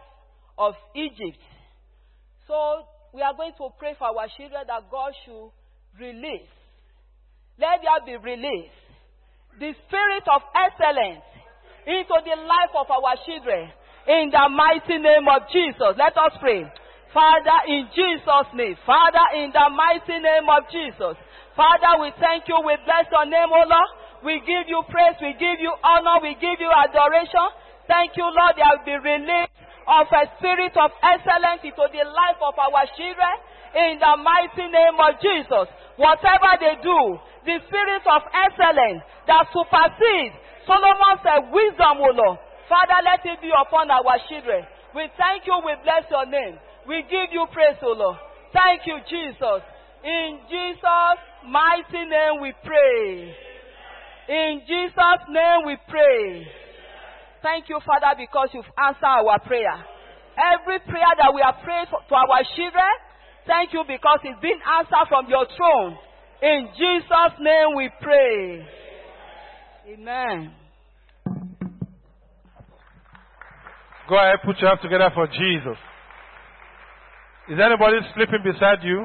of 0.58 0.74
Egypt. 0.96 1.40
So 2.48 2.84
we 3.14 3.22
are 3.22 3.34
going 3.34 3.54
to 3.58 3.70
pray 3.78 3.96
for 3.98 4.08
our 4.08 4.28
children 4.38 4.64
that 4.68 4.90
God 4.90 5.12
should 5.26 5.52
release. 6.00 6.50
Let 7.60 7.82
there 7.82 8.02
be 8.06 8.16
release. 8.22 8.74
The 9.60 9.74
spirit 9.88 10.26
of 10.30 10.42
excellence 10.54 11.26
into 11.88 12.16
the 12.22 12.38
life 12.46 12.74
of 12.78 12.88
our 12.92 13.18
children. 13.26 13.74
In 14.08 14.30
the 14.32 14.46
mighty 14.54 15.02
name 15.02 15.28
of 15.28 15.50
Jesus. 15.52 15.98
Let 15.98 16.16
us 16.16 16.38
pray. 16.40 16.64
Father, 17.12 17.58
in 17.68 17.90
Jesus' 17.92 18.50
name. 18.54 18.78
Father, 18.86 19.26
in 19.36 19.52
the 19.52 19.68
mighty 19.74 20.22
name 20.22 20.48
of 20.48 20.70
Jesus. 20.70 21.18
Father, 21.58 21.92
we 22.00 22.14
thank 22.22 22.46
you. 22.46 22.56
We 22.62 22.78
bless 22.86 23.10
your 23.10 23.26
name, 23.26 23.50
O 23.50 23.62
Lord. 23.66 23.92
We 24.24 24.38
give 24.46 24.70
you 24.70 24.86
praise. 24.88 25.18
We 25.20 25.34
give 25.42 25.58
you 25.58 25.74
honor. 25.82 26.22
We 26.22 26.38
give 26.38 26.62
you 26.62 26.70
adoration. 26.70 27.50
Thank 27.88 28.20
you, 28.20 28.28
Lord. 28.28 28.54
There 28.60 28.68
will 28.68 28.86
be 28.86 28.96
release 29.00 29.52
of 29.88 30.08
a 30.12 30.24
spirit 30.38 30.76
of 30.76 30.92
excellence 31.00 31.64
into 31.64 31.86
the 31.90 32.04
life 32.04 32.40
of 32.44 32.56
our 32.60 32.84
children 33.00 33.36
in 33.76 34.00
the 34.00 34.14
mighty 34.20 34.68
name 34.68 35.00
of 35.00 35.16
Jesus. 35.24 35.72
Whatever 35.96 36.52
they 36.60 36.76
do, 36.84 37.00
the 37.48 37.58
spirit 37.72 38.04
of 38.06 38.22
excellence 38.36 39.02
that 39.26 39.48
supersedes 39.56 40.36
Solomon 40.68 41.16
said, 41.24 41.48
eh, 41.48 41.50
wisdom, 41.50 42.04
O 42.04 42.12
Lord. 42.12 42.38
Father, 42.68 43.00
let 43.08 43.24
it 43.24 43.40
be 43.40 43.48
upon 43.56 43.88
our 43.88 44.20
children. 44.28 44.68
We 44.94 45.08
thank 45.16 45.48
you. 45.48 45.56
We 45.64 45.72
bless 45.82 46.04
your 46.12 46.28
name. 46.28 46.60
We 46.84 47.08
give 47.08 47.32
you 47.32 47.48
praise, 47.56 47.80
O 47.82 47.96
Lord. 47.96 48.20
Thank 48.52 48.84
you, 48.84 49.00
Jesus. 49.08 49.64
In 50.04 50.44
Jesus' 50.52 51.20
mighty 51.48 52.04
name 52.04 52.44
we 52.44 52.52
pray. 52.68 53.32
In 54.28 54.62
Jesus' 54.68 55.24
name 55.32 55.64
we 55.66 55.80
pray. 55.88 56.67
Thank 57.48 57.70
you, 57.70 57.80
Father, 57.86 58.12
because 58.18 58.50
you've 58.52 58.68
answered 58.76 59.08
our 59.08 59.40
prayer. 59.40 59.72
Every 60.36 60.80
prayer 60.84 61.14
that 61.16 61.32
we 61.34 61.40
have 61.40 61.64
prayed 61.64 61.88
for, 61.90 62.04
to 62.04 62.16
our 62.16 62.44
children, 62.60 62.92
thank 63.48 63.72
you 63.72 63.86
because 63.88 64.20
it's 64.26 64.42
been 64.42 64.60
answered 64.68 65.08
from 65.08 65.30
your 65.30 65.48
throne. 65.56 65.96
In 66.44 66.68
Jesus' 66.76 67.40
name 67.40 67.72
we 67.78 67.90
pray. 68.02 68.68
Amen. 69.96 70.52
Go 74.10 74.20
ahead, 74.20 74.44
put 74.44 74.60
your 74.60 74.68
hands 74.68 74.82
together 74.84 75.10
for 75.16 75.28
Jesus. 75.28 75.80
Is 77.48 77.60
anybody 77.64 77.96
sleeping 78.14 78.44
beside 78.44 78.84
you? 78.84 79.04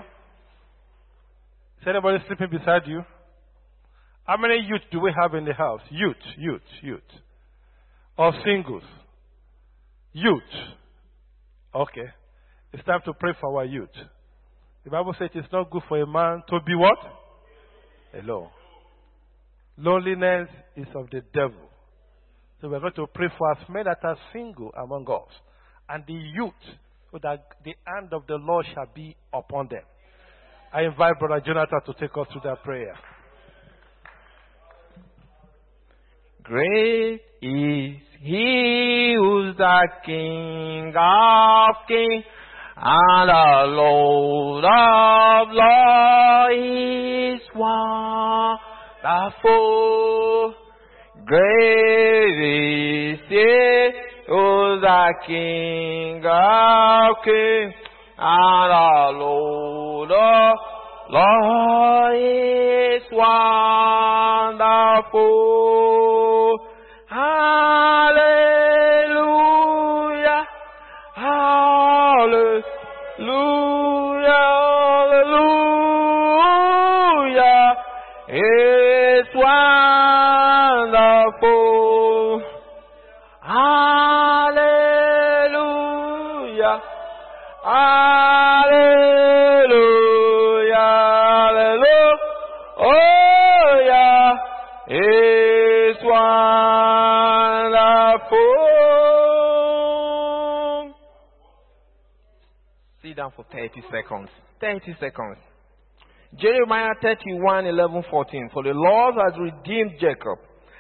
Is 1.81 1.87
anybody 1.87 2.19
sleeping 2.27 2.51
beside 2.51 2.89
you? 2.89 3.05
How 4.25 4.37
many 4.37 4.67
youth 4.67 4.83
do 4.91 4.99
we 4.99 5.15
have 5.17 5.35
in 5.35 5.45
the 5.45 5.55
house? 5.55 5.83
Youth, 5.91 6.17
youth, 6.37 6.67
youth. 6.83 7.22
Or 8.17 8.33
singles? 8.45 8.83
Youth. 10.13 10.43
Okay. 11.75 12.09
It's 12.73 12.85
time 12.85 13.01
to 13.05 13.13
pray 13.15 13.33
for 13.41 13.59
our 13.59 13.65
youth. 13.65 13.89
The 14.85 14.91
Bible 14.91 15.15
says 15.19 15.31
it's 15.35 15.53
not 15.53 15.71
good 15.71 15.83
for 15.89 16.01
a 16.01 16.07
man 16.07 16.43
to 16.49 16.61
be 16.67 16.75
what? 16.75 16.99
Alone. 18.19 18.49
Loneliness 19.79 20.49
is 20.77 20.87
of 20.95 21.09
the 21.11 21.23
devil. 21.33 21.69
So 22.61 22.69
we're 22.69 22.81
going 22.81 22.93
to 22.95 23.07
pray 23.07 23.29
for 23.39 23.51
us 23.53 23.59
men 23.69 23.85
that 23.85 23.99
are 24.05 24.17
single 24.33 24.71
among 24.81 25.07
us 25.09 25.33
and 25.89 26.05
the 26.07 26.13
youth 26.13 26.53
so 27.11 27.19
that 27.23 27.45
the 27.65 27.75
hand 27.85 28.13
of 28.13 28.27
the 28.27 28.37
Lord 28.37 28.67
shall 28.75 28.87
be 28.95 29.17
upon 29.33 29.69
them. 29.69 29.83
I 30.73 30.83
invite 30.83 31.19
Brother 31.19 31.43
Jonathan 31.45 31.81
to 31.87 31.93
take 31.95 32.17
us 32.17 32.27
through 32.33 32.43
that 32.45 32.63
prayer. 32.63 32.95
Great 36.45 37.21
is 37.41 37.97
he 38.21 39.15
who's 39.17 39.57
the 39.57 39.89
King 40.05 40.93
of 40.97 41.77
kings 41.87 42.25
and 42.77 43.29
the 43.29 43.67
Lord 43.77 44.65
of 44.65 45.49
lords 45.53 46.59
is 46.59 47.43
wonderful. 47.55 48.59
Great 51.25 52.39
is 53.15 53.21
he 53.29 53.91
who's 54.27 54.81
the 54.81 55.15
King 55.25 56.25
of 56.27 57.17
kings 57.25 57.75
and 58.19 58.71
the 58.73 59.13
Lord 59.17 60.11
of 60.11 60.72
lords 61.13 62.17
is 62.25 63.05
wonderful. 63.13 64.59
Hallelujah. 67.07 68.62
For 103.31 103.45
30 103.53 103.83
seconds. 103.91 104.29
30 104.61 104.97
seconds. 105.01 105.39
Jeremiah 106.39 106.95
31, 107.03 107.67
11, 107.67 108.05
14. 108.11 108.51
For 108.53 108.63
the 108.63 108.73
Lord 108.73 109.15
has 109.21 109.39
redeemed 109.39 109.93
Jacob 110.01 110.39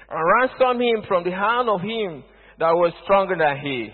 and 0.08 0.20
ransomed 0.40 0.80
him 0.80 1.04
from 1.06 1.24
the 1.24 1.30
hand 1.30 1.68
of 1.68 1.80
him 1.80 2.24
that 2.58 2.72
was 2.72 2.92
stronger 3.04 3.36
than 3.36 3.58
he. 3.60 3.90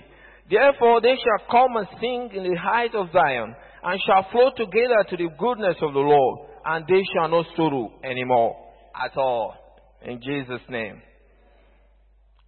Therefore 0.51 1.01
they 1.01 1.17
shall 1.17 1.47
come 1.51 1.77
and 1.77 1.89
sing 2.01 2.31
in 2.35 2.45
the 2.45 2.57
height 2.57 2.95
of 2.95 3.09
Zion 3.13 3.55
and 3.83 4.01
shall 4.07 4.27
flow 4.31 4.51
together 4.57 5.05
to 5.11 5.17
the 5.17 5.29
goodness 5.39 5.77
of 5.83 5.93
the 5.93 6.01
Lord 6.01 6.49
and 6.65 6.85
they 6.87 7.03
shall 7.15 7.29
not 7.29 7.47
sorrow 7.57 7.93
anymore 8.05 8.57
at 8.95 9.17
all. 9.17 9.55
In 10.03 10.21
Jesus' 10.23 10.63
name. 10.69 11.03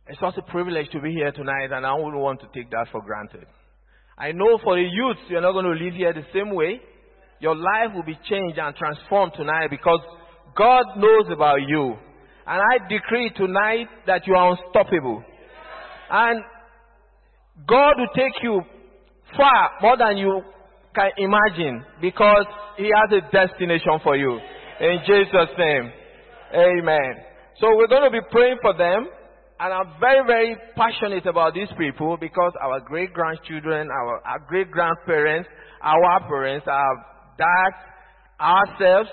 It's 0.06 0.20
such 0.20 0.36
a 0.38 0.50
privilege 0.50 0.88
to 0.92 1.00
be 1.00 1.12
here 1.12 1.32
tonight 1.32 1.70
and 1.72 1.86
I 1.86 1.94
wouldn't 1.94 2.22
want 2.22 2.40
to 2.40 2.46
take 2.54 2.70
that 2.70 2.86
for 2.90 3.02
granted. 3.02 3.46
I 4.20 4.32
know 4.32 4.58
for 4.62 4.76
the 4.76 4.82
youth, 4.82 5.16
you're 5.28 5.40
not 5.40 5.52
going 5.52 5.64
to 5.64 5.82
live 5.82 5.94
here 5.94 6.12
the 6.12 6.26
same 6.34 6.54
way. 6.54 6.80
Your 7.40 7.56
life 7.56 7.94
will 7.94 8.02
be 8.02 8.18
changed 8.28 8.58
and 8.58 8.76
transformed 8.76 9.32
tonight 9.34 9.68
because 9.70 10.00
God 10.54 10.84
knows 10.98 11.24
about 11.32 11.60
you. 11.66 11.96
And 12.46 12.60
I 12.60 12.86
decree 12.86 13.30
tonight 13.34 13.88
that 14.06 14.26
you 14.26 14.34
are 14.34 14.52
unstoppable. 14.52 15.24
And 16.10 16.42
God 17.66 17.94
will 17.96 18.12
take 18.14 18.42
you 18.42 18.60
far 19.36 19.70
more 19.80 19.96
than 19.96 20.18
you 20.18 20.42
can 20.94 21.10
imagine 21.16 21.82
because 22.02 22.44
He 22.76 22.90
has 22.92 23.22
a 23.22 23.22
destination 23.32 24.00
for 24.02 24.16
you. 24.16 24.38
In 24.80 24.98
Jesus' 25.06 25.56
name. 25.56 25.92
Amen. 26.52 27.14
So 27.58 27.68
we're 27.74 27.88
going 27.88 28.04
to 28.04 28.10
be 28.10 28.26
praying 28.30 28.58
for 28.60 28.76
them. 28.76 29.06
And 29.60 29.74
I'm 29.74 30.00
very, 30.00 30.24
very 30.26 30.56
passionate 30.74 31.26
about 31.26 31.52
these 31.52 31.68
people 31.76 32.16
because 32.16 32.52
our 32.64 32.80
great 32.80 33.12
grandchildren, 33.12 33.88
our, 33.92 34.26
our 34.26 34.38
great 34.48 34.70
grandparents, 34.70 35.50
our 35.82 36.20
parents, 36.28 36.66
our 36.66 37.06
dads, 37.36 37.76
ourselves, 38.40 39.10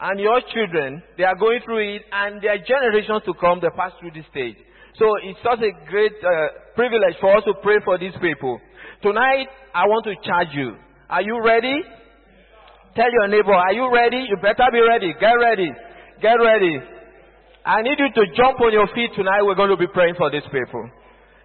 and 0.00 0.20
your 0.20 0.40
children, 0.54 1.02
they 1.18 1.24
are 1.24 1.34
going 1.34 1.58
through 1.64 1.96
it, 1.96 2.02
and 2.12 2.40
their 2.40 2.58
generations 2.58 3.22
to 3.26 3.34
come, 3.34 3.58
they 3.60 3.68
pass 3.76 3.90
through 3.98 4.12
this 4.14 4.24
stage. 4.30 4.54
So 4.94 5.10
it's 5.24 5.42
such 5.42 5.58
a 5.58 5.72
great 5.90 6.14
uh, 6.22 6.70
privilege 6.76 7.18
for 7.20 7.36
us 7.36 7.42
to 7.50 7.54
pray 7.60 7.82
for 7.84 7.98
these 7.98 8.14
people. 8.22 8.60
Tonight, 9.02 9.48
I 9.74 9.90
want 9.90 10.06
to 10.06 10.14
charge 10.22 10.54
you. 10.54 10.76
Are 11.10 11.22
you 11.22 11.42
ready? 11.44 11.82
Tell 12.94 13.10
your 13.10 13.26
neighbor, 13.26 13.54
are 13.54 13.72
you 13.72 13.92
ready? 13.92 14.22
You 14.28 14.36
better 14.40 14.70
be 14.70 14.80
ready. 14.80 15.14
Get 15.18 15.34
ready. 15.34 15.70
Get 16.22 16.38
ready. 16.38 16.78
I 17.64 17.82
need 17.82 17.98
you 17.98 18.08
to 18.08 18.24
jump 18.36 18.60
on 18.60 18.72
your 18.72 18.88
feet 18.94 19.10
tonight. 19.14 19.42
We're 19.42 19.54
going 19.54 19.70
to 19.70 19.76
be 19.76 19.86
praying 19.92 20.14
for 20.16 20.30
these 20.30 20.46
people. 20.50 20.88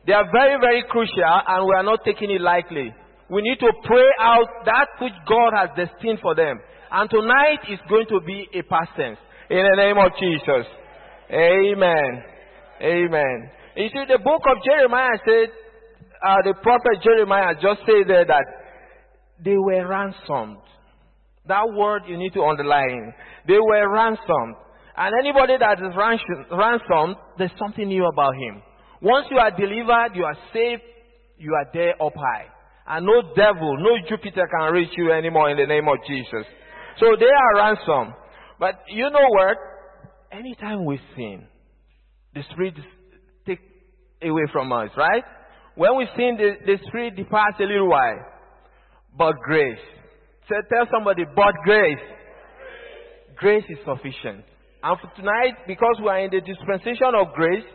They 0.08 0.14
are 0.14 0.26
very, 0.32 0.60
very 0.62 0.84
crucial, 0.90 1.24
and 1.48 1.66
we 1.66 1.74
are 1.76 1.84
not 1.84 2.00
taking 2.06 2.32
it 2.32 2.42
lightly. 2.42 2.94
We 3.30 3.42
need 3.42 3.60
to 3.60 3.72
pray 3.84 4.10
out 4.20 4.48
that 4.66 4.88
which 5.02 5.14
God 5.28 5.52
has 5.58 5.70
destined 5.76 6.20
for 6.22 6.36
them. 6.36 6.60
And 6.92 7.10
tonight 7.10 7.68
is 7.70 7.80
going 7.90 8.06
to 8.10 8.22
be 8.26 8.48
a 8.54 8.62
past 8.64 8.92
tense. 8.96 9.18
In 9.50 9.66
the 9.66 9.76
name 9.76 9.98
of 9.98 10.12
Jesus. 10.20 10.66
Amen. 11.32 12.24
Amen. 12.82 13.50
You 13.76 13.90
see, 13.90 14.06
the 14.08 14.20
book 14.24 14.42
of 14.48 14.64
Jeremiah 14.64 15.18
said, 15.26 15.50
uh, 16.24 16.38
the 16.46 16.54
prophet 16.62 17.04
Jeremiah 17.04 17.54
just 17.56 17.82
said 17.86 18.08
there 18.08 18.26
that 18.26 18.46
they 19.44 19.58
were 19.58 19.88
ransomed. 19.88 20.62
That 21.48 21.66
word 21.76 22.04
you 22.08 22.18
need 22.18 22.34
to 22.34 22.44
underline. 22.44 23.14
They 23.48 23.60
were 23.60 23.92
ransomed. 23.92 24.56
And 24.98 25.14
anybody 25.20 25.58
that 25.60 25.78
is 25.80 25.94
ransomed, 26.52 27.16
there's 27.38 27.52
something 27.60 27.88
new 27.88 28.06
about 28.06 28.34
him. 28.36 28.62
Once 29.02 29.28
you 29.30 29.38
are 29.38 29.52
delivered, 29.52 30.16
you 30.16 30.24
are 30.24 30.38
saved, 30.54 30.82
you 31.38 31.54
are 31.54 31.70
there 31.74 32.02
up 32.02 32.14
high. 32.16 32.46
And 32.88 33.06
no 33.06 33.22
devil, 33.36 33.78
no 33.80 33.98
Jupiter 34.08 34.48
can 34.48 34.72
reach 34.72 34.92
you 34.96 35.12
anymore 35.12 35.50
in 35.50 35.58
the 35.58 35.66
name 35.66 35.88
of 35.88 35.98
Jesus. 36.08 36.46
So 37.00 37.08
they 37.20 37.26
are 37.26 37.56
ransomed. 37.56 38.14
But 38.60 38.76
you 38.88 39.10
know 39.10 39.28
what? 39.30 39.58
Anytime 40.32 40.86
we 40.86 41.00
sin, 41.16 41.46
the 42.34 42.42
Spirit 42.52 42.76
takes 43.46 43.62
away 44.22 44.44
from 44.54 44.72
us, 44.72 44.90
right? 44.96 45.24
When 45.76 45.98
we 45.98 46.08
sin, 46.16 46.38
the, 46.38 46.54
the 46.66 46.78
Spirit 46.88 47.18
departs 47.18 47.58
a 47.60 47.64
little 47.64 47.90
while. 47.90 48.26
But 49.18 49.36
grace. 49.44 49.80
So 50.48 50.56
tell 50.72 50.88
somebody, 50.92 51.24
but 51.36 51.54
grace. 51.66 52.00
Grace 53.36 53.64
is 53.68 53.78
sufficient. 53.86 54.46
And 54.86 55.00
for 55.02 55.10
tonight, 55.18 55.66
because 55.66 55.98
we 55.98 56.10
are 56.10 56.22
in 56.22 56.30
the 56.30 56.46
dispensation 56.46 57.18
of 57.18 57.34
grace, 57.34 57.66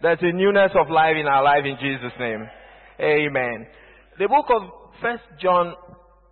there's 0.00 0.16
a 0.22 0.32
newness 0.32 0.72
of 0.72 0.88
life 0.88 1.12
in 1.20 1.28
our 1.28 1.44
life 1.44 1.68
in 1.68 1.76
Jesus' 1.76 2.16
name. 2.18 2.48
Amen. 2.98 3.66
The 4.18 4.26
book 4.26 4.48
of 4.48 4.62
First 5.02 5.28
John 5.36 5.74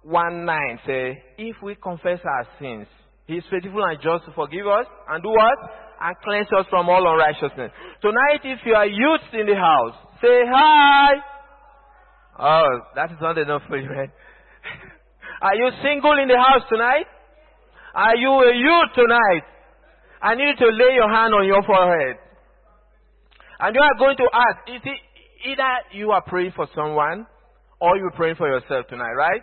1 0.00 0.46
9 0.46 0.80
says, 0.86 1.20
If 1.36 1.56
we 1.62 1.76
confess 1.76 2.24
our 2.24 2.48
sins, 2.58 2.86
He 3.26 3.34
is 3.34 3.44
faithful 3.50 3.84
and 3.84 4.00
just 4.00 4.24
to 4.24 4.32
forgive 4.32 4.64
us 4.64 4.88
and 5.12 5.22
do 5.22 5.28
what? 5.28 5.58
And 6.00 6.16
cleanse 6.24 6.48
us 6.56 6.64
from 6.70 6.88
all 6.88 7.04
unrighteousness. 7.04 7.68
Tonight, 8.00 8.40
if 8.48 8.60
you 8.64 8.72
are 8.72 8.88
youths 8.88 9.28
in 9.34 9.44
the 9.44 9.60
house, 9.60 9.96
say 10.24 10.40
hi. 10.48 11.20
Oh, 12.40 12.80
that 12.96 13.12
is 13.12 13.20
not 13.20 13.36
enough 13.36 13.60
for 13.68 13.76
you, 13.76 13.90
man. 13.90 14.08
are 15.42 15.54
you 15.54 15.68
single 15.84 16.16
in 16.16 16.28
the 16.28 16.40
house 16.40 16.64
tonight? 16.72 17.12
Are 17.94 18.16
you 18.16 18.32
a 18.32 18.56
youth 18.56 18.90
tonight? 18.96 19.52
I 20.24 20.34
need 20.34 20.56
you 20.56 20.64
to 20.64 20.72
lay 20.72 20.96
your 20.96 21.12
hand 21.12 21.34
on 21.36 21.44
your 21.44 21.62
forehead. 21.68 22.16
And 23.60 23.76
you 23.76 23.82
are 23.82 23.98
going 23.98 24.16
to 24.16 24.28
ask, 24.32 24.56
is 24.72 24.80
it 24.80 25.00
either 25.52 25.70
you 25.92 26.12
are 26.12 26.22
praying 26.24 26.52
for 26.56 26.66
someone 26.74 27.26
or 27.78 27.98
you're 27.98 28.16
praying 28.16 28.36
for 28.36 28.48
yourself 28.48 28.86
tonight, 28.88 29.12
right? 29.12 29.42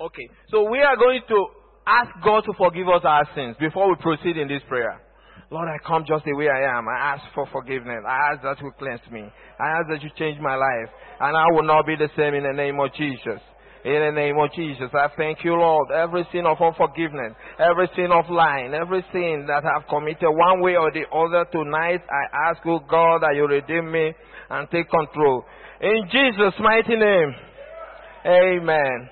Okay. 0.00 0.28
So 0.50 0.70
we 0.70 0.78
are 0.78 0.96
going 0.96 1.22
to 1.28 1.46
ask 1.84 2.08
God 2.22 2.42
to 2.46 2.52
forgive 2.56 2.86
us 2.86 3.02
our 3.02 3.26
sins 3.34 3.56
before 3.58 3.90
we 3.90 3.96
proceed 3.98 4.36
in 4.36 4.46
this 4.46 4.62
prayer. 4.68 5.02
Lord, 5.50 5.66
I 5.66 5.82
come 5.84 6.04
just 6.06 6.24
the 6.24 6.36
way 6.36 6.46
I 6.46 6.78
am. 6.78 6.86
I 6.86 7.14
ask 7.14 7.22
for 7.34 7.48
forgiveness. 7.50 8.06
I 8.06 8.30
ask 8.30 8.42
that 8.42 8.62
you 8.62 8.70
cleanse 8.78 9.02
me. 9.10 9.26
I 9.58 9.66
ask 9.82 9.90
that 9.90 10.00
you 10.00 10.10
change 10.16 10.38
my 10.40 10.54
life. 10.54 10.90
And 11.18 11.36
I 11.36 11.44
will 11.50 11.66
not 11.66 11.86
be 11.86 11.96
the 11.96 12.08
same 12.16 12.34
in 12.34 12.44
the 12.44 12.54
name 12.54 12.78
of 12.78 12.94
Jesus. 12.94 13.42
In 13.82 13.96
the 13.96 14.12
name 14.12 14.36
of 14.36 14.52
Jesus, 14.52 14.92
I 14.92 15.08
thank 15.16 15.38
you, 15.42 15.54
Lord. 15.56 15.88
Every 15.90 16.26
sin 16.32 16.44
of 16.44 16.60
unforgiveness, 16.60 17.32
every 17.58 17.88
sin 17.96 18.12
of 18.12 18.28
lying, 18.28 18.74
every 18.74 19.00
sin 19.10 19.46
that 19.48 19.64
I've 19.64 19.88
committed 19.88 20.28
one 20.28 20.60
way 20.60 20.76
or 20.76 20.92
the 20.92 21.08
other 21.08 21.48
tonight, 21.50 22.04
I 22.04 22.50
ask 22.50 22.60
you, 22.64 22.78
God, 22.90 23.24
that 23.24 23.32
you 23.34 23.48
redeem 23.48 23.90
me 23.90 24.12
and 24.50 24.68
take 24.70 24.90
control. 24.90 25.44
In 25.80 26.04
Jesus' 26.12 26.52
mighty 26.60 26.96
name. 26.96 27.32
Amen. 28.26 29.08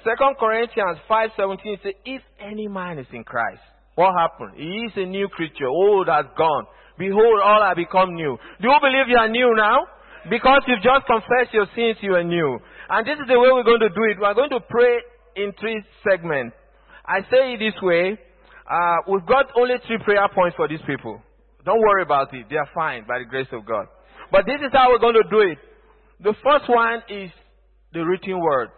Second 0.00 0.36
Corinthians 0.40 0.96
5.17 1.10 1.82
says, 1.82 1.92
If 2.06 2.22
any 2.40 2.68
man 2.68 2.98
is 2.98 3.06
in 3.12 3.22
Christ, 3.22 3.60
what 3.96 4.14
happened? 4.16 4.56
He 4.56 4.88
is 4.88 4.92
a 4.96 5.04
new 5.04 5.28
creature. 5.28 5.68
Old 5.68 6.08
has 6.08 6.24
gone. 6.38 6.64
Behold, 6.96 7.40
all 7.44 7.60
have 7.62 7.76
become 7.76 8.14
new. 8.14 8.38
Do 8.62 8.68
you 8.68 8.78
believe 8.80 9.08
you 9.08 9.18
are 9.18 9.28
new 9.28 9.52
now? 9.56 9.84
Because 10.30 10.62
you've 10.66 10.82
just 10.82 11.06
confessed 11.06 11.52
your 11.52 11.66
sins, 11.76 11.98
you 12.00 12.14
are 12.14 12.24
new. 12.24 12.58
And 12.88 13.06
this 13.06 13.18
is 13.18 13.26
the 13.26 13.38
way 13.38 13.50
we're 13.52 13.66
going 13.66 13.80
to 13.80 13.88
do 13.88 14.04
it. 14.10 14.18
We're 14.20 14.34
going 14.34 14.50
to 14.50 14.60
pray 14.60 14.98
in 15.36 15.52
three 15.60 15.82
segments. 16.08 16.56
I 17.04 17.20
say 17.30 17.54
it 17.54 17.58
this 17.58 17.74
way. 17.82 18.18
Uh, 18.68 18.96
we've 19.10 19.26
got 19.26 19.46
only 19.56 19.74
three 19.86 19.98
prayer 20.04 20.26
points 20.34 20.56
for 20.56 20.68
these 20.68 20.82
people. 20.86 21.20
Don't 21.64 21.80
worry 21.80 22.02
about 22.02 22.32
it. 22.34 22.46
They 22.48 22.56
are 22.56 22.68
fine 22.74 23.04
by 23.06 23.18
the 23.18 23.24
grace 23.24 23.50
of 23.52 23.66
God. 23.66 23.86
But 24.30 24.46
this 24.46 24.60
is 24.62 24.70
how 24.72 24.90
we're 24.90 25.02
going 25.02 25.18
to 25.18 25.28
do 25.30 25.40
it. 25.40 25.58
The 26.22 26.34
first 26.42 26.68
one 26.68 27.02
is 27.08 27.30
the 27.92 28.00
written 28.00 28.40
word. 28.40 28.68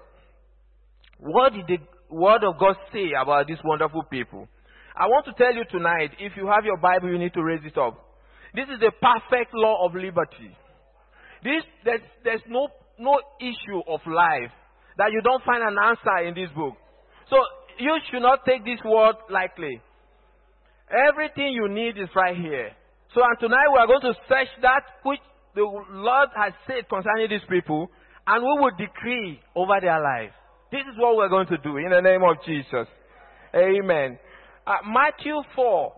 What 1.19 1.53
did 1.53 1.67
the 1.67 1.79
word 2.15 2.45
of 2.45 2.59
God 2.59 2.77
say 2.93 3.13
about 3.21 3.47
these 3.47 3.59
wonderful 3.65 4.05
people? 4.05 4.49
I 4.97 5.07
want 5.07 5.27
to 5.27 5.33
tell 5.33 5.55
you 5.55 5.65
tonight, 5.71 6.11
if 6.19 6.33
you 6.37 6.47
have 6.47 6.65
your 6.65 6.77
Bible, 6.77 7.09
you 7.09 7.19
need 7.19 7.35
to 7.35 7.43
raise 7.43 7.61
it 7.65 7.79
up. 7.79 8.05
This 8.55 8.67
is 8.73 8.81
the 8.81 8.93
perfect 9.01 9.55
law 9.55 9.87
of 9.87 9.95
liberty. 9.95 10.57
This, 11.45 11.63
there's, 11.85 12.01
there's 12.25 12.41
no, 12.49 12.69
no 12.99 13.21
issue 13.41 13.81
of 13.87 14.01
life 14.07 14.53
that 14.99 15.13
you 15.13 15.23
don't 15.23 15.43
find 15.45 15.63
an 15.63 15.77
answer 15.79 16.27
in 16.27 16.35
this 16.35 16.51
book. 16.55 16.75
So 17.31 17.37
you 17.79 17.97
should 18.11 18.23
not 18.23 18.45
take 18.45 18.65
this 18.65 18.81
word 18.85 19.17
lightly. 19.31 19.81
Everything 20.91 21.53
you 21.53 21.69
need 21.69 21.99
is 21.99 22.09
right 22.15 22.37
here. 22.37 22.71
So 23.15 23.23
and 23.23 23.39
tonight 23.41 23.71
we 23.73 23.79
are 23.79 23.87
going 23.87 24.03
to 24.03 24.15
search 24.29 24.49
that 24.63 24.83
which 25.05 25.21
the 25.55 25.63
Lord 25.63 26.29
has 26.37 26.53
said 26.67 26.89
concerning 26.89 27.31
these 27.31 27.47
people, 27.49 27.89
and 28.27 28.43
we 28.43 28.53
will 28.61 28.77
decree 28.77 29.41
over 29.55 29.75
their 29.81 30.01
life. 30.01 30.33
This 30.71 30.83
is 30.83 30.99
what 30.99 31.17
we're 31.17 31.31
going 31.31 31.47
to 31.49 31.59
do 31.59 31.79
in 31.79 31.91
the 31.91 32.01
name 32.01 32.21
of 32.23 32.37
Jesus. 32.45 32.87
Amen. 33.55 34.19
Uh, 34.67 34.85
Matthew 34.85 35.41
4. 35.55 35.93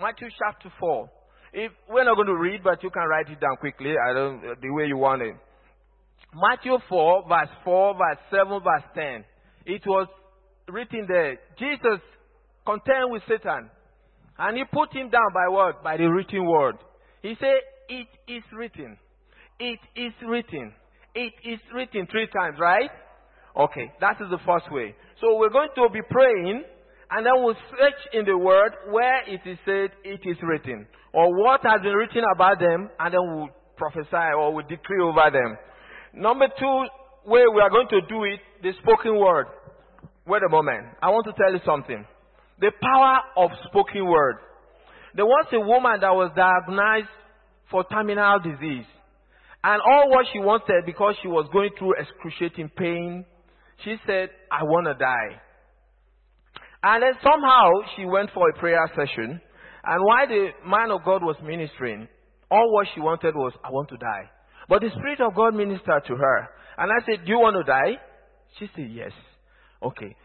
Matthew 0.00 0.28
chapter 0.38 0.72
4. 0.80 1.10
If 1.52 1.72
we're 1.88 2.04
not 2.04 2.16
going 2.16 2.28
to 2.28 2.36
read, 2.36 2.62
but 2.64 2.82
you 2.82 2.90
can 2.90 3.02
write 3.08 3.28
it 3.28 3.40
down 3.40 3.56
quickly. 3.60 3.92
I 3.92 4.12
don't 4.12 4.40
the 4.40 4.72
way 4.72 4.86
you 4.86 4.96
want 4.96 5.22
it. 5.22 5.36
Matthew 6.34 6.78
4, 6.88 7.28
verse 7.28 7.48
4, 7.64 7.94
verse 7.94 8.18
7, 8.30 8.60
verse 8.62 8.82
10. 8.94 9.24
It 9.66 9.82
was 9.86 10.06
written 10.68 11.06
there. 11.08 11.38
Jesus 11.58 12.00
contend 12.64 13.10
with 13.10 13.22
Satan. 13.28 13.70
And 14.38 14.56
he 14.56 14.64
put 14.70 14.92
him 14.92 15.08
down 15.08 15.32
by 15.32 15.48
what? 15.48 15.82
By 15.82 15.96
the 15.96 16.04
written 16.04 16.46
word. 16.46 16.76
He 17.22 17.34
said, 17.40 17.60
It 17.88 18.08
is 18.28 18.42
written. 18.52 18.98
It 19.58 19.80
is 19.96 20.12
written. 20.26 20.72
It 21.14 21.32
is 21.44 21.58
written 21.74 22.06
three 22.10 22.28
times, 22.28 22.58
right? 22.60 22.90
Okay, 23.56 23.90
that 24.00 24.20
is 24.20 24.28
the 24.30 24.38
first 24.44 24.70
way. 24.70 24.94
So 25.20 25.38
we're 25.38 25.50
going 25.50 25.70
to 25.76 25.88
be 25.90 26.02
praying, 26.10 26.62
and 27.10 27.24
then 27.24 27.32
we'll 27.36 27.56
search 27.70 28.00
in 28.12 28.26
the 28.26 28.36
word 28.36 28.72
where 28.90 29.24
it 29.24 29.40
is 29.46 29.56
said 29.64 29.96
it 30.04 30.20
is 30.28 30.36
written, 30.42 30.86
or 31.14 31.32
what 31.42 31.62
has 31.64 31.80
been 31.80 31.94
written 31.94 32.22
about 32.34 32.58
them, 32.60 32.90
and 33.00 33.14
then 33.14 33.20
we'll 33.24 33.48
prophesy 33.78 34.36
or 34.36 34.52
we'll 34.52 34.66
decree 34.66 35.00
over 35.00 35.30
them. 35.32 35.56
Number 36.16 36.46
two 36.58 36.86
way 37.26 37.44
we 37.54 37.60
are 37.60 37.68
going 37.68 37.88
to 37.88 38.00
do 38.08 38.24
it, 38.24 38.40
the 38.62 38.72
spoken 38.82 39.18
word. 39.18 39.46
Wait 40.26 40.42
a 40.42 40.48
moment. 40.48 40.86
I 41.02 41.10
want 41.10 41.26
to 41.26 41.32
tell 41.32 41.52
you 41.52 41.60
something. 41.64 42.06
The 42.58 42.72
power 42.80 43.18
of 43.36 43.50
spoken 43.68 44.06
word. 44.06 44.36
There 45.14 45.26
was 45.26 45.46
a 45.52 45.60
woman 45.60 46.00
that 46.00 46.14
was 46.14 46.32
diagnosed 46.34 47.12
for 47.70 47.84
terminal 47.84 48.38
disease. 48.40 48.86
And 49.62 49.82
all 49.82 50.08
what 50.08 50.24
she 50.32 50.38
wanted, 50.38 50.86
because 50.86 51.16
she 51.20 51.28
was 51.28 51.48
going 51.52 51.70
through 51.78 51.94
excruciating 52.00 52.70
pain, 52.76 53.26
she 53.84 53.96
said, 54.06 54.30
I 54.50 54.62
want 54.64 54.86
to 54.86 54.94
die. 54.94 55.40
And 56.82 57.02
then 57.02 57.12
somehow 57.22 57.68
she 57.94 58.06
went 58.06 58.30
for 58.32 58.48
a 58.48 58.58
prayer 58.58 58.90
session. 58.96 59.40
And 59.84 60.04
while 60.04 60.26
the 60.26 60.48
man 60.66 60.90
of 60.90 61.04
God 61.04 61.22
was 61.22 61.36
ministering, 61.44 62.08
all 62.50 62.72
what 62.72 62.86
she 62.94 63.00
wanted 63.00 63.34
was, 63.34 63.52
I 63.62 63.70
want 63.70 63.90
to 63.90 63.96
die. 63.98 64.30
But 64.68 64.82
the 64.82 64.90
Spirit 64.90 65.20
of 65.20 65.34
God 65.34 65.54
ministered 65.54 66.04
to 66.08 66.16
her. 66.16 66.48
And 66.78 66.90
I 66.90 67.04
said, 67.06 67.24
Do 67.24 67.30
you 67.30 67.38
want 67.38 67.56
to 67.56 67.64
die? 67.64 68.00
She 68.58 68.68
said, 68.74 68.90
Yes. 68.90 69.12
Okay. 69.82 70.16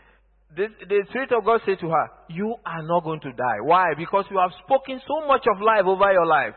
The, 0.56 0.68
the 0.88 1.06
Spirit 1.10 1.32
of 1.32 1.46
God 1.46 1.62
said 1.66 1.80
to 1.80 1.90
her, 1.90 2.06
You 2.30 2.56
are 2.66 2.84
not 2.84 3.04
going 3.04 3.22
to 3.22 3.32
die. 3.32 3.60
Why? 3.64 3.94
Because 3.98 4.26
you 4.30 4.38
have 4.40 4.52
spoken 4.66 5.00
so 5.08 5.28
much 5.28 5.46
of 5.48 5.62
life 5.62 5.86
over 5.86 6.12
your 6.12 6.26
life. 6.26 6.56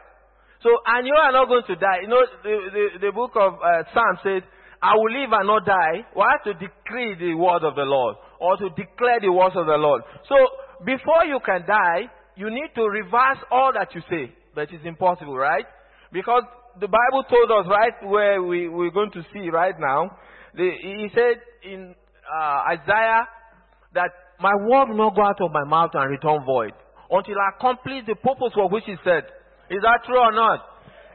So, 0.63 0.71
and 0.87 1.07
you 1.07 1.15
are 1.15 1.31
not 1.31 1.47
going 1.47 1.63
to 1.69 1.77
die. 1.77 2.01
You 2.03 2.09
know, 2.09 2.25
the, 2.43 2.55
the, 2.73 2.87
the 3.07 3.13
book 3.13 3.33
of 3.37 3.55
uh, 3.61 3.85
Psalm 3.93 4.43
I 4.83 4.97
will 4.97 5.13
live 5.13 5.31
and 5.33 5.47
not 5.47 5.65
die. 5.65 6.05
Why? 6.15 6.37
To 6.45 6.53
decree 6.55 7.17
the 7.21 7.35
word 7.35 7.65
of 7.65 7.75
the 7.77 7.85
Lord 7.85 8.17
or 8.41 8.57
to 8.57 8.69
declare 8.71 9.21
the 9.21 9.33
words 9.33 9.57
of 9.57 9.67
the 9.67 9.77
Lord. 9.77 10.03
So, 10.29 10.37
before 10.85 11.25
you 11.25 11.39
can 11.45 11.65
die, 11.67 12.11
you 12.37 12.51
need 12.51 12.73
to 12.75 12.83
reverse 12.83 13.39
all 13.51 13.73
that 13.75 13.95
you 13.95 14.03
say. 14.11 14.33
But 14.55 14.73
it's 14.73 14.85
impossible, 14.85 15.37
right? 15.37 15.65
Because 16.13 16.43
the 16.81 16.89
Bible 16.89 17.23
told 17.31 17.51
us 17.51 17.67
right 17.71 18.11
where 18.11 18.43
we, 18.43 18.69
we're 18.69 18.91
going 18.91 19.11
to 19.13 19.23
see 19.33 19.49
right 19.51 19.75
now. 19.79 20.11
The, 20.55 20.71
he 20.83 21.09
said 21.15 21.41
in 21.63 21.95
uh, 22.25 22.75
Isaiah 22.75 23.27
that 23.95 24.11
my 24.41 24.55
word 24.55 24.91
will 24.91 24.97
not 24.97 25.15
go 25.15 25.23
out 25.23 25.41
of 25.41 25.51
my 25.53 25.65
mouth 25.65 25.91
and 25.95 26.11
return 26.11 26.45
void 26.45 26.73
until 27.11 27.35
I 27.39 27.51
complete 27.61 28.07
the 28.07 28.17
purpose 28.17 28.53
for 28.55 28.69
which 28.69 28.85
he 28.87 28.97
said. 29.05 29.25
Is 29.71 29.83
that 29.83 30.05
true 30.07 30.19
or 30.19 30.33
not? 30.33 30.61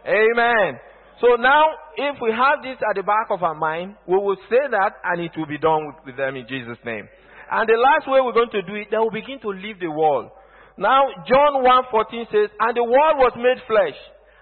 Amen. 0.07 0.80
So 1.22 1.36
now, 1.36 1.64
if 1.98 2.15
we 2.22 2.31
have 2.31 2.64
this 2.64 2.80
at 2.80 2.95
the 2.95 3.03
back 3.03 3.27
of 3.30 3.44
our 3.44 3.56
mind, 3.56 3.95
we 4.07 4.15
will 4.15 4.40
say 4.49 4.64
that 4.72 4.94
and 5.03 5.22
it 5.22 5.31
will 5.36 5.48
be 5.48 5.57
done 5.57 5.88
with, 5.88 5.95
with 6.06 6.18
them 6.18 6.36
in 6.36 6.48
Jesus' 6.48 6.80
name. 6.86 7.07
And 7.52 7.68
the 7.68 7.76
last 7.76 8.07
way 8.07 8.22
we're 8.22 8.38
going 8.38 8.53
to 8.56 8.61
do 8.61 8.76
it, 8.76 8.88
they 8.90 8.98
will 8.98 9.11
begin 9.11 9.40
to 9.41 9.49
leave 9.49 9.80
the 9.80 9.91
world. 9.91 10.31
Now, 10.77 11.11
John 11.27 11.60
1.14 11.60 12.31
says, 12.31 12.49
And 12.56 12.77
the 12.77 12.88
word 12.88 13.19
was 13.19 13.34
made 13.36 13.60
flesh 13.68 13.99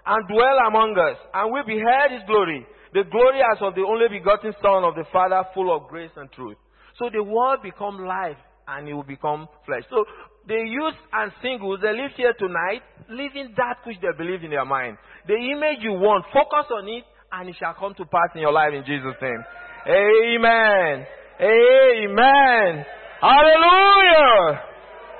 and 0.08 0.24
dwell 0.26 0.58
among 0.66 0.96
us, 0.96 1.20
and 1.34 1.52
we 1.52 1.60
beheld 1.68 2.10
his 2.16 2.24
glory, 2.26 2.64
the 2.96 3.04
glory 3.12 3.44
as 3.44 3.60
of 3.60 3.76
the 3.76 3.84
only 3.84 4.08
begotten 4.08 4.56
Son 4.64 4.82
of 4.82 4.96
the 4.96 5.04
Father, 5.12 5.44
full 5.52 5.68
of 5.68 5.86
grace 5.88 6.10
and 6.16 6.32
truth. 6.32 6.56
So 6.98 7.10
the 7.12 7.22
word 7.22 7.60
become 7.62 8.00
life, 8.08 8.40
and 8.66 8.88
it 8.88 8.94
will 8.94 9.04
become 9.04 9.46
flesh. 9.68 9.84
So 9.90 10.04
the 10.48 10.56
youth 10.56 10.96
and 11.12 11.30
singles, 11.44 11.80
they 11.84 11.92
live 11.92 12.16
here 12.16 12.32
tonight, 12.32 12.80
living 13.12 13.52
that 13.60 13.84
which 13.84 14.00
they 14.00 14.16
believe 14.16 14.42
in 14.42 14.50
their 14.50 14.64
mind. 14.64 14.96
The 15.28 15.36
image 15.36 15.84
you 15.84 15.92
want, 15.92 16.24
focus 16.32 16.72
on 16.72 16.88
it, 16.88 17.04
and 17.30 17.48
it 17.48 17.56
shall 17.60 17.76
come 17.76 17.92
to 18.00 18.04
pass 18.08 18.32
in 18.34 18.40
your 18.40 18.52
life 18.52 18.72
in 18.72 18.84
Jesus' 18.88 19.20
name. 19.20 19.44
Amen. 19.84 21.04
Amen. 21.36 22.84
Hallelujah. 23.20 24.64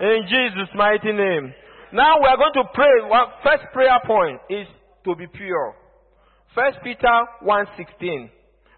In 0.00 0.24
Jesus' 0.24 0.72
mighty 0.74 1.12
name. 1.12 1.52
Now 1.92 2.20
we 2.20 2.26
are 2.26 2.36
going 2.36 2.56
to 2.56 2.64
pray. 2.72 3.04
One, 3.04 3.26
first 3.44 3.64
prayer 3.72 4.00
point 4.06 4.40
is 4.48 4.66
to 5.14 5.18
be 5.18 5.26
pure. 5.26 5.74
First 6.54 6.78
Peter 6.82 7.16
1.16. 7.44 8.30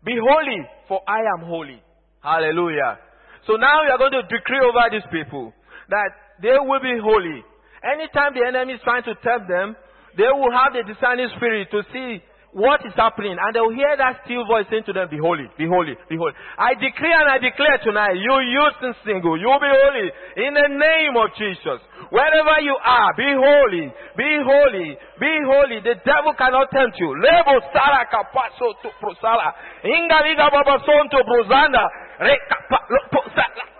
Be 0.04 0.16
holy, 0.16 0.60
for 0.88 1.00
I 1.06 1.20
am 1.36 1.46
holy. 1.46 1.82
Hallelujah. 2.22 2.98
So 3.46 3.54
now 3.56 3.82
we 3.84 3.90
are 3.90 3.98
going 3.98 4.12
to 4.12 4.22
decree 4.22 4.60
over 4.60 4.84
these 4.90 5.06
people 5.12 5.52
that 5.88 6.10
they 6.42 6.56
will 6.60 6.80
be 6.80 6.96
holy. 7.02 7.42
Anytime 7.82 8.34
the 8.34 8.44
enemy 8.46 8.74
is 8.74 8.80
trying 8.84 9.04
to 9.04 9.14
tempt 9.24 9.48
them, 9.48 9.76
they 10.16 10.28
will 10.28 10.52
have 10.52 10.72
the 10.72 10.84
discerning 10.84 11.28
spirit 11.36 11.68
to 11.70 11.82
see 11.92 12.20
what 12.52 12.82
is 12.82 12.90
happening 12.98 13.38
and 13.38 13.50
they 13.54 13.62
will 13.62 13.74
hear 13.74 13.94
that 13.94 14.26
still 14.26 14.42
voice 14.42 14.66
saying 14.70 14.82
to 14.90 14.92
them, 14.92 15.06
Be 15.06 15.22
holy, 15.22 15.46
be 15.54 15.70
holy, 15.70 15.94
be 16.10 16.18
holy. 16.18 16.34
I 16.58 16.74
decree 16.74 17.14
and 17.14 17.30
I 17.30 17.38
declare 17.38 17.78
tonight, 17.78 18.18
you 18.18 18.34
youth 18.42 18.74
single, 19.06 19.38
you 19.38 19.46
be 19.46 19.70
holy 19.70 20.06
in 20.42 20.52
the 20.58 20.68
name 20.74 21.14
of 21.14 21.30
Jesus. 21.38 21.78
Wherever 22.10 22.56
you 22.66 22.74
are, 22.74 23.14
be 23.14 23.30
holy, 23.30 23.86
be 24.18 24.30
holy, 24.42 24.88
be 25.22 25.32
holy. 25.46 25.78
The 25.78 26.02
devil 26.02 26.34
cannot 26.34 26.74
tempt 26.74 26.98
you. 26.98 27.14
Lebo 27.22 27.54
sara 27.70 28.10
kapaso 28.10 28.74
to 28.82 28.90
prosala. 28.98 29.54
Inga 29.86 30.18
liga 30.26 30.50
baba 30.50 30.82
son 30.82 31.06
to 31.06 31.22
brozanda. 31.22 31.86
Reka 32.18 32.58
pa 32.66 32.78
lo 32.90 33.00
po 33.14 33.22
sala. 33.30 33.70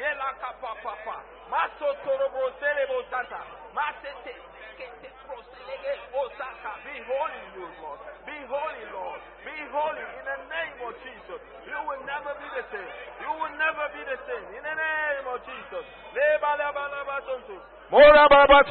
Yela 0.00 0.32
kapa 0.40 0.72
papa. 0.82 1.16
Maso. 1.50 1.92
Kete 4.80 5.10
proselege 5.28 5.92
osaka. 6.16 6.72
Be 6.84 6.96
holy, 7.04 7.42
Lord. 7.60 8.00
Be 8.24 8.36
holy, 8.48 8.84
Lord. 8.96 9.20
Be 9.44 9.52
holy 9.68 10.00
in 10.00 10.24
the 10.24 10.38
name 10.48 10.78
of 10.88 10.94
Jesus. 11.04 11.40
You 11.68 11.80
will 11.84 12.00
never 12.08 12.32
be 12.40 12.48
the 12.56 12.64
same. 12.72 12.92
You 13.20 13.28
will 13.28 13.54
never 13.60 13.84
be 13.92 14.00
the 14.08 14.16
same. 14.24 14.46
In 14.56 14.62
the 14.64 14.72
name 14.72 15.26
of 15.28 15.38
Jesus. 15.44 15.84
Leba 16.16 16.50
leba 16.56 16.84
leba. 16.88 17.20
Mora 17.90 18.24
baba 18.28 18.64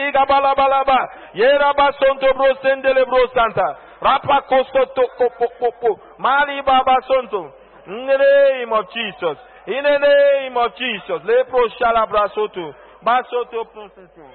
yiga 0.00 0.24
bala 0.26 0.54
bala 0.54 0.84
ba. 0.84 1.00
Yera 1.34 1.76
ba. 1.76 1.92
Rapa 4.00 4.40
to. 4.96 6.00
Mali 6.18 6.62
baba. 6.62 6.96
In 7.84 8.06
the 8.06 8.16
name 8.16 8.72
of 8.72 8.86
Jesus. 8.94 9.51
In 9.66 9.82
the 9.82 9.98
name 9.98 10.56
of 10.56 10.72
Jesus. 10.76 11.22
Lepro 11.22 11.68
shala 11.78 12.06
brasoto. 12.10 12.74
Basoto 13.04 13.64
prosento. 13.70 14.26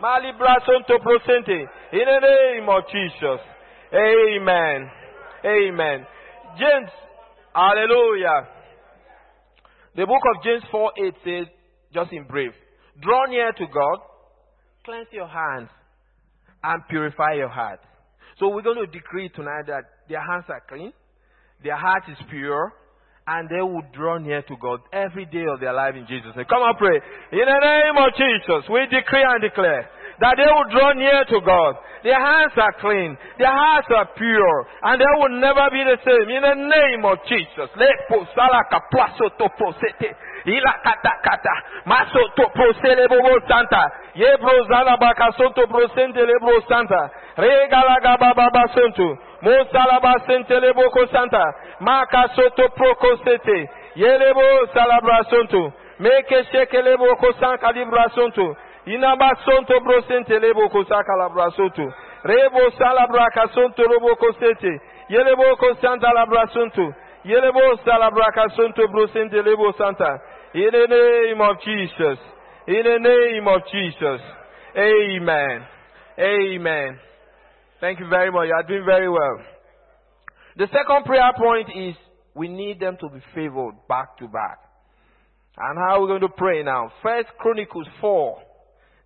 Mali 0.00 0.32
brasonto 0.38 0.98
prosente. 1.02 1.66
In 1.92 2.06
the 2.06 2.20
name 2.20 2.68
of 2.68 2.84
Jesus. 2.86 3.40
Amen. 3.92 4.90
Amen. 5.44 6.06
James. 6.58 6.90
Hallelujah. 7.54 8.48
The 9.96 10.06
book 10.06 10.22
of 10.34 10.42
James 10.42 10.62
4 10.70 10.92
8 11.06 11.14
says, 11.24 11.46
just 11.92 12.12
in 12.12 12.24
brief, 12.24 12.52
draw 13.02 13.26
near 13.26 13.52
to 13.52 13.66
God, 13.66 13.98
cleanse 14.86 15.08
your 15.12 15.28
hands, 15.28 15.68
and 16.62 16.82
purify 16.88 17.34
your 17.34 17.50
heart. 17.50 17.80
So 18.38 18.48
we're 18.48 18.62
going 18.62 18.78
to 18.78 18.86
decree 18.86 19.28
tonight 19.28 19.66
that 19.66 19.82
their 20.08 20.20
hands 20.20 20.44
are 20.48 20.62
clean, 20.66 20.94
their 21.62 21.76
heart 21.76 22.04
is 22.08 22.16
pure, 22.30 22.72
and 23.26 23.48
they 23.48 23.62
will 23.62 23.82
draw 23.94 24.18
near 24.18 24.42
to 24.42 24.56
God 24.58 24.80
every 24.92 25.26
day 25.26 25.46
of 25.46 25.60
their 25.60 25.72
life 25.72 25.94
in 25.94 26.06
Jesus' 26.06 26.34
name. 26.34 26.46
Come 26.50 26.62
on, 26.62 26.74
pray. 26.74 26.98
In 27.30 27.46
the 27.46 27.60
name 27.62 27.96
of 27.98 28.10
Jesus, 28.18 28.66
we 28.66 28.82
decree 28.90 29.22
and 29.22 29.40
declare 29.40 29.86
that 30.18 30.34
they 30.36 30.50
will 30.50 30.68
draw 30.74 30.92
near 30.92 31.24
to 31.30 31.38
God. 31.46 31.78
Their 32.02 32.18
hands 32.18 32.52
are 32.58 32.74
clean, 32.82 33.16
their 33.38 33.54
hearts 33.54 33.86
are 33.94 34.10
pure, 34.18 34.66
and 34.82 34.98
they 34.98 35.14
will 35.22 35.38
never 35.38 35.70
be 35.70 35.86
the 35.86 35.98
same. 36.02 36.26
In 36.34 36.42
the 36.42 36.58
name 36.66 37.06
of 37.06 37.18
Jesus. 37.30 37.70
ila 40.44 40.72
kata 40.84 41.12
kata. 41.22 41.54
Maso 41.84 42.28
to 42.36 42.48
prosele 42.54 43.08
bobo 43.08 43.40
santa. 43.48 43.82
Ye 44.14 44.36
brozala 44.36 44.96
baka 44.96 45.32
sonto 45.32 45.66
prosente 45.66 46.26
le 46.26 46.38
bro 46.40 46.60
santa. 46.68 47.10
Regala 47.36 48.00
gaba 48.02 48.34
baba 48.34 48.64
sonto. 48.74 49.18
Mosala 49.42 49.98
ba 50.00 50.14
sente 50.26 50.60
le 50.60 50.72
boko 50.72 51.06
santa. 51.06 51.44
Maka 51.80 52.28
soto 52.34 52.68
proko 52.68 53.16
sete 53.24 53.68
yele 53.94 54.32
bo 54.34 54.66
salabra 54.72 55.22
sonto. 55.30 55.72
Meke 55.98 56.44
sheke 56.50 56.82
le 56.82 56.96
boko 56.96 57.32
sanka 57.40 57.72
libra 57.72 58.08
sonto. 58.14 58.56
Inaba 58.86 59.30
sonto 59.44 59.80
bro 59.80 60.00
sente 60.02 60.38
le 60.38 60.52
boko 60.54 60.84
saka 60.84 61.16
labra 61.16 61.50
sonto. 61.56 61.92
Rebo 62.24 62.70
salabra 62.78 63.26
ka 63.34 63.46
sonto 63.54 63.82
robo 63.82 64.14
kosete 64.16 64.80
yele 65.08 65.34
boko 65.34 65.74
santa 65.80 66.12
labra 66.14 66.46
sonto. 66.52 66.94
Yele 67.24 67.50
bo 67.52 67.76
salabra 67.84 68.30
ka 68.34 68.48
sonto 68.54 68.88
bro 68.88 69.06
sente 69.08 69.42
le 69.42 69.56
bo 69.56 69.72
santa. 69.72 70.20
In 70.54 70.68
the 70.70 70.86
name 70.86 71.40
of 71.40 71.56
Jesus. 71.64 72.18
In 72.68 72.82
the 72.84 72.98
name 73.00 73.48
of 73.48 73.62
Jesus. 73.72 74.20
Amen. 74.76 75.66
Amen. 76.18 76.98
Thank 77.80 78.00
you 78.00 78.06
very 78.10 78.30
much. 78.30 78.48
You 78.48 78.54
are 78.54 78.62
doing 78.62 78.84
very 78.84 79.08
well. 79.08 79.38
The 80.58 80.66
second 80.66 81.06
prayer 81.06 81.32
point 81.38 81.68
is 81.74 81.94
we 82.34 82.48
need 82.48 82.80
them 82.80 82.98
to 83.00 83.08
be 83.08 83.20
favored 83.34 83.76
back 83.88 84.18
to 84.18 84.28
back. 84.28 84.58
And 85.56 85.78
how 85.78 85.96
are 85.96 86.00
we 86.02 86.08
going 86.08 86.20
to 86.20 86.28
pray 86.28 86.62
now? 86.62 86.92
First 87.02 87.28
Chronicles 87.38 87.86
4, 88.02 88.38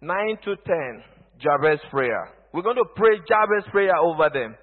9 0.00 0.38
to 0.44 0.56
10, 0.56 1.02
Jabez 1.40 1.78
prayer. 1.92 2.28
We're 2.52 2.62
going 2.62 2.76
to 2.76 2.90
pray 2.96 3.18
Jabez 3.18 3.70
prayer 3.70 3.96
over 3.96 4.30
them. 4.34 4.56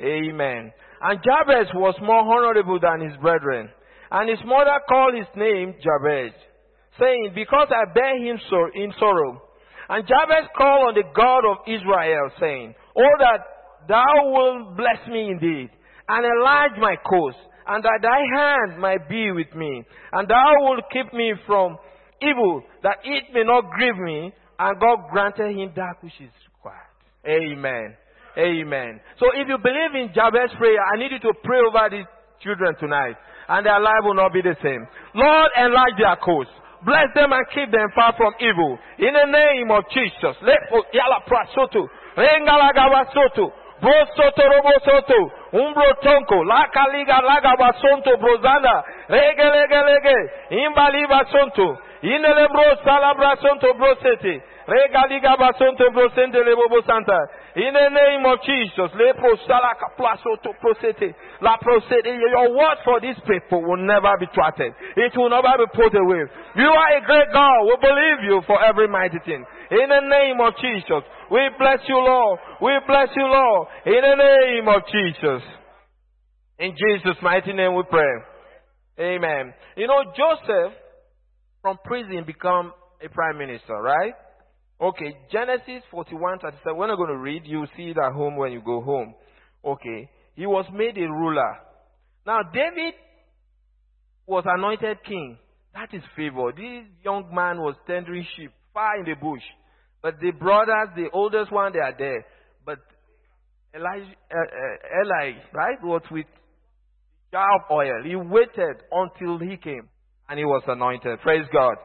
Amen. 0.00 0.72
And 1.02 1.20
Jabez 1.24 1.66
was 1.74 1.94
more 2.00 2.20
honorable 2.20 2.78
than 2.78 3.08
his 3.08 3.16
brethren. 3.20 3.70
And 4.10 4.28
his 4.28 4.40
mother 4.44 4.80
called 4.88 5.14
his 5.14 5.30
name 5.36 5.74
Jabez, 5.78 6.32
saying, 6.98 7.32
Because 7.34 7.68
I 7.70 7.92
bear 7.92 8.18
him 8.18 8.38
so 8.50 8.68
in 8.74 8.92
sorrow. 8.98 9.42
And 9.88 10.06
Jabez 10.06 10.48
called 10.56 10.88
on 10.88 10.94
the 10.94 11.06
God 11.14 11.42
of 11.46 11.58
Israel, 11.66 12.30
saying, 12.38 12.74
Oh, 12.96 13.14
that 13.18 13.40
thou 13.88 14.30
wilt 14.30 14.76
bless 14.76 15.06
me 15.08 15.30
indeed, 15.30 15.70
and 16.08 16.26
enlarge 16.26 16.78
my 16.78 16.96
coast, 17.08 17.38
and 17.66 17.84
that 17.84 17.98
thy 18.02 18.20
hand 18.34 18.80
might 18.80 19.08
be 19.08 19.30
with 19.32 19.54
me, 19.54 19.84
and 20.12 20.28
thou 20.28 20.52
wilt 20.60 20.84
keep 20.92 21.12
me 21.12 21.34
from 21.46 21.78
evil, 22.22 22.62
that 22.82 22.98
it 23.04 23.24
may 23.32 23.44
not 23.44 23.70
grieve 23.70 23.98
me. 23.98 24.32
And 24.58 24.78
God 24.78 25.08
granted 25.10 25.56
him 25.56 25.72
that 25.76 25.96
which 26.02 26.12
is 26.20 26.30
required. 26.52 26.92
Amen. 27.24 27.96
Amen. 28.36 29.00
So 29.18 29.26
if 29.34 29.48
you 29.48 29.56
believe 29.56 29.94
in 29.94 30.12
Jabez's 30.14 30.54
prayer, 30.58 30.76
I 30.76 30.98
need 30.98 31.12
you 31.12 31.18
to 31.20 31.32
pray 31.42 31.58
over 31.66 31.88
these 31.90 32.06
children 32.42 32.76
tonight, 32.78 33.16
and 33.50 33.66
their 33.66 33.80
life 33.80 34.02
will 34.04 34.14
not 34.14 34.32
be 34.32 34.42
the 34.42 34.54
same. 34.62 34.86
Lord, 35.14 35.50
enlarge 35.58 35.98
their 35.98 36.16
coast. 36.22 36.50
Bless 36.86 37.12
them 37.14 37.32
and 37.32 37.44
keep 37.52 37.70
them 37.70 37.90
far 37.94 38.14
from 38.16 38.32
evil. 38.40 38.78
In 38.98 39.12
the 39.12 39.26
name 39.26 39.70
of 39.70 39.84
Jesus. 39.92 40.36
Umbro 45.52 45.88
tonko. 46.00 46.38
Brozanda. 48.16 48.82
Rege 49.08 49.44
lege 49.44 49.80
lege. 49.84 50.16
Inele 52.02 52.48
bro 52.48 52.76
salabra 52.84 53.36
sonto. 53.42 53.68
Rega 54.66 55.02
liga 55.08 55.36
basonto 55.36 56.86
santa. 56.86 57.18
In 57.56 57.74
the 57.74 57.88
name 57.90 58.22
of 58.26 58.38
Jesus. 58.46 58.94
Your 62.30 62.48
word 62.54 62.78
for 62.84 63.00
these 63.00 63.18
people 63.26 63.62
will 63.62 63.82
never 63.82 64.16
be 64.18 64.26
thwarted. 64.34 64.72
It 64.96 65.12
will 65.16 65.30
never 65.30 65.58
be 65.58 65.66
put 65.74 65.94
away. 65.94 66.24
You 66.56 66.70
are 66.70 66.96
a 66.96 67.02
great 67.04 67.32
God. 67.32 67.66
We 67.66 67.76
believe 67.80 68.22
you 68.24 68.42
for 68.46 68.62
every 68.62 68.86
mighty 68.86 69.18
thing. 69.24 69.44
In 69.70 69.88
the 69.88 70.00
name 70.08 70.40
of 70.40 70.54
Jesus. 70.60 71.02
We 71.30 71.48
bless 71.58 71.78
you, 71.88 71.96
Lord. 71.96 72.38
We 72.62 72.78
bless 72.86 73.08
you, 73.16 73.24
Lord. 73.24 73.68
In 73.86 74.00
the 74.02 74.16
name 74.16 74.68
of 74.68 74.82
Jesus. 74.86 75.42
In 76.58 76.76
Jesus' 76.76 77.16
mighty 77.22 77.52
name 77.52 77.74
we 77.74 77.82
pray. 77.90 78.22
Amen. 78.98 79.54
You 79.76 79.86
know, 79.86 80.04
Joseph 80.14 80.72
from 81.62 81.78
prison 81.84 82.24
become 82.26 82.72
a 83.04 83.08
prime 83.08 83.38
minister, 83.38 83.74
right? 83.74 84.12
Okay, 84.80 85.14
Genesis 85.30 85.82
41, 85.90 86.38
37. 86.38 86.76
We're 86.76 86.86
not 86.86 86.96
going 86.96 87.10
to 87.10 87.18
read. 87.18 87.42
You'll 87.44 87.66
see 87.76 87.90
it 87.90 87.98
at 87.98 88.12
home 88.12 88.36
when 88.36 88.50
you 88.52 88.62
go 88.64 88.80
home. 88.80 89.14
Okay. 89.62 90.08
He 90.34 90.46
was 90.46 90.64
made 90.72 90.96
a 90.96 91.06
ruler. 91.06 91.56
Now, 92.26 92.38
David 92.50 92.94
was 94.26 94.44
anointed 94.46 94.98
king. 95.06 95.36
That 95.74 95.92
is 95.92 96.02
favor. 96.16 96.52
This 96.56 96.86
young 97.04 97.28
man 97.32 97.58
was 97.58 97.74
tendering 97.86 98.26
sheep 98.36 98.52
far 98.72 98.98
in 98.98 99.04
the 99.04 99.14
bush. 99.20 99.42
But 100.02 100.14
the 100.18 100.30
brothers, 100.30 100.88
the 100.96 101.08
oldest 101.12 101.52
one, 101.52 101.74
they 101.74 101.80
are 101.80 101.94
there. 101.96 102.24
But 102.64 102.78
Elijah, 103.74 104.06
uh, 104.32 104.38
uh, 104.38 105.04
Eli, 105.04 105.32
right, 105.52 105.78
was 105.82 106.02
with 106.10 106.26
jar 107.32 107.46
of 107.56 107.70
oil. 107.70 108.02
He 108.02 108.16
waited 108.16 108.82
until 108.90 109.38
he 109.38 109.58
came 109.58 109.88
and 110.28 110.38
he 110.38 110.44
was 110.46 110.62
anointed. 110.66 111.20
Praise 111.20 111.46
God. 111.52 111.76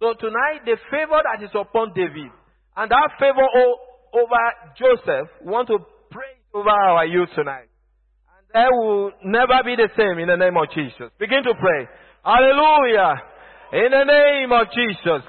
So 0.00 0.14
tonight, 0.18 0.64
the 0.64 0.76
favor 0.90 1.20
that 1.22 1.44
is 1.44 1.50
upon 1.54 1.92
David 1.94 2.32
and 2.76 2.90
that 2.90 3.08
favor 3.18 3.46
over 4.12 4.42
Joseph, 4.78 5.28
we 5.44 5.50
want 5.52 5.68
to 5.68 5.78
pray 6.10 6.38
over 6.54 6.68
our 6.70 7.06
youth 7.06 7.28
tonight. 7.34 7.68
And 8.30 8.46
they 8.54 8.68
will 8.70 9.12
never 9.24 9.62
be 9.64 9.76
the 9.76 9.88
same 9.96 10.18
in 10.18 10.28
the 10.28 10.36
name 10.36 10.56
of 10.56 10.70
Jesus. 10.74 11.10
Begin 11.18 11.42
to 11.44 11.54
pray. 11.54 11.88
Hallelujah. 12.24 13.14
In 13.72 13.90
the 13.90 14.04
name 14.04 14.50
of 14.50 14.66
Jesus. 14.74 15.22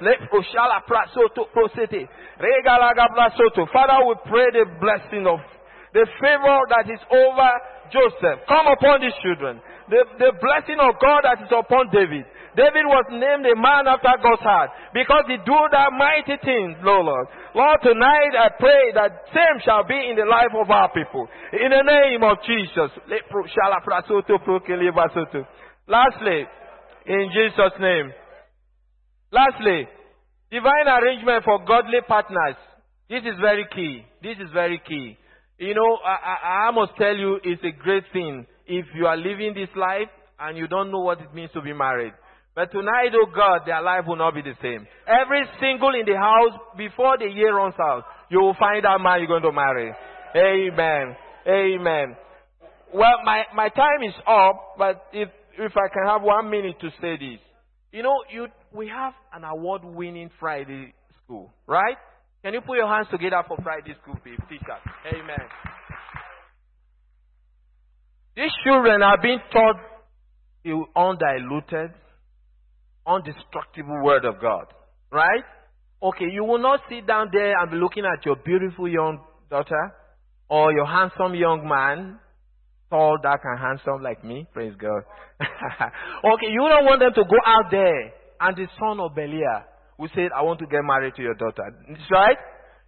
Father, 3.72 3.98
we 4.06 4.14
pray 4.26 4.46
the 4.50 4.66
blessing 4.80 5.26
of 5.26 5.38
the 5.94 6.06
favor 6.18 6.58
that 6.74 6.90
is 6.90 6.98
over 7.06 7.50
Joseph. 7.92 8.40
Come 8.48 8.66
upon 8.66 9.00
these 9.00 9.14
children. 9.22 9.60
The, 9.90 10.04
the 10.18 10.32
blessing 10.40 10.80
of 10.80 10.98
God 10.98 11.22
that 11.22 11.42
is 11.44 11.52
upon 11.52 11.90
David. 11.92 12.24
David 12.54 12.84
was 12.84 13.08
named 13.08 13.48
a 13.48 13.56
man 13.56 13.88
after 13.88 14.12
God's 14.20 14.44
heart 14.44 14.70
because 14.92 15.24
he 15.26 15.40
do 15.40 15.56
that 15.72 15.88
mighty 15.96 16.36
things, 16.44 16.76
Lord. 16.84 17.26
Lord, 17.54 17.78
tonight 17.80 18.36
I 18.36 18.52
pray 18.60 18.92
that 18.92 19.24
same 19.32 19.56
shall 19.64 19.84
be 19.88 19.96
in 19.96 20.16
the 20.20 20.28
life 20.28 20.52
of 20.52 20.68
our 20.68 20.92
people. 20.92 21.28
In 21.52 21.72
the 21.72 21.80
name 21.80 22.20
of 22.20 22.36
Jesus. 22.44 22.92
Lastly, 25.88 26.40
in 27.06 27.24
Jesus' 27.32 27.76
name. 27.80 28.12
Lastly, 29.32 29.88
divine 30.50 30.88
arrangement 30.88 31.44
for 31.44 31.64
godly 31.64 32.04
partners. 32.06 32.56
This 33.08 33.24
is 33.24 33.40
very 33.40 33.66
key. 33.74 34.04
This 34.22 34.36
is 34.36 34.52
very 34.52 34.80
key. 34.86 35.16
You 35.58 35.74
know, 35.74 35.98
I, 36.04 36.16
I, 36.20 36.68
I 36.68 36.70
must 36.70 36.92
tell 36.98 37.16
you, 37.16 37.40
it's 37.42 37.62
a 37.64 37.72
great 37.82 38.04
thing 38.12 38.46
if 38.66 38.84
you 38.94 39.06
are 39.06 39.16
living 39.16 39.54
this 39.54 39.68
life 39.76 40.08
and 40.38 40.58
you 40.58 40.66
don't 40.66 40.90
know 40.90 41.00
what 41.00 41.20
it 41.20 41.32
means 41.34 41.50
to 41.54 41.62
be 41.62 41.72
married. 41.72 42.12
But 42.54 42.70
tonight, 42.70 43.12
oh 43.14 43.26
God, 43.34 43.62
their 43.64 43.80
life 43.80 44.04
will 44.06 44.16
not 44.16 44.34
be 44.34 44.42
the 44.42 44.54
same. 44.60 44.86
Every 45.06 45.44
single 45.58 45.94
in 45.94 46.04
the 46.04 46.18
house, 46.18 46.58
before 46.76 47.16
the 47.16 47.26
year 47.26 47.56
runs 47.56 47.74
out, 47.80 48.04
you 48.28 48.40
will 48.40 48.56
find 48.58 48.84
that 48.84 49.00
man 49.00 49.20
you're 49.20 49.28
going 49.28 49.42
to 49.42 49.52
marry. 49.52 49.92
Amen. 50.36 51.16
Amen. 51.48 52.16
Well, 52.92 53.16
my, 53.24 53.44
my 53.54 53.68
time 53.70 54.02
is 54.06 54.14
up, 54.26 54.74
but 54.76 55.06
if, 55.12 55.30
if 55.58 55.72
I 55.76 55.88
can 55.88 56.06
have 56.06 56.22
one 56.22 56.50
minute 56.50 56.78
to 56.80 56.90
say 57.00 57.16
this. 57.16 57.40
You 57.90 58.02
know, 58.02 58.16
you, 58.30 58.48
we 58.70 58.88
have 58.88 59.14
an 59.32 59.44
award 59.44 59.82
winning 59.84 60.30
Friday 60.38 60.92
school, 61.24 61.52
right? 61.66 61.96
Can 62.44 62.52
you 62.52 62.60
put 62.60 62.76
your 62.76 62.88
hands 62.88 63.06
together 63.10 63.42
for 63.48 63.56
Friday 63.62 63.94
school, 64.02 64.16
please, 64.22 64.38
teachers? 64.48 64.82
Amen. 65.06 65.46
These 68.36 68.52
children 68.64 69.02
are 69.02 69.20
being 69.20 69.40
taught 69.52 69.76
undiluted, 70.96 71.90
undestructible 73.06 74.02
word 74.02 74.24
of 74.24 74.40
God. 74.40 74.66
Right? 75.10 75.44
Okay, 76.02 76.26
you 76.32 76.44
will 76.44 76.58
not 76.58 76.80
sit 76.88 77.06
down 77.06 77.28
there 77.32 77.60
and 77.60 77.70
be 77.70 77.76
looking 77.76 78.04
at 78.04 78.24
your 78.24 78.36
beautiful 78.36 78.88
young 78.88 79.20
daughter 79.50 79.94
or 80.48 80.72
your 80.72 80.86
handsome 80.86 81.34
young 81.34 81.66
man, 81.66 82.18
tall, 82.90 83.18
dark, 83.22 83.40
and 83.44 83.58
handsome 83.58 84.02
like 84.02 84.24
me. 84.24 84.46
Praise 84.52 84.74
God. 84.78 85.02
okay, 85.40 86.50
you 86.50 86.60
don't 86.68 86.84
want 86.84 87.00
them 87.00 87.12
to 87.14 87.22
go 87.22 87.38
out 87.46 87.70
there 87.70 88.12
and 88.40 88.56
the 88.56 88.66
son 88.78 88.98
of 88.98 89.14
Belial 89.14 89.62
who 89.98 90.08
said, 90.14 90.34
I 90.34 90.42
want 90.42 90.58
to 90.58 90.66
get 90.66 90.82
married 90.82 91.14
to 91.16 91.22
your 91.22 91.34
daughter. 91.34 91.62
Right? 92.10 92.36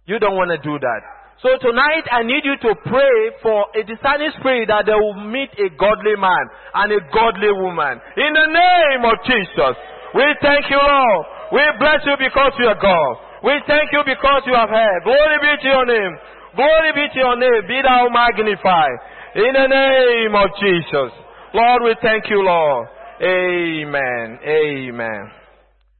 You 0.05 0.19
don't 0.19 0.35
want 0.35 0.51
to 0.51 0.59
do 0.59 0.77
that. 0.77 1.01
So 1.43 1.49
tonight 1.59 2.07
I 2.11 2.23
need 2.23 2.43
you 2.43 2.55
to 2.67 2.75
pray 2.83 3.19
for 3.41 3.67
a 3.75 3.83
discerning 3.83 4.31
spirit 4.39 4.67
that 4.67 4.87
they 4.87 4.95
will 4.95 5.19
meet 5.19 5.51
a 5.59 5.67
godly 5.75 6.15
man 6.15 6.45
and 6.73 6.91
a 6.91 7.01
godly 7.11 7.51
woman. 7.51 7.99
In 8.15 8.31
the 8.31 8.47
name 8.51 9.03
of 9.03 9.15
Jesus. 9.27 9.75
We 10.15 10.23
thank 10.41 10.71
you, 10.71 10.79
Lord. 10.79 11.25
We 11.51 11.61
bless 11.77 11.99
you 12.07 12.15
because 12.15 12.53
you 12.57 12.67
are 12.71 12.79
God. 12.79 13.15
We 13.43 13.51
thank 13.67 13.91
you 13.91 14.01
because 14.05 14.43
you 14.47 14.55
have 14.55 14.69
heard. 14.69 15.03
Glory 15.03 15.37
be 15.43 15.51
to 15.61 15.67
your 15.67 15.85
name. 15.85 16.15
Glory 16.55 16.91
be 16.95 17.05
to 17.13 17.19
your 17.19 17.35
name. 17.35 17.67
Be 17.67 17.81
thou 17.83 18.07
magnified. 18.07 18.97
In 19.35 19.51
the 19.51 19.67
name 19.67 20.33
of 20.33 20.49
Jesus. 20.63 21.11
Lord, 21.53 21.81
we 21.83 21.95
thank 22.01 22.29
you, 22.29 22.41
Lord. 22.41 22.87
Amen. 23.21 24.39
Amen. 24.41 25.31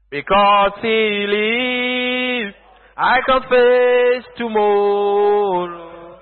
Because 0.09 0.71
he 0.81 1.25
lives, 1.27 2.55
I 2.95 3.19
can 3.27 3.41
face 3.51 4.25
tomorrow. 4.37 6.19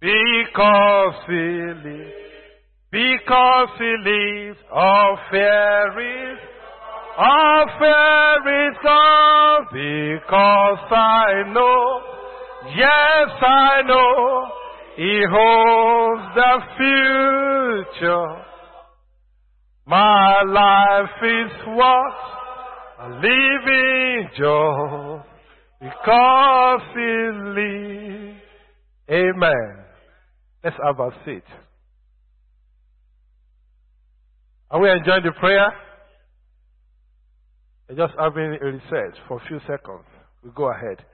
Because 0.00 1.14
he 1.26 1.74
lives. 1.84 2.14
Because 2.92 3.68
he 3.78 3.96
lives, 4.06 4.58
all 4.72 5.18
fear 5.30 6.32
is 6.32 6.47
all 7.18 7.66
fear 7.78 8.70
is 8.70 8.76
gone 8.82 9.66
because 9.72 10.78
I 10.90 11.42
know, 11.52 12.00
yes 12.76 13.30
I 13.42 13.82
know, 13.86 14.46
He 14.96 15.24
holds 15.30 16.22
the 16.34 16.60
future. 16.78 18.44
My 19.86 20.42
life 20.42 21.22
is 21.22 21.52
what 21.66 22.14
a 23.00 23.08
living 23.08 24.28
joy. 24.38 25.22
Because 25.80 26.80
he 26.92 27.30
lives. 27.54 28.40
Amen. 29.10 29.84
Let's 30.64 30.76
have 30.84 30.98
a 30.98 31.10
seat. 31.24 31.44
Are 34.70 34.80
we 34.80 34.90
enjoying 34.90 35.22
the 35.24 35.32
prayer? 35.38 35.68
Just 37.96 38.12
having 38.18 38.58
a 38.60 38.64
reset 38.64 39.18
for 39.26 39.38
a 39.38 39.46
few 39.48 39.58
seconds. 39.60 40.04
We 40.44 40.50
go 40.54 40.70
ahead. 40.70 41.04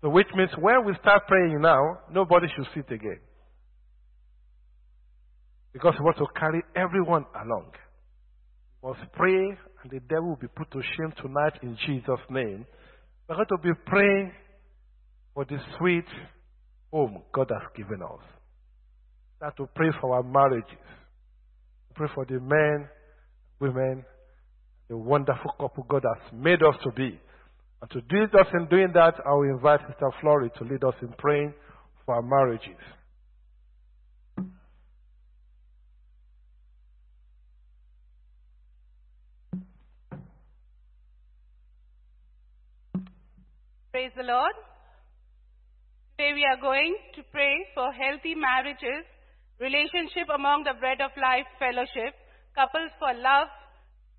So 0.00 0.08
which 0.08 0.28
means 0.34 0.50
when 0.58 0.84
we 0.84 0.94
start 1.00 1.26
praying 1.28 1.60
now, 1.60 1.98
nobody 2.10 2.46
should 2.56 2.66
sit 2.74 2.90
again. 2.92 3.20
Because 5.72 5.94
we 5.98 6.04
want 6.04 6.16
to 6.18 6.26
carry 6.38 6.62
everyone 6.74 7.26
along. 7.34 7.72
We 8.82 8.90
must 8.90 9.12
pray 9.12 9.58
and 9.82 9.90
the 9.90 10.00
devil 10.00 10.30
will 10.30 10.36
be 10.36 10.48
put 10.48 10.70
to 10.72 10.80
shame 10.96 11.12
tonight 11.22 11.54
in 11.62 11.76
Jesus' 11.86 12.20
name. 12.30 12.66
We're 13.28 13.36
going 13.36 13.48
to 13.48 13.58
be 13.62 13.70
praying 13.86 14.32
for 15.34 15.44
the 15.44 15.58
sweet 15.78 16.04
home 16.92 17.22
God 17.32 17.50
has 17.50 17.68
given 17.76 18.02
us. 18.02 18.24
Start 19.36 19.56
to 19.56 19.68
pray 19.74 19.88
for 20.00 20.14
our 20.14 20.22
marriages. 20.22 20.78
Pray 21.94 22.08
for 22.14 22.24
the 22.24 22.40
men, 22.40 22.88
women, 23.60 24.04
the 24.92 24.98
wonderful 24.98 25.50
couple 25.58 25.86
God 25.88 26.04
has 26.04 26.32
made 26.34 26.62
us 26.62 26.74
to 26.84 26.90
be. 26.92 27.18
And 27.80 27.90
to 27.92 28.02
do 28.02 28.24
us 28.24 28.46
in 28.52 28.66
doing 28.66 28.90
that, 28.92 29.14
I 29.24 29.32
will 29.32 29.48
invite 29.48 29.80
Sister 29.88 30.10
Flory 30.20 30.50
to 30.58 30.64
lead 30.64 30.84
us 30.84 30.92
in 31.00 31.08
praying 31.16 31.54
for 32.04 32.16
our 32.16 32.20
marriages. 32.20 32.76
Praise 43.92 44.12
the 44.14 44.24
Lord. 44.24 44.52
Today 46.18 46.32
we 46.34 46.44
are 46.44 46.60
going 46.60 46.94
to 47.16 47.22
pray 47.32 47.54
for 47.74 47.90
healthy 47.92 48.34
marriages, 48.34 49.08
relationship 49.58 50.28
among 50.34 50.64
the 50.64 50.74
Bread 50.78 51.00
of 51.00 51.12
Life 51.16 51.48
Fellowship, 51.58 52.12
couples 52.54 52.90
for 52.98 53.14
love, 53.14 53.48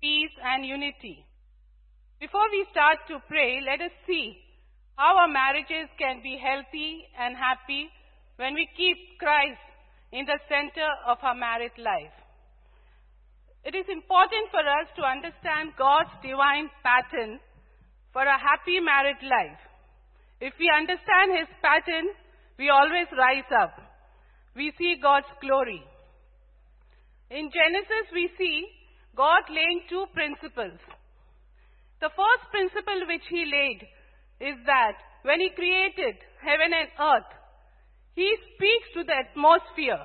peace, 0.04 0.36
and 0.44 0.68
unity. 0.68 1.24
Before 2.20 2.44
we 2.52 2.68
start 2.68 3.00
to 3.08 3.24
pray, 3.24 3.64
let 3.64 3.80
us 3.80 3.94
see 4.04 4.36
how 5.00 5.16
our 5.16 5.32
marriages 5.32 5.88
can 5.96 6.20
be 6.20 6.36
healthy 6.36 7.08
and 7.16 7.32
happy 7.32 7.88
when 8.36 8.52
we 8.52 8.68
keep 8.76 9.16
Christ 9.16 9.64
in 10.12 10.28
the 10.28 10.36
center 10.44 10.84
of 11.08 11.16
our 11.24 11.34
married 11.34 11.72
life. 11.80 12.12
It 13.64 13.72
is 13.72 13.88
important 13.88 14.52
for 14.52 14.60
us 14.60 14.92
to 15.00 15.08
understand 15.08 15.72
God's 15.80 16.12
divine 16.20 16.68
pattern 16.84 17.40
for 18.12 18.28
a 18.28 18.36
happy 18.36 18.84
married 18.84 19.24
life. 19.24 19.62
If 20.44 20.52
we 20.60 20.68
understand 20.68 21.32
His 21.32 21.48
pattern, 21.64 22.12
we 22.60 22.68
always 22.68 23.08
rise 23.16 23.48
up. 23.56 23.80
We 24.52 24.68
see 24.76 25.00
God's 25.00 25.32
glory. 25.40 25.80
In 27.32 27.48
Genesis, 27.48 28.12
we 28.12 28.28
see 28.36 28.83
God 29.16 29.42
laying 29.48 29.82
two 29.88 30.06
principles. 30.12 30.78
The 32.00 32.10
first 32.10 32.44
principle 32.50 33.06
which 33.06 33.24
He 33.30 33.44
laid 33.46 33.86
is 34.40 34.58
that 34.66 34.98
when 35.22 35.40
He 35.40 35.50
created 35.54 36.16
heaven 36.42 36.74
and 36.74 36.90
earth, 36.98 37.30
He 38.14 38.28
speaks 38.54 38.88
to 38.94 39.04
the 39.04 39.14
atmosphere 39.14 40.02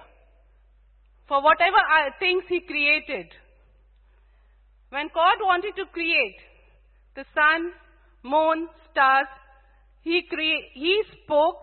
for 1.28 1.42
whatever 1.44 1.78
things 2.20 2.44
He 2.48 2.62
created. 2.62 3.28
When 4.90 5.10
God 5.14 5.38
wanted 5.42 5.76
to 5.76 5.86
create 5.92 6.40
the 7.16 7.26
sun, 7.34 7.74
moon, 8.24 8.70
stars, 8.92 9.28
He, 10.02 10.22
crea- 10.30 10.70
he 10.74 11.02
spoke 11.24 11.62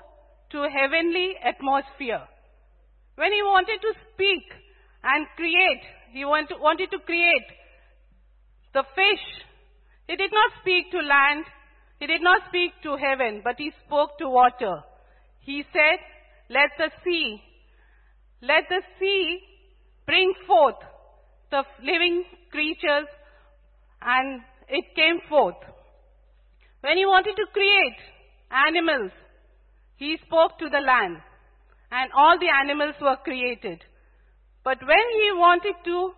to 0.50 0.68
heavenly 0.68 1.34
atmosphere. 1.42 2.22
When 3.14 3.32
He 3.32 3.42
wanted 3.42 3.80
to 3.80 3.92
speak 4.12 4.44
and 5.02 5.26
create, 5.36 5.82
He 6.16 6.22
to, 6.22 6.56
wanted 6.58 6.90
to 6.92 6.98
create 7.04 7.48
the 8.72 8.84
fish, 8.94 9.24
He 10.08 10.16
did 10.16 10.32
not 10.32 10.50
speak 10.62 10.90
to 10.92 10.98
land, 10.98 11.44
He 12.00 12.06
did 12.06 12.22
not 12.22 12.40
speak 12.48 12.72
to 12.84 12.96
heaven, 12.96 13.42
but 13.44 13.56
He 13.58 13.70
spoke 13.84 14.16
to 14.20 14.30
water. 14.30 14.80
He 15.40 15.62
said, 15.74 15.98
let 16.48 16.70
the 16.78 16.90
sea, 17.04 17.42
let 18.40 18.64
the 18.70 18.80
sea 18.98 19.40
bring 20.06 20.32
forth 20.46 20.80
the 21.50 21.64
living 21.82 22.24
creatures 22.50 23.08
and 24.00 24.40
it 24.68 24.84
came 24.96 25.20
forth. 25.28 25.60
When 26.80 26.96
he 26.96 27.04
wanted 27.04 27.36
to 27.36 27.46
create 27.52 27.98
animals, 28.50 29.12
he 29.96 30.16
spoke 30.24 30.58
to 30.60 30.70
the 30.70 30.80
land 30.80 31.18
and 31.92 32.10
all 32.16 32.38
the 32.38 32.48
animals 32.48 32.94
were 33.02 33.16
created. 33.22 33.84
But 34.66 34.82
when 34.82 35.06
he 35.14 35.30
wanted 35.38 35.76
to 35.84 36.10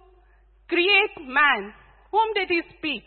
create 0.69 1.29
man, 1.29 1.75
whom 2.11 2.33
did 2.33 2.49
he 2.49 2.63
speak? 2.79 3.05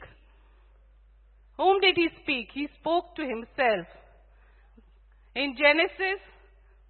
Whom 1.57 1.81
did 1.81 1.95
he 1.95 2.09
speak? 2.21 2.49
He 2.53 2.67
spoke 2.79 3.15
to 3.15 3.23
himself. 3.23 3.87
In 5.33 5.55
Genesis 5.57 6.21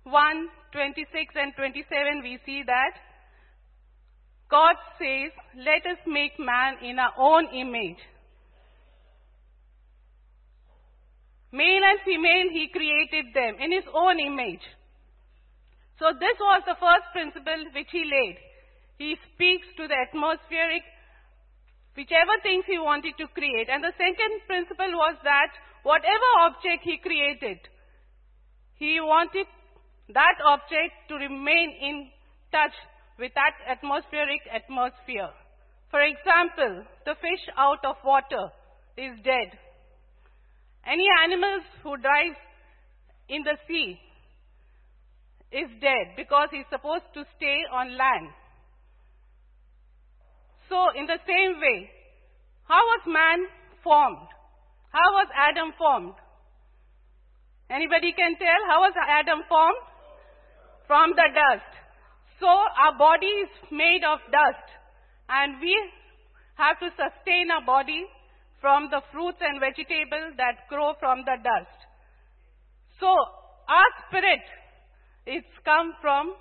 1, 0.04 0.50
26 0.74 1.34
and 1.36 1.56
27, 1.56 2.24
we 2.24 2.40
see 2.46 2.64
that 2.68 2.92
God 4.50 4.76
says, 5.00 5.32
let 5.56 5.88
us 5.88 6.04
make 6.06 6.38
man 6.38 6.76
in 6.84 7.00
our 7.00 7.14
own 7.18 7.48
image. 7.56 8.04
Male 11.54 11.84
and 11.88 12.00
female, 12.04 12.52
he 12.52 12.68
created 12.68 13.32
them 13.34 13.56
in 13.64 13.72
his 13.72 13.88
own 13.96 14.20
image. 14.20 14.66
So 16.02 16.10
this 16.18 16.34
was 16.42 16.66
the 16.66 16.82
first 16.82 17.06
principle 17.14 17.62
which 17.78 17.94
he 17.94 18.02
laid. 18.02 18.42
He 18.98 19.14
speaks 19.30 19.70
to 19.78 19.86
the 19.86 19.94
atmospheric, 19.94 20.82
whichever 21.94 22.42
things 22.42 22.66
he 22.66 22.82
wanted 22.82 23.14
to 23.22 23.30
create. 23.38 23.70
And 23.70 23.86
the 23.86 23.94
second 24.02 24.34
principle 24.50 24.98
was 24.98 25.14
that 25.22 25.54
whatever 25.86 26.30
object 26.42 26.82
he 26.82 26.98
created, 26.98 27.62
he 28.82 28.98
wanted 28.98 29.46
that 30.10 30.42
object 30.42 31.06
to 31.14 31.22
remain 31.22 31.70
in 31.70 32.10
touch 32.50 32.74
with 33.22 33.30
that 33.38 33.54
atmospheric 33.70 34.42
atmosphere. 34.50 35.30
For 35.94 36.02
example, 36.02 36.82
the 37.06 37.14
fish 37.22 37.46
out 37.62 37.86
of 37.86 38.02
water 38.02 38.50
is 38.98 39.22
dead. 39.22 39.54
Any 40.82 41.06
animals 41.22 41.62
who 41.86 41.94
dies 41.98 42.34
in 43.30 43.46
the 43.46 43.54
sea 43.68 44.02
is 45.52 45.68
dead 45.82 46.16
because 46.16 46.48
he's 46.52 46.68
supposed 46.72 47.08
to 47.14 47.24
stay 47.38 47.60
on 47.72 47.98
land. 47.98 48.32
So 50.70 50.96
in 50.96 51.06
the 51.06 51.20
same 51.28 51.60
way, 51.60 51.92
how 52.64 52.80
was 52.80 53.04
man 53.06 53.48
formed? 53.84 54.32
How 54.92 55.08
was 55.20 55.28
Adam 55.36 55.76
formed? 55.78 56.16
Anybody 57.70 58.12
can 58.16 58.36
tell 58.40 58.62
how 58.68 58.80
was 58.82 58.96
Adam 58.96 59.44
formed? 59.48 59.84
From 60.88 61.12
the 61.12 61.28
dust. 61.36 61.72
So 62.40 62.48
our 62.48 62.98
body 62.98 63.28
is 63.28 63.52
made 63.72 64.04
of 64.04 64.20
dust 64.32 64.68
and 65.30 65.60
we 65.60 65.76
have 66.56 66.80
to 66.80 66.90
sustain 66.96 67.52
our 67.52 67.64
body 67.64 68.08
from 68.60 68.90
the 68.92 69.02
fruits 69.12 69.40
and 69.42 69.60
vegetables 69.60 70.36
that 70.38 70.68
grow 70.70 70.94
from 71.00 71.24
the 71.24 71.36
dust. 71.44 71.80
So 73.00 73.08
our 73.08 73.90
spirit 74.08 74.44
is 75.32 75.44
come 75.64 75.94
from 76.02 76.36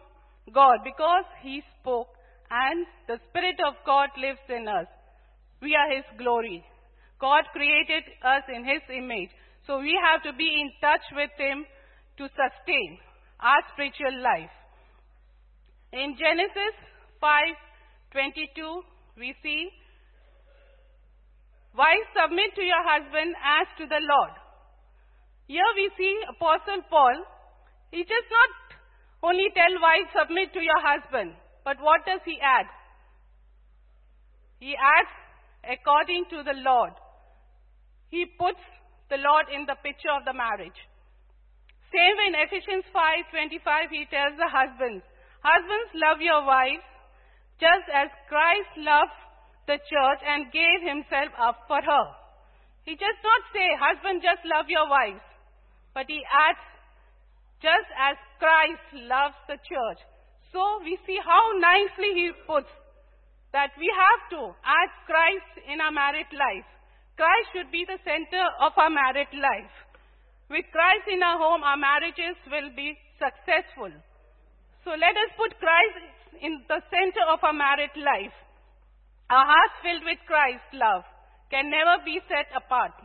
God 0.52 0.82
because 0.84 1.24
He 1.42 1.62
spoke 1.78 2.08
and 2.50 2.86
the 3.06 3.18
Spirit 3.30 3.58
of 3.66 3.74
God 3.86 4.10
lives 4.18 4.42
in 4.48 4.66
us. 4.66 4.86
We 5.62 5.76
are 5.76 5.88
His 5.94 6.06
glory. 6.18 6.64
God 7.20 7.44
created 7.52 8.02
us 8.24 8.42
in 8.50 8.64
His 8.64 8.82
image. 8.90 9.30
So 9.66 9.78
we 9.78 9.94
have 10.02 10.22
to 10.24 10.32
be 10.36 10.48
in 10.48 10.72
touch 10.80 11.04
with 11.14 11.30
Him 11.38 11.64
to 12.18 12.26
sustain 12.34 12.98
our 13.38 13.62
spiritual 13.72 14.18
life. 14.20 14.50
In 15.92 16.16
Genesis 16.18 16.74
5:22 17.22 18.82
we 19.16 19.34
see 19.42 19.70
Wives, 21.70 22.10
submit 22.18 22.50
to 22.58 22.62
your 22.66 22.82
husband 22.82 23.30
as 23.38 23.66
to 23.78 23.86
the 23.86 24.02
Lord. 24.02 24.34
Here 25.46 25.70
we 25.78 25.86
see 25.96 26.14
Apostle 26.28 26.82
Paul. 26.90 27.14
He 27.94 28.02
does 28.02 28.26
not 28.30 28.50
only 29.22 29.48
tell 29.52 29.74
wives, 29.80 30.10
submit 30.16 30.52
to 30.52 30.60
your 30.60 30.80
husband, 30.80 31.36
but 31.64 31.76
what 31.80 32.04
does 32.06 32.20
he 32.24 32.40
add? 32.40 32.66
He 34.60 34.76
adds, 34.76 35.14
according 35.64 36.24
to 36.30 36.42
the 36.42 36.56
Lord. 36.64 36.92
He 38.08 38.26
puts 38.38 38.60
the 39.08 39.20
Lord 39.20 39.46
in 39.52 39.66
the 39.66 39.76
picture 39.82 40.12
of 40.12 40.24
the 40.24 40.32
marriage. 40.32 40.76
Same 41.92 42.18
in 42.28 42.38
Ephesians 42.38 42.86
5:25 42.94 43.90
he 43.90 44.06
tells 44.06 44.36
the 44.38 44.48
husbands, 44.48 45.04
husbands 45.42 45.90
love 45.94 46.20
your 46.20 46.44
wives 46.44 46.86
just 47.58 47.86
as 47.92 48.08
Christ 48.28 48.72
loved 48.78 49.18
the 49.66 49.78
church 49.84 50.20
and 50.24 50.52
gave 50.52 50.80
himself 50.80 51.30
up 51.36 51.66
for 51.68 51.82
her. 51.82 52.06
He 52.88 52.96
does 52.96 53.18
not 53.22 53.42
say, 53.52 53.66
husband, 53.76 54.22
just 54.24 54.40
love 54.48 54.66
your 54.68 54.88
wives. 54.88 55.22
But 55.92 56.08
he 56.08 56.24
adds, 56.24 56.64
just 57.60 57.88
as 57.96 58.16
Christ 58.40 59.06
loves 59.06 59.36
the 59.48 59.60
church. 59.60 60.00
So 60.52 60.80
we 60.82 60.98
see 61.06 61.20
how 61.22 61.44
nicely 61.60 62.10
he 62.16 62.28
puts 62.46 62.68
that 63.52 63.70
we 63.78 63.86
have 63.86 64.22
to 64.34 64.42
add 64.64 64.90
Christ 65.06 65.52
in 65.68 65.80
our 65.80 65.92
married 65.92 66.30
life. 66.32 66.66
Christ 67.16 67.46
should 67.52 67.70
be 67.70 67.84
the 67.84 68.00
center 68.02 68.44
of 68.58 68.72
our 68.76 68.90
married 68.90 69.30
life. 69.34 69.74
With 70.48 70.66
Christ 70.72 71.06
in 71.06 71.22
our 71.22 71.38
home, 71.38 71.62
our 71.62 71.76
marriages 71.76 72.34
will 72.50 72.74
be 72.74 72.98
successful. 73.20 73.92
So 74.82 74.90
let 74.96 75.14
us 75.14 75.30
put 75.36 75.54
Christ 75.60 76.42
in 76.42 76.64
the 76.66 76.80
center 76.90 77.24
of 77.28 77.44
our 77.44 77.52
married 77.52 77.94
life. 77.94 78.34
Our 79.28 79.46
hearts 79.46 79.76
filled 79.84 80.02
with 80.08 80.18
Christ's 80.26 80.74
love 80.74 81.04
can 81.52 81.70
never 81.70 82.02
be 82.02 82.18
set 82.26 82.50
apart. 82.56 82.96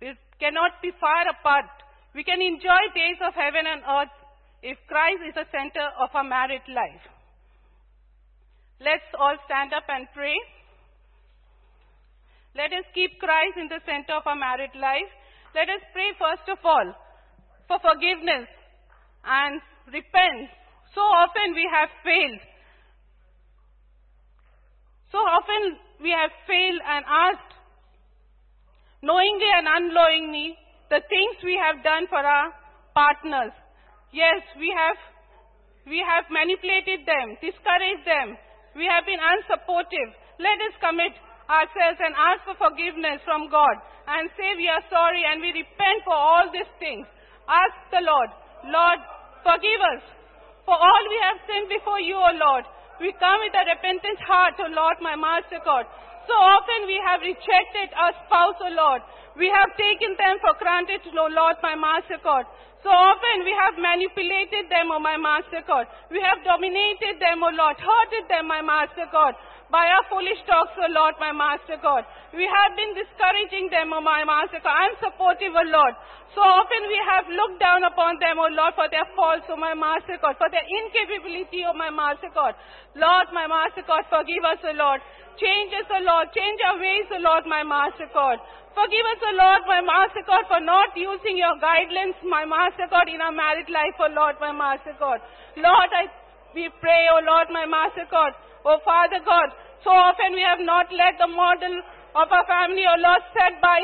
We 0.00 0.16
cannot 0.40 0.80
be 0.82 0.90
far 0.98 1.28
apart. 1.30 1.70
We 2.14 2.22
can 2.22 2.40
enjoy 2.40 2.82
days 2.94 3.18
of 3.26 3.34
heaven 3.34 3.66
and 3.66 3.82
earth 3.82 4.14
if 4.62 4.78
Christ 4.86 5.22
is 5.28 5.34
the 5.34 5.50
center 5.50 5.82
of 5.98 6.14
our 6.14 6.24
married 6.24 6.62
life. 6.70 7.02
Let's 8.80 9.10
all 9.18 9.36
stand 9.44 9.74
up 9.74 9.84
and 9.88 10.06
pray. 10.14 10.38
Let 12.54 12.70
us 12.70 12.86
keep 12.94 13.18
Christ 13.18 13.58
in 13.58 13.66
the 13.66 13.82
center 13.82 14.14
of 14.14 14.26
our 14.26 14.38
married 14.38 14.78
life. 14.78 15.10
Let 15.54 15.66
us 15.68 15.82
pray 15.92 16.14
first 16.14 16.46
of 16.46 16.58
all 16.62 16.94
for 17.66 17.78
forgiveness 17.82 18.46
and 19.26 19.60
repent. 19.90 20.50
So 20.94 21.02
often 21.02 21.54
we 21.54 21.66
have 21.66 21.90
failed. 22.06 22.42
So 25.10 25.18
often 25.18 25.78
we 26.00 26.10
have 26.10 26.30
failed 26.46 26.82
and 26.82 27.02
asked, 27.06 27.54
knowingly 29.02 29.50
and 29.58 29.66
unknowingly, 29.66 30.58
the 30.94 31.02
things 31.10 31.34
we 31.42 31.58
have 31.58 31.82
done 31.82 32.06
for 32.06 32.22
our 32.22 32.54
partners. 32.94 33.50
Yes, 34.14 34.46
we 34.54 34.70
have, 34.70 34.94
we 35.90 35.98
have 35.98 36.30
manipulated 36.30 37.02
them, 37.02 37.34
discouraged 37.42 38.06
them. 38.06 38.38
We 38.78 38.86
have 38.86 39.02
been 39.02 39.18
unsupportive. 39.18 40.14
Let 40.38 40.54
us 40.62 40.74
commit 40.78 41.18
ourselves 41.50 41.98
and 41.98 42.14
ask 42.14 42.46
for 42.46 42.54
forgiveness 42.62 43.18
from 43.26 43.50
God 43.50 43.74
and 44.06 44.30
say 44.38 44.54
we 44.54 44.70
are 44.70 44.86
sorry 44.86 45.26
and 45.26 45.42
we 45.42 45.50
repent 45.66 46.06
for 46.06 46.14
all 46.14 46.46
these 46.54 46.70
things. 46.78 47.10
Ask 47.50 47.74
the 47.90 48.06
Lord, 48.06 48.30
Lord, 48.70 49.00
forgive 49.42 49.82
us 49.98 50.02
for 50.62 50.78
all 50.78 51.02
we 51.10 51.18
have 51.26 51.42
sinned 51.50 51.74
before 51.74 51.98
you, 51.98 52.14
O 52.14 52.30
Lord. 52.38 52.64
We 53.02 53.10
come 53.18 53.42
with 53.42 53.54
a 53.58 53.66
repentant 53.66 54.22
heart, 54.22 54.54
O 54.62 54.70
Lord, 54.70 55.02
my 55.02 55.18
Master 55.18 55.58
God. 55.66 55.90
So 56.24 56.34
often 56.34 56.88
we 56.88 56.98
have 57.04 57.20
rejected 57.20 57.92
our 57.96 58.12
spouse, 58.24 58.58
O 58.64 58.70
Lord. 58.72 59.00
We 59.36 59.50
have 59.50 59.70
taken 59.76 60.16
them 60.16 60.38
for 60.40 60.54
granted, 60.56 61.04
O 61.12 61.26
Lord, 61.28 61.56
my 61.60 61.74
Master 61.74 62.20
God. 62.22 62.46
So 62.84 62.92
often 62.92 63.44
we 63.48 63.54
have 63.56 63.80
manipulated 63.80 64.68
them, 64.68 64.92
O 64.92 65.00
my 65.00 65.16
Master 65.16 65.64
God. 65.64 65.88
We 66.12 66.20
have 66.20 66.44
dominated 66.44 67.20
them, 67.20 67.40
O 67.44 67.50
Lord, 67.52 67.76
hurted 67.80 68.28
them, 68.28 68.48
my 68.48 68.60
Master 68.60 69.08
God 69.12 69.34
by 69.74 69.90
our 69.90 70.06
foolish 70.06 70.38
talks, 70.46 70.70
O 70.78 70.86
Lord, 70.94 71.18
my 71.18 71.34
Master 71.34 71.74
God. 71.82 72.06
We 72.30 72.46
have 72.46 72.78
been 72.78 72.94
discouraging 72.94 73.74
them, 73.74 73.90
O 73.90 73.98
my 73.98 74.22
Master 74.22 74.62
God. 74.62 74.70
Unsupportive, 74.70 75.50
O 75.50 75.64
Lord. 75.66 75.94
So 76.30 76.42
often 76.42 76.82
we 76.86 76.98
have 77.10 77.26
looked 77.30 77.58
down 77.58 77.82
upon 77.82 78.22
them, 78.22 78.38
O 78.38 78.46
Lord, 78.54 78.78
for 78.78 78.86
their 78.90 79.06
faults, 79.18 79.50
O 79.50 79.58
my 79.58 79.74
Master 79.74 80.14
God, 80.22 80.38
for 80.38 80.46
their 80.46 80.62
incapability, 80.62 81.66
O 81.66 81.74
my 81.74 81.90
Master 81.90 82.30
God. 82.30 82.54
Lord, 82.94 83.34
my 83.34 83.50
Master 83.50 83.82
God, 83.82 84.06
forgive 84.06 84.46
us, 84.46 84.62
O 84.62 84.72
Lord. 84.78 85.02
Change 85.40 85.70
us, 85.74 85.88
O 85.90 85.98
Lord. 86.02 86.30
Change 86.34 86.58
our 86.62 86.78
ways, 86.78 87.06
O 87.10 87.18
Lord, 87.18 87.44
my 87.46 87.62
Master 87.62 88.06
God. 88.14 88.38
Forgive 88.74 89.06
us, 89.06 89.20
O 89.22 89.32
Lord, 89.38 89.62
my 89.70 89.80
Master 89.82 90.22
God, 90.26 90.44
for 90.50 90.58
not 90.58 90.90
using 90.98 91.38
your 91.38 91.54
guidelines, 91.62 92.18
my 92.26 92.42
Master 92.42 92.90
God, 92.90 93.06
in 93.06 93.22
our 93.22 93.34
married 93.34 93.70
life, 93.70 93.94
O 94.02 94.10
Lord, 94.10 94.34
my 94.42 94.50
Master 94.50 94.94
God. 94.98 95.22
Lord, 95.54 95.90
I, 95.94 96.10
we 96.54 96.66
pray, 96.82 97.06
O 97.14 97.22
Lord, 97.22 97.50
my 97.54 97.66
Master 97.66 98.06
God. 98.10 98.34
O 98.66 98.80
Father 98.82 99.20
God, 99.22 99.52
so 99.84 99.92
often 99.92 100.32
we 100.32 100.42
have 100.42 100.58
not 100.58 100.88
let 100.90 101.20
the 101.20 101.28
model 101.28 101.74
of 102.16 102.26
our 102.32 102.46
family, 102.48 102.82
O 102.88 102.96
Lord, 102.98 103.22
set 103.36 103.60
by, 103.60 103.78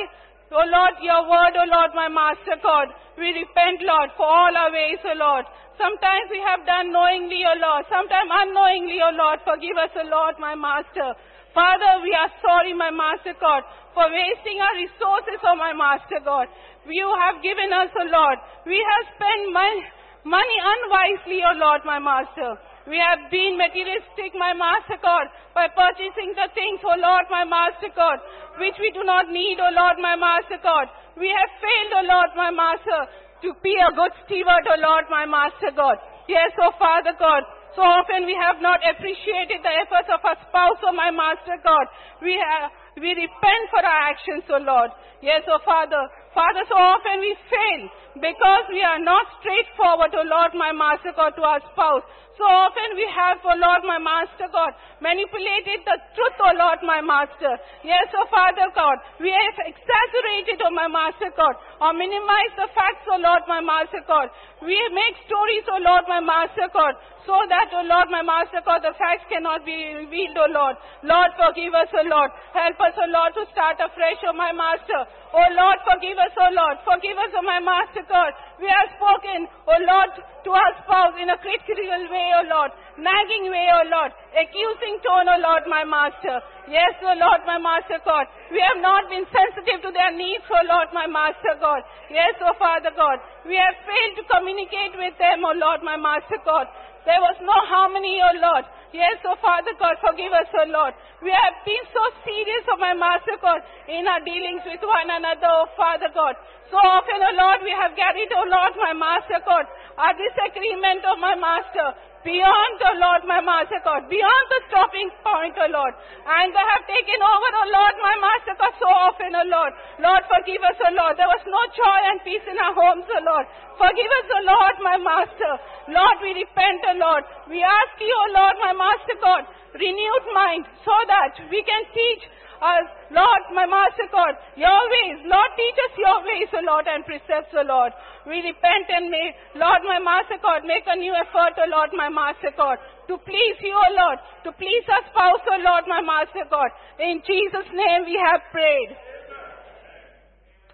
O 0.51 0.63
Lord, 0.67 0.95
your 1.05 1.23
word, 1.29 1.55
O 1.55 1.65
Lord, 1.71 1.95
my 1.95 2.09
Master 2.09 2.59
God. 2.59 2.91
We 3.15 3.31
repent, 3.31 3.85
Lord, 3.85 4.11
for 4.17 4.27
all 4.27 4.51
our 4.51 4.73
ways, 4.73 4.99
O 5.07 5.15
Lord. 5.15 5.45
Sometimes 5.79 6.27
we 6.35 6.41
have 6.45 6.67
done 6.67 6.93
knowingly, 6.93 7.41
O 7.47 7.55
Lord. 7.57 7.87
Sometimes 7.87 8.27
unknowingly, 8.27 8.99
O 9.05 9.15
Lord. 9.15 9.39
Forgive 9.45 9.77
us, 9.79 9.93
O 9.97 10.05
Lord, 10.09 10.35
my 10.41 10.57
Master. 10.57 11.15
Father, 11.55 12.03
we 12.03 12.15
are 12.15 12.31
sorry, 12.43 12.75
my 12.75 12.91
Master 12.91 13.35
God, 13.39 13.67
for 13.95 14.07
wasting 14.07 14.63
our 14.63 14.75
resources, 14.79 15.39
O 15.43 15.59
my 15.59 15.75
Master 15.75 16.23
God. 16.23 16.47
You 16.87 17.11
have 17.27 17.43
given 17.43 17.71
us, 17.75 17.91
O 17.99 18.05
Lord. 18.07 18.39
We 18.67 18.79
have 18.79 19.05
spent 19.19 19.43
money, 19.51 19.83
money 20.25 20.59
unwisely, 20.63 21.43
O 21.43 21.53
Lord, 21.59 21.83
my 21.85 21.99
Master. 21.99 22.55
We 22.89 22.97
have 22.97 23.31
been 23.31 23.59
materialistic, 23.61 24.35
my 24.39 24.55
Master 24.55 24.97
God, 25.03 25.29
by 25.53 25.69
purchasing 25.69 26.33
the 26.39 26.49
things, 26.55 26.81
O 26.87 26.95
Lord, 26.97 27.27
my 27.31 27.45
Master 27.45 27.93
God, 27.93 28.19
which 28.59 28.79
we 28.81 28.91
do 28.95 29.05
not 29.05 29.29
need, 29.29 29.61
O 29.61 29.69
Lord, 29.75 29.99
my 30.01 30.17
Master 30.17 30.59
God. 30.63 30.87
We 31.19 31.29
have 31.29 31.51
failed, 31.61 31.93
O 31.99 32.03
Lord, 32.09 32.31
my 32.39 32.51
Master, 32.51 33.11
to 33.43 33.53
be 33.63 33.75
a 33.75 33.95
good 33.95 34.15
steward, 34.25 34.65
O 34.71 34.77
Lord, 34.81 35.05
my 35.11 35.27
Master 35.27 35.75
God. 35.75 35.99
Yes, 36.31 36.55
O 36.63 36.73
Father 36.79 37.13
God. 37.19 37.43
So 37.79 37.83
often 37.87 38.27
we 38.27 38.35
have 38.35 38.59
not 38.59 38.83
appreciated 38.83 39.63
the 39.63 39.75
efforts 39.87 40.11
of 40.11 40.21
our 40.27 40.39
spouse, 40.51 40.81
O 40.83 40.91
my 40.91 41.15
Master 41.15 41.55
God. 41.63 41.87
We 42.19 42.35
have, 42.35 42.71
we 42.99 43.15
repent 43.15 43.65
for 43.71 43.79
our 43.79 44.01
actions, 44.11 44.43
O 44.51 44.59
Lord. 44.59 44.91
Yes, 45.23 45.47
O 45.47 45.63
Father. 45.63 46.03
Father, 46.35 46.63
so 46.67 46.75
often 46.75 47.23
we 47.23 47.33
fail 47.47 47.83
because 48.19 48.65
we 48.75 48.83
are 48.83 48.99
not 48.99 49.27
straightforward, 49.39 50.11
O 50.19 50.23
Lord, 50.27 50.51
my 50.59 50.75
Master 50.75 51.15
God, 51.15 51.39
to 51.39 51.43
our 51.43 51.63
spouse. 51.71 52.03
So 52.41 52.49
often 52.49 52.97
we 52.97 53.05
have, 53.13 53.37
O 53.45 53.53
Lord, 53.53 53.85
my 53.85 54.01
Master 54.01 54.49
God, 54.49 54.73
manipulated 55.05 55.85
the 55.85 55.97
truth, 56.17 56.41
O 56.41 56.57
Lord, 56.57 56.81
my 56.89 57.05
Master. 57.05 57.53
Yes, 57.85 58.09
O 58.17 58.25
Father 58.33 58.73
God, 58.73 58.97
we 59.21 59.29
have 59.29 59.61
exaggerated, 59.61 60.65
O 60.65 60.73
my 60.73 60.89
Master 60.89 61.29
God, 61.37 61.53
or 61.85 61.93
minimized 61.93 62.57
the 62.57 62.73
facts, 62.73 63.05
O 63.13 63.21
Lord, 63.21 63.45
my 63.45 63.61
Master 63.61 64.01
God. 64.09 64.33
We 64.65 64.73
make 64.73 65.21
stories, 65.29 65.69
O 65.69 65.85
Lord, 65.85 66.09
my 66.09 66.25
Master 66.25 66.65
God, 66.73 66.97
so 67.29 67.37
that, 67.53 67.69
O 67.77 67.85
Lord, 67.85 68.09
my 68.09 68.25
Master 68.25 68.65
God, 68.65 68.81
the 68.81 68.97
facts 68.97 69.29
cannot 69.29 69.69
be 69.69 70.01
revealed, 70.01 70.41
O 70.41 70.49
Lord. 70.49 70.81
Lord, 71.05 71.37
forgive 71.37 71.77
us, 71.77 71.93
O 71.93 72.09
Lord. 72.09 72.33
Help 72.57 72.81
us, 72.81 72.97
O 72.97 73.07
Lord, 73.13 73.37
to 73.37 73.45
start 73.53 73.77
afresh, 73.85 74.25
O 74.25 74.33
my 74.33 74.49
Master. 74.57 75.05
O 75.37 75.45
Lord, 75.53 75.79
forgive 75.85 76.17
us, 76.17 76.33
O 76.41 76.49
Lord. 76.57 76.81
Forgive 76.89 77.21
us, 77.21 77.33
O 77.37 77.45
my 77.45 77.61
Master 77.61 78.01
God. 78.09 78.33
We 78.57 78.67
have 78.73 78.89
spoken, 78.97 79.45
O 79.69 79.77
Lord, 79.85 80.13
to 80.17 80.51
our 80.51 80.73
spouse 80.83 81.17
in 81.21 81.29
a 81.29 81.39
critical 81.39 82.03
way, 82.09 82.30
O 82.33 82.43
Lord. 82.47 82.71
Nagging 82.97 83.51
way, 83.51 83.69
O 83.75 83.83
Lord. 83.91 84.13
Accusing 84.35 85.03
tone, 85.03 85.29
O 85.29 85.37
Lord, 85.43 85.67
my 85.67 85.83
Master. 85.85 86.39
Yes, 86.71 86.95
O 87.03 87.13
Lord, 87.19 87.43
my 87.47 87.59
Master 87.59 87.99
God. 88.07 88.27
We 88.55 88.63
have 88.63 88.79
not 88.79 89.11
been 89.11 89.27
sensitive 89.31 89.83
to 89.83 89.91
their 89.91 90.15
needs, 90.15 90.47
O 90.49 90.61
Lord, 90.67 90.91
my 90.95 91.07
Master 91.07 91.59
God. 91.59 91.83
Yes, 92.11 92.39
O 92.43 92.55
Father 92.59 92.95
God. 92.95 93.19
We 93.47 93.57
have 93.59 93.77
failed 93.83 94.15
to 94.21 94.25
communicate 94.31 94.95
with 94.95 95.17
them, 95.19 95.43
O 95.43 95.53
Lord, 95.57 95.83
my 95.83 95.99
Master 95.99 96.39
God. 96.45 96.71
There 97.09 97.21
was 97.21 97.39
no 97.41 97.57
harmony, 97.67 98.21
O 98.21 98.31
Lord. 98.39 98.65
Yes, 98.91 99.23
O 99.23 99.39
Father 99.39 99.71
God, 99.79 99.95
forgive 100.03 100.35
us, 100.35 100.51
O 100.51 100.67
Lord. 100.67 100.95
We 101.23 101.31
have 101.31 101.63
been 101.63 101.85
so 101.95 102.03
serious, 102.27 102.67
O 102.75 102.77
my 102.77 102.91
Master 102.91 103.39
God, 103.39 103.63
in 103.87 104.03
our 104.03 104.19
dealings 104.27 104.67
with 104.67 104.83
one 104.83 105.07
another, 105.07 105.47
O 105.47 105.71
Father 105.79 106.11
God. 106.11 106.35
So 106.75 106.79
often, 106.79 107.23
O 107.23 107.31
Lord, 107.39 107.63
we 107.63 107.71
have 107.71 107.95
carried, 107.95 108.31
O 108.35 108.43
Lord, 108.51 108.75
my 108.83 108.95
Master 108.95 109.39
God, 109.47 109.67
our 109.95 110.15
disagreement, 110.19 111.07
O 111.07 111.15
my 111.23 111.39
Master, 111.39 111.95
beyond, 112.27 112.77
O 112.83 112.93
Lord, 112.99 113.23
my 113.31 113.39
Master 113.39 113.79
God, 113.87 114.11
beyond 114.11 114.45
the 114.51 114.61
stopping 114.67 115.11
point, 115.23 115.55
O 115.55 115.67
Lord. 115.71 115.95
And 116.27 116.51
they 116.51 116.67
have 116.75 116.83
taken 116.91 117.19
over, 117.23 117.51
O 117.63 117.65
Lord, 117.71 117.95
my 118.03 118.17
Master 118.19 118.55
God, 118.59 118.75
so 118.83 118.91
often, 118.91 119.39
O 119.39 119.45
Lord. 119.47 119.71
Lord, 120.03 120.23
forgive 120.27 120.63
us, 120.67 120.79
O 120.83 120.91
Lord. 120.99 121.15
There 121.15 121.31
was 121.31 121.47
no 121.47 121.63
joy 121.79 121.99
and 122.11 122.19
peace 122.27 122.47
in 122.47 122.59
our 122.59 122.75
homes, 122.75 123.07
O 123.07 123.19
Lord. 123.23 123.47
Forgive 123.79 124.11
us, 124.19 124.27
O 124.35 124.41
Lord, 124.51 124.75
my 124.83 124.97
Master. 124.99 125.53
Lord, 125.95 126.17
we 126.23 126.43
repent, 126.43 126.81
O 126.91 126.95
Lord. 126.99 127.23
We 127.51 127.59
ask 127.67 127.99
you, 127.99 128.15
O 128.15 128.27
Lord, 128.31 128.57
my 128.63 128.73
Master 128.79 129.19
God, 129.19 129.43
renewed 129.75 130.27
mind 130.31 130.71
so 130.87 130.95
that 131.11 131.35
we 131.51 131.61
can 131.67 131.83
teach 131.91 132.23
us, 132.63 132.87
Lord, 133.11 133.43
my 133.51 133.67
Master 133.67 134.07
God, 134.13 134.39
your 134.55 134.81
ways. 134.87 135.27
Lord, 135.27 135.51
teach 135.59 135.79
us 135.91 135.93
your 135.99 136.19
ways, 136.23 136.49
O 136.55 136.61
Lord, 136.63 136.87
and 136.87 137.03
precepts, 137.03 137.51
O 137.57 137.67
Lord. 137.67 137.91
We 138.29 138.39
repent 138.45 138.87
and 138.87 139.11
may, 139.11 139.35
Lord, 139.59 139.83
my 139.83 139.99
Master 139.99 140.39
God, 140.39 140.63
make 140.63 140.87
a 140.87 140.95
new 140.95 141.11
effort, 141.11 141.59
O 141.59 141.67
Lord, 141.67 141.91
my 141.97 142.07
Master 142.07 142.55
God, 142.55 142.79
to 143.11 143.19
please 143.27 143.59
you, 143.65 143.75
O 143.75 143.89
Lord, 143.99 144.23
to 144.47 144.55
please 144.55 144.87
our 144.87 145.03
spouse, 145.11 145.45
O 145.51 145.57
Lord, 145.59 145.91
my 145.91 146.05
Master 146.05 146.47
God. 146.47 146.71
In 147.03 147.19
Jesus' 147.27 147.71
name 147.75 148.07
we 148.07 148.15
have 148.21 148.47
prayed. 148.55 148.95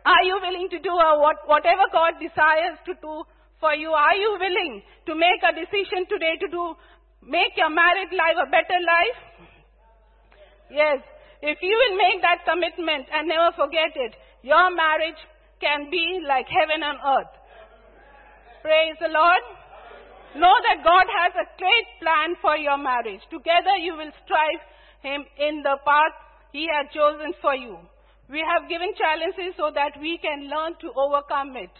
Are 0.06 0.22
you 0.22 0.38
willing 0.38 0.68
to 0.70 0.78
do 0.78 0.92
uh, 0.92 1.18
what, 1.18 1.42
whatever 1.50 1.88
God 1.90 2.20
desires 2.22 2.78
to 2.86 2.94
do 3.00 3.26
for 3.58 3.74
you? 3.74 3.90
Are 3.90 4.14
you 4.14 4.38
willing 4.38 4.82
to 5.06 5.14
make 5.14 5.40
a 5.42 5.54
decision 5.54 6.06
today 6.10 6.34
to 6.42 6.48
do, 6.50 6.74
make 7.22 7.54
your 7.56 7.70
married 7.70 8.10
life 8.10 8.38
a 8.42 8.50
better 8.50 8.78
life? 8.82 9.18
Yes. 10.70 10.98
If 11.42 11.58
you 11.62 11.74
will 11.74 11.96
make 11.96 12.22
that 12.22 12.42
commitment 12.42 13.06
and 13.12 13.28
never 13.28 13.54
forget 13.54 13.94
it, 13.94 14.16
your 14.42 14.74
marriage 14.74 15.20
can 15.60 15.90
be 15.90 16.20
like 16.26 16.46
heaven 16.50 16.82
on 16.82 16.96
earth. 16.98 17.32
Praise 18.62 18.98
the 18.98 19.12
Lord. 19.12 19.44
Know 20.34 20.56
that 20.66 20.82
God 20.82 21.06
has 21.06 21.32
a 21.38 21.46
great 21.56 21.88
plan 22.02 22.34
for 22.42 22.56
your 22.56 22.76
marriage. 22.76 23.22
Together 23.30 23.78
you 23.78 23.94
will 23.94 24.10
strive 24.24 24.62
Him 25.06 25.22
in 25.38 25.62
the 25.62 25.78
path 25.86 26.16
He 26.50 26.66
has 26.66 26.90
chosen 26.90 27.32
for 27.40 27.54
you. 27.54 27.78
We 28.28 28.42
have 28.42 28.68
given 28.68 28.90
challenges 28.98 29.54
so 29.54 29.70
that 29.70 29.94
we 30.00 30.18
can 30.18 30.50
learn 30.50 30.74
to 30.82 30.90
overcome 30.98 31.54
it. 31.54 31.70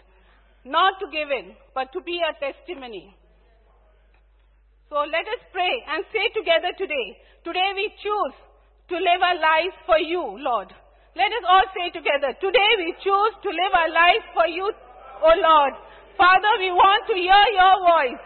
Not 0.65 0.95
to 1.01 1.07
give 1.11 1.31
in, 1.31 1.57
but 1.75 1.93
to 1.93 2.01
be 2.01 2.23
a 2.23 2.33
testimony. 2.39 3.16
So 4.87 5.03
let 5.03 5.27
us 5.27 5.43
pray 5.51 5.83
and 5.91 6.07
say 6.15 6.31
together 6.31 6.71
today, 6.79 7.19
today 7.43 7.71
we 7.75 7.91
choose 7.99 8.35
to 8.87 8.95
live 8.95 9.19
our 9.19 9.35
lives 9.35 9.75
for 9.83 9.99
you, 9.99 10.23
Lord. 10.39 10.71
Let 11.19 11.27
us 11.35 11.43
all 11.43 11.67
say 11.75 11.91
together, 11.91 12.31
today 12.39 12.71
we 12.79 12.95
choose 13.03 13.35
to 13.43 13.51
live 13.51 13.73
our 13.75 13.91
lives 13.91 14.27
for 14.31 14.47
you, 14.47 14.71
O 15.27 15.31
Lord. 15.43 15.75
Father, 16.15 16.53
we 16.63 16.71
want 16.71 17.03
to 17.11 17.19
hear 17.19 17.45
your 17.59 17.77
voice. 17.83 18.23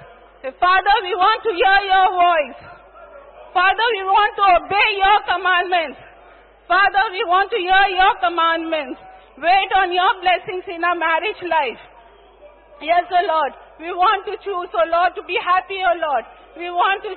Father, 0.60 0.96
we 1.00 1.16
want 1.16 1.40
to 1.48 1.52
hear 1.56 1.78
your 1.88 2.08
voice. 2.12 2.60
Father, 3.56 3.86
we 3.96 4.02
want 4.04 4.32
to 4.36 4.44
obey 4.60 4.88
your 5.00 5.18
commandments. 5.32 5.98
Father, 6.68 7.04
we 7.08 7.24
want 7.24 7.48
to 7.50 7.58
hear 7.58 7.84
your 7.96 8.14
commandments. 8.20 9.00
Wait 9.40 9.70
on 9.80 9.96
your 9.96 10.12
blessings 10.20 10.68
in 10.68 10.84
our 10.84 10.98
marriage 10.98 11.40
life. 11.40 11.80
Yes, 12.84 13.08
O 13.08 13.20
Lord. 13.24 13.52
We 13.80 13.88
want 13.96 14.28
to 14.28 14.36
choose, 14.44 14.68
O 14.76 14.84
Lord, 14.92 15.16
to 15.16 15.24
be 15.24 15.40
happy, 15.40 15.80
O 15.80 15.92
Lord. 15.96 16.24
We 16.52 16.68
want 16.68 17.00
to, 17.08 17.16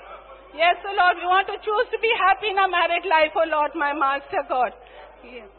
yes, 0.56 0.80
O 0.88 0.96
Lord, 0.96 1.20
we 1.20 1.28
want 1.28 1.48
to 1.52 1.60
choose 1.60 1.88
to 1.92 2.00
be 2.00 2.08
happy 2.16 2.56
in 2.56 2.58
our 2.58 2.72
married 2.72 3.04
life, 3.04 3.36
O 3.36 3.44
Lord, 3.44 3.76
my 3.76 3.92
Master 3.92 4.48
God. 4.48 4.72
Yes. 5.28 5.52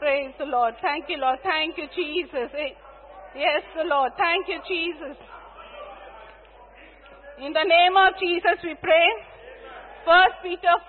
Praise 0.00 0.32
the 0.40 0.48
Lord. 0.48 0.80
Thank 0.80 1.12
you, 1.12 1.20
Lord. 1.20 1.44
Thank 1.44 1.76
you, 1.76 1.92
Jesus. 1.92 2.48
Eh, 2.56 2.72
yes, 3.36 3.60
the 3.76 3.84
Lord. 3.84 4.16
Thank 4.16 4.48
you, 4.48 4.64
Jesus. 4.64 5.18
In 7.44 7.52
the 7.52 7.66
name 7.68 7.94
of 7.94 8.16
Jesus 8.16 8.56
we 8.64 8.74
pray. 8.80 9.08
First 10.08 10.40
Peter 10.40 10.72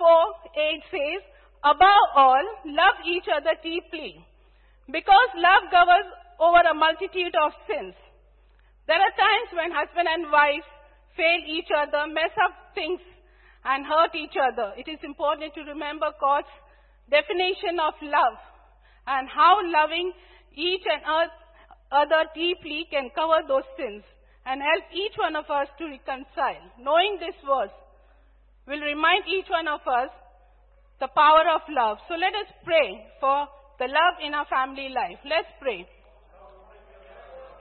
8 0.56 0.82
says, 0.90 1.20
Above 1.60 2.06
all, 2.16 2.44
love 2.64 2.96
each 3.04 3.28
other 3.28 3.52
deeply, 3.62 4.16
because 4.88 5.30
love 5.36 5.68
governs 5.68 6.08
over 6.40 6.64
a 6.64 6.72
multitude 6.72 7.36
of 7.36 7.52
sins. 7.68 7.92
There 8.90 8.98
are 8.98 9.14
times 9.14 9.54
when 9.54 9.70
husband 9.70 10.10
and 10.10 10.34
wife 10.34 10.66
fail 11.14 11.40
each 11.46 11.70
other, 11.70 12.10
mess 12.10 12.34
up 12.42 12.74
things, 12.74 12.98
and 13.62 13.86
hurt 13.86 14.10
each 14.18 14.34
other. 14.34 14.74
It 14.74 14.90
is 14.90 14.98
important 15.06 15.54
to 15.54 15.62
remember 15.62 16.10
God's 16.18 16.50
definition 17.06 17.78
of 17.78 17.94
love 18.02 18.34
and 19.06 19.30
how 19.30 19.62
loving 19.62 20.10
each 20.58 20.82
and 20.90 21.06
other 21.06 22.22
deeply 22.34 22.90
can 22.90 23.14
cover 23.14 23.46
those 23.46 23.68
sins 23.78 24.02
and 24.42 24.58
help 24.58 24.82
each 24.90 25.14
one 25.22 25.38
of 25.38 25.46
us 25.46 25.70
to 25.78 25.86
reconcile. 25.86 26.66
Knowing 26.82 27.22
this 27.22 27.38
verse 27.46 27.76
will 28.66 28.82
remind 28.82 29.22
each 29.30 29.46
one 29.54 29.70
of 29.70 29.86
us 29.86 30.10
the 30.98 31.14
power 31.14 31.46
of 31.54 31.62
love. 31.70 32.02
So 32.10 32.18
let 32.18 32.34
us 32.34 32.50
pray 32.66 33.06
for 33.22 33.46
the 33.78 33.86
love 33.86 34.18
in 34.18 34.34
our 34.34 34.50
family 34.50 34.90
life. 34.90 35.22
Let's 35.22 35.54
pray. 35.62 35.86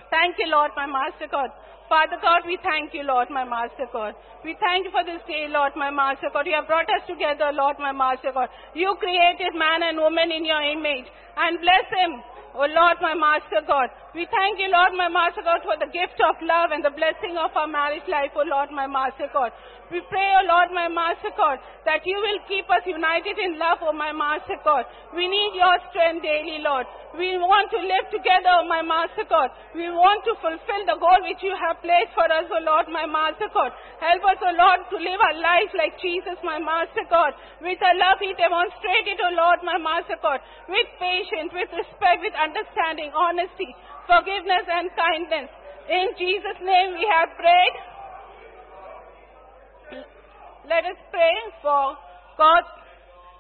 Thank 0.09 0.35
you, 0.39 0.47
Lord, 0.49 0.71
my 0.75 0.85
Master 0.85 1.29
God. 1.29 1.49
Father 1.89 2.21
God, 2.21 2.45
we 2.45 2.57
thank 2.61 2.93
you, 2.93 3.01
Lord, 3.01 3.29
my 3.33 3.45
Master 3.45 3.89
God. 3.89 4.13
We 4.45 4.53
thank 4.61 4.85
you 4.85 4.91
for 4.93 5.01
this 5.01 5.21
day, 5.25 5.49
Lord, 5.49 5.73
my 5.75 5.89
Master 5.89 6.29
God. 6.29 6.45
You 6.45 6.53
have 6.53 6.69
brought 6.69 6.85
us 6.85 7.01
together, 7.09 7.49
Lord, 7.49 7.81
my 7.81 7.91
Master 7.91 8.29
God. 8.29 8.49
You 8.77 8.93
created 9.01 9.57
man 9.57 9.81
and 9.81 9.97
woman 9.97 10.29
in 10.29 10.45
your 10.45 10.61
image 10.61 11.09
and 11.37 11.57
bless 11.57 11.87
him 11.97 12.21
Oh 12.59 12.67
Lord, 12.67 12.99
my 12.99 13.15
Master 13.15 13.63
God, 13.63 13.87
we 14.11 14.27
thank 14.27 14.59
you, 14.59 14.67
Lord, 14.67 14.91
my 14.99 15.07
Master 15.07 15.39
God, 15.47 15.63
for 15.63 15.79
the 15.79 15.87
gift 15.95 16.19
of 16.19 16.35
love 16.43 16.75
and 16.75 16.83
the 16.83 16.91
blessing 16.91 17.39
of 17.39 17.55
our 17.55 17.71
marriage 17.71 18.03
life, 18.11 18.35
oh 18.35 18.43
Lord, 18.43 18.67
my 18.75 18.83
Master 18.83 19.31
God. 19.31 19.55
We 19.87 20.03
pray, 20.11 20.29
oh 20.37 20.45
Lord, 20.45 20.69
my 20.75 20.91
Master 20.91 21.31
God, 21.39 21.57
that 21.87 22.03
you 22.03 22.19
will 22.19 22.41
keep 22.51 22.67
us 22.67 22.83
united 22.83 23.39
in 23.39 23.55
love, 23.55 23.79
oh 23.79 23.95
my 23.95 24.11
Master 24.11 24.59
God. 24.61 24.83
We 25.15 25.31
need 25.31 25.55
your 25.55 25.77
strength 25.89 26.21
daily, 26.21 26.59
Lord. 26.59 26.83
We 27.17 27.41
want 27.41 27.73
to 27.73 27.79
live 27.81 28.05
together, 28.13 28.53
oh 28.61 28.69
my 28.69 28.85
Master 28.85 29.25
God. 29.25 29.49
We 29.73 29.89
want 29.89 30.21
to 30.29 30.37
fulfill 30.37 30.83
the 30.85 30.99
goal 31.01 31.21
which 31.25 31.41
you 31.41 31.57
have 31.57 31.81
placed 31.81 32.13
for 32.13 32.27
us, 32.27 32.45
oh 32.53 32.61
Lord, 32.61 32.85
my 32.93 33.09
Master 33.09 33.49
God. 33.49 33.73
Help 33.97 34.21
us, 34.29 34.37
oh 34.45 34.53
Lord, 34.53 34.85
to 34.93 34.97
live 35.01 35.17
our 35.17 35.37
lives 35.41 35.73
like 35.73 35.97
Jesus, 35.97 36.37
my 36.45 36.61
Master 36.61 37.07
God. 37.09 37.33
With 37.57 37.81
a 37.81 37.93
love 37.97 38.21
he 38.21 38.29
demonstrated, 38.37 39.17
oh 39.25 39.33
Lord, 39.33 39.65
my 39.65 39.81
Master 39.81 40.21
God. 40.21 40.37
With 40.69 40.85
patience, 41.01 41.49
with 41.49 41.73
respect, 41.73 42.21
with 42.21 42.37
understanding, 42.49 43.13
honesty, 43.13 43.69
forgiveness, 44.09 44.65
and 44.65 44.89
kindness. 44.97 45.49
In 45.85 46.17
Jesus' 46.17 46.59
name 46.65 46.97
we 46.97 47.05
have 47.05 47.29
prayed. 47.37 47.75
Let 50.65 50.85
us 50.85 50.99
pray 51.09 51.37
for 51.61 51.97
God. 52.37 52.65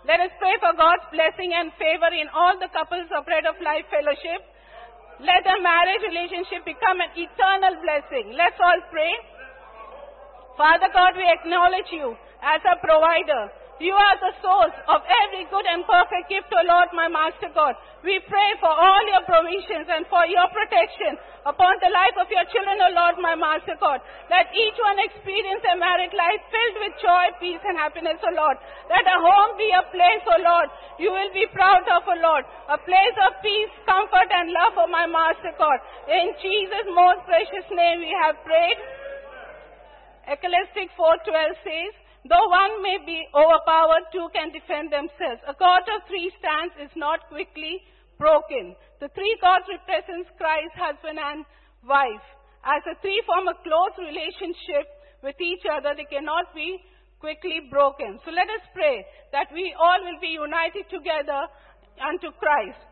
Let 0.05 0.21
us 0.21 0.33
pray 0.41 0.55
for 0.57 0.73
God's 0.73 1.05
blessing 1.13 1.53
and 1.53 1.73
favor 1.77 2.09
in 2.13 2.29
all 2.33 2.57
the 2.57 2.71
couples 2.73 3.09
of 3.13 3.25
Bread 3.25 3.45
of 3.45 3.57
Life 3.61 3.85
Fellowship. 3.93 4.41
Let 5.19 5.43
the 5.43 5.59
marriage 5.59 6.01
relationship 6.07 6.63
become 6.63 7.03
an 7.03 7.11
eternal 7.13 7.75
blessing. 7.83 8.33
Let's 8.33 8.57
all 8.57 8.81
pray. 8.89 9.13
Father 10.55 10.87
God, 10.89 11.19
we 11.19 11.27
acknowledge 11.27 11.91
you 11.91 12.15
as 12.41 12.63
a 12.63 12.79
provider. 12.79 13.51
You 13.79 13.95
are 13.95 14.17
the 14.19 14.35
source 14.43 14.75
of 14.91 14.99
every 15.07 15.47
good 15.47 15.63
and 15.63 15.87
perfect 15.87 16.27
gift, 16.27 16.51
O 16.51 16.59
Lord, 16.67 16.91
my 16.91 17.07
Master 17.07 17.47
God. 17.55 17.79
We 18.03 18.19
pray 18.27 18.49
for 18.59 18.67
all 18.67 19.03
your 19.07 19.23
provisions 19.23 19.87
and 19.87 20.03
for 20.11 20.27
your 20.27 20.43
protection 20.51 21.15
upon 21.47 21.79
the 21.79 21.87
life 21.87 22.15
of 22.19 22.27
your 22.27 22.43
children, 22.51 22.75
O 22.75 22.91
Lord, 22.91 23.23
my 23.23 23.39
Master 23.39 23.79
God. 23.79 24.03
Let 24.27 24.51
each 24.51 24.75
one 24.83 24.99
experience 24.99 25.63
a 25.63 25.79
married 25.79 26.11
life 26.11 26.43
filled 26.51 26.77
with 26.83 26.93
joy, 26.99 27.25
peace, 27.39 27.63
and 27.63 27.79
happiness, 27.79 28.19
O 28.19 28.35
Lord. 28.35 28.59
Let 28.91 29.07
a 29.07 29.15
home 29.15 29.55
be 29.55 29.71
a 29.71 29.87
place, 29.95 30.23
O 30.27 30.37
Lord, 30.43 30.67
you 30.99 31.15
will 31.15 31.31
be 31.31 31.47
proud 31.55 31.87
of, 31.87 32.03
O 32.03 32.15
Lord. 32.19 32.43
A 32.67 32.79
place 32.83 33.17
of 33.31 33.39
peace, 33.39 33.71
comfort, 33.87 34.27
and 34.27 34.51
love, 34.51 34.75
O 34.75 34.91
my 34.91 35.07
Master 35.07 35.55
God. 35.55 35.79
In 36.11 36.35
Jesus' 36.43 36.91
most 36.91 37.23
precious 37.23 37.67
name 37.71 38.03
we 38.03 38.11
have 38.27 38.35
prayed. 38.43 38.79
Ecclesiastes 40.27 40.91
4.12 40.99 41.63
says, 41.63 41.93
Though 42.27 42.47
one 42.51 42.83
may 42.83 42.97
be 43.05 43.23
overpowered, 43.31 44.11
two 44.11 44.27
can 44.35 44.51
defend 44.51 44.91
themselves. 44.91 45.39
A 45.47 45.55
cord 45.55 45.87
of 45.87 46.03
three 46.07 46.27
strands 46.39 46.75
is 46.83 46.91
not 46.95 47.23
quickly 47.31 47.79
broken. 48.19 48.75
The 48.99 49.07
three 49.15 49.37
cords 49.39 49.63
represents 49.71 50.27
Christ, 50.35 50.75
husband 50.75 51.15
and 51.15 51.47
wife. 51.87 52.25
As 52.67 52.83
the 52.83 52.99
three 52.99 53.23
form 53.23 53.47
a 53.47 53.55
close 53.63 53.95
relationship 53.95 54.91
with 55.23 55.39
each 55.39 55.63
other, 55.63 55.95
they 55.95 56.03
cannot 56.11 56.51
be 56.53 56.83
quickly 57.23 57.71
broken. 57.71 58.19
So 58.27 58.31
let 58.31 58.51
us 58.51 58.63
pray 58.75 59.05
that 59.31 59.47
we 59.55 59.71
all 59.79 59.99
will 60.03 60.19
be 60.19 60.35
united 60.35 60.91
together 60.91 61.47
unto 62.03 62.35
Christ. 62.35 62.83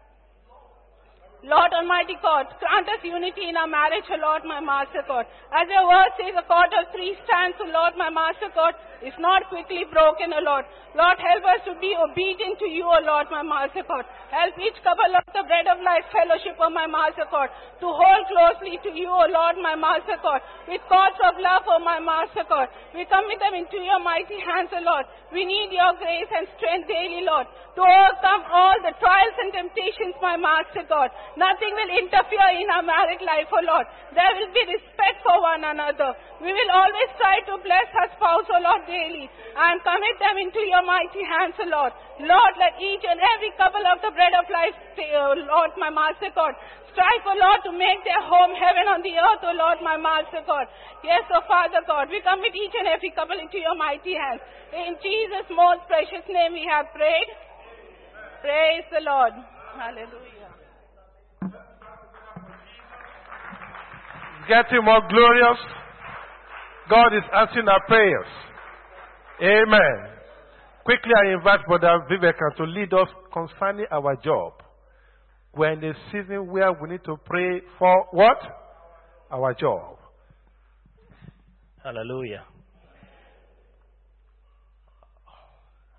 Lord 1.46 1.70
Almighty 1.70 2.18
God, 2.18 2.50
grant 2.58 2.90
us 2.90 2.98
unity 3.06 3.46
in 3.46 3.56
our 3.56 3.70
marriage, 3.70 4.10
O 4.10 4.18
Lord, 4.18 4.42
my 4.42 4.58
Master 4.58 5.06
God. 5.06 5.30
As 5.54 5.70
your 5.70 5.86
word 5.86 6.10
says, 6.18 6.34
a 6.34 6.42
cord 6.50 6.74
of 6.74 6.90
three 6.90 7.14
strands, 7.24 7.54
O 7.62 7.70
Lord, 7.70 7.94
my 7.94 8.10
Master 8.10 8.50
God, 8.58 8.74
is 9.06 9.14
not 9.22 9.46
quickly 9.54 9.86
broken, 9.94 10.34
O 10.34 10.42
Lord. 10.42 10.66
Lord, 10.98 11.18
help 11.22 11.46
us 11.46 11.62
to 11.70 11.78
be 11.78 11.94
obedient 11.94 12.58
to 12.58 12.66
you, 12.66 12.82
O 12.90 12.98
Lord, 13.06 13.30
my 13.30 13.46
Master 13.46 13.86
God. 13.86 14.10
Help 14.34 14.58
each 14.58 14.82
couple 14.82 15.14
of 15.14 15.22
the 15.30 15.46
bread 15.46 15.70
of 15.70 15.78
life 15.86 16.10
fellowship, 16.10 16.58
O 16.58 16.74
my 16.74 16.90
Master 16.90 17.30
God, 17.30 17.54
to 17.54 17.86
hold 17.86 18.24
closely 18.34 18.82
to 18.82 18.90
you, 18.98 19.06
O 19.06 19.30
Lord, 19.30 19.62
my 19.62 19.78
Master 19.78 20.18
God, 20.26 20.42
with 20.66 20.82
cords 20.90 21.22
of 21.22 21.38
love, 21.38 21.70
O 21.70 21.78
my 21.78 22.02
Master 22.02 22.50
God. 22.50 22.66
We 22.98 23.06
commit 23.06 23.38
them 23.38 23.54
into 23.54 23.78
your 23.78 24.02
mighty 24.02 24.42
hands, 24.42 24.74
O 24.74 24.82
Lord. 24.82 25.06
We 25.30 25.46
need 25.46 25.70
your 25.70 25.94
grace 26.02 26.34
and 26.34 26.50
strength 26.58 26.90
daily, 26.90 27.22
Lord, 27.22 27.46
to 27.78 27.82
overcome 27.86 28.50
all 28.50 28.78
the 28.82 28.98
trials 28.98 29.38
and 29.38 29.54
temptations, 29.54 30.18
my 30.18 30.34
Master 30.34 30.82
God. 30.90 31.14
Nothing 31.38 31.74
will 31.78 31.92
interfere 32.02 32.50
in 32.58 32.66
our 32.74 32.82
married 32.82 33.22
life, 33.22 33.46
oh 33.54 33.62
Lord. 33.62 33.86
There 34.18 34.34
will 34.42 34.50
be 34.50 34.74
respect 34.74 35.22
for 35.22 35.38
one 35.38 35.62
another. 35.62 36.18
We 36.42 36.50
will 36.50 36.72
always 36.74 37.10
try 37.22 37.46
to 37.46 37.62
bless 37.62 37.88
our 37.94 38.10
spouse, 38.18 38.50
oh 38.50 38.62
Lord, 38.62 38.90
daily 38.90 39.30
and 39.30 39.78
commit 39.86 40.18
them 40.18 40.38
into 40.42 40.62
your 40.66 40.82
mighty 40.82 41.22
hands, 41.22 41.54
oh 41.62 41.70
Lord. 41.70 41.94
Lord, 42.26 42.54
let 42.58 42.82
each 42.82 43.06
and 43.06 43.22
every 43.38 43.54
couple 43.54 43.86
of 43.86 44.02
the 44.02 44.10
bread 44.18 44.34
of 44.34 44.50
life, 44.50 44.74
O 44.98 45.38
Lord, 45.38 45.78
my 45.78 45.94
Master 45.94 46.34
God, 46.34 46.58
strive, 46.90 47.26
oh 47.30 47.38
Lord, 47.38 47.62
to 47.70 47.72
make 47.78 48.02
their 48.02 48.24
home 48.26 48.58
heaven 48.58 48.90
on 48.90 49.06
the 49.06 49.14
earth, 49.14 49.46
O 49.46 49.54
Lord, 49.54 49.78
my 49.86 49.98
Master 49.98 50.42
God. 50.50 50.66
Yes, 51.06 51.22
O 51.30 51.46
Father 51.46 51.86
God, 51.86 52.10
we 52.10 52.18
commit 52.26 52.58
each 52.58 52.74
and 52.74 52.90
every 52.90 53.14
couple 53.14 53.38
into 53.38 53.62
your 53.62 53.78
mighty 53.78 54.18
hands. 54.18 54.42
In 54.74 54.98
Jesus' 54.98 55.50
most 55.54 55.86
precious 55.86 56.26
name 56.26 56.58
we 56.58 56.66
have 56.66 56.90
prayed. 56.98 57.30
Praise 58.42 58.86
the 58.90 59.06
Lord. 59.06 59.38
Hallelujah. 59.78 60.37
Getting 64.48 64.84
more 64.84 65.02
glorious. 65.10 65.60
God 66.90 67.14
is 67.16 67.24
answering 67.36 67.68
our 67.68 67.86
prayers. 67.88 68.28
Amen. 69.42 70.18
Quickly, 70.86 71.12
I 71.26 71.34
invite 71.34 71.66
Brother 71.68 72.06
Vivekan 72.10 72.56
to 72.58 72.64
lead 72.64 72.94
us 72.94 73.10
concerning 73.34 73.86
our 73.92 74.16
job. 74.16 74.54
We're 75.56 75.74
in 75.74 75.84
a 75.84 75.94
season 76.12 76.48
where 76.48 76.72
we 76.72 76.90
need 76.90 77.04
to 77.06 77.18
pray 77.26 77.62
for 77.78 78.06
what? 78.12 78.38
Our 79.30 79.54
job. 79.54 79.98
Hallelujah. 81.84 82.44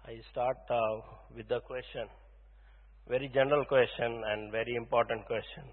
I 0.06 0.16
start 0.30 0.56
uh, 0.70 1.00
with 1.36 1.48
the 1.48 1.60
question, 1.60 2.08
very 3.08 3.28
general 3.28 3.66
question 3.66 4.22
and 4.26 4.50
very 4.50 4.74
important 4.74 5.26
question. 5.26 5.64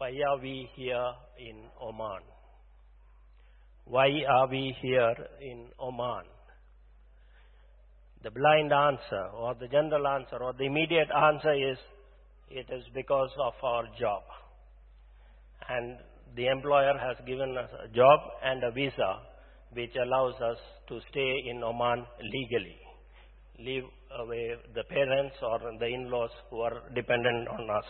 Why 0.00 0.12
are 0.30 0.38
we 0.38 0.66
here 0.76 1.12
in 1.38 1.56
Oman? 1.78 2.22
Why 3.84 4.08
are 4.30 4.48
we 4.48 4.74
here 4.80 5.14
in 5.42 5.66
Oman? 5.78 6.24
The 8.22 8.30
blind 8.30 8.72
answer 8.72 9.26
or 9.34 9.54
the 9.56 9.68
general 9.68 10.08
answer 10.08 10.42
or 10.42 10.54
the 10.54 10.64
immediate 10.64 11.10
answer 11.14 11.52
is 11.52 11.76
it 12.50 12.72
is 12.72 12.82
because 12.94 13.28
of 13.44 13.52
our 13.62 13.84
job. 14.00 14.22
And 15.68 15.98
the 16.34 16.46
employer 16.46 16.96
has 16.96 17.18
given 17.26 17.54
us 17.58 17.68
a 17.84 17.88
job 17.88 18.20
and 18.42 18.64
a 18.64 18.70
visa 18.70 19.18
which 19.74 19.94
allows 20.02 20.40
us 20.40 20.56
to 20.88 20.98
stay 21.10 21.42
in 21.50 21.62
Oman 21.62 22.06
legally. 22.22 22.78
Leave 23.58 23.84
away 24.18 24.54
the 24.74 24.84
parents 24.84 25.36
or 25.42 25.58
the 25.78 25.86
in-laws 25.86 26.30
who 26.48 26.62
are 26.62 26.88
dependent 26.94 27.48
on 27.48 27.68
us. 27.68 27.84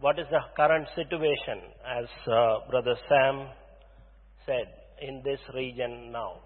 What 0.00 0.18
is 0.18 0.24
the 0.30 0.40
current 0.56 0.88
situation 0.96 1.60
as 1.84 2.06
uh, 2.26 2.70
Brother 2.70 2.96
Sam 3.06 3.48
said 4.46 4.64
in 5.02 5.20
this 5.22 5.40
region 5.54 6.10
now? 6.10 6.40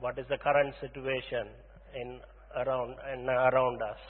What 0.00 0.18
is 0.18 0.26
the 0.28 0.38
current 0.38 0.74
situation 0.80 1.46
in 1.94 2.18
around 2.56 2.96
and 3.08 3.28
around 3.28 3.80
us? 3.80 4.02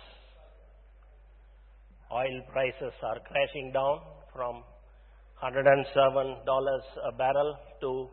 Oil 2.10 2.40
prices 2.50 2.94
are 3.02 3.18
crashing 3.28 3.72
down 3.74 4.00
from 4.32 4.64
$107 5.44 5.84
a 7.04 7.12
barrel 7.18 7.58
to 7.82 8.08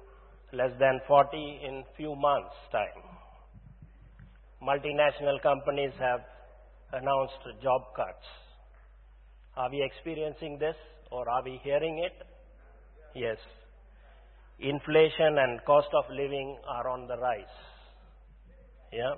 less 0.51 0.71
than 0.81 0.99
40 1.07 1.37
in 1.63 1.85
few 1.95 2.13
months 2.17 2.55
time. 2.73 3.07
Multinational 4.61 5.41
companies 5.41 5.93
have 5.97 6.19
announced 6.93 7.61
job 7.61 7.81
cuts. 7.95 8.25
Are 9.55 9.69
we 9.69 9.83
experiencing 9.83 10.57
this 10.59 10.75
or 11.11 11.27
are 11.29 11.43
we 11.43 11.59
hearing 11.63 12.03
it? 12.03 12.13
Yes. 13.15 13.37
Inflation 14.59 15.37
and 15.37 15.59
cost 15.65 15.89
of 15.93 16.05
living 16.09 16.57
are 16.67 16.89
on 16.89 17.07
the 17.07 17.17
rise. 17.17 17.55
Yeah. 18.91 19.15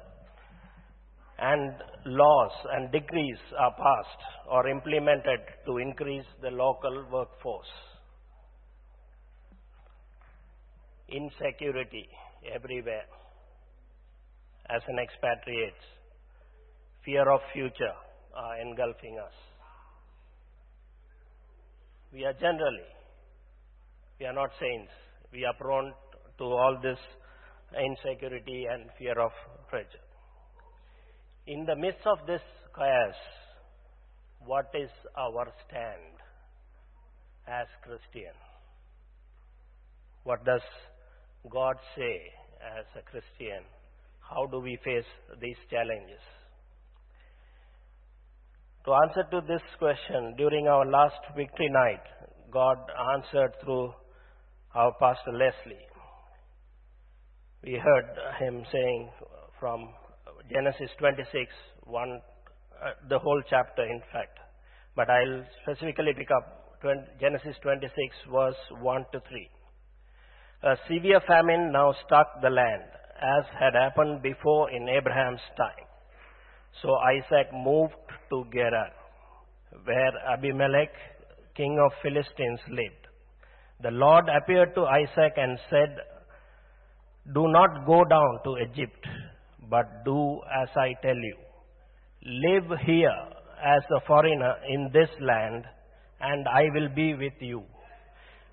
And 1.37 1.73
laws 2.05 2.51
and 2.71 2.91
decrees 2.91 3.37
are 3.59 3.71
passed 3.71 4.23
or 4.49 4.67
implemented 4.67 5.39
to 5.65 5.77
increase 5.77 6.25
the 6.41 6.49
local 6.49 7.05
workforce. 7.11 7.73
Insecurity 11.09 12.07
everywhere 12.53 13.05
as 14.69 14.81
an 14.87 14.97
expatriate. 14.97 15.73
Fear 17.05 17.31
of 17.31 17.41
future 17.53 17.93
engulfing 18.61 19.17
us. 19.19 19.33
We 22.11 22.25
are 22.25 22.33
generally, 22.33 22.89
we 24.19 24.25
are 24.25 24.33
not 24.33 24.49
saints. 24.59 24.91
We 25.31 25.45
are 25.45 25.53
prone 25.53 25.93
to 26.37 26.43
all 26.43 26.77
this 26.81 26.97
insecurity 27.77 28.65
and 28.71 28.89
fear 28.97 29.19
of 29.19 29.31
pressure. 29.69 30.05
In 31.47 31.65
the 31.65 31.75
midst 31.75 32.05
of 32.07 32.19
this 32.25 32.41
chaos, 32.75 33.15
what 34.45 34.71
is 34.73 34.89
our 35.17 35.47
stand 35.67 36.15
as 37.47 37.67
Christian? 37.83 38.33
What 40.23 40.43
does 40.45 40.61
God 41.51 41.75
say 41.95 42.31
as 42.79 42.85
a 42.97 43.03
Christian? 43.09 43.63
How 44.21 44.47
do 44.47 44.59
we 44.59 44.77
face 44.83 45.05
these 45.39 45.57
challenges? 45.69 46.21
To 48.85 48.93
answer 48.93 49.23
to 49.31 49.41
this 49.47 49.63
question, 49.79 50.35
during 50.37 50.67
our 50.67 50.85
last 50.85 51.17
victory 51.35 51.69
night, 51.69 52.03
God 52.51 52.77
answered 53.15 53.53
through 53.63 53.91
our 54.75 54.93
Pastor 54.99 55.31
Leslie. 55.31 55.87
We 57.63 57.81
heard 57.81 58.05
him 58.39 58.63
saying 58.71 59.09
from 59.59 59.89
Genesis 60.53 60.91
26, 60.99 61.51
one, 61.85 62.21
uh, 62.79 62.91
the 63.09 63.17
whole 63.17 63.41
chapter, 63.49 63.81
in 63.81 64.01
fact. 64.13 64.37
But 64.95 65.09
I'll 65.09 65.43
specifically 65.63 66.13
pick 66.15 66.29
up 66.29 66.79
20, 66.81 67.01
Genesis 67.19 67.55
26, 67.63 67.89
verse 68.31 68.61
1 68.81 69.05
to 69.13 69.19
3. 69.27 69.49
A 70.61 70.75
severe 70.87 71.21
famine 71.25 71.71
now 71.71 71.95
struck 72.05 72.39
the 72.43 72.51
land, 72.51 72.83
as 73.17 73.45
had 73.59 73.73
happened 73.73 74.21
before 74.21 74.69
in 74.69 74.87
Abraham's 74.89 75.41
time. 75.57 75.84
So 76.81 76.95
Isaac 76.97 77.47
moved 77.53 77.93
to 78.29 78.43
Gerar, 78.51 78.91
where 79.85 80.11
Abimelech, 80.33 80.91
king 81.55 81.79
of 81.83 81.91
Philistines, 82.03 82.59
lived. 82.69 83.07
The 83.81 83.91
Lord 83.91 84.25
appeared 84.29 84.75
to 84.75 84.85
Isaac 84.85 85.33
and 85.37 85.57
said, 85.69 85.97
Do 87.33 87.47
not 87.47 87.85
go 87.85 88.03
down 88.03 88.39
to 88.43 88.57
Egypt, 88.57 89.07
but 89.69 90.03
do 90.03 90.41
as 90.61 90.69
I 90.75 90.93
tell 91.01 91.15
you. 91.15 91.37
Live 92.23 92.79
here 92.85 93.23
as 93.63 93.83
a 93.91 94.05
foreigner 94.05 94.55
in 94.67 94.89
this 94.91 95.09
land, 95.21 95.63
and 96.19 96.47
I 96.47 96.63
will 96.73 96.89
be 96.89 97.13
with 97.13 97.39
you. 97.39 97.63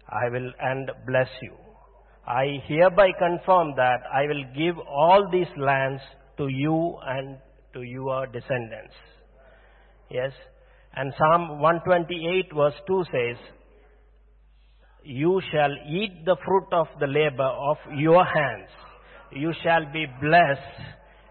I 0.08 0.28
will 0.30 0.52
and 0.60 0.90
bless 1.06 1.28
you. 1.40 1.54
I 2.26 2.62
hereby 2.66 3.08
confirm 3.18 3.74
that 3.76 4.02
I 4.12 4.26
will 4.26 4.44
give 4.56 4.78
all 4.78 5.28
these 5.32 5.52
lands 5.56 6.02
to 6.36 6.48
you 6.48 6.96
and 7.04 7.38
to 7.74 7.82
your 7.82 8.26
descendants. 8.26 8.94
Yes. 10.10 10.32
And 10.94 11.12
Psalm 11.18 11.60
128 11.60 12.54
verse 12.54 12.74
2 12.86 13.04
says, 13.12 13.36
You 15.04 15.40
shall 15.52 15.72
eat 15.88 16.24
the 16.24 16.36
fruit 16.44 16.66
of 16.72 16.86
the 17.00 17.06
labor 17.06 17.50
of 17.70 17.76
your 17.96 18.24
hands. 18.24 18.68
You 19.32 19.52
shall 19.62 19.90
be 19.92 20.06
blessed 20.20 20.60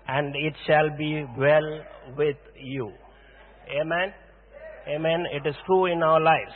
and 0.08 0.36
it 0.36 0.54
shall 0.66 0.90
be 0.98 1.26
well 1.38 1.80
with 2.18 2.38
you. 2.60 2.92
Amen. 3.80 4.14
Amen. 4.88 5.26
It 5.32 5.48
is 5.48 5.56
true 5.66 5.86
in 5.86 6.02
our 6.02 6.20
lives. 6.20 6.56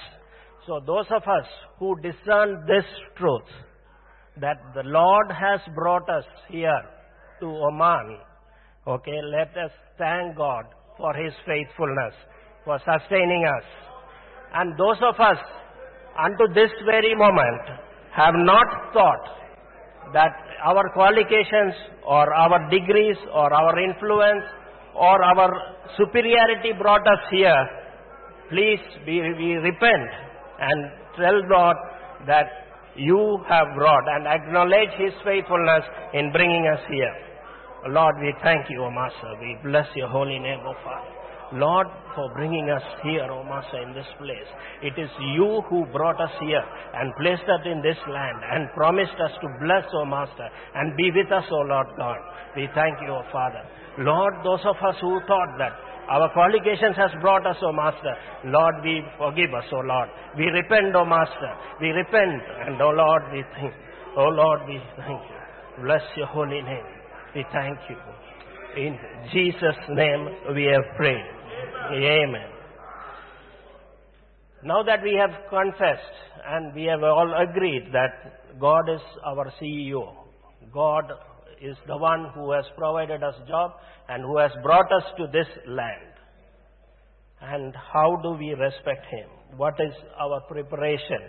So 0.66 0.82
those 0.86 1.06
of 1.16 1.22
us 1.22 1.48
who 1.78 1.95
discern 2.02 2.66
this 2.68 2.86
truth, 3.18 3.48
that 4.41 4.57
the 4.74 4.84
Lord 4.84 5.28
has 5.30 5.62
brought 5.76 6.10
us 6.10 6.26
here 6.49 6.82
to 7.40 7.45
Oman, 7.45 8.18
okay, 8.88 9.20
let 9.32 9.49
us 9.57 9.72
thank 9.98 10.38
God 10.38 10.66
for 10.98 11.14
His 11.14 11.34
faithfulness, 11.45 12.14
for 12.64 12.80
sustaining 12.80 13.45
us. 13.45 13.64
And 14.53 14.78
those 14.78 14.98
of 15.02 15.20
us, 15.20 15.38
unto 16.18 16.53
this 16.53 16.72
very 16.86 17.16
moment, 17.16 17.62
have 18.16 18.34
not 18.36 18.68
thought 18.94 19.26
that 20.14 20.32
our 20.64 20.90
qualifications 20.94 21.74
or 22.06 22.34
our 22.34 22.70
degrees 22.70 23.18
or 23.34 23.53
our 23.53 23.80
influence 23.80 24.45
or 24.95 25.22
our 25.24 25.49
superiority 25.98 26.72
brought 26.80 27.06
us 27.06 27.20
here, 27.32 27.68
please 28.49 28.80
we, 29.06 29.20
we 29.34 29.56
repent 29.56 30.10
and 30.60 30.91
tell 31.18 31.41
God 31.49 31.76
that 32.28 32.48
you 32.95 33.40
have 33.49 33.68
brought 33.76 34.07
and 34.07 34.28
acknowledge 34.28 34.94
His 34.98 35.12
faithfulness 35.26 35.84
in 36.14 36.32
bringing 36.32 36.66
us 36.68 36.80
here. 36.90 37.14
Lord, 37.88 38.16
we 38.20 38.34
thank 38.41 38.70
you, 38.70 38.84
O 38.84 38.90
Master. 38.90 39.38
We 39.40 39.57
bless 39.64 39.86
your 39.95 40.10
holy 40.10 40.40
name, 40.40 40.60
O 40.66 40.74
Father. 40.84 41.16
Lord, 41.53 41.88
for 42.16 42.34
bringing 42.34 42.70
us 42.72 42.82
here, 43.03 43.30
O 43.30 43.44
Master, 43.44 43.82
in 43.84 43.94
this 43.94 44.07
place. 44.18 44.49
It 44.82 44.98
is 44.98 45.10
you 45.38 45.62
who 45.70 45.86
brought 45.94 46.20
us 46.20 46.34
here 46.41 46.64
and 46.95 47.14
placed 47.22 47.45
us 47.45 47.62
in 47.66 47.82
this 47.86 47.98
land 48.10 48.41
and 48.41 48.74
promised 48.74 49.14
us 49.22 49.32
to 49.41 49.48
bless, 49.62 49.86
O 49.94 50.06
Master, 50.06 50.49
and 50.74 50.98
be 50.98 51.12
with 51.14 51.32
us, 51.32 51.45
O 51.52 51.62
Lord 51.62 51.88
God. 51.98 52.18
We 52.56 52.68
thank 52.74 52.98
you, 53.06 53.14
O 53.14 53.22
Father. 53.32 53.62
Lord, 53.99 54.34
those 54.44 54.66
of 54.66 54.76
us 54.82 54.95
who 54.99 55.22
thought 55.28 55.53
that 55.60 55.78
our 56.10 56.30
qualifications 56.34 56.95
has 56.98 57.12
brought 57.22 57.45
us, 57.45 57.57
O 57.62 57.72
Master. 57.72 58.14
Lord, 58.45 58.76
we 58.84 59.02
forgive 59.18 59.53
us, 59.53 59.66
O 59.72 59.86
Lord. 59.86 60.10
We 60.38 60.45
repent, 60.45 60.95
O 60.95 61.06
Master. 61.06 61.53
We 61.82 61.90
repent, 61.90 62.41
and 62.66 62.82
O 62.82 62.90
Lord, 62.90 63.24
we 63.32 63.44
thank. 63.53 63.74
O 64.18 64.30
Lord, 64.30 64.62
we 64.68 64.82
thank 64.98 65.22
you. 65.22 65.84
Bless 65.84 66.03
your 66.16 66.28
holy 66.28 66.62
name. 66.62 66.94
We 67.36 67.45
thank 67.52 67.78
you. 67.90 67.98
In 68.82 68.98
Jesus' 69.34 69.76
name 69.90 70.30
we 70.56 70.64
have 70.64 70.95
prayed. 70.95 71.26
Amen. 71.91 72.49
Now 74.64 74.84
that 74.84 75.03
we 75.03 75.20
have 75.20 75.49
confessed 75.49 76.16
and 76.48 76.74
we 76.74 76.86
have 76.86 77.03
all 77.03 77.34
agreed 77.38 77.90
that 77.91 78.57
God 78.57 78.90
is 78.90 79.02
our 79.26 79.52
CEO, 79.62 80.14
God 80.74 81.12
is 81.62 81.76
the 81.88 81.98
one 81.98 82.32
who 82.34 82.53
has 82.53 82.64
provided 82.78 83.22
us 83.22 83.36
job 83.49 83.72
and 84.07 84.24
who 84.24 84.38
has 84.38 84.52
brought 84.64 84.90
us 84.94 85.03
to 85.18 85.28
this 85.34 85.48
land. 85.68 86.14
And 87.41 87.76
how 87.76 88.18
do 88.24 88.32
we 88.32 88.53
respect 88.53 89.06
Him? 89.12 89.28
What 89.57 89.74
is 89.82 89.94
our 90.18 90.40
preparation 90.48 91.20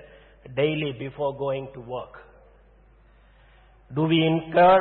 daily 0.54 0.94
before 0.98 1.36
going 1.36 1.68
to 1.74 1.80
work? 1.80 2.25
Do 3.94 4.02
we 4.02 4.24
incur 4.24 4.78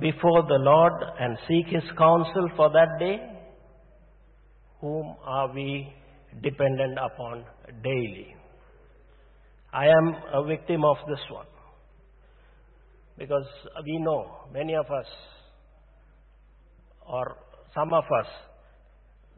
before 0.00 0.42
the 0.42 0.58
Lord 0.58 0.92
and 1.20 1.36
seek 1.46 1.66
His 1.66 1.84
counsel 1.96 2.48
for 2.56 2.70
that 2.70 2.98
day? 2.98 3.18
Whom 4.80 5.16
are 5.24 5.52
we 5.52 5.92
dependent 6.42 6.98
upon 6.98 7.44
daily? 7.82 8.34
I 9.72 9.86
am 9.86 10.14
a 10.32 10.44
victim 10.44 10.84
of 10.84 10.96
this 11.08 11.20
one. 11.30 11.46
Because 13.18 13.46
we 13.84 13.98
know 13.98 14.46
many 14.52 14.74
of 14.74 14.86
us, 14.86 15.06
or 17.06 17.36
some 17.74 17.92
of 17.92 18.04
us, 18.04 18.26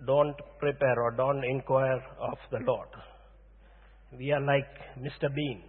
don't 0.06 0.36
prepare 0.58 1.02
or 1.02 1.10
don't 1.12 1.42
inquire 1.44 2.00
of 2.20 2.38
the 2.50 2.58
Lord. 2.66 2.88
We 4.18 4.32
are 4.32 4.40
like 4.40 4.68
Mr. 4.98 5.34
Bean. 5.34 5.62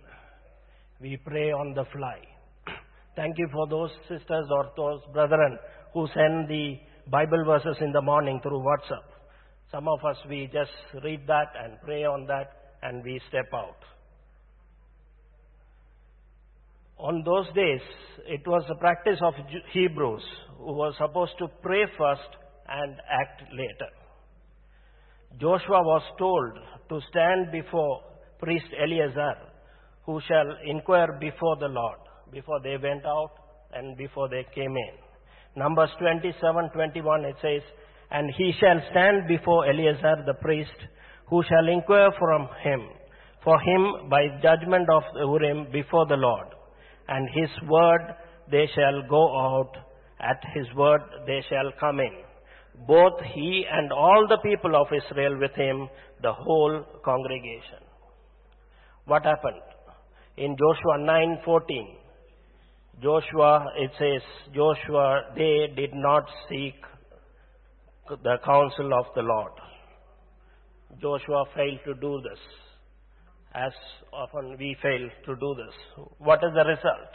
We 0.99 1.17
pray 1.25 1.51
on 1.51 1.73
the 1.73 1.85
fly. 1.91 2.19
Thank 3.15 3.37
you 3.37 3.47
for 3.51 3.67
those 3.67 3.91
sisters 4.07 4.47
or 4.49 4.71
those 4.77 5.01
brethren 5.11 5.57
who 5.93 6.07
send 6.13 6.47
the 6.47 6.77
Bible 7.07 7.43
verses 7.45 7.75
in 7.81 7.91
the 7.91 8.01
morning 8.01 8.39
through 8.41 8.59
WhatsApp. 8.59 9.03
Some 9.71 9.87
of 9.87 10.03
us, 10.05 10.17
we 10.29 10.49
just 10.51 10.71
read 11.03 11.21
that 11.27 11.47
and 11.61 11.77
pray 11.83 12.03
on 12.05 12.25
that 12.27 12.51
and 12.83 13.03
we 13.03 13.19
step 13.29 13.47
out. 13.53 13.77
On 16.97 17.23
those 17.25 17.47
days, 17.55 17.81
it 18.27 18.47
was 18.47 18.63
the 18.67 18.75
practice 18.75 19.19
of 19.23 19.33
Hebrews 19.73 20.23
who 20.57 20.73
were 20.73 20.93
supposed 20.97 21.33
to 21.39 21.47
pray 21.61 21.83
first 21.97 22.29
and 22.69 22.95
act 23.09 23.41
later. 23.51 23.91
Joshua 25.39 25.81
was 25.81 26.03
told 26.19 26.51
to 26.89 27.07
stand 27.09 27.51
before 27.51 28.01
priest 28.39 28.67
Eleazar, 28.79 29.35
who 30.05 30.19
shall 30.27 30.47
inquire 30.65 31.17
before 31.19 31.55
the 31.59 31.67
Lord, 31.67 31.99
before 32.31 32.59
they 32.61 32.77
went 32.81 33.05
out 33.05 33.31
and 33.73 33.97
before 33.97 34.29
they 34.29 34.45
came 34.55 34.75
in. 34.75 34.93
Numbers 35.55 35.89
27 35.99 36.69
21 36.73 37.25
it 37.25 37.35
says, 37.41 37.61
And 38.11 38.31
he 38.37 38.53
shall 38.59 38.79
stand 38.91 39.27
before 39.27 39.67
Eleazar 39.67 40.23
the 40.25 40.35
priest, 40.41 40.79
who 41.27 41.43
shall 41.43 41.67
inquire 41.67 42.11
from 42.17 42.47
him, 42.63 42.81
for 43.43 43.59
him 43.59 44.09
by 44.09 44.27
judgment 44.41 44.89
of 44.89 45.03
Urim 45.15 45.67
before 45.71 46.05
the 46.07 46.15
Lord. 46.15 46.47
And 47.07 47.27
his 47.33 47.49
word 47.69 48.15
they 48.49 48.67
shall 48.75 49.01
go 49.09 49.23
out, 49.37 49.71
at 50.19 50.41
his 50.53 50.67
word 50.75 51.01
they 51.25 51.41
shall 51.49 51.71
come 51.79 51.99
in. 51.99 52.13
Both 52.87 53.19
he 53.33 53.65
and 53.69 53.91
all 53.91 54.27
the 54.27 54.37
people 54.37 54.75
of 54.75 54.87
Israel 54.91 55.37
with 55.39 55.53
him, 55.55 55.89
the 56.21 56.33
whole 56.33 56.83
congregation. 57.03 57.83
What 59.05 59.25
happened? 59.25 59.61
In 60.37 60.55
Joshua 60.55 60.97
9:14, 60.99 62.00
Joshua, 63.01 63.65
it 63.77 63.91
says, 63.97 64.21
Joshua, 64.53 65.21
they 65.35 65.73
did 65.75 65.93
not 65.93 66.23
seek 66.47 66.75
the 68.09 68.37
counsel 68.45 68.93
of 68.93 69.05
the 69.15 69.21
Lord. 69.21 69.51
Joshua 71.01 71.45
failed 71.55 71.79
to 71.85 71.93
do 71.95 72.21
this. 72.21 72.39
As 73.53 73.71
often 74.13 74.55
we 74.59 74.75
fail 74.81 75.09
to 75.25 75.35
do 75.35 75.55
this. 75.55 76.05
What 76.19 76.39
is 76.43 76.51
the 76.53 76.63
result? 76.63 77.11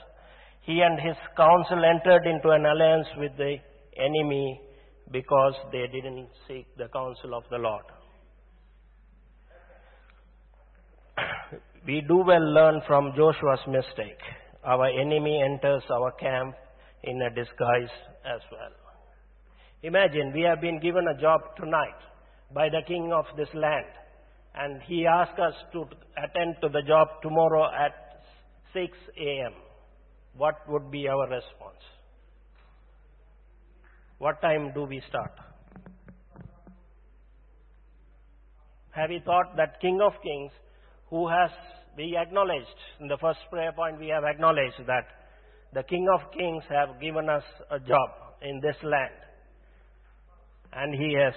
He 0.62 0.80
and 0.80 0.98
his 0.98 1.16
council 1.36 1.84
entered 1.84 2.26
into 2.26 2.50
an 2.50 2.66
alliance 2.66 3.06
with 3.16 3.36
the 3.36 3.56
enemy 3.96 4.60
because 5.12 5.54
they 5.70 5.86
didn't 5.92 6.28
seek 6.48 6.66
the 6.76 6.88
counsel 6.88 7.34
of 7.34 7.44
the 7.50 7.58
Lord. 7.58 7.84
We 11.86 12.00
do 12.08 12.16
well 12.16 12.52
learn 12.52 12.82
from 12.86 13.12
Joshua's 13.16 13.60
mistake. 13.68 14.20
Our 14.66 14.86
enemy 14.86 15.40
enters 15.44 15.84
our 15.90 16.10
camp 16.12 16.56
in 17.04 17.22
a 17.22 17.30
disguise 17.30 17.94
as 18.24 18.40
well. 18.50 18.72
Imagine 19.84 20.32
we 20.34 20.42
have 20.42 20.60
been 20.60 20.80
given 20.80 21.06
a 21.06 21.20
job 21.20 21.40
tonight 21.56 22.00
by 22.52 22.68
the 22.68 22.82
king 22.86 23.12
of 23.12 23.26
this 23.36 23.48
land, 23.54 23.86
and 24.56 24.82
he 24.82 25.06
asks 25.06 25.38
us 25.38 25.54
to 25.72 25.84
attend 26.22 26.56
to 26.62 26.68
the 26.68 26.82
job 26.82 27.06
tomorrow 27.22 27.66
at 27.66 27.92
6 28.72 28.90
a.m. 29.18 29.52
What 30.36 30.56
would 30.68 30.90
be 30.90 31.06
our 31.08 31.28
response? 31.28 31.84
What 34.18 34.42
time 34.42 34.72
do 34.74 34.82
we 34.82 35.00
start? 35.08 35.32
Have 38.90 39.10
you 39.10 39.20
thought 39.24 39.56
that 39.56 39.80
King 39.80 40.00
of 40.02 40.14
Kings, 40.22 40.52
who 41.10 41.28
has, 41.28 41.50
we 41.96 42.16
acknowledged, 42.16 42.66
in 43.00 43.08
the 43.08 43.18
first 43.18 43.38
prayer 43.50 43.72
point 43.72 43.98
we 43.98 44.08
have 44.08 44.24
acknowledged 44.24 44.80
that 44.86 45.06
the 45.72 45.82
King 45.82 46.06
of 46.14 46.30
Kings 46.32 46.62
have 46.68 47.00
given 47.00 47.28
us 47.28 47.42
a 47.70 47.78
job 47.78 48.10
in 48.42 48.60
this 48.60 48.76
land. 48.82 49.14
And 50.72 50.94
he 50.94 51.14
has 51.14 51.34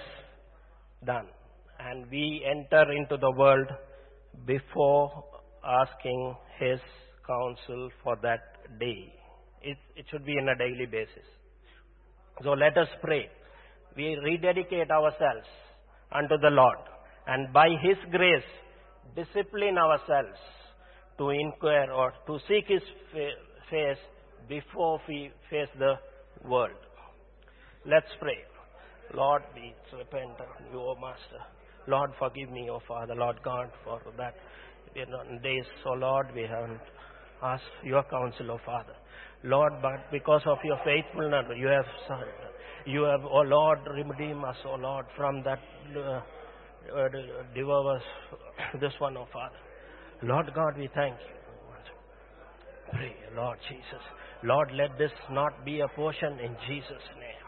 done. 1.04 1.26
And 1.78 2.10
we 2.10 2.44
enter 2.48 2.92
into 2.92 3.16
the 3.16 3.30
world 3.30 3.66
before 4.46 5.24
asking 5.64 6.36
his 6.58 6.78
counsel 7.26 7.90
for 8.02 8.16
that 8.22 8.40
day. 8.78 9.12
It, 9.62 9.78
it 9.96 10.06
should 10.10 10.24
be 10.24 10.32
on 10.32 10.48
a 10.48 10.56
daily 10.56 10.86
basis. 10.86 11.26
So 12.42 12.50
let 12.50 12.76
us 12.78 12.88
pray. 13.02 13.28
We 13.96 14.16
rededicate 14.24 14.90
ourselves 14.90 15.46
unto 16.12 16.38
the 16.38 16.50
Lord 16.50 16.78
and 17.26 17.52
by 17.52 17.68
His 17.82 17.96
grace 18.10 18.50
discipline 19.14 19.78
ourselves 19.78 20.38
to 21.18 21.30
inquire 21.30 21.90
or 21.92 22.12
to 22.26 22.38
seek 22.48 22.66
His 22.68 22.82
face 23.70 23.98
before 24.48 25.00
we 25.08 25.30
face 25.48 25.68
the 25.78 25.94
world. 26.48 26.76
Let's 27.86 28.10
pray. 28.20 28.38
Lord, 29.14 29.42
we 29.54 29.74
repent 29.96 30.40
of 30.40 30.72
you, 30.72 30.78
O 30.80 30.94
Master. 31.00 31.42
Lord, 31.86 32.10
forgive 32.18 32.50
me, 32.50 32.68
O 32.70 32.80
Father, 32.86 33.14
Lord 33.14 33.36
God, 33.44 33.70
for 33.84 34.00
that. 34.16 34.34
In 34.94 35.40
days, 35.40 35.64
O 35.86 35.92
Lord, 35.92 36.26
we 36.34 36.42
haven't 36.42 36.80
asked 37.42 37.62
your 37.84 38.02
counsel, 38.04 38.50
O 38.52 38.58
Father. 38.64 38.94
Lord, 39.44 39.72
but 39.80 40.10
because 40.10 40.42
of 40.46 40.58
your 40.64 40.78
faithfulness, 40.84 41.46
you 41.56 41.66
have 41.68 41.86
son, 42.06 42.24
you 42.86 43.02
have, 43.02 43.24
O 43.24 43.40
Lord, 43.40 43.78
redeem 43.94 44.44
us, 44.44 44.56
O 44.66 44.74
Lord, 44.74 45.06
from 45.16 45.42
that 45.44 45.60
uh, 45.96 46.20
uh, 46.94 47.98
this 48.80 48.92
one, 48.98 49.16
oh 49.16 49.26
Father. 49.32 49.56
Lord 50.22 50.50
God, 50.54 50.76
we 50.76 50.88
thank 50.94 51.14
you. 51.16 51.40
Pray, 52.92 53.14
Lord 53.36 53.58
Jesus. 53.68 54.04
Lord, 54.42 54.72
let 54.74 54.98
this 54.98 55.12
not 55.30 55.64
be 55.64 55.80
a 55.80 55.88
portion 55.88 56.38
in 56.40 56.56
Jesus' 56.66 57.06
name. 57.18 57.44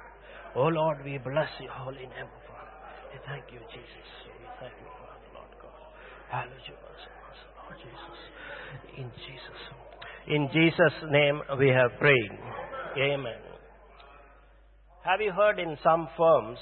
Oh 0.55 0.69
Lord, 0.69 0.99
we 1.05 1.19
bless 1.19 1.49
your 1.61 1.73
holy 1.73 2.07
name, 2.07 2.31
Father. 2.47 2.71
We 3.13 3.19
thank 3.27 3.45
you, 3.53 3.59
Jesus. 3.73 4.09
We 4.39 4.47
thank 4.61 4.73
you, 4.79 4.89
Father, 5.01 5.29
Lord 5.35 5.53
God. 5.61 5.83
Hallelujah, 6.31 6.79
Lord 6.79 7.79
Jesus. 7.81 8.19
In 8.97 9.11
Jesus'. 9.27 9.83
In 10.29 10.49
Jesus' 10.53 11.11
name 11.11 11.41
we 11.59 11.69
have 11.69 11.99
prayed. 11.99 12.31
Amen. 12.97 13.41
Have 15.05 15.21
you 15.21 15.33
heard 15.33 15.59
in 15.59 15.77
some 15.83 16.09
firms 16.17 16.59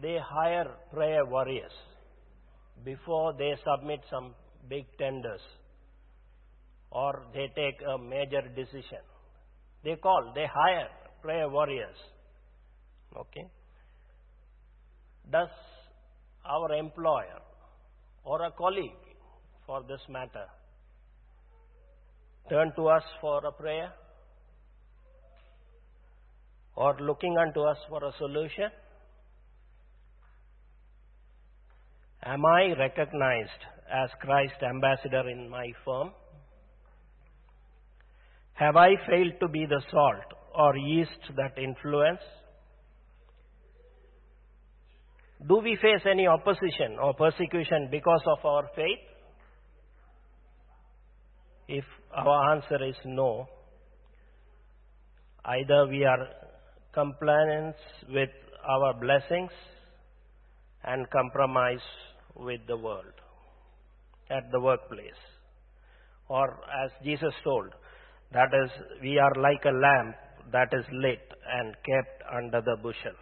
they 0.00 0.18
hire 0.22 0.70
prayer 0.92 1.24
warriors 1.24 1.72
before 2.86 3.32
they 3.36 3.52
submit 3.68 4.00
some 4.08 4.32
big 4.70 4.86
tenders 4.98 5.44
or 6.90 7.12
they 7.34 7.46
take 7.60 7.80
a 7.94 7.98
major 7.98 8.42
decision? 8.54 9.02
They 9.84 9.96
call, 9.96 10.32
they 10.34 10.46
hire 10.52 10.88
prayer 11.20 11.48
warriors. 11.48 11.98
Okay? 13.24 13.46
Does 15.30 15.48
our 16.48 16.72
employer 16.74 17.40
or 18.24 18.42
a 18.44 18.50
colleague 18.52 19.02
for 19.66 19.82
this 19.88 20.00
matter 20.08 20.46
turn 22.48 22.72
to 22.76 22.88
us 22.88 23.02
for 23.20 23.44
a 23.44 23.52
prayer 23.52 23.92
or 26.76 26.96
looking 27.00 27.36
unto 27.38 27.62
us 27.62 27.78
for 27.88 28.04
a 28.04 28.12
solution? 28.18 28.70
Am 32.28 32.44
I 32.44 32.74
recognized 32.76 33.62
as 33.88 34.10
Christ's 34.20 34.60
ambassador 34.60 35.28
in 35.30 35.48
my 35.48 35.70
firm? 35.84 36.10
Have 38.54 38.74
I 38.74 38.88
failed 39.08 39.34
to 39.38 39.48
be 39.48 39.64
the 39.64 39.80
salt 39.92 40.34
or 40.52 40.76
yeast 40.76 41.36
that 41.36 41.56
influence? 41.56 42.18
Do 45.46 45.60
we 45.62 45.78
face 45.80 46.04
any 46.10 46.26
opposition 46.26 46.98
or 47.00 47.14
persecution 47.14 47.88
because 47.92 48.22
of 48.26 48.44
our 48.44 48.64
faith? 48.74 49.06
If 51.68 51.84
our 52.12 52.56
answer 52.56 52.84
is 52.88 52.96
no, 53.04 53.46
either 55.44 55.86
we 55.86 56.04
are 56.04 56.26
compliant 56.92 57.76
with 58.08 58.30
our 58.68 58.94
blessings 58.94 59.52
and 60.82 61.08
compromise 61.10 61.86
with 62.36 62.60
the 62.66 62.76
world 62.76 63.12
at 64.30 64.50
the 64.52 64.60
workplace. 64.60 65.22
Or 66.28 66.58
as 66.84 66.90
Jesus 67.04 67.32
told, 67.44 67.68
that 68.32 68.48
is, 68.64 68.70
we 69.02 69.18
are 69.18 69.32
like 69.40 69.64
a 69.64 69.70
lamp 69.70 70.16
that 70.52 70.68
is 70.72 70.84
lit 70.92 71.32
and 71.52 71.74
kept 71.84 72.22
under 72.34 72.60
the 72.60 72.76
bushel. 72.82 73.16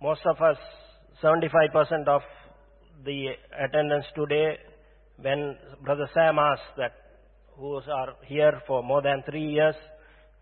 Most 0.00 0.20
of 0.26 0.36
us, 0.40 0.56
75% 1.22 2.08
of 2.08 2.22
the 3.04 3.28
attendance 3.64 4.04
today, 4.14 4.56
when 5.20 5.56
Brother 5.84 6.08
Sam 6.14 6.38
asked 6.38 6.76
that 6.76 6.92
who 7.56 7.74
are 7.76 8.14
here 8.26 8.62
for 8.66 8.82
more 8.82 9.02
than 9.02 9.22
three 9.28 9.48
years, 9.48 9.74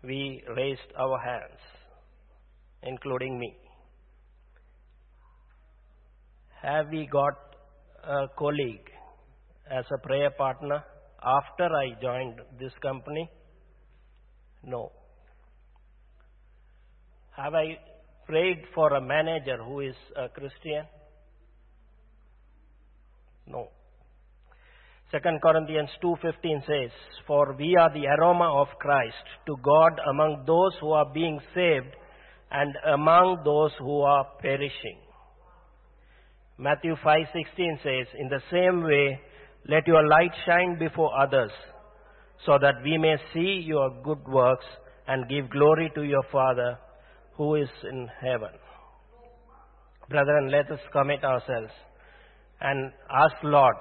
we 0.03 0.43
raised 0.55 0.79
our 0.97 1.19
hands, 1.19 1.59
including 2.83 3.37
me. 3.37 3.55
Have 6.61 6.89
we 6.89 7.07
got 7.07 7.33
a 8.03 8.27
colleague 8.37 8.89
as 9.69 9.85
a 9.91 9.97
prayer 9.97 10.29
partner 10.29 10.83
after 11.23 11.65
I 11.65 11.93
joined 11.99 12.39
this 12.59 12.73
company? 12.83 13.29
No. 14.63 14.91
Have 17.35 17.55
I 17.55 17.79
prayed 18.27 18.63
for 18.75 18.93
a 18.93 19.01
manager 19.01 19.57
who 19.63 19.79
is 19.79 19.95
a 20.15 20.29
Christian? 20.29 20.85
No. 23.47 23.69
2 25.11 25.39
Corinthians 25.41 25.89
2:15 26.03 26.61
says, 26.67 26.91
"For 27.25 27.53
we 27.53 27.75
are 27.75 27.89
the 27.89 28.05
aroma 28.07 28.49
of 28.61 28.67
Christ 28.77 29.25
to 29.47 29.57
God 29.57 29.99
among 30.11 30.45
those 30.45 30.77
who 30.79 30.91
are 30.93 31.09
being 31.11 31.39
saved 31.55 31.95
and 32.51 32.77
among 32.85 33.43
those 33.43 33.73
who 33.79 34.01
are 34.01 34.25
perishing." 34.39 34.99
Matthew 36.57 36.95
5:16 36.97 37.79
says, 37.83 38.07
"In 38.15 38.29
the 38.29 38.41
same 38.51 38.83
way, 38.83 39.19
let 39.65 39.87
your 39.87 40.07
light 40.07 40.33
shine 40.45 40.77
before 40.77 41.11
others, 41.19 41.51
so 42.45 42.57
that 42.57 42.81
we 42.83 42.97
may 42.97 43.17
see 43.33 43.59
your 43.59 43.89
good 44.03 44.27
works 44.27 44.65
and 45.07 45.27
give 45.27 45.49
glory 45.49 45.89
to 45.95 46.03
your 46.03 46.23
Father 46.23 46.77
who 47.33 47.55
is 47.55 47.69
in 47.83 48.07
heaven." 48.19 48.53
Brethren, 50.09 50.49
let 50.49 50.69
us 50.69 50.79
commit 50.91 51.23
ourselves 51.23 51.73
and 52.59 52.91
ask 53.09 53.35
Lord 53.43 53.75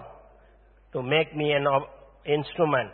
to 0.92 1.02
make 1.02 1.34
me 1.34 1.52
an 1.52 1.66
instrument 2.24 2.92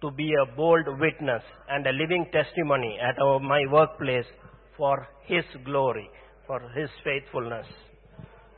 to 0.00 0.10
be 0.10 0.30
a 0.34 0.56
bold 0.56 0.86
witness 1.00 1.42
and 1.68 1.86
a 1.86 1.92
living 1.92 2.26
testimony 2.30 2.98
at 3.00 3.18
our, 3.18 3.38
my 3.40 3.64
workplace 3.70 4.26
for 4.76 5.08
His 5.22 5.44
glory, 5.64 6.10
for 6.46 6.60
His 6.74 6.90
faithfulness. 7.02 7.66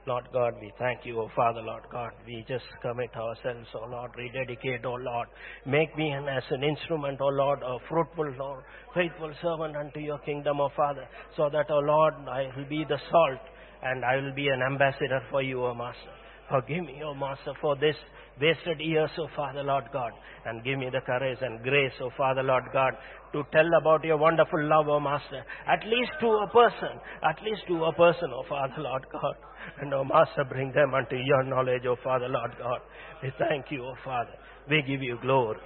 Lord 0.07 0.29
God, 0.33 0.55
we 0.61 0.73
thank 0.79 1.01
you, 1.05 1.21
O 1.21 1.29
Father, 1.35 1.61
Lord 1.61 1.83
God. 1.91 2.13
We 2.25 2.45
just 2.47 2.65
commit 2.81 3.11
ourselves, 3.17 3.67
O 3.75 3.87
Lord, 3.91 4.13
rededicate, 4.17 4.85
O 4.85 4.93
Lord. 4.93 5.27
Make 5.67 5.97
me 5.97 6.11
an, 6.11 6.29
as 6.29 6.45
an 6.51 6.63
instrument, 6.63 7.21
O 7.21 7.27
Lord, 7.27 7.59
a 7.65 7.79
fruitful, 7.89 8.33
Lord, 8.39 8.63
faithful 8.95 9.33
servant 9.43 9.77
unto 9.77 9.99
your 9.99 10.19
kingdom, 10.21 10.61
O 10.61 10.69
Father, 10.77 11.09
so 11.37 11.51
that, 11.53 11.69
O 11.71 11.79
Lord, 11.81 12.15
I 12.31 12.51
will 12.57 12.69
be 12.69 12.85
the 12.89 12.99
salt 13.11 13.41
and 13.83 14.05
I 14.05 14.17
will 14.17 14.35
be 14.35 14.47
an 14.47 14.63
ambassador 14.63 15.21
for 15.29 15.43
you, 15.43 15.65
O 15.65 15.75
Master. 15.75 16.15
Forgive 16.49 16.85
me, 16.85 17.03
O 17.05 17.13
Master, 17.13 17.53
for 17.61 17.75
this 17.75 17.97
wasted 18.41 18.81
years, 18.81 19.11
O 19.19 19.29
Father, 19.35 19.63
Lord 19.63 19.85
God, 19.93 20.13
and 20.45 20.63
give 20.65 20.79
me 20.79 20.89
the 20.91 21.01
courage 21.01 21.39
and 21.41 21.63
grace, 21.63 21.93
O 22.01 22.11
Father, 22.17 22.43
Lord 22.43 22.65
God, 22.73 22.95
to 23.33 23.43
tell 23.53 23.69
about 23.81 24.05
your 24.05 24.17
wonderful 24.17 24.63
love, 24.63 24.89
O 24.89 25.01
Master, 25.01 25.45
at 25.67 25.85
least 25.87 26.13
to 26.21 26.27
a 26.27 26.47
person, 26.49 27.01
at 27.23 27.43
least 27.43 27.63
to 27.69 27.85
a 27.85 27.93
person, 27.93 28.31
O 28.33 28.45
Father, 28.49 28.75
Lord 28.79 29.07
God. 29.11 29.35
And, 29.81 29.93
O 29.95 30.05
Master, 30.05 30.45
bring 30.49 30.73
them 30.73 30.95
unto 30.95 31.17
your 31.17 31.45
knowledge, 31.45 31.83
O 31.87 31.97
Father, 32.03 32.29
Lord 32.29 32.53
God. 32.59 32.81
We 33.23 33.33
thank 33.39 33.67
you, 33.71 33.85
O 33.85 33.95
Father. 34.05 34.35
We 34.69 34.83
give 34.83 35.03
you 35.03 35.19
glory 35.21 35.59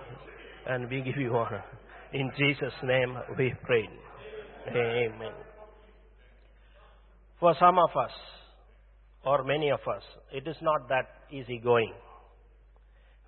and 0.67 0.89
we 0.91 1.01
give 1.01 1.17
you 1.17 1.35
honor. 1.37 1.65
In 2.13 2.31
Jesus' 2.37 2.73
name 2.83 3.17
we 3.39 3.55
pray. 3.65 3.89
Amen. 4.69 5.33
For 7.39 7.55
some 7.59 7.79
of 7.79 7.91
us, 7.97 8.11
or 9.25 9.45
many 9.45 9.71
of 9.71 9.81
us, 9.81 10.03
it 10.33 10.47
is 10.47 10.57
not 10.61 10.89
that 10.89 11.07
easy 11.31 11.59
going. 11.63 11.93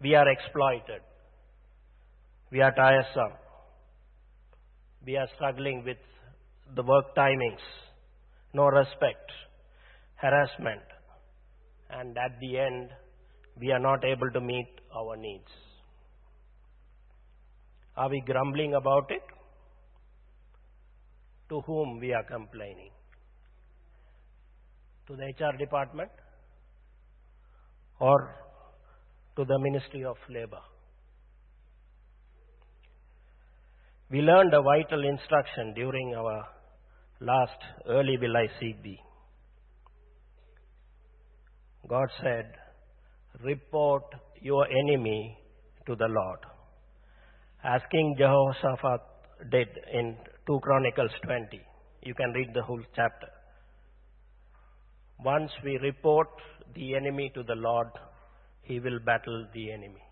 We 0.03 0.15
are 0.17 0.29
exploited. 0.29 1.01
We 2.51 2.61
are 2.61 2.73
tiresome. 2.73 3.39
We 5.07 5.17
are 5.17 5.29
struggling 5.37 5.85
with 5.85 5.99
the 6.75 6.83
work 6.83 7.15
timings, 7.17 7.63
no 8.53 8.65
respect, 8.65 9.31
harassment, 10.17 10.83
and 11.91 12.17
at 12.17 12.39
the 12.41 12.59
end, 12.59 12.91
we 13.61 13.71
are 13.71 13.79
not 13.79 14.05
able 14.05 14.31
to 14.33 14.41
meet 14.41 14.69
our 14.97 15.17
needs. 15.17 15.51
Are 17.97 18.09
we 18.09 18.23
grumbling 18.27 18.75
about 18.75 19.11
it? 19.11 19.23
To 21.51 21.61
whom 21.61 22.01
we 22.01 22.13
are 22.13 22.25
complaining? 22.25 22.91
To 25.09 25.17
the 25.17 25.27
HR 25.27 25.57
department? 25.59 26.11
Or 28.01 28.35
to 29.37 29.45
the 29.45 29.59
Ministry 29.59 30.05
of 30.05 30.17
Labor? 30.29 30.61
We 34.11 34.21
learned 34.21 34.53
a 34.53 34.63
vital 34.63 35.05
instruction 35.05 35.73
during 35.75 36.15
our 36.15 36.45
last 37.21 37.59
early 37.89 38.19
will 38.21 38.37
I 38.37 38.47
CB. 38.61 38.99
God 41.89 42.09
said, 42.23 42.53
report 43.43 44.05
your 44.41 44.67
enemy 44.67 45.39
to 45.87 45.97
the 45.97 46.09
Lord. 46.09 46.39
As 47.65 47.81
King 47.91 48.17
Jehoshaphat 48.19 49.01
did 49.51 49.69
in 49.93 50.17
2 50.47 50.61
Chronicles 50.63 51.11
20. 51.25 51.61
You 52.03 52.15
can 52.15 52.33
read 52.33 52.51
the 52.55 52.63
whole 52.63 52.83
chapter. 52.95 53.29
Once 55.25 55.51
we 55.65 55.79
report 55.79 56.29
the 56.75 56.97
enemy 56.97 57.31
to 57.35 57.43
the 57.45 57.55
Lord, 57.55 57.89
He 58.63 58.81
will 58.81 58.99
battle 59.01 59.47
the 59.55 59.73
enemy 59.73 60.03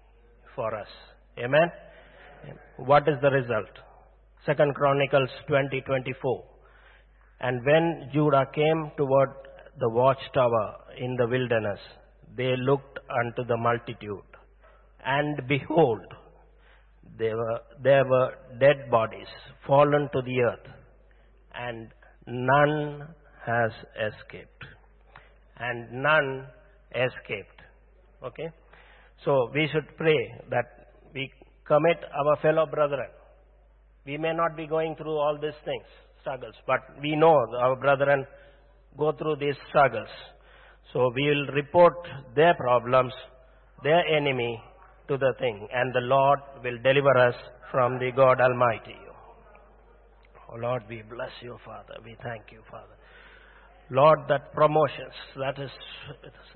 for 0.54 0.74
us. 0.74 0.88
Amen? 1.38 1.70
What 2.76 3.08
is 3.08 3.16
the 3.22 3.30
result? 3.30 3.70
Second 4.46 4.74
Chronicles 4.74 5.28
20, 5.46 5.80
24. 5.82 6.44
And 7.40 7.64
when 7.64 8.10
Judah 8.12 8.46
came 8.54 8.90
toward 8.96 9.30
the 9.78 9.88
watchtower 9.88 10.76
in 10.98 11.16
the 11.16 11.26
wilderness, 11.26 11.78
they 12.36 12.54
looked 12.56 12.98
unto 13.08 13.44
the 13.46 13.56
multitude. 13.56 14.30
And 15.04 15.40
behold, 15.48 16.04
there 17.18 17.36
were, 17.36 17.60
there 17.82 18.04
were 18.04 18.34
dead 18.58 18.90
bodies 18.90 19.26
fallen 19.66 20.08
to 20.12 20.22
the 20.22 20.40
earth, 20.40 20.66
and 21.54 21.88
none 22.26 23.08
has 23.46 23.72
escaped. 23.96 24.64
And 25.58 26.02
none 26.02 26.46
escaped. 26.94 27.59
Okay? 28.24 28.50
So 29.24 29.50
we 29.54 29.68
should 29.72 29.96
pray 29.96 30.18
that 30.50 30.66
we 31.14 31.30
commit 31.66 31.98
our 32.24 32.36
fellow 32.42 32.66
brethren. 32.66 33.08
We 34.06 34.16
may 34.16 34.32
not 34.32 34.56
be 34.56 34.66
going 34.66 34.96
through 34.96 35.16
all 35.16 35.38
these 35.40 35.58
things, 35.64 35.84
struggles, 36.20 36.54
but 36.66 36.80
we 37.02 37.16
know 37.16 37.36
our 37.58 37.76
brethren 37.76 38.26
go 38.98 39.12
through 39.12 39.36
these 39.36 39.56
struggles. 39.68 40.08
So 40.92 41.12
we 41.14 41.28
will 41.28 41.54
report 41.54 41.94
their 42.34 42.54
problems, 42.54 43.12
their 43.82 44.02
enemy 44.16 44.60
to 45.08 45.18
the 45.18 45.32
thing, 45.38 45.68
and 45.72 45.94
the 45.94 46.00
Lord 46.00 46.40
will 46.64 46.78
deliver 46.82 47.16
us 47.18 47.34
from 47.70 47.98
the 47.98 48.10
God 48.14 48.40
Almighty. 48.40 48.96
Oh 50.52 50.56
Lord, 50.56 50.82
we 50.88 51.02
bless 51.02 51.30
you, 51.42 51.56
Father. 51.64 51.94
We 52.04 52.16
thank 52.22 52.50
you, 52.50 52.62
Father. 52.70 52.96
Lord, 53.90 54.20
that 54.28 54.52
promotions, 54.52 55.14
that 55.36 55.58
is 55.62 55.70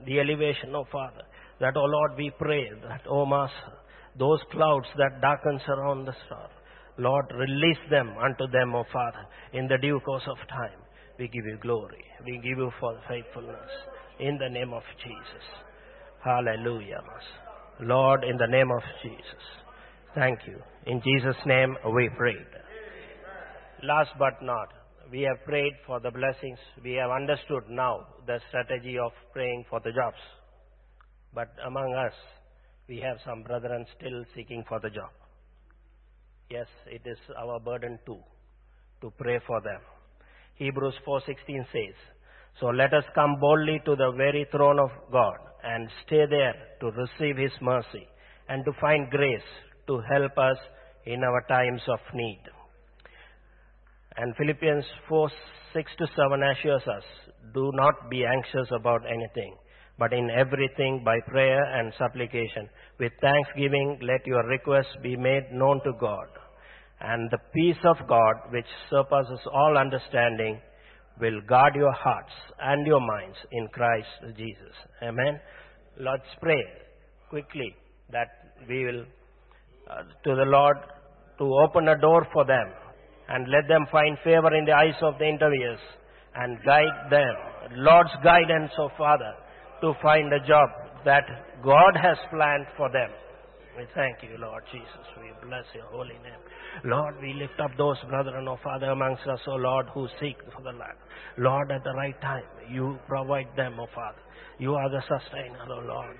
the 0.06 0.18
elevation, 0.18 0.74
oh 0.74 0.86
Father. 0.90 1.22
That, 1.60 1.76
oh 1.76 1.84
Lord, 1.84 2.12
we 2.16 2.32
pray 2.38 2.68
that, 2.88 3.02
oh 3.08 3.26
Master, 3.26 3.78
those 4.18 4.40
clouds 4.50 4.86
that 4.96 5.20
darkens 5.20 5.62
around 5.68 6.06
the 6.06 6.14
star, 6.26 6.48
Lord, 6.98 7.26
release 7.36 7.78
them 7.90 8.14
unto 8.22 8.46
them, 8.52 8.74
oh 8.74 8.84
Father, 8.92 9.26
in 9.52 9.66
the 9.66 9.78
due 9.78 10.00
course 10.04 10.26
of 10.28 10.36
time. 10.48 10.78
We 11.18 11.28
give 11.28 11.44
you 11.44 11.58
glory. 11.62 12.04
We 12.24 12.36
give 12.38 12.58
you 12.58 12.70
for 12.80 12.98
faithfulness. 13.08 13.70
In 14.18 14.38
the 14.38 14.48
name 14.48 14.72
of 14.72 14.82
Jesus. 15.02 15.44
Hallelujah. 16.24 17.02
Master. 17.02 17.86
Lord, 17.86 18.24
in 18.24 18.36
the 18.36 18.46
name 18.46 18.70
of 18.70 18.82
Jesus. 19.02 19.44
Thank 20.14 20.40
you. 20.46 20.58
In 20.86 21.00
Jesus' 21.02 21.40
name 21.46 21.76
we 21.94 22.08
prayed. 22.16 22.46
Last 23.82 24.10
but 24.18 24.42
not, 24.42 24.68
we 25.10 25.22
have 25.22 25.44
prayed 25.44 25.74
for 25.86 26.00
the 26.00 26.10
blessings. 26.10 26.58
We 26.82 26.94
have 26.94 27.10
understood 27.10 27.64
now 27.68 28.06
the 28.26 28.38
strategy 28.48 28.96
of 28.98 29.12
praying 29.32 29.64
for 29.68 29.80
the 29.80 29.92
jobs. 29.92 30.16
But 31.34 31.48
among 31.66 31.94
us, 31.94 32.12
we 32.88 32.98
have 33.00 33.16
some 33.24 33.42
brethren 33.42 33.86
still 33.98 34.24
seeking 34.34 34.64
for 34.68 34.78
the 34.80 34.90
job. 34.90 35.10
Yes, 36.50 36.66
it 36.86 37.02
is 37.06 37.18
our 37.38 37.58
burden 37.58 37.98
too, 38.06 38.20
to 39.00 39.10
pray 39.18 39.40
for 39.46 39.60
them. 39.62 39.80
Hebrews 40.56 40.94
4.16 41.06 41.64
says, 41.72 41.94
So 42.60 42.66
let 42.66 42.92
us 42.94 43.04
come 43.14 43.36
boldly 43.40 43.80
to 43.86 43.96
the 43.96 44.12
very 44.16 44.46
throne 44.52 44.78
of 44.78 44.90
God 45.10 45.34
and 45.64 45.88
stay 46.06 46.26
there 46.28 46.54
to 46.80 46.90
receive 46.90 47.36
His 47.36 47.52
mercy 47.60 48.06
and 48.48 48.64
to 48.64 48.72
find 48.80 49.10
grace 49.10 49.48
to 49.86 50.00
help 50.12 50.38
us 50.38 50.58
in 51.06 51.22
our 51.24 51.42
times 51.48 51.82
of 51.88 51.98
need. 52.14 52.40
And 54.16 54.36
Philippians 54.36 54.84
4 55.08 55.30
6 55.74 55.92
to 55.98 56.06
7 56.06 56.42
assures 56.42 56.82
us 56.86 57.02
do 57.52 57.72
not 57.74 58.08
be 58.08 58.24
anxious 58.24 58.68
about 58.70 59.02
anything, 59.06 59.56
but 59.98 60.12
in 60.12 60.28
everything 60.30 61.02
by 61.04 61.18
prayer 61.28 61.62
and 61.78 61.92
supplication. 61.98 62.68
With 62.98 63.12
thanksgiving, 63.20 63.98
let 64.02 64.26
your 64.26 64.44
requests 64.48 64.96
be 65.02 65.16
made 65.16 65.52
known 65.52 65.80
to 65.84 65.92
God. 66.00 66.26
And 67.00 67.30
the 67.30 67.38
peace 67.54 67.82
of 67.84 67.96
God, 68.08 68.50
which 68.50 68.66
surpasses 68.90 69.40
all 69.52 69.78
understanding, 69.78 70.60
will 71.20 71.40
guard 71.48 71.74
your 71.76 71.92
hearts 71.92 72.32
and 72.60 72.86
your 72.86 73.00
minds 73.00 73.36
in 73.52 73.68
Christ 73.68 74.36
Jesus. 74.36 74.74
Amen. 75.02 75.38
Let's 75.98 76.30
pray 76.40 76.62
quickly 77.28 77.74
that 78.10 78.28
we 78.68 78.84
will 78.84 79.04
uh, 79.90 80.02
to 80.24 80.34
the 80.34 80.46
Lord 80.46 80.76
to 81.38 81.44
open 81.44 81.88
a 81.88 81.98
door 81.98 82.26
for 82.32 82.44
them 82.44 82.72
and 83.28 83.46
let 83.48 83.68
them 83.68 83.86
find 83.92 84.16
favor 84.24 84.54
in 84.54 84.64
the 84.64 84.72
eyes 84.72 84.98
of 85.02 85.18
the 85.18 85.26
interviewers 85.26 85.78
and 86.34 86.58
guide 86.64 87.10
them. 87.10 87.34
Lord's 87.76 88.10
guidance, 88.22 88.72
oh 88.78 88.90
Father, 88.98 89.34
to 89.80 89.92
find 90.02 90.32
a 90.32 90.40
job 90.46 90.68
that 91.04 91.24
God 91.62 91.96
has 92.00 92.16
planned 92.30 92.66
for 92.76 92.90
them. 92.90 93.10
We 93.76 93.84
thank 93.94 94.22
you, 94.22 94.38
Lord 94.38 94.62
Jesus. 94.70 95.04
We 95.20 95.32
bless 95.48 95.64
your 95.74 95.86
holy 95.86 96.14
name. 96.22 96.42
Lord, 96.84 97.16
we 97.20 97.34
lift 97.34 97.58
up 97.60 97.72
those 97.76 97.96
brethren, 98.08 98.46
oh 98.48 98.58
Father, 98.62 98.86
amongst 98.86 99.26
us, 99.26 99.40
oh 99.48 99.56
Lord, 99.56 99.86
who 99.92 100.06
seek 100.20 100.36
for 100.54 100.62
the 100.62 100.70
land. 100.70 100.98
Lord, 101.38 101.72
at 101.72 101.82
the 101.82 101.92
right 101.92 102.18
time, 102.20 102.44
you 102.70 102.98
provide 103.08 103.48
them, 103.56 103.78
O 103.80 103.86
Father. 103.94 104.18
You 104.58 104.74
are 104.74 104.88
the 104.88 105.02
sustainer, 105.02 105.66
O 105.68 105.80
Lord. 105.86 106.16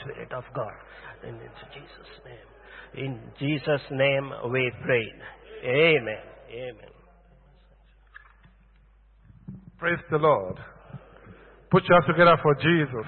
Spirit 0.00 0.32
of 0.32 0.44
God. 0.54 0.72
In 1.26 1.38
Jesus' 1.72 2.18
name. 2.24 3.04
In 3.06 3.20
Jesus' 3.38 3.86
name 3.90 4.32
we 4.50 4.72
pray. 4.82 5.12
Amen. 5.64 6.18
Amen. 6.50 6.90
Praise 9.78 9.98
the 10.10 10.18
Lord. 10.18 10.58
Put 11.70 11.84
your 11.88 12.00
hands 12.00 12.06
together 12.08 12.36
for 12.42 12.54
Jesus. 12.54 13.06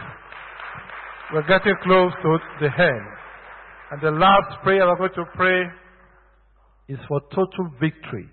We're 1.32 1.46
getting 1.46 1.76
close 1.82 2.12
to 2.22 2.38
the 2.60 2.66
end. 2.66 3.06
And 3.90 4.00
the 4.02 4.10
last 4.10 4.62
prayer 4.62 4.86
we're 4.86 4.96
going 4.96 5.14
to 5.14 5.24
pray 5.34 5.62
is 6.88 6.98
for 7.08 7.20
total 7.30 7.70
victory 7.80 8.28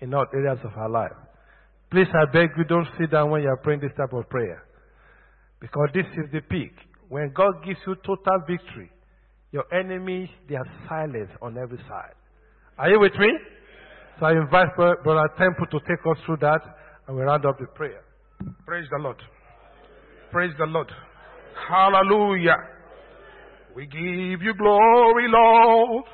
in 0.00 0.14
all 0.14 0.26
areas 0.32 0.58
of 0.64 0.70
our 0.76 0.88
life. 0.88 1.16
Please, 1.90 2.06
I 2.14 2.30
beg 2.32 2.50
you, 2.56 2.64
don't 2.64 2.86
sit 2.98 3.10
down 3.10 3.30
when 3.30 3.42
you 3.42 3.48
are 3.48 3.56
praying 3.56 3.80
this 3.80 3.92
type 3.96 4.12
of 4.12 4.28
prayer. 4.28 4.62
Because 5.60 5.88
this 5.94 6.06
is 6.18 6.30
the 6.32 6.40
peak. 6.40 6.72
When 7.08 7.32
God 7.34 7.64
gives 7.64 7.78
you 7.86 7.94
total 8.04 8.42
victory, 8.46 8.90
your 9.52 9.64
enemies, 9.72 10.28
they 10.48 10.56
are 10.56 10.66
silent 10.88 11.30
on 11.40 11.56
every 11.56 11.78
side. 11.88 12.14
Are 12.78 12.90
you 12.90 13.00
with 13.00 13.14
me? 13.18 13.32
So 14.18 14.26
I 14.26 14.32
invite 14.32 14.76
Brother 14.76 15.28
Temple 15.38 15.66
to 15.72 15.80
take 15.80 16.04
us 16.10 16.18
through 16.26 16.38
that 16.38 16.60
and 17.06 17.16
we 17.16 17.22
round 17.22 17.46
up 17.46 17.58
the 17.58 17.66
prayer. 17.74 18.02
Praise 18.66 18.86
the 18.90 18.98
Lord. 19.02 19.16
Praise 20.36 20.52
the 20.58 20.66
Lord. 20.66 20.92
Hallelujah. 21.66 22.58
We 23.74 23.86
give 23.86 24.42
you 24.42 24.52
glory, 24.52 25.28
Lord, 25.28 26.04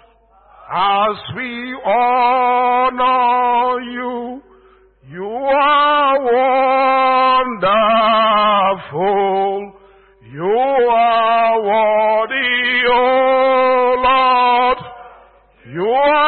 as 0.73 1.17
we 1.35 1.77
honor 1.85 3.81
you. 3.81 4.41
You 5.11 5.25
are 5.25 6.21
wonderful. 8.93 9.73
You 10.33 10.55
are 10.93 11.61
worthy, 11.65 12.85
oh 12.93 13.97
Lord. 14.05 14.79
You 15.75 15.85
are. 15.85 16.23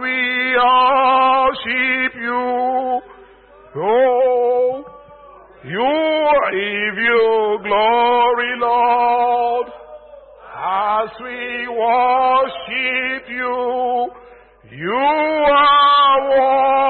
We 0.00 0.56
worship 0.56 2.14
you. 2.20 3.00
Oh, 3.76 4.84
you 5.64 6.08
give 6.50 6.98
you 7.02 7.58
glory, 7.62 8.52
Lord, 8.58 9.66
as 10.56 11.10
we 11.22 11.68
worship 11.68 13.28
you. 13.28 14.10
You 14.70 14.94
are 14.94 16.18
wonderful. 16.28 16.87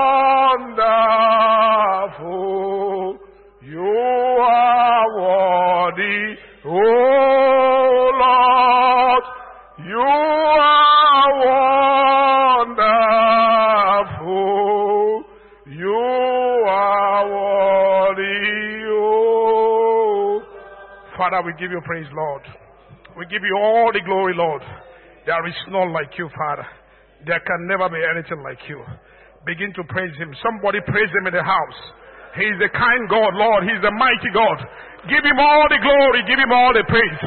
Give 21.59 21.71
you 21.75 21.83
praise, 21.85 22.07
Lord. 22.15 22.43
We 23.19 23.27
give 23.27 23.43
you 23.43 23.57
all 23.59 23.91
the 23.91 24.01
glory, 24.07 24.35
Lord. 24.39 24.63
There 25.27 25.43
is 25.47 25.59
none 25.69 25.93
like 25.93 26.15
you, 26.17 26.31
Father. 26.33 26.65
There 27.27 27.43
can 27.43 27.67
never 27.67 27.91
be 27.91 27.99
anything 27.99 28.41
like 28.47 28.63
you. 28.71 28.79
Begin 29.45 29.75
to 29.75 29.83
praise 29.91 30.15
Him. 30.17 30.31
Somebody 30.39 30.79
praise 30.87 31.11
Him 31.19 31.27
in 31.27 31.35
the 31.35 31.43
house. 31.43 31.81
He 32.39 32.47
is 32.47 32.59
the 32.63 32.71
kind 32.71 33.11
God, 33.11 33.35
Lord. 33.35 33.67
He 33.67 33.75
is 33.75 33.83
the 33.83 33.91
mighty 33.91 34.31
God. 34.31 34.59
Give 35.11 35.25
Him 35.25 35.39
all 35.43 35.67
the 35.67 35.83
glory. 35.83 36.23
Give 36.31 36.39
Him 36.39 36.55
all 36.55 36.71
the 36.71 36.87
praise. 36.87 37.23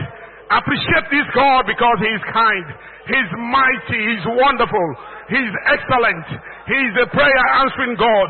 Appreciate 0.48 1.08
this 1.12 1.28
God 1.36 1.68
because 1.68 1.99
He 1.99 2.12
is 2.16 2.24
kind. 2.32 2.68
He 3.12 3.18
is 3.20 3.32
mighty. 3.36 3.99
He 3.99 4.14
is 4.16 4.26
wonderful. 4.40 4.88
He 5.28 5.40
is 5.40 5.56
excellent. 5.68 6.28
He 6.72 6.80
is 6.88 6.95
a 7.03 7.08
prayer 7.12 7.45
answering 7.60 7.99
God. 7.99 8.30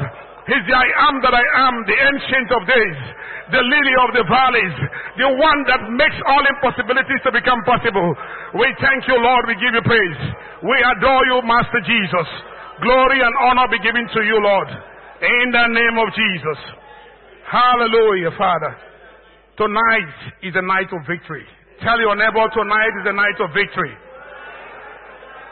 He 0.50 0.58
is 0.58 0.66
the 0.66 0.74
I 0.74 0.88
am 1.06 1.22
that 1.22 1.36
I 1.38 1.46
am, 1.70 1.74
the 1.86 1.94
ancient 1.94 2.50
of 2.50 2.62
days, 2.66 3.00
the 3.54 3.62
lily 3.62 3.96
of 4.02 4.10
the 4.18 4.26
valleys, 4.26 4.76
the 5.22 5.30
one 5.38 5.60
that 5.70 5.86
makes 5.94 6.18
all 6.26 6.42
impossibilities 6.42 7.22
to 7.28 7.32
become 7.32 7.62
possible. 7.62 8.10
We 8.58 8.66
thank 8.82 9.06
you, 9.06 9.22
Lord. 9.22 9.46
We 9.46 9.56
give 9.62 9.78
you 9.78 9.86
praise. 9.86 10.22
We 10.66 10.78
adore 10.98 11.24
you, 11.30 11.46
Master 11.46 11.82
Jesus. 11.86 12.28
Glory 12.82 13.22
and 13.22 13.34
honor 13.46 13.70
be 13.70 13.78
given 13.86 14.10
to 14.10 14.22
you, 14.26 14.42
Lord. 14.42 14.70
In 15.22 15.54
the 15.54 15.66
name 15.70 15.96
of 16.02 16.10
Jesus. 16.10 16.60
Hallelujah, 17.46 18.34
Father. 18.34 18.74
Tonight 19.62 20.42
is 20.42 20.58
a 20.58 20.66
night 20.66 20.90
of 20.90 21.06
victory. 21.06 21.46
Tell 21.86 22.02
your 22.02 22.18
neighbor 22.18 22.50
tonight 22.50 22.94
is 22.98 23.06
a 23.06 23.14
night 23.14 23.38
of 23.38 23.54
victory. 23.54 23.94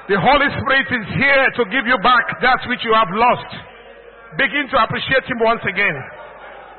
The 0.10 0.18
Holy 0.18 0.50
Spirit 0.58 0.90
is 0.90 1.06
here 1.14 1.46
to 1.62 1.64
give 1.70 1.86
you 1.86 1.98
back 2.02 2.42
that 2.42 2.66
which 2.66 2.82
you 2.82 2.94
have 2.98 3.14
lost. 3.14 3.52
Begin 4.38 4.70
to 4.70 4.78
appreciate 4.84 5.26
Him 5.26 5.40
once 5.42 5.64
again. 5.66 5.98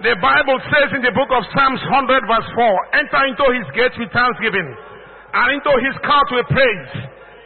The 0.06 0.16
Bible 0.22 0.58
says 0.70 0.96
in 0.96 1.02
the 1.02 1.12
book 1.12 1.28
of 1.34 1.42
Psalms 1.52 1.82
100 1.82 2.24
verse 2.24 2.48
4, 2.56 3.00
enter 3.02 3.22
into 3.26 3.46
His 3.58 3.66
gates 3.74 3.96
with 3.98 4.08
thanksgiving 4.14 4.68
and 4.70 5.46
into 5.58 5.72
His 5.82 5.96
court 6.06 6.28
with 6.30 6.46
praise. 6.48 6.90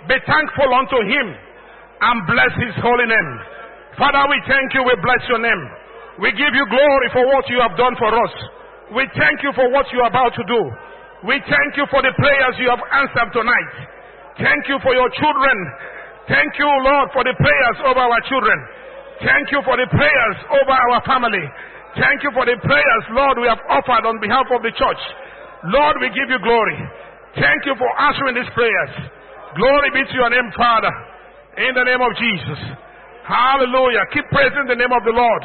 Be 0.06 0.16
thankful 0.28 0.70
unto 0.70 0.98
Him 1.08 1.26
and 2.04 2.16
bless 2.28 2.52
His 2.60 2.76
holy 2.84 3.08
name. 3.08 3.30
Father, 3.96 4.22
we 4.28 4.38
thank 4.44 4.74
you. 4.76 4.84
We 4.84 4.94
bless 5.00 5.22
your 5.30 5.40
name. 5.40 5.62
We 6.20 6.30
give 6.36 6.52
you 6.54 6.64
glory 6.68 7.08
for 7.10 7.24
what 7.26 7.48
you 7.50 7.58
have 7.58 7.74
done 7.74 7.96
for 7.98 8.12
us. 8.12 8.34
We 8.94 9.02
thank 9.18 9.42
you 9.42 9.50
for 9.56 9.66
what 9.72 9.90
you 9.90 10.04
are 10.04 10.10
about 10.12 10.36
to 10.36 10.44
do. 10.46 10.60
We 11.26 11.40
thank 11.48 11.80
you 11.80 11.88
for 11.88 12.04
the 12.04 12.12
prayers 12.20 12.54
you 12.60 12.68
have 12.68 12.84
answered 12.84 13.32
tonight. 13.32 13.72
Thank 14.38 14.68
you 14.68 14.78
for 14.84 14.92
your 14.92 15.08
children. 15.16 15.56
Thank 16.28 16.54
you, 16.60 16.68
Lord, 16.68 17.08
for 17.16 17.24
the 17.24 17.34
prayers 17.34 17.78
of 17.82 17.96
our 17.96 18.18
children. 18.28 18.58
Thank 19.22 19.52
you 19.54 19.62
for 19.62 19.76
the 19.78 19.86
prayers 19.90 20.36
over 20.50 20.74
our 20.74 20.98
family. 21.06 21.44
Thank 21.94 22.26
you 22.26 22.34
for 22.34 22.42
the 22.42 22.58
prayers, 22.58 23.04
Lord, 23.14 23.38
we 23.38 23.46
have 23.46 23.62
offered 23.70 24.02
on 24.02 24.18
behalf 24.18 24.50
of 24.50 24.66
the 24.66 24.74
church. 24.74 25.02
Lord, 25.70 26.02
we 26.02 26.10
give 26.10 26.26
you 26.26 26.42
glory. 26.42 26.78
Thank 27.38 27.66
you 27.66 27.74
for 27.78 27.86
answering 28.02 28.34
these 28.34 28.50
prayers. 28.50 28.92
Glory 29.54 29.90
be 29.94 30.02
to 30.02 30.14
your 30.18 30.30
name, 30.30 30.50
Father. 30.58 30.90
In 31.62 31.70
the 31.70 31.86
name 31.86 32.02
of 32.02 32.10
Jesus. 32.18 32.58
Hallelujah. 33.22 34.04
Keep 34.10 34.26
praising 34.34 34.66
the 34.66 34.74
name 34.74 34.90
of 34.90 35.06
the 35.06 35.14
Lord. 35.14 35.42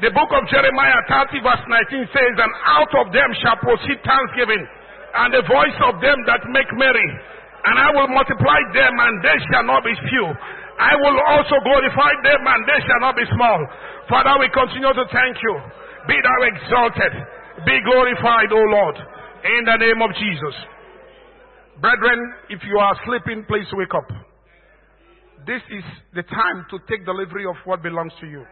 The 0.00 0.10
book 0.16 0.32
of 0.32 0.48
Jeremiah 0.48 1.04
30 1.04 1.44
verse 1.44 1.64
19 1.68 2.16
says, 2.16 2.34
And 2.40 2.52
out 2.64 2.92
of 2.96 3.12
them 3.12 3.28
shall 3.44 3.60
proceed 3.60 4.00
thanksgiving, 4.00 4.64
and 4.64 5.28
the 5.36 5.44
voice 5.44 5.76
of 5.84 6.00
them 6.00 6.16
that 6.24 6.40
make 6.48 6.72
merry. 6.72 7.08
And 7.68 7.76
I 7.76 7.92
will 7.92 8.08
multiply 8.08 8.56
them, 8.72 8.94
and 8.96 9.20
they 9.20 9.36
shall 9.52 9.68
not 9.68 9.84
be 9.84 9.92
few. 10.08 10.26
I 10.80 10.96
will 10.96 11.18
also 11.28 11.60
glorify 11.60 12.12
them, 12.24 12.40
and 12.40 12.60
they 12.64 12.80
shall 12.88 13.04
not 13.04 13.12
be 13.12 13.28
small. 13.36 13.60
Father, 14.08 14.40
we 14.40 14.48
continue 14.48 14.88
to 14.88 15.04
thank 15.12 15.36
you. 15.36 15.54
Be 16.08 16.16
thou 16.16 16.38
exalted. 16.48 17.12
Be 17.68 17.76
glorified, 17.84 18.48
O 18.48 18.62
Lord. 18.64 18.96
In 19.44 19.68
the 19.68 19.76
name 19.76 20.00
of 20.00 20.10
Jesus. 20.16 20.56
Brethren, 21.84 22.20
if 22.48 22.64
you 22.64 22.80
are 22.80 22.96
sleeping, 23.04 23.44
please 23.44 23.68
wake 23.76 23.92
up. 23.92 24.08
This 25.46 25.60
is 25.68 25.84
the 26.14 26.24
time 26.24 26.64
to 26.72 26.80
take 26.88 27.04
delivery 27.04 27.44
of 27.44 27.56
what 27.64 27.82
belongs 27.82 28.12
to 28.20 28.26
you. 28.26 28.44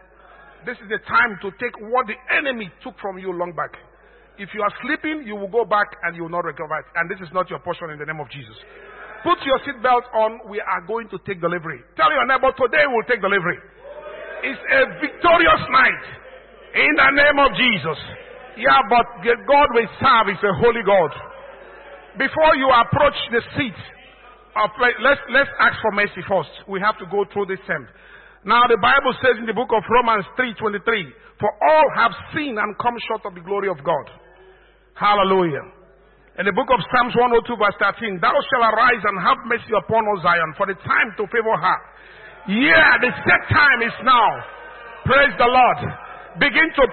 This 0.65 0.77
is 0.81 0.89
the 0.89 1.01
time 1.09 1.37
to 1.41 1.49
take 1.57 1.73
what 1.81 2.05
the 2.05 2.17
enemy 2.29 2.69
took 2.83 2.93
from 3.01 3.17
you 3.17 3.33
long 3.33 3.53
back. 3.53 3.73
If 4.37 4.49
you 4.53 4.61
are 4.61 4.73
sleeping, 4.85 5.25
you 5.25 5.35
will 5.35 5.49
go 5.49 5.65
back 5.65 5.87
and 6.03 6.15
you 6.15 6.23
will 6.23 6.33
not 6.33 6.45
recover 6.45 6.77
it. 6.79 6.85
And 6.95 7.09
this 7.09 7.19
is 7.21 7.29
not 7.33 7.49
your 7.49 7.59
portion 7.59 7.89
in 7.91 7.99
the 7.99 8.05
name 8.05 8.19
of 8.19 8.29
Jesus. 8.29 8.55
Put 9.23 9.39
your 9.43 9.59
seatbelt 9.67 10.07
on. 10.15 10.39
We 10.47 10.61
are 10.61 10.81
going 10.87 11.09
to 11.09 11.17
take 11.27 11.41
delivery. 11.41 11.83
Tell 11.99 12.11
your 12.11 12.25
neighbor, 12.25 12.51
today 12.55 12.87
we'll 12.87 13.07
take 13.07 13.21
delivery. 13.21 13.59
It's 14.43 14.63
a 14.71 14.81
victorious 15.03 15.63
night 15.67 16.03
in 16.75 16.91
the 16.95 17.09
name 17.11 17.37
of 17.43 17.51
Jesus. 17.59 17.99
Yeah, 18.55 18.79
but 18.87 19.05
God 19.23 19.67
we 19.75 19.83
serve 19.99 20.31
is 20.31 20.39
a 20.43 20.53
holy 20.63 20.83
God. 20.87 21.11
Before 22.15 22.55
you 22.55 22.67
approach 22.71 23.15
the 23.31 23.43
seat 23.55 23.79
of, 24.55 24.71
let's, 24.79 25.21
let's 25.31 25.51
ask 25.59 25.79
for 25.83 25.91
mercy 25.91 26.23
first. 26.27 26.51
We 26.67 26.79
have 26.79 26.97
to 26.99 27.07
go 27.11 27.23
through 27.31 27.47
this 27.47 27.63
term. 27.67 27.87
Now 28.43 28.63
the 28.67 28.79
Bible 28.79 29.11
says 29.19 29.35
in 29.39 29.45
the 29.45 29.53
book 29.53 29.71
of 29.75 29.83
Romans 29.87 30.23
3:23, 30.39 30.79
for 31.39 31.51
all 31.51 31.87
have 31.95 32.11
sinned 32.31 32.57
and 32.59 32.75
come 32.79 32.95
short 33.07 33.27
of 33.27 33.35
the 33.35 33.43
glory 33.43 33.67
of 33.67 33.83
God. 33.83 34.07
Hallelujah. 34.95 35.78
In 36.39 36.47
the 36.47 36.55
book 36.55 36.71
of 36.71 36.79
Psalms 36.87 37.11
102 37.19 37.51
verse 37.59 37.75
13, 37.99 38.23
thou 38.23 38.31
shalt 38.31 38.71
arise 38.71 39.03
and 39.03 39.19
have 39.19 39.43
mercy 39.43 39.75
upon 39.75 40.07
us, 40.07 40.23
Zion, 40.23 40.55
for 40.55 40.71
the 40.71 40.77
time 40.87 41.11
to 41.19 41.27
favor 41.27 41.51
her. 41.51 41.77
Yeah, 42.47 42.95
the 43.03 43.11
set 43.27 43.43
time 43.51 43.83
is 43.83 43.91
now. 44.07 44.29
Praise 45.03 45.35
the 45.35 45.51
Lord. 45.51 45.79
Begin 46.39 46.71
to 46.79 46.83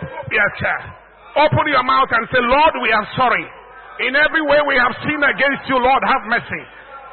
open 1.39 1.65
your 1.71 1.87
mouth 1.87 2.11
and 2.11 2.27
say, 2.35 2.43
Lord, 2.43 2.75
we 2.83 2.91
are 2.91 3.07
sorry. 3.15 3.47
In 4.03 4.19
every 4.19 4.43
way 4.43 4.59
we 4.67 4.75
have 4.83 4.91
sinned 5.07 5.23
against 5.23 5.71
you, 5.71 5.79
Lord, 5.79 6.03
have 6.03 6.27
mercy. 6.27 6.63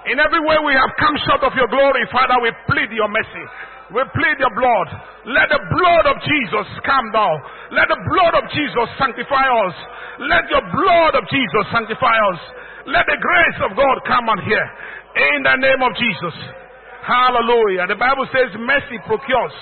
In 0.10 0.18
every 0.18 0.42
way 0.42 0.58
we 0.66 0.74
have 0.74 0.90
come 0.98 1.14
short 1.30 1.46
of 1.46 1.54
your 1.54 1.70
glory, 1.70 2.02
Father, 2.10 2.42
we 2.42 2.50
plead 2.66 2.90
your 2.98 3.14
mercy. 3.14 3.46
We 3.94 4.02
plead 4.10 4.42
your 4.42 4.50
blood. 4.58 4.90
Let 5.30 5.54
the 5.54 5.62
blood 5.70 6.06
of 6.10 6.18
Jesus 6.26 6.68
come 6.82 7.14
down. 7.14 7.38
Let 7.78 7.86
the 7.94 8.02
blood 8.10 8.34
of 8.42 8.50
Jesus 8.50 8.88
sanctify 8.98 9.46
us. 9.46 9.76
Let 10.26 10.50
your 10.50 10.66
blood 10.74 11.14
of 11.14 11.30
Jesus 11.30 11.64
sanctify 11.70 12.18
us. 12.34 12.42
Let 12.90 13.06
the 13.06 13.22
grace 13.22 13.60
of 13.62 13.78
God 13.78 14.02
come 14.10 14.34
on 14.34 14.42
here. 14.50 14.68
In 15.38 15.46
the 15.46 15.58
name 15.62 15.86
of 15.86 15.94
Jesus. 15.94 16.36
Hallelujah. 17.06 17.86
The 17.86 18.02
Bible 18.02 18.26
says 18.34 18.50
mercy 18.58 18.98
procures. 19.06 19.56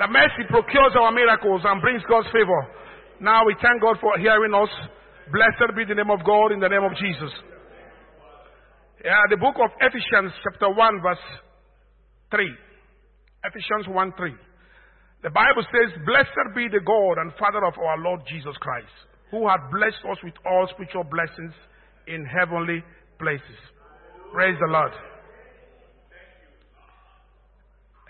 The 0.00 0.08
mercy 0.08 0.48
procures 0.48 0.96
our 0.96 1.12
miracles 1.12 1.62
and 1.68 1.84
brings 1.84 2.00
God's 2.08 2.32
favor. 2.32 2.60
Now 3.20 3.44
we 3.44 3.54
thank 3.60 3.84
God 3.84 4.00
for 4.00 4.16
hearing 4.16 4.56
us. 4.56 4.72
Blessed 5.28 5.76
be 5.76 5.84
the 5.84 5.94
name 5.94 6.10
of 6.10 6.24
God 6.24 6.56
in 6.56 6.64
the 6.64 6.68
name 6.72 6.82
of 6.82 6.96
Jesus. 6.96 7.32
Yeah, 9.04 9.20
the 9.28 9.36
book 9.36 9.60
of 9.60 9.68
Ephesians 9.84 10.32
chapter 10.40 10.72
1 10.72 11.04
verse 11.04 11.26
3. 12.32 12.63
Ephesians 13.44 13.86
1 13.88 14.12
3. 14.16 14.32
The 15.22 15.30
Bible 15.30 15.64
says, 15.72 15.92
Blessed 16.04 16.56
be 16.56 16.68
the 16.68 16.84
God 16.84 17.20
and 17.20 17.32
Father 17.38 17.64
of 17.64 17.76
our 17.78 17.98
Lord 17.98 18.20
Jesus 18.28 18.56
Christ, 18.60 18.92
who 19.30 19.48
hath 19.48 19.72
blessed 19.72 20.04
us 20.10 20.18
with 20.24 20.34
all 20.44 20.68
spiritual 20.72 21.04
blessings 21.04 21.52
in 22.06 22.24
heavenly 22.24 22.84
places. 23.18 23.60
Praise 24.32 24.56
the 24.60 24.68
Lord. 24.68 24.92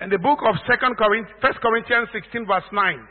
In 0.03 0.11
the 0.11 0.19
book 0.19 0.39
of 0.43 0.59
2 0.67 0.75
Corinthians, 0.99 1.39
1 1.39 1.53
Corinthians 1.63 2.09
16, 2.11 2.47
verse 2.47 2.67
9, 2.73 3.09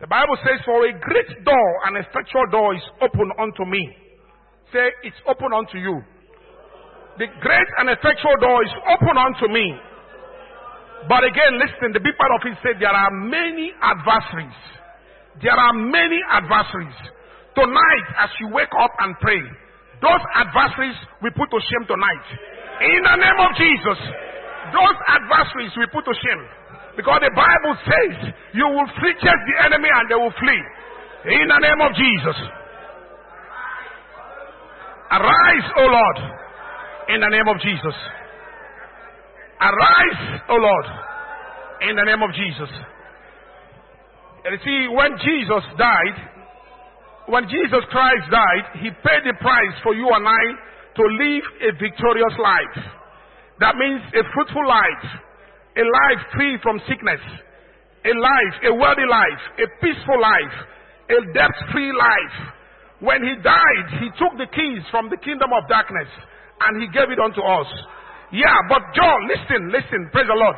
the 0.00 0.06
Bible 0.06 0.36
says, 0.44 0.60
For 0.64 0.84
a 0.84 0.92
great 0.92 1.30
door 1.44 1.68
and 1.88 1.96
a 1.96 2.00
effectual 2.00 2.46
door 2.52 2.74
is 2.74 2.84
open 3.00 3.28
unto 3.40 3.64
me. 3.64 3.80
Say, 4.72 4.92
It's 5.04 5.20
open 5.28 5.52
unto 5.56 5.78
you. 5.78 6.00
The 7.16 7.28
great 7.40 7.68
and 7.80 7.88
effectual 7.88 8.36
door 8.40 8.64
is 8.64 8.72
open 8.88 9.16
unto 9.16 9.52
me. 9.52 9.91
But 11.08 11.24
again, 11.24 11.58
listen, 11.58 11.90
the 11.92 12.02
big 12.02 12.14
part 12.14 12.30
of 12.30 12.40
it 12.46 12.54
said 12.62 12.78
there 12.78 12.94
are 12.94 13.10
many 13.10 13.74
adversaries. 13.82 14.58
There 15.42 15.54
are 15.54 15.74
many 15.74 16.20
adversaries. 16.30 16.98
Tonight, 17.54 18.06
as 18.22 18.30
you 18.40 18.48
wake 18.54 18.72
up 18.78 18.92
and 19.00 19.16
pray, 19.20 19.42
those 20.00 20.22
adversaries 20.34 20.96
we 21.22 21.30
put 21.34 21.50
to 21.50 21.58
shame 21.58 21.84
tonight. 21.86 22.26
In 22.82 23.00
the 23.02 23.16
name 23.18 23.38
of 23.38 23.50
Jesus, 23.58 23.98
those 24.72 24.98
adversaries 25.06 25.72
we 25.78 25.86
put 25.90 26.06
to 26.06 26.14
shame. 26.14 26.42
Because 26.96 27.20
the 27.24 27.32
Bible 27.34 27.74
says 27.86 28.34
you 28.52 28.66
will 28.68 28.88
flee 29.00 29.14
chase 29.18 29.42
the 29.48 29.56
enemy 29.64 29.88
and 29.88 30.04
they 30.10 30.18
will 30.18 30.34
flee. 30.38 30.62
In 31.38 31.46
the 31.48 31.60
name 31.62 31.80
of 31.80 31.90
Jesus. 31.94 32.38
Arise, 35.12 35.66
O 35.76 35.84
Lord, 35.86 36.18
in 37.14 37.20
the 37.20 37.28
name 37.28 37.48
of 37.48 37.60
Jesus. 37.60 37.96
Arise, 39.62 40.42
O 40.50 40.56
Lord, 40.58 40.86
in 41.86 41.94
the 41.94 42.02
name 42.02 42.18
of 42.18 42.34
Jesus. 42.34 42.70
And 44.42 44.58
you 44.58 44.62
see, 44.66 44.80
when 44.90 45.14
Jesus 45.22 45.62
died, 45.78 46.18
when 47.30 47.46
Jesus 47.46 47.86
Christ 47.94 48.26
died, 48.26 48.82
He 48.82 48.90
paid 48.90 49.22
the 49.22 49.38
price 49.38 49.76
for 49.86 49.94
you 49.94 50.10
and 50.10 50.26
I 50.26 50.44
to 50.98 51.04
live 51.06 51.44
a 51.62 51.70
victorious 51.78 52.34
life. 52.42 52.76
That 53.62 53.78
means 53.78 54.02
a 54.18 54.26
fruitful 54.34 54.66
life, 54.66 55.06
a 55.78 55.84
life 55.86 56.22
free 56.34 56.58
from 56.58 56.82
sickness, 56.90 57.22
a 58.02 58.14
life, 58.18 58.54
a 58.66 58.74
worthy 58.74 59.06
life, 59.06 59.42
a 59.62 59.66
peaceful 59.78 60.18
life, 60.18 60.56
a 61.06 61.18
debt 61.32 61.54
free 61.70 61.94
life. 61.94 62.36
When 62.98 63.22
He 63.22 63.38
died, 63.46 63.86
He 64.02 64.10
took 64.18 64.34
the 64.42 64.50
keys 64.50 64.82
from 64.90 65.06
the 65.06 65.22
kingdom 65.22 65.54
of 65.54 65.70
darkness 65.70 66.10
and 66.66 66.82
He 66.82 66.90
gave 66.90 67.14
it 67.14 67.22
unto 67.22 67.46
us. 67.46 67.70
Yeah, 68.32 68.56
but 68.68 68.80
John, 68.96 69.28
listen, 69.28 69.68
listen, 69.68 70.08
praise 70.08 70.26
the 70.26 70.40
Lord. 70.40 70.56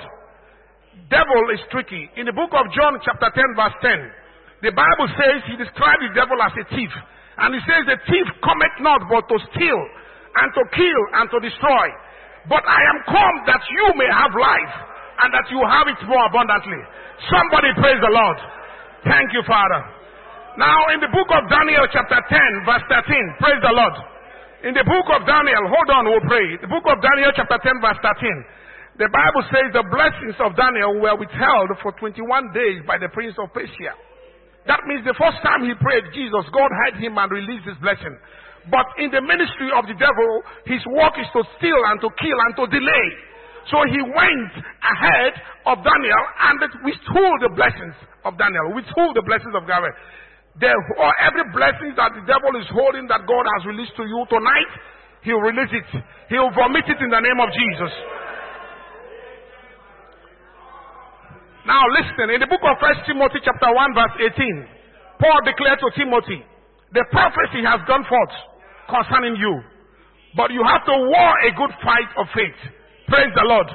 Devil 1.10 1.42
is 1.50 1.60
tricky. 1.74 2.06
In 2.16 2.24
the 2.24 2.32
book 2.32 2.54
of 2.54 2.70
John, 2.70 2.94
chapter 3.02 3.28
10, 3.34 3.58
verse 3.58 3.76
10, 3.82 4.70
the 4.70 4.72
Bible 4.72 5.10
says 5.18 5.42
he 5.50 5.58
described 5.58 6.00
the 6.06 6.14
devil 6.14 6.38
as 6.38 6.54
a 6.54 6.64
thief. 6.70 6.92
And 7.36 7.50
he 7.50 7.60
says, 7.66 7.82
The 7.90 7.98
thief 8.06 8.28
cometh 8.46 8.78
not 8.78 9.10
but 9.10 9.26
to 9.26 9.36
steal, 9.50 9.80
and 10.38 10.48
to 10.54 10.62
kill, 10.70 11.02
and 11.18 11.26
to 11.34 11.38
destroy. 11.42 11.86
But 12.46 12.62
I 12.62 12.80
am 12.94 12.98
come 13.10 13.36
that 13.50 13.62
you 13.66 13.86
may 13.98 14.06
have 14.06 14.30
life, 14.38 14.74
and 15.26 15.34
that 15.34 15.46
you 15.50 15.58
have 15.66 15.90
it 15.90 15.98
more 16.06 16.24
abundantly. 16.30 16.78
Somebody 17.26 17.74
praise 17.74 17.98
the 17.98 18.14
Lord. 18.14 18.38
Thank 19.02 19.34
you, 19.34 19.42
Father. 19.50 19.82
Now, 20.56 20.78
in 20.94 21.02
the 21.02 21.10
book 21.10 21.26
of 21.34 21.50
Daniel, 21.50 21.82
chapter 21.90 22.22
10, 22.22 22.38
verse 22.70 22.86
13, 22.86 23.42
praise 23.42 23.60
the 23.66 23.74
Lord. 23.74 24.13
In 24.64 24.72
the 24.72 24.80
book 24.80 25.04
of 25.12 25.28
Daniel, 25.28 25.68
hold 25.68 25.88
on, 25.92 26.08
we'll 26.08 26.24
pray. 26.24 26.56
The 26.56 26.72
book 26.72 26.88
of 26.88 26.96
Daniel, 27.04 27.28
chapter 27.36 27.60
10, 27.60 27.84
verse 27.84 28.00
13. 28.00 28.96
The 28.96 29.12
Bible 29.12 29.44
says 29.52 29.68
the 29.76 29.84
blessings 29.92 30.40
of 30.40 30.56
Daniel 30.56 31.04
were 31.04 31.20
withheld 31.20 31.68
for 31.84 31.92
21 32.00 32.16
days 32.56 32.80
by 32.88 32.96
the 32.96 33.12
prince 33.12 33.36
of 33.36 33.52
Persia. 33.52 33.92
That 34.64 34.80
means 34.88 35.04
the 35.04 35.12
first 35.20 35.44
time 35.44 35.68
he 35.68 35.76
prayed, 35.76 36.08
Jesus, 36.16 36.48
God 36.48 36.72
heard 36.72 36.96
him 36.96 37.12
and 37.20 37.28
released 37.28 37.68
his 37.68 37.76
blessing. 37.84 38.16
But 38.72 38.88
in 38.96 39.12
the 39.12 39.20
ministry 39.20 39.68
of 39.76 39.84
the 39.84 40.00
devil, 40.00 40.30
his 40.64 40.80
work 40.88 41.12
is 41.20 41.28
to 41.36 41.44
steal 41.60 41.80
and 41.92 42.00
to 42.00 42.08
kill 42.16 42.38
and 42.48 42.56
to 42.56 42.64
delay. 42.72 43.06
So 43.68 43.84
he 43.84 44.00
went 44.00 44.52
ahead 44.80 45.44
of 45.68 45.84
Daniel 45.84 46.22
and 46.40 46.56
withheld 46.88 47.38
the 47.44 47.52
blessings 47.52 47.96
of 48.24 48.40
Daniel, 48.40 48.72
withheld 48.72 49.12
the 49.12 49.28
blessings 49.28 49.52
of 49.52 49.68
God. 49.68 49.84
The, 50.60 50.70
every 51.18 51.50
blessing 51.50 51.98
that 51.98 52.14
the 52.14 52.22
devil 52.30 52.54
is 52.62 52.68
holding 52.70 53.10
that 53.10 53.26
God 53.26 53.44
has 53.58 53.66
released 53.66 53.98
to 53.98 54.06
you 54.06 54.22
tonight, 54.30 54.70
he'll 55.26 55.42
release 55.42 55.72
it. 55.74 55.88
He'll 56.30 56.54
vomit 56.54 56.86
it 56.86 56.98
in 57.02 57.10
the 57.10 57.18
name 57.18 57.40
of 57.42 57.50
Jesus. 57.50 57.92
Now 61.66 61.82
listen, 61.90 62.30
in 62.30 62.38
the 62.38 62.46
book 62.46 62.62
of 62.62 62.76
First 62.78 63.02
Timothy 63.08 63.40
chapter 63.42 63.72
1 63.72 63.98
verse 63.98 64.14
18, 64.30 65.18
Paul 65.18 65.38
declared 65.42 65.80
to 65.80 65.90
Timothy, 65.96 66.44
the 66.92 67.02
prophecy 67.10 67.64
has 67.66 67.80
gone 67.88 68.04
forth 68.06 68.34
concerning 68.86 69.34
you, 69.34 69.58
but 70.36 70.52
you 70.52 70.62
have 70.62 70.84
to 70.86 70.94
war 71.08 71.30
a 71.48 71.50
good 71.56 71.72
fight 71.82 72.10
of 72.20 72.30
faith. 72.36 72.60
Praise 73.08 73.32
the 73.34 73.42
Lord. 73.48 73.66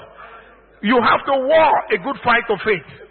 You 0.86 1.02
have 1.02 1.26
to 1.28 1.36
war 1.44 1.72
a 1.92 1.98
good 1.98 2.16
fight 2.24 2.48
of 2.48 2.60
faith. 2.64 3.09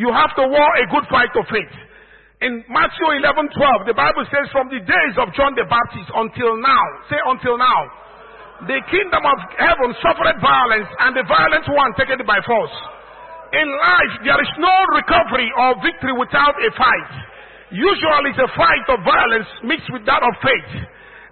You 0.00 0.08
have 0.16 0.32
to 0.40 0.48
war 0.48 0.68
a 0.80 0.88
good 0.88 1.04
fight 1.12 1.28
of 1.36 1.44
faith. 1.52 1.74
In 2.40 2.64
Matthew 2.72 3.20
11 3.20 3.52
12, 3.52 3.84
the 3.84 3.92
Bible 3.92 4.24
says, 4.32 4.48
From 4.48 4.72
the 4.72 4.80
days 4.80 5.14
of 5.20 5.28
John 5.36 5.52
the 5.52 5.68
Baptist 5.68 6.08
until 6.16 6.56
now, 6.56 6.84
say 7.12 7.20
until 7.20 7.60
now, 7.60 7.80
the 8.64 8.80
kingdom 8.88 9.20
of 9.20 9.38
heaven 9.60 9.92
suffered 10.00 10.40
violence, 10.40 10.88
and 11.04 11.12
the 11.12 11.28
violent 11.28 11.68
one 11.68 11.92
taken 12.00 12.16
it 12.16 12.24
by 12.24 12.40
force. 12.48 12.72
In 13.52 13.68
life, 13.68 14.14
there 14.24 14.40
is 14.40 14.52
no 14.56 14.72
recovery 14.96 15.52
or 15.52 15.76
victory 15.84 16.16
without 16.16 16.56
a 16.56 16.70
fight. 16.80 17.12
Usually, 17.68 18.32
it's 18.32 18.40
a 18.40 18.48
fight 18.56 18.86
of 18.88 19.04
violence 19.04 19.52
mixed 19.68 19.92
with 19.92 20.08
that 20.08 20.24
of 20.24 20.32
faith. 20.40 20.72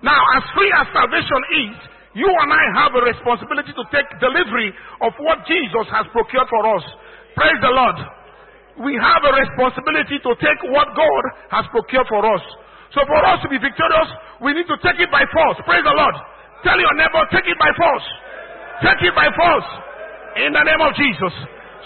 Now, 0.05 0.20
as 0.36 0.45
free 0.53 0.69
as 0.77 0.93
salvation 0.93 1.40
is, 1.73 1.77
you 2.20 2.28
and 2.28 2.53
I 2.53 2.65
have 2.85 2.93
a 2.93 3.01
responsibility 3.01 3.73
to 3.73 3.85
take 3.97 4.12
delivery 4.20 4.77
of 5.01 5.16
what 5.24 5.49
Jesus 5.49 5.89
has 5.89 6.05
procured 6.12 6.53
for 6.53 6.62
us. 6.77 6.85
Praise 7.32 7.61
the 7.65 7.73
Lord. 7.73 8.18
We 8.83 8.95
have 8.95 9.23
a 9.27 9.33
responsibility 9.35 10.23
to 10.23 10.31
take 10.39 10.61
what 10.71 10.95
God 10.95 11.23
has 11.51 11.65
procured 11.75 12.07
for 12.07 12.23
us. 12.23 12.45
So 12.95 13.03
for 13.05 13.21
us 13.27 13.43
to 13.43 13.49
be 13.51 13.59
victorious, 13.59 14.09
we 14.41 14.55
need 14.55 14.67
to 14.71 14.79
take 14.81 14.97
it 15.03 15.11
by 15.11 15.27
force. 15.35 15.59
Praise 15.67 15.85
the 15.85 15.93
Lord. 15.93 16.17
Tell 16.63 16.79
your 16.79 16.95
neighbor, 16.95 17.23
take 17.31 17.47
it 17.47 17.59
by 17.59 17.71
force. 17.75 18.07
Take 18.83 19.03
it 19.03 19.15
by 19.15 19.29
force. 19.35 19.69
In 20.47 20.55
the 20.55 20.63
name 20.63 20.83
of 20.83 20.95
Jesus. 20.95 21.35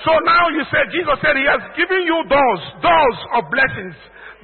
So 0.04 0.12
now 0.24 0.52
you 0.52 0.62
said, 0.68 0.92
Jesus 0.92 1.16
said 1.24 1.36
he 1.36 1.46
has 1.48 1.62
given 1.76 2.04
you 2.04 2.18
doors, 2.28 2.62
doors 2.84 3.18
of 3.40 3.48
blessings. 3.48 3.96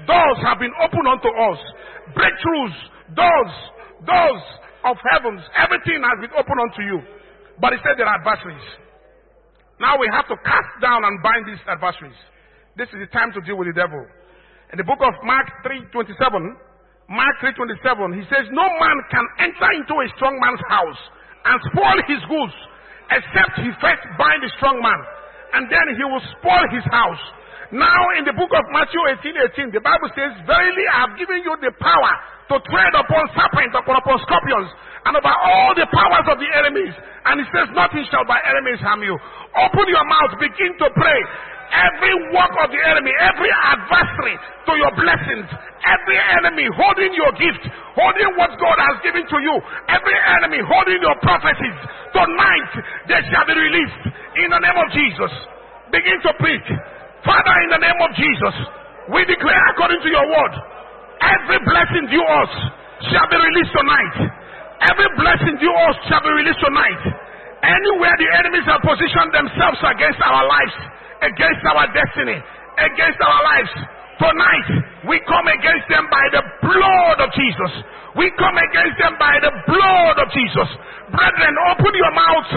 Doors 0.06 0.38
have 0.46 0.58
been 0.62 0.72
opened 0.80 1.08
unto 1.08 1.28
us. 1.28 1.60
Breakthroughs, 2.14 2.76
doors, 3.12 3.54
doors 4.06 4.42
of 4.88 4.96
heavens. 5.12 5.42
Everything 5.58 6.00
has 6.00 6.16
been 6.22 6.32
opened 6.32 6.60
unto 6.62 6.82
you. 6.86 6.98
But 7.60 7.74
he 7.74 7.78
said 7.82 7.98
there 7.98 8.06
are 8.06 8.22
adversaries. 8.22 8.66
Now 9.80 9.98
we 9.98 10.08
have 10.10 10.26
to 10.28 10.36
cast 10.46 10.72
down 10.80 11.04
and 11.04 11.22
bind 11.22 11.46
these 11.46 11.62
adversaries. 11.66 12.16
This 12.78 12.86
is 12.94 13.02
the 13.02 13.10
time 13.10 13.34
to 13.34 13.42
deal 13.42 13.58
with 13.58 13.66
the 13.66 13.74
devil. 13.74 13.98
In 14.70 14.78
the 14.78 14.86
book 14.86 15.02
of 15.02 15.10
Mark 15.26 15.50
3:27, 15.66 16.14
Mark 17.10 17.34
3:27, 17.42 18.14
he 18.14 18.22
says, 18.30 18.46
"No 18.54 18.62
man 18.62 18.96
can 19.10 19.26
enter 19.50 19.70
into 19.74 19.98
a 19.98 20.06
strong 20.14 20.38
man's 20.38 20.62
house 20.70 21.00
and 21.42 21.58
spoil 21.74 21.98
his 22.06 22.22
goods, 22.30 22.54
except 23.10 23.58
he 23.58 23.72
first 23.82 24.06
bind 24.14 24.46
the 24.46 24.50
strong 24.62 24.78
man, 24.80 25.00
and 25.58 25.68
then 25.68 25.88
he 25.96 26.04
will 26.04 26.22
spoil 26.38 26.62
his 26.70 26.84
house." 26.84 27.18
Now, 27.72 28.10
in 28.14 28.24
the 28.24 28.32
book 28.32 28.54
of 28.54 28.64
Matthew 28.70 29.02
18, 29.08 29.36
18, 29.36 29.70
the 29.72 29.80
Bible 29.80 30.08
says, 30.14 30.32
Verily 30.46 30.86
I 30.88 31.00
have 31.04 31.18
given 31.18 31.42
you 31.42 31.56
the 31.60 31.72
power 31.82 32.12
to 32.48 32.60
tread 32.60 32.94
upon 32.94 33.28
serpents, 33.34 33.74
upon, 33.76 33.96
upon 33.96 34.18
scorpions, 34.20 34.72
and 35.04 35.16
over 35.16 35.28
all 35.28 35.74
the 35.74 35.84
powers 35.92 36.26
of 36.32 36.38
the 36.38 36.48
enemies. 36.56 36.94
And 37.26 37.40
it 37.42 37.48
says, 37.52 37.68
Nothing 37.74 38.06
shall 38.08 38.24
by 38.24 38.40
enemies 38.40 38.80
harm 38.80 39.02
you. 39.02 39.18
Open 39.52 39.84
your 39.88 40.04
mouth, 40.04 40.38
begin 40.38 40.78
to 40.78 40.88
pray. 40.96 41.20
Every 41.68 42.14
work 42.32 42.52
of 42.64 42.72
the 42.72 42.80
enemy, 42.80 43.12
every 43.20 43.52
adversary 43.52 44.36
to 44.40 44.72
your 44.80 44.92
blessings, 44.96 45.46
every 45.84 46.18
enemy 46.40 46.64
holding 46.72 47.12
your 47.12 47.32
gift, 47.36 47.60
holding 47.92 48.30
what 48.40 48.56
God 48.56 48.78
has 48.88 48.96
given 49.04 49.24
to 49.28 49.38
you, 49.44 49.54
every 49.92 50.16
enemy 50.40 50.64
holding 50.64 51.00
your 51.04 51.16
prophecies, 51.20 51.76
tonight 52.16 52.72
they 53.04 53.20
shall 53.28 53.44
be 53.44 53.52
released 53.52 54.02
in 54.40 54.48
the 54.48 54.60
name 54.64 54.78
of 54.80 54.88
Jesus. 54.96 55.32
Begin 55.92 56.18
to 56.24 56.32
preach. 56.40 56.68
Father, 57.24 57.54
in 57.64 57.70
the 57.76 57.82
name 57.84 58.00
of 58.00 58.10
Jesus, 58.16 58.54
we 59.12 59.24
declare 59.28 59.62
according 59.76 60.00
to 60.00 60.08
your 60.08 60.24
word, 60.24 60.54
every 61.20 61.60
blessing 61.68 62.08
due 62.08 62.24
us 62.24 62.52
shall 63.12 63.28
be 63.28 63.36
released 63.36 63.72
tonight. 63.76 64.16
Every 64.88 65.08
blessing 65.20 65.58
due 65.60 65.76
us 65.90 65.96
shall 66.08 66.22
be 66.24 66.32
released 66.32 66.62
tonight. 66.64 67.02
Anywhere 67.60 68.14
the 68.16 68.30
enemies 68.40 68.66
have 68.70 68.80
positioned 68.80 69.34
themselves 69.34 69.80
against 69.82 70.20
our 70.22 70.46
lives, 70.46 70.76
against 71.22 71.62
our 71.66 71.86
destiny, 71.94 72.38
against 72.78 73.20
our 73.20 73.40
lives, 73.42 73.72
tonight 74.18 74.68
we 75.06 75.18
come 75.26 75.46
against 75.46 75.86
them 75.90 76.06
by 76.10 76.24
the 76.34 76.42
blood 76.62 77.18
of 77.22 77.28
Jesus. 77.34 77.72
We 78.18 78.26
come 78.34 78.58
against 78.58 78.98
them 78.98 79.14
by 79.14 79.38
the 79.38 79.52
blood 79.70 80.16
of 80.18 80.28
Jesus. 80.34 80.68
Brethren, 81.14 81.54
open 81.70 81.92
your 81.94 82.12
mouths. 82.12 82.52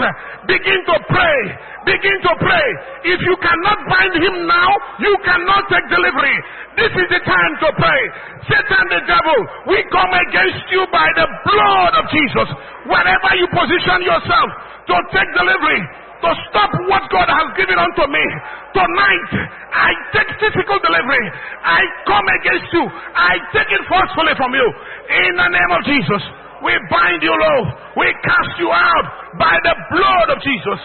Begin 0.50 0.80
to 0.90 0.96
pray. 1.06 1.38
Begin 1.86 2.18
to 2.26 2.32
pray. 2.42 2.68
If 3.14 3.20
you 3.22 3.36
cannot 3.38 3.78
bind 3.86 4.14
him 4.18 4.46
now, 4.46 4.70
you 4.98 5.14
cannot 5.22 5.70
take 5.70 5.86
delivery. 5.86 6.36
This 6.76 6.92
is 6.98 7.08
the 7.14 7.22
time 7.22 7.52
to 7.62 7.68
pray. 7.78 8.02
Satan 8.48 8.86
the 8.90 9.02
devil, 9.06 9.38
we 9.70 9.78
come 9.92 10.12
against 10.28 10.66
you 10.74 10.82
by 10.90 11.06
the 11.14 11.26
blood 11.46 11.92
of 12.00 12.04
Jesus. 12.10 12.48
Wherever 12.90 13.30
you 13.38 13.46
position 13.54 14.02
yourself 14.02 14.48
to 14.90 14.94
take 15.14 15.30
delivery, 15.36 15.80
to 16.22 16.30
stop 16.50 16.70
what 16.86 17.02
God 17.10 17.26
has 17.26 17.48
given 17.58 17.74
unto 17.74 18.06
me. 18.06 18.24
Tonight, 18.72 19.30
I 19.74 19.90
take 20.14 20.30
physical 20.38 20.78
delivery. 20.78 21.26
I 21.66 21.82
come 22.06 22.26
against 22.40 22.70
you. 22.72 22.84
I 23.14 23.34
take 23.50 23.70
it 23.74 23.82
forcefully 23.90 24.34
from 24.38 24.54
you. 24.54 24.66
In 25.10 25.32
the 25.34 25.48
name 25.50 25.70
of 25.74 25.82
Jesus, 25.82 26.22
we 26.62 26.72
bind 26.88 27.20
you 27.26 27.34
low. 27.34 27.60
We 27.98 28.06
cast 28.22 28.54
you 28.62 28.70
out 28.70 29.06
by 29.38 29.58
the 29.66 29.74
blood 29.90 30.28
of 30.30 30.38
Jesus. 30.40 30.78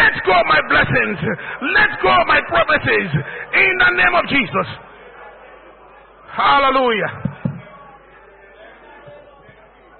Let 0.00 0.16
go 0.24 0.32
of 0.32 0.46
my 0.48 0.60
blessings. 0.72 1.20
Let 1.76 1.90
go 2.00 2.10
of 2.10 2.26
my 2.26 2.40
promises. 2.48 3.08
In 3.52 3.72
the 3.76 3.90
name 3.92 4.14
of 4.16 4.24
Jesus. 4.32 4.68
Hallelujah. 6.32 7.12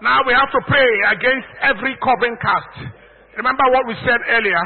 Now 0.00 0.22
we 0.26 0.32
have 0.32 0.50
to 0.54 0.60
pray 0.66 0.90
against 1.12 1.48
every 1.60 1.96
covering 2.02 2.36
cast. 2.40 2.88
Remember 3.38 3.62
what 3.70 3.86
we 3.86 3.94
said 4.02 4.18
earlier? 4.34 4.64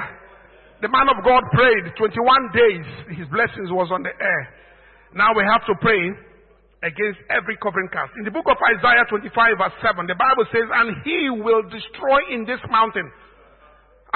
The 0.81 0.89
man 0.89 1.07
of 1.13 1.21
God 1.21 1.45
prayed 1.53 1.93
21 1.95 2.57
days. 2.57 2.87
His 3.21 3.29
blessings 3.29 3.69
was 3.69 3.93
on 3.93 4.01
the 4.01 4.17
air. 4.17 4.43
Now 5.13 5.37
we 5.37 5.45
have 5.45 5.61
to 5.69 5.77
pray 5.85 6.01
against 6.81 7.21
every 7.29 7.61
covering 7.61 7.93
cast. 7.93 8.17
In 8.17 8.25
the 8.25 8.33
book 8.33 8.49
of 8.49 8.57
Isaiah 8.75 9.05
25 9.13 9.61
verse 9.61 9.77
7, 9.85 10.09
the 10.09 10.17
Bible 10.17 10.49
says, 10.49 10.67
And 10.73 10.89
he 11.05 11.29
will 11.31 11.63
destroy 11.69 12.33
in 12.33 12.49
this 12.49 12.59
mountain, 12.73 13.07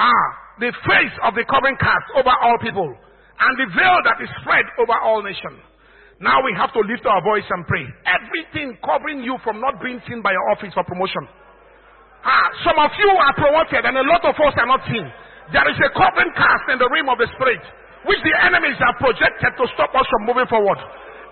ah, 0.01 0.27
the 0.59 0.73
face 0.89 1.15
of 1.21 1.37
the 1.37 1.45
covering 1.45 1.77
cast 1.77 2.09
over 2.17 2.33
all 2.33 2.57
people, 2.57 2.89
and 2.89 3.53
the 3.61 3.69
veil 3.77 4.01
that 4.09 4.17
is 4.19 4.29
spread 4.41 4.65
over 4.81 4.97
all 5.05 5.21
nations. 5.21 5.61
Now 6.17 6.41
we 6.41 6.51
have 6.57 6.73
to 6.73 6.81
lift 6.81 7.05
our 7.05 7.21
voice 7.21 7.45
and 7.45 7.61
pray. 7.69 7.85
Everything 8.09 8.73
covering 8.81 9.21
you 9.21 9.37
from 9.45 9.61
not 9.61 9.77
being 9.79 10.01
seen 10.09 10.25
by 10.25 10.33
your 10.33 10.49
office 10.49 10.73
for 10.73 10.83
promotion. 10.83 11.29
Ah, 12.27 12.51
some 12.67 12.75
of 12.75 12.91
you 12.99 13.07
are 13.07 13.35
promoted 13.39 13.87
and 13.87 13.95
a 13.95 14.03
lot 14.03 14.19
of 14.27 14.35
us 14.35 14.53
are 14.59 14.67
not 14.67 14.83
seen. 14.91 15.07
There 15.55 15.67
is 15.71 15.79
a 15.79 15.89
covering 15.95 16.35
cast 16.35 16.67
in 16.75 16.77
the 16.77 16.89
realm 16.91 17.07
of 17.07 17.17
the 17.23 17.27
spirit, 17.39 17.63
which 18.03 18.19
the 18.27 18.35
enemies 18.43 18.75
have 18.83 18.99
projected 18.99 19.55
to 19.55 19.65
stop 19.79 19.95
us 19.95 20.03
from 20.11 20.27
moving 20.27 20.47
forward. 20.51 20.75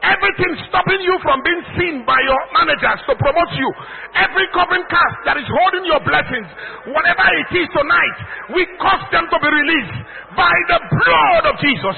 Everything 0.05 0.53
stopping 0.69 1.01
you 1.01 1.17
from 1.25 1.41
being 1.41 1.63
seen 1.79 1.95
by 2.05 2.19
your 2.21 2.41
managers 2.53 3.01
to 3.09 3.13
promote 3.17 3.51
you. 3.57 3.69
Every 4.13 4.45
covering 4.53 4.85
cast 4.85 5.17
that 5.25 5.37
is 5.41 5.47
holding 5.49 5.85
your 5.89 5.97
blessings, 6.05 6.45
whatever 6.93 7.25
it 7.41 7.49
is 7.57 7.67
tonight, 7.73 8.17
we 8.53 8.61
cause 8.77 9.01
them 9.09 9.25
to 9.33 9.37
be 9.41 9.49
released 9.49 9.97
by 10.37 10.53
the 10.69 10.79
blood 10.93 11.43
of 11.49 11.55
Jesus. 11.57 11.97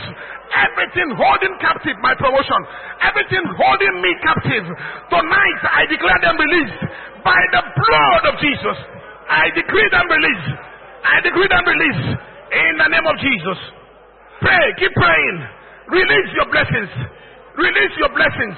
Everything 0.55 1.11
holding 1.19 1.51
captive 1.59 1.99
my 1.99 2.15
promotion, 2.15 2.61
everything 3.03 3.43
holding 3.59 3.95
me 3.99 4.11
captive, 4.23 4.65
tonight 5.11 5.59
I 5.67 5.83
declare 5.91 6.19
them 6.23 6.39
released 6.39 6.79
by 7.27 7.41
the 7.51 7.63
blood 7.75 8.23
of 8.31 8.39
Jesus. 8.39 8.77
I 9.27 9.51
decree 9.51 9.89
them 9.91 10.07
released. 10.07 10.49
I 11.03 11.19
decree 11.27 11.49
them 11.51 11.65
released 11.67 12.07
in 12.55 12.71
the 12.79 12.87
name 12.87 13.03
of 13.03 13.19
Jesus. 13.19 13.59
Pray, 14.39 14.65
keep 14.79 14.93
praying. 14.95 15.37
Release 15.91 16.29
your 16.39 16.47
blessings. 16.47 16.91
Release 17.57 17.93
your 17.97 18.13
blessings. 18.13 18.57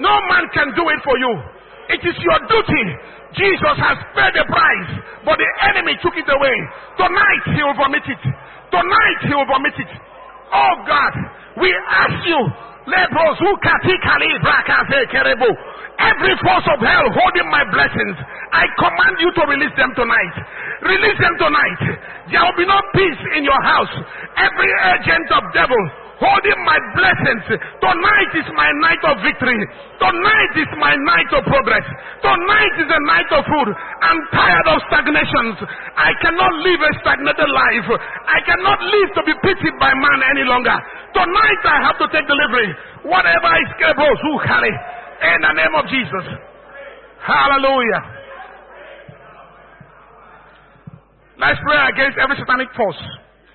No 0.00 0.12
man 0.32 0.48
can 0.56 0.72
do 0.74 0.84
it 0.88 1.00
for 1.04 1.16
you. 1.20 1.32
It 1.92 2.00
is 2.00 2.16
your 2.24 2.40
duty. 2.48 2.84
Jesus 3.36 3.76
has 3.76 3.98
paid 4.16 4.32
the 4.32 4.46
price, 4.48 4.90
but 5.26 5.36
the 5.36 5.50
enemy 5.68 5.98
took 6.00 6.16
it 6.16 6.24
away. 6.24 6.56
Tonight 6.96 7.42
he 7.52 7.60
will 7.62 7.76
vomit 7.76 8.06
it. 8.06 8.22
Tonight 8.72 9.18
he 9.28 9.34
will 9.34 9.46
vomit 9.46 9.76
it. 9.76 9.90
Oh 10.54 10.74
God, 10.86 11.12
we 11.60 11.68
ask 11.68 12.16
you, 12.24 12.40
every 15.98 16.34
force 16.46 16.66
of 16.70 16.78
hell 16.80 17.06
holding 17.10 17.48
my 17.50 17.64
blessings, 17.70 18.16
I 18.54 18.64
command 18.78 19.14
you 19.20 19.30
to 19.34 19.42
release 19.50 19.74
them 19.76 19.92
tonight. 19.98 20.34
Release 20.82 21.18
them 21.18 21.34
tonight. 21.38 21.80
There 22.30 22.42
will 22.42 22.56
be 22.56 22.66
no 22.66 22.80
peace 22.94 23.22
in 23.36 23.44
your 23.44 23.60
house. 23.62 23.94
Every 24.38 24.70
agent 24.94 25.28
of 25.32 25.42
devil 25.52 26.03
holding 26.20 26.60
my 26.62 26.78
blessings. 26.94 27.58
Tonight 27.82 28.32
is 28.38 28.46
my 28.54 28.70
night 28.82 29.02
of 29.06 29.18
victory. 29.22 29.58
Tonight 29.98 30.52
is 30.58 30.70
my 30.78 30.94
night 30.94 31.30
of 31.34 31.42
progress. 31.46 31.86
Tonight 32.22 32.74
is 32.78 32.88
a 32.90 33.00
night 33.06 33.30
of 33.34 33.42
food. 33.46 33.68
I'm 33.74 34.20
tired 34.30 34.68
of 34.70 34.78
stagnations. 34.90 35.56
I 35.98 36.10
cannot 36.22 36.52
live 36.62 36.80
a 36.82 36.92
stagnated 37.02 37.50
life. 37.50 37.88
I 38.26 38.38
cannot 38.46 38.78
live 38.78 39.08
to 39.18 39.22
be 39.26 39.34
pitied 39.42 39.76
by 39.82 39.90
man 39.94 40.18
any 40.30 40.44
longer. 40.46 40.76
Tonight 41.14 41.62
I 41.66 41.78
have 41.90 41.98
to 41.98 42.06
take 42.14 42.26
delivery. 42.26 42.70
Whatever 43.10 43.50
is 43.62 43.70
capable, 43.78 44.14
who 44.22 44.32
carry 44.46 44.70
in 44.70 45.38
the 45.42 45.52
name 45.54 45.74
of 45.74 45.84
Jesus. 45.90 46.26
Hallelujah. 47.24 48.02
Let's 51.38 51.58
pray 51.66 51.80
against 51.90 52.18
every 52.18 52.36
satanic 52.38 52.68
force. 52.76 53.00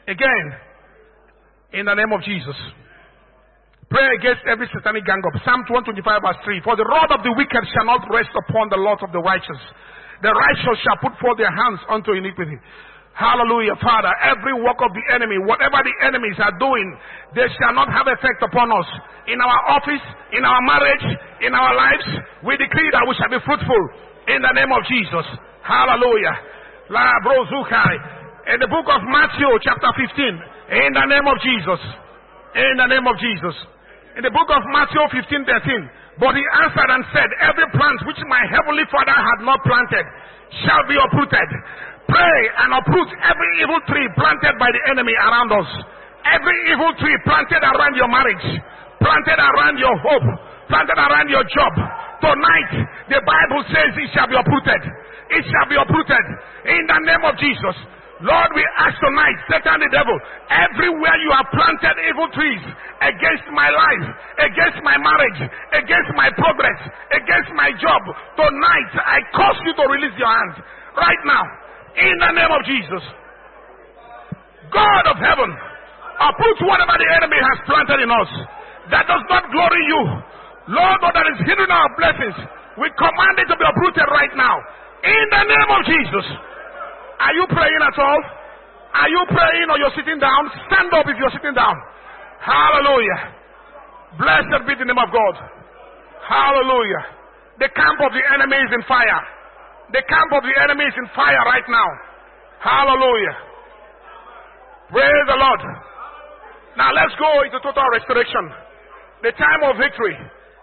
Again, 0.08 0.46
in 1.74 1.86
the 1.86 1.94
name 1.94 2.12
of 2.12 2.22
Jesus. 2.24 2.56
Pray 3.90 4.06
against 4.22 4.46
every 4.46 4.70
satanic 4.70 5.02
gang 5.06 5.22
up. 5.26 5.34
Psalm 5.42 5.66
125 5.66 6.22
verse 6.22 6.40
3. 6.46 6.62
For 6.62 6.78
the 6.78 6.86
rod 6.86 7.10
of 7.10 7.26
the 7.26 7.34
wicked 7.34 7.64
shall 7.74 7.90
not 7.90 8.06
rest 8.14 8.30
upon 8.38 8.70
the 8.70 8.78
lot 8.78 9.02
of 9.02 9.10
the 9.10 9.22
righteous. 9.22 9.58
The 10.22 10.30
righteous 10.30 10.78
shall 10.86 11.00
put 11.02 11.18
forth 11.18 11.42
their 11.42 11.50
hands 11.50 11.82
unto 11.90 12.14
iniquity. 12.14 12.54
Hallelujah, 13.18 13.76
Father. 13.82 14.14
Every 14.24 14.56
work 14.62 14.78
of 14.80 14.94
the 14.94 15.04
enemy, 15.12 15.42
whatever 15.44 15.82
the 15.84 15.96
enemies 16.06 16.38
are 16.40 16.54
doing, 16.56 16.88
they 17.36 17.50
shall 17.60 17.74
not 17.74 17.90
have 17.92 18.08
effect 18.08 18.40
upon 18.46 18.72
us. 18.72 18.88
In 19.28 19.42
our 19.42 19.60
office, 19.76 20.06
in 20.32 20.46
our 20.46 20.62
marriage, 20.64 21.06
in 21.42 21.52
our 21.52 21.74
lives, 21.76 22.08
we 22.46 22.56
decree 22.56 22.88
that 22.94 23.04
we 23.04 23.18
shall 23.18 23.28
be 23.28 23.42
fruitful 23.44 23.84
in 24.32 24.40
the 24.40 24.54
name 24.54 24.72
of 24.72 24.86
Jesus. 24.86 25.26
Hallelujah. 25.66 26.36
La 26.94 27.12
brozukai. 27.26 28.54
In 28.54 28.62
the 28.62 28.70
book 28.72 28.88
of 28.88 29.02
Matthew, 29.10 29.50
chapter 29.66 29.92
15, 29.98 30.59
in 30.70 30.92
the 30.94 31.06
name 31.10 31.26
of 31.26 31.38
Jesus. 31.42 31.82
In 32.56 32.74
the 32.78 32.88
name 32.90 33.06
of 33.10 33.16
Jesus. 33.18 33.56
In 34.18 34.24
the 34.26 34.34
book 34.34 34.50
of 34.50 34.62
Matthew 34.70 35.02
15 35.10 35.46
13. 35.46 36.22
But 36.22 36.36
he 36.36 36.44
answered 36.62 36.90
and 36.92 37.04
said, 37.16 37.30
Every 37.42 37.66
plant 37.72 38.00
which 38.04 38.20
my 38.28 38.44
heavenly 38.52 38.84
Father 38.92 39.16
had 39.16 39.40
not 39.48 39.64
planted 39.64 40.06
shall 40.66 40.84
be 40.86 41.00
uprooted. 41.00 41.50
Pray 42.12 42.40
and 42.66 42.70
uproot 42.74 43.10
every 43.24 43.52
evil 43.64 43.80
tree 43.88 44.08
planted 44.18 44.58
by 44.60 44.70
the 44.74 44.82
enemy 44.92 45.14
around 45.16 45.50
us. 45.54 45.70
Every 46.26 46.58
evil 46.74 46.92
tree 47.00 47.16
planted 47.24 47.64
around 47.64 47.96
your 47.96 48.12
marriage, 48.12 48.46
planted 49.00 49.40
around 49.40 49.80
your 49.80 49.96
hope, 50.04 50.28
planted 50.68 51.00
around 51.00 51.30
your 51.32 51.46
job. 51.48 51.74
Tonight, 52.20 52.72
the 53.08 53.22
Bible 53.24 53.62
says 53.72 53.96
it 53.96 54.10
shall 54.12 54.28
be 54.28 54.36
uprooted. 54.36 54.82
It 55.32 55.44
shall 55.48 55.68
be 55.72 55.78
uprooted 55.80 56.26
in 56.68 56.84
the 56.84 57.00
name 57.08 57.24
of 57.24 57.38
Jesus. 57.40 57.78
Lord, 58.20 58.52
we 58.52 58.64
ask 58.76 59.00
tonight, 59.00 59.38
Satan 59.48 59.80
the 59.80 59.88
devil, 59.96 60.12
everywhere 60.52 61.16
you 61.24 61.32
have 61.40 61.48
planted 61.56 61.96
evil 62.04 62.28
trees 62.36 62.60
against 63.00 63.48
my 63.56 63.72
life, 63.72 64.06
against 64.44 64.84
my 64.84 65.00
marriage, 65.00 65.40
against 65.72 66.12
my 66.20 66.28
progress, 66.36 66.80
against 67.16 67.48
my 67.56 67.72
job, 67.80 68.04
tonight 68.36 68.92
I 69.00 69.24
cause 69.32 69.56
you 69.64 69.72
to 69.72 69.84
release 69.88 70.12
your 70.20 70.28
hands 70.28 70.60
right 71.00 71.24
now 71.24 71.44
in 71.96 72.16
the 72.20 72.32
name 72.36 72.52
of 72.52 72.62
Jesus. 72.68 73.04
God 74.68 75.04
of 75.08 75.16
heaven, 75.16 75.50
uproot 76.20 76.60
whatever 76.68 77.00
the 77.00 77.10
enemy 77.24 77.40
has 77.40 77.58
planted 77.72 78.04
in 78.04 78.12
us 78.12 78.32
that 78.92 79.08
does 79.08 79.24
not 79.32 79.48
glory 79.48 79.84
you. 79.88 80.02
Lord, 80.76 81.00
that 81.08 81.24
is 81.24 81.40
hidden 81.48 81.72
our 81.72 81.90
blessings, 81.96 82.36
we 82.84 82.92
command 83.00 83.36
it 83.40 83.48
to 83.48 83.56
be 83.56 83.64
uprooted 83.64 84.12
right 84.12 84.36
now 84.36 84.60
in 85.08 85.26
the 85.32 85.44
name 85.56 85.70
of 85.72 85.82
Jesus. 85.88 86.49
Are 87.20 87.34
you 87.36 87.46
praying 87.52 87.84
at 87.84 87.98
all? 88.00 88.22
Are 88.96 89.10
you 89.10 89.22
praying 89.30 89.68
or 89.70 89.78
you're 89.78 89.96
sitting 89.96 90.20
down? 90.20 90.42
Stand 90.72 90.90
up 90.96 91.06
if 91.06 91.16
you're 91.20 91.36
sitting 91.36 91.54
down. 91.54 91.76
Hallelujah. 92.40 93.20
Blessed 94.18 94.64
be 94.66 94.74
the 94.80 94.88
name 94.88 94.98
of 94.98 95.12
God. 95.12 95.36
Hallelujah. 96.26 97.04
The 97.60 97.70
camp 97.76 98.00
of 98.02 98.12
the 98.16 98.24
enemy 98.34 98.58
is 98.58 98.72
in 98.72 98.84
fire. 98.88 99.22
The 99.92 100.02
camp 100.08 100.32
of 100.32 100.42
the 100.48 100.56
enemy 100.64 100.86
is 100.88 100.96
in 100.96 101.08
fire 101.14 101.44
right 101.46 101.68
now. 101.68 101.90
Hallelujah. 102.64 103.36
Praise 104.90 105.26
the 105.28 105.38
Lord. 105.38 105.62
Now 106.78 106.96
let's 106.96 107.14
go 107.20 107.44
into 107.44 107.60
total 107.60 107.86
restoration. 107.94 108.46
The 109.22 109.36
time 109.36 109.62
of 109.68 109.78
victory. 109.78 110.16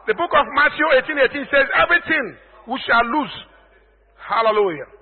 The 0.08 0.14
book 0.14 0.30
of 0.32 0.46
Matthew 0.54 0.86
18 1.04 1.44
18 1.44 1.52
says, 1.52 1.66
Everything 1.76 2.24
we 2.66 2.80
shall 2.86 3.04
lose. 3.04 3.34
Hallelujah. 4.16 4.95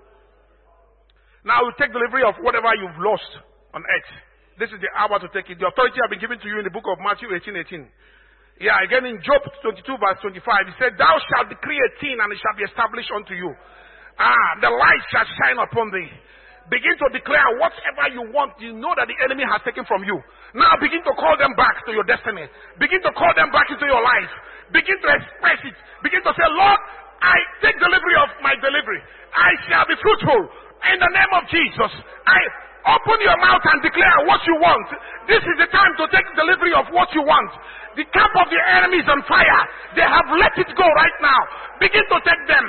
Now 1.45 1.61
we 1.61 1.77
take 1.77 1.93
delivery 1.93 2.25
of 2.25 2.41
whatever 2.41 2.73
you've 2.81 2.97
lost 3.05 3.29
on 3.77 3.85
earth. 3.85 4.13
This 4.57 4.73
is 4.73 4.81
the 4.81 4.89
hour 4.97 5.21
to 5.21 5.29
take 5.37 5.53
it. 5.53 5.61
The 5.61 5.69
authority 5.69 6.01
has 6.01 6.09
been 6.09 6.23
given 6.23 6.41
to 6.41 6.49
you 6.49 6.57
in 6.57 6.65
the 6.65 6.73
book 6.73 6.89
of 6.89 6.97
Matthew 7.05 7.29
18, 7.29 7.53
18. 7.53 8.65
Yeah, 8.65 8.79
again 8.87 9.05
in 9.05 9.19
Job 9.21 9.43
22 9.67 9.83
verse 9.99 10.19
25, 10.25 10.41
he 10.71 10.75
said, 10.79 10.95
Thou 10.95 11.15
shalt 11.29 11.51
decree 11.51 11.77
a 11.77 11.91
thing 12.01 12.17
and 12.17 12.31
it 12.33 12.39
shall 12.39 12.55
be 12.57 12.65
established 12.65 13.11
unto 13.13 13.35
you. 13.35 13.51
Ah, 14.17 14.51
the 14.63 14.71
light 14.71 15.05
shall 15.11 15.27
shine 15.43 15.59
upon 15.59 15.91
thee. 15.91 16.07
Begin 16.73 16.97
to 16.97 17.07
declare 17.13 17.61
whatever 17.61 18.09
you 18.15 18.25
want, 18.33 18.57
you 18.63 18.73
know 18.73 18.95
that 18.97 19.05
the 19.05 19.19
enemy 19.21 19.45
has 19.45 19.61
taken 19.69 19.85
from 19.85 20.07
you. 20.07 20.17
Now 20.57 20.81
begin 20.81 21.05
to 21.05 21.13
call 21.19 21.37
them 21.37 21.53
back 21.59 21.85
to 21.85 21.93
your 21.93 22.07
destiny. 22.09 22.47
Begin 22.81 23.05
to 23.05 23.13
call 23.13 23.35
them 23.37 23.53
back 23.53 23.69
into 23.69 23.85
your 23.85 24.01
life. 24.01 24.33
Begin 24.73 24.97
to 25.03 25.09
express 25.13 25.61
it. 25.67 25.77
Begin 26.01 26.25
to 26.25 26.33
say, 26.33 26.47
Lord, 26.57 26.81
I 27.21 27.37
take 27.61 27.77
delivery 27.77 28.17
of 28.23 28.33
my 28.41 28.57
delivery. 28.57 29.03
I 29.35 29.51
shall 29.69 29.85
be 29.85 29.99
fruitful. 29.99 30.64
In 30.93 30.99
the 31.01 31.13
name 31.13 31.33
of 31.35 31.45
Jesus, 31.49 31.93
I 32.27 32.41
open 32.99 33.19
your 33.25 33.39
mouth 33.41 33.65
and 33.65 33.81
declare 33.81 34.19
what 34.29 34.41
you 34.45 34.57
want. 34.61 34.89
This 35.27 35.41
is 35.41 35.57
the 35.57 35.69
time 35.73 35.93
to 35.97 36.05
take 36.13 36.27
delivery 36.37 36.77
of 36.77 36.93
what 36.93 37.09
you 37.17 37.25
want. 37.25 37.51
The 37.97 38.05
camp 38.11 38.35
of 38.37 38.47
the 38.51 38.61
enemy 38.79 39.01
is 39.01 39.09
on 39.09 39.23
fire. 39.25 39.61
They 39.97 40.05
have 40.05 40.29
let 40.35 40.53
it 40.59 40.71
go 40.77 40.87
right 40.87 41.19
now. 41.23 41.41
Begin 41.81 42.05
to 42.05 42.19
take 42.27 42.45
them. 42.51 42.67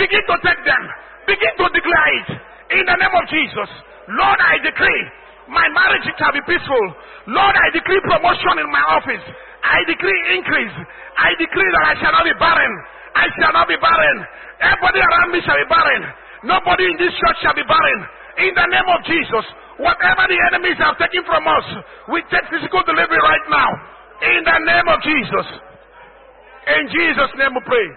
Begin 0.00 0.24
to 0.26 0.36
take 0.42 0.62
them. 0.64 0.82
Begin 1.28 1.52
to 1.60 1.66
declare 1.70 2.10
it. 2.18 2.28
In 2.80 2.84
the 2.88 2.96
name 2.96 3.14
of 3.14 3.24
Jesus. 3.28 3.70
Lord, 4.08 4.40
I 4.40 4.58
decree 4.64 5.02
my 5.52 5.68
marriage 5.68 6.06
shall 6.16 6.32
be 6.32 6.42
peaceful. 6.48 6.84
Lord, 7.28 7.54
I 7.54 7.68
decree 7.76 8.00
promotion 8.08 8.62
in 8.62 8.68
my 8.72 8.84
office. 8.96 9.24
I 9.62 9.84
decree 9.84 10.20
increase. 10.38 10.76
I 11.18 11.36
decree 11.36 11.70
that 11.76 11.84
I 11.92 11.94
shall 12.00 12.14
not 12.16 12.24
be 12.24 12.34
barren. 12.40 12.72
I 13.14 13.26
shall 13.36 13.52
not 13.52 13.68
be 13.68 13.76
barren. 13.76 14.18
Everybody 14.62 15.00
around 15.04 15.28
me 15.34 15.40
shall 15.44 15.58
be 15.60 15.68
barren. 15.68 16.02
Nobody 16.42 16.84
in 16.90 16.96
this 16.98 17.14
church 17.14 17.38
shall 17.42 17.54
be 17.54 17.62
barren. 17.62 18.00
In 18.42 18.52
the 18.56 18.66
name 18.66 18.88
of 18.90 19.00
Jesus, 19.06 19.44
whatever 19.78 20.24
the 20.26 20.38
enemies 20.50 20.78
have 20.82 20.98
taken 20.98 21.22
from 21.22 21.46
us, 21.46 21.66
we 22.10 22.18
take 22.32 22.46
physical 22.50 22.82
delivery 22.82 23.20
right 23.22 23.46
now. 23.50 23.70
In 24.22 24.40
the 24.42 24.58
name 24.66 24.86
of 24.90 24.98
Jesus. 25.02 25.46
In 26.62 26.84
Jesus' 26.90 27.32
name 27.38 27.54
we 27.54 27.62
pray. 27.66 27.88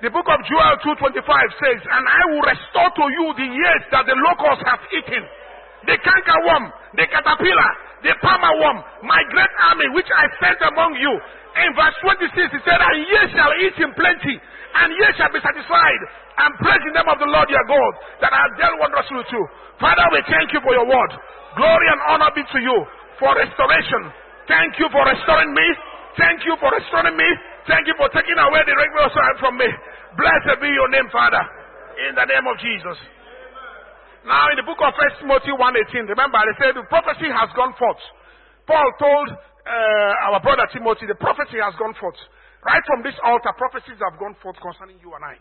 The 0.00 0.08
book 0.08 0.24
of 0.24 0.40
Joel 0.48 0.80
2.25 0.80 1.12
says, 1.60 1.80
And 1.84 2.04
I 2.08 2.22
will 2.32 2.44
restore 2.44 2.88
to 2.88 3.04
you 3.12 3.24
the 3.36 3.48
years 3.52 3.82
that 3.92 4.08
the 4.08 4.16
locusts 4.16 4.64
have 4.64 4.80
eaten. 4.96 5.24
The 5.84 5.96
cankerworm, 6.00 6.72
the 6.96 7.04
caterpillar, 7.08 7.70
the 8.00 8.16
palmer 8.24 8.54
worm, 8.64 8.78
my 9.04 9.20
great 9.28 9.52
army 9.68 9.92
which 9.92 10.08
I 10.08 10.24
sent 10.40 10.60
among 10.72 10.96
you. 10.96 11.12
In 11.60 11.76
verse 11.76 11.96
26 12.00 12.32
he 12.32 12.60
said, 12.64 12.80
And 12.80 12.96
ye 13.04 13.20
shall 13.36 13.52
eat 13.60 13.76
in 13.76 13.92
plenty, 13.92 14.40
and 14.40 14.88
ye 14.96 15.06
shall 15.20 15.32
be 15.32 15.40
satisfied, 15.44 16.02
and 16.40 16.52
praise 16.56 16.80
the 16.88 16.92
name 16.96 17.08
of 17.08 17.18
the 17.20 17.28
Lord 17.28 17.48
your 17.52 17.66
God 17.68 17.92
that 18.24 18.32
has 18.32 18.50
dealt 18.56 18.80
wondrously 18.80 19.20
with 19.20 19.30
you. 19.32 19.42
Father, 19.76 20.06
we 20.12 20.20
thank 20.24 20.48
you 20.56 20.60
for 20.64 20.72
your 20.72 20.88
word. 20.88 21.12
Glory 21.56 21.86
and 21.92 22.00
honor 22.08 22.32
be 22.32 22.40
to 22.40 22.58
you 22.60 22.76
for 23.20 23.36
restoration. 23.36 24.02
Thank 24.48 24.80
you 24.80 24.88
for 24.88 25.04
restoring 25.04 25.52
me. 25.52 25.66
Thank 26.16 26.42
you 26.48 26.56
for 26.56 26.72
restoring 26.72 27.16
me. 27.16 27.28
Thank 27.68 27.86
you 27.86 27.94
for 28.00 28.08
taking 28.10 28.38
away 28.40 28.60
the 28.64 28.74
regular 28.74 29.08
side 29.12 29.36
from 29.38 29.60
me. 29.60 29.68
Blessed 30.16 30.58
be 30.64 30.68
your 30.72 30.88
name, 30.88 31.06
Father. 31.12 31.42
In 32.08 32.16
the 32.16 32.26
name 32.26 32.46
of 32.48 32.56
Jesus. 32.58 32.98
Now, 34.24 34.48
in 34.52 34.56
the 34.60 34.66
book 34.66 34.80
of 34.80 34.92
First 34.96 35.20
Timothy 35.20 35.52
1.18, 35.52 36.08
remember, 36.08 36.40
they 36.44 36.56
said 36.60 36.76
the 36.76 36.84
prophecy 36.88 37.28
has 37.28 37.48
gone 37.56 37.72
forth. 37.76 38.00
Paul 38.68 38.88
told 39.00 39.28
uh, 39.32 40.28
our 40.32 40.40
brother 40.40 40.68
Timothy, 40.72 41.08
the 41.08 41.16
prophecy 41.16 41.60
has 41.60 41.72
gone 41.80 41.96
forth. 41.96 42.18
Right 42.64 42.84
from 42.84 43.00
this 43.00 43.16
altar, 43.24 43.52
prophecies 43.56 43.96
have 44.04 44.20
gone 44.20 44.36
forth 44.44 44.60
concerning 44.60 45.00
you 45.00 45.12
and 45.16 45.24
I 45.24 45.40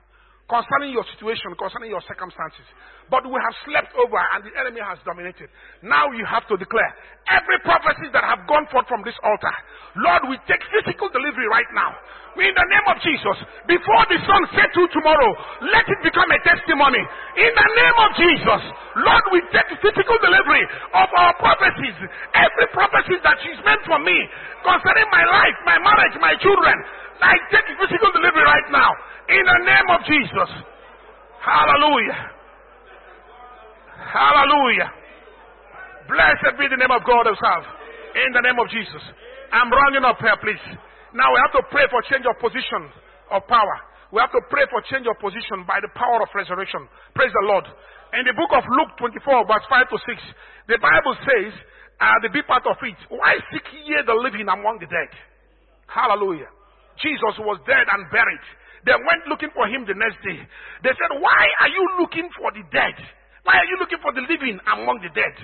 concerning 0.50 0.92
your 0.92 1.06
situation, 1.14 1.54
concerning 1.56 1.94
your 1.94 2.02
circumstances. 2.10 2.66
But 3.08 3.26
we 3.26 3.38
have 3.38 3.56
slept 3.70 3.94
over 3.98 4.18
and 4.34 4.42
the 4.46 4.54
enemy 4.58 4.82
has 4.82 4.98
dominated. 5.06 5.50
Now 5.86 6.10
you 6.14 6.26
have 6.26 6.46
to 6.50 6.58
declare 6.58 6.92
every 7.30 7.62
prophecy 7.62 8.10
that 8.14 8.26
have 8.26 8.50
gone 8.50 8.66
forth 8.74 8.90
from 8.90 9.06
this 9.06 9.18
altar. 9.22 9.54
Lord, 10.02 10.30
we 10.34 10.36
take 10.50 10.62
physical 10.74 11.10
delivery 11.14 11.46
right 11.50 11.70
now. 11.74 11.94
In 12.38 12.54
the 12.54 12.68
name 12.72 12.88
of 12.88 12.98
Jesus, 13.02 13.38
before 13.66 14.04
the 14.08 14.20
sun 14.24 14.42
sets 14.54 14.72
to 14.78 14.86
tomorrow, 14.94 15.32
let 15.74 15.84
it 15.90 16.00
become 16.06 16.30
a 16.30 16.40
testimony. 16.46 17.02
In 17.36 17.52
the 17.52 17.70
name 17.74 17.98
of 18.00 18.10
Jesus, 18.16 18.62
Lord, 19.02 19.26
we 19.34 19.40
take 19.50 19.70
physical 19.82 20.18
delivery 20.22 20.64
of 20.94 21.10
our 21.10 21.34
prophecies. 21.42 21.98
Every 22.38 22.68
prophecy 22.72 23.18
that 23.26 23.42
is 23.44 23.58
meant 23.66 23.84
for 23.90 24.00
me 24.00 24.18
concerning 24.62 25.10
my 25.12 25.26
life, 25.26 25.58
my 25.66 25.78
marriage, 25.82 26.16
my 26.22 26.38
children, 26.40 26.78
I 27.20 27.36
take 27.52 27.68
physical 27.76 28.12
delivery 28.16 28.46
right 28.48 28.68
now. 28.72 28.90
In 29.30 29.44
the 29.44 29.60
name 29.68 29.88
of 29.92 30.00
Jesus. 30.08 30.50
Hallelujah. 31.44 32.20
Hallelujah. 34.00 34.90
Blessed 36.08 36.58
be 36.58 36.66
the 36.72 36.80
name 36.80 36.92
of 36.92 37.04
God 37.04 37.28
himself. 37.28 37.64
In 38.16 38.30
the 38.34 38.42
name 38.42 38.58
of 38.58 38.68
Jesus. 38.72 39.04
I'm 39.52 39.70
rounding 39.70 40.06
up 40.08 40.18
here, 40.18 40.38
please. 40.42 40.64
Now 41.14 41.30
we 41.34 41.38
have 41.44 41.54
to 41.60 41.64
pray 41.70 41.86
for 41.90 42.02
change 42.10 42.26
of 42.26 42.38
position 42.42 42.90
of 43.30 43.46
power. 43.46 43.76
We 44.10 44.22
have 44.22 44.34
to 44.34 44.42
pray 44.50 44.66
for 44.74 44.82
change 44.90 45.06
of 45.06 45.18
position 45.22 45.66
by 45.70 45.78
the 45.82 45.90
power 45.94 46.22
of 46.22 46.30
resurrection. 46.34 46.90
Praise 47.14 47.30
the 47.30 47.46
Lord. 47.46 47.66
In 48.18 48.26
the 48.26 48.34
book 48.34 48.50
of 48.58 48.66
Luke 48.66 48.98
24, 48.98 49.46
verse 49.46 49.66
5 49.70 49.90
to 49.94 49.98
6, 50.02 50.18
the 50.66 50.78
Bible 50.82 51.14
says, 51.22 51.54
uh, 52.02 52.18
the 52.26 52.34
big 52.34 52.48
part 52.50 52.66
of 52.66 52.78
it, 52.82 52.98
why 53.14 53.38
seek 53.54 53.66
ye 53.86 53.98
the 54.02 54.18
living 54.18 54.50
among 54.50 54.82
the 54.82 54.90
dead? 54.90 55.14
Hallelujah. 55.86 56.50
Jesus 57.02 57.36
was 57.44 57.60
dead 57.68 57.86
and 57.88 58.02
buried. 58.12 58.46
They 58.88 58.96
went 58.96 59.28
looking 59.28 59.52
for 59.52 59.68
him 59.68 59.84
the 59.84 59.96
next 59.96 60.20
day. 60.24 60.40
They 60.84 60.94
said, 60.96 61.12
Why 61.20 61.44
are 61.64 61.72
you 61.72 61.84
looking 62.00 62.28
for 62.40 62.52
the 62.56 62.64
dead? 62.72 62.96
Why 63.44 63.56
are 63.56 63.68
you 63.68 63.78
looking 63.80 64.00
for 64.04 64.12
the 64.12 64.24
living 64.28 64.60
among 64.68 65.00
the 65.04 65.12
dead? 65.16 65.36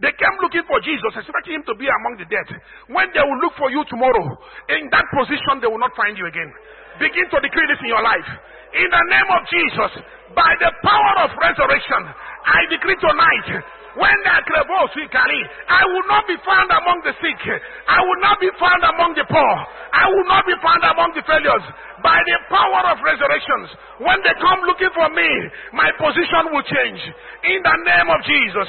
They 0.00 0.12
came 0.18 0.34
looking 0.42 0.64
for 0.66 0.80
Jesus, 0.82 1.14
expecting 1.14 1.62
him 1.62 1.64
to 1.68 1.76
be 1.78 1.86
among 1.86 2.18
the 2.18 2.26
dead. 2.26 2.48
When 2.90 3.06
they 3.14 3.22
will 3.22 3.40
look 3.44 3.54
for 3.54 3.70
you 3.70 3.84
tomorrow, 3.86 4.24
in 4.72 4.90
that 4.90 5.06
position, 5.14 5.62
they 5.62 5.70
will 5.70 5.78
not 5.78 5.94
find 5.94 6.16
you 6.18 6.26
again. 6.26 6.50
Begin 6.98 7.28
to 7.28 7.38
decree 7.38 7.68
this 7.70 7.80
in 7.84 7.92
your 7.92 8.02
life. 8.02 8.28
In 8.72 8.88
the 8.88 9.04
name 9.12 9.28
of 9.30 9.42
Jesus, 9.52 9.92
by 10.32 10.52
the 10.58 10.72
power 10.80 11.14
of 11.28 11.30
resurrection, 11.38 12.02
I 12.44 12.60
decree 12.72 12.98
tonight 12.98 13.48
when 13.92 14.16
they 14.24 14.32
are 14.32 14.44
clever, 14.48 14.72
oh, 14.72 14.88
I 14.88 15.82
will 15.84 16.06
not 16.08 16.24
be 16.24 16.36
found 16.40 16.68
among 16.72 17.04
the 17.04 17.12
sick. 17.20 17.40
I 17.84 18.00
will 18.00 18.20
not 18.24 18.40
be 18.40 18.48
found 18.56 18.80
among 18.88 19.12
the 19.12 19.28
poor. 19.28 19.54
I 19.92 20.08
will 20.08 20.24
not 20.24 20.48
be 20.48 20.56
found 20.64 20.80
among 20.80 21.12
the 21.12 21.20
failures. 21.28 21.64
By 22.00 22.16
the 22.24 22.36
power 22.48 22.82
of 22.88 23.04
resurrections, 23.04 23.68
when 24.00 24.16
they 24.24 24.32
come 24.40 24.64
looking 24.64 24.88
for 24.96 25.12
me, 25.12 25.28
my 25.76 25.92
position 26.00 26.56
will 26.56 26.64
change. 26.64 27.00
In 27.44 27.60
the 27.60 27.76
name 27.84 28.08
of 28.08 28.20
Jesus. 28.24 28.68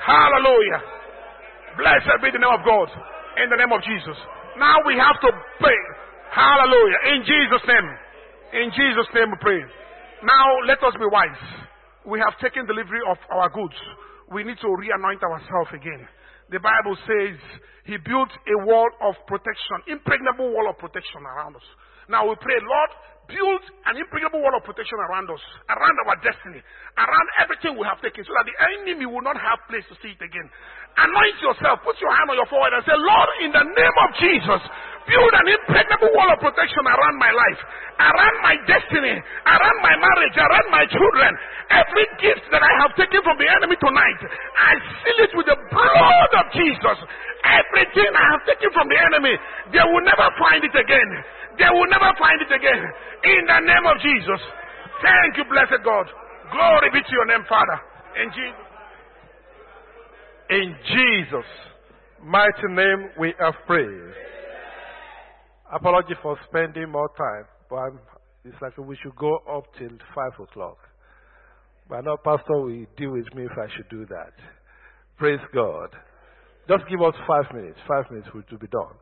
Hallelujah. 0.00 0.80
Blessed 1.76 2.16
be 2.24 2.32
the 2.32 2.40
name 2.40 2.54
of 2.56 2.64
God. 2.64 2.88
In 3.44 3.52
the 3.52 3.60
name 3.60 3.72
of 3.72 3.84
Jesus. 3.84 4.16
Now 4.56 4.80
we 4.88 4.96
have 4.96 5.20
to 5.20 5.30
pray. 5.60 5.80
Hallelujah. 6.32 7.00
In 7.12 7.20
Jesus' 7.20 7.64
name. 7.68 7.88
In 8.64 8.66
Jesus' 8.72 9.10
name 9.12 9.28
we 9.28 9.38
pray. 9.44 9.60
Now 10.24 10.46
let 10.64 10.80
us 10.80 10.96
be 10.96 11.04
wise. 11.04 11.44
We 12.08 12.16
have 12.24 12.32
taken 12.40 12.64
delivery 12.64 13.04
of 13.04 13.20
our 13.28 13.52
goods. 13.52 13.76
We 14.34 14.42
need 14.42 14.58
to 14.66 14.70
re-anoint 14.74 15.22
ourselves 15.22 15.70
again. 15.70 16.02
The 16.50 16.58
Bible 16.58 16.98
says 17.06 17.38
he 17.86 17.96
built 18.02 18.34
a 18.34 18.56
wall 18.66 18.90
of 19.06 19.14
protection, 19.30 19.86
impregnable 19.86 20.50
wall 20.50 20.66
of 20.68 20.76
protection 20.82 21.22
around 21.22 21.54
us. 21.54 21.64
Now 22.10 22.26
we 22.26 22.34
pray, 22.42 22.58
Lord, 22.58 22.90
build 23.30 23.62
an 23.86 23.96
impregnable 23.96 24.42
wall 24.42 24.58
of 24.58 24.66
protection 24.66 24.98
around 25.08 25.30
us, 25.30 25.40
around 25.70 25.96
our 26.04 26.18
destiny, 26.20 26.60
around 26.98 27.28
everything 27.40 27.78
we 27.78 27.86
have 27.86 28.02
taken, 28.02 28.26
so 28.26 28.34
that 28.36 28.44
the 28.44 28.56
enemy 28.82 29.06
will 29.06 29.22
not 29.24 29.38
have 29.38 29.62
place 29.70 29.86
to 29.88 29.96
see 30.02 30.12
it 30.12 30.20
again. 30.20 30.50
Anoint 30.94 31.38
yourself, 31.42 31.82
put 31.82 31.98
your 31.98 32.14
hand 32.14 32.30
on 32.30 32.38
your 32.38 32.46
forehead 32.46 32.70
and 32.70 32.84
say, 32.86 32.94
Lord, 32.94 33.28
in 33.42 33.50
the 33.50 33.66
name 33.66 33.96
of 33.98 34.08
Jesus, 34.14 34.62
build 35.10 35.32
an 35.34 35.46
impregnable 35.50 36.14
wall 36.14 36.30
of 36.30 36.38
protection 36.38 36.86
around 36.86 37.18
my 37.18 37.34
life, 37.34 37.60
around 37.98 38.36
my 38.46 38.54
destiny, 38.62 39.18
around 39.18 39.78
my 39.82 39.94
marriage, 39.98 40.36
around 40.38 40.68
my 40.70 40.86
children. 40.86 41.30
Every 41.74 42.06
gift 42.22 42.46
that 42.54 42.62
I 42.62 42.72
have 42.86 42.94
taken 42.94 43.26
from 43.26 43.42
the 43.42 43.48
enemy 43.50 43.74
tonight, 43.82 44.20
I 44.54 44.72
seal 45.02 45.18
it 45.26 45.32
with 45.34 45.50
the 45.50 45.58
blood 45.74 46.32
of 46.38 46.46
Jesus. 46.54 46.98
Everything 47.42 48.10
I 48.14 48.26
have 48.38 48.42
taken 48.46 48.70
from 48.70 48.86
the 48.86 48.98
enemy, 48.98 49.34
they 49.74 49.82
will 49.82 50.04
never 50.06 50.30
find 50.38 50.62
it 50.62 50.78
again. 50.78 51.10
They 51.58 51.70
will 51.74 51.90
never 51.90 52.10
find 52.22 52.38
it 52.38 52.52
again. 52.54 52.82
In 53.26 53.42
the 53.50 53.60
name 53.66 53.86
of 53.90 53.98
Jesus. 53.98 54.40
Thank 55.02 55.42
you, 55.42 55.44
blessed 55.50 55.82
God. 55.82 56.06
Glory 56.54 56.88
be 56.94 57.02
to 57.02 57.12
your 57.12 57.26
name, 57.26 57.42
Father. 57.50 57.82
In 58.22 58.30
Jesus. 58.30 58.63
In 60.50 60.76
Jesus' 60.88 61.50
mighty 62.22 62.68
name 62.68 63.08
we 63.18 63.32
have 63.40 63.54
prayed. 63.66 64.12
Apology 65.72 66.14
for 66.22 66.36
spending 66.48 66.90
more 66.90 67.08
time, 67.16 67.44
but 67.70 67.76
I'm, 67.76 67.98
it's 68.44 68.56
like 68.60 68.76
we 68.76 68.96
should 69.02 69.16
go 69.16 69.38
up 69.50 69.64
till 69.78 69.88
5 70.14 70.40
o'clock. 70.40 70.76
But 71.88 71.96
I 71.96 72.00
know 72.02 72.18
Pastor 72.22 72.60
will 72.60 72.84
deal 72.96 73.12
with 73.12 73.34
me 73.34 73.44
if 73.44 73.52
I 73.52 73.74
should 73.74 73.88
do 73.88 74.04
that. 74.06 74.32
Praise 75.16 75.40
God. 75.54 75.88
Just 76.68 76.84
give 76.90 77.00
us 77.00 77.14
five 77.26 77.44
minutes. 77.54 77.78
Five 77.88 78.10
minutes 78.10 78.28
will 78.34 78.58
be 78.58 78.66
done. 78.66 78.94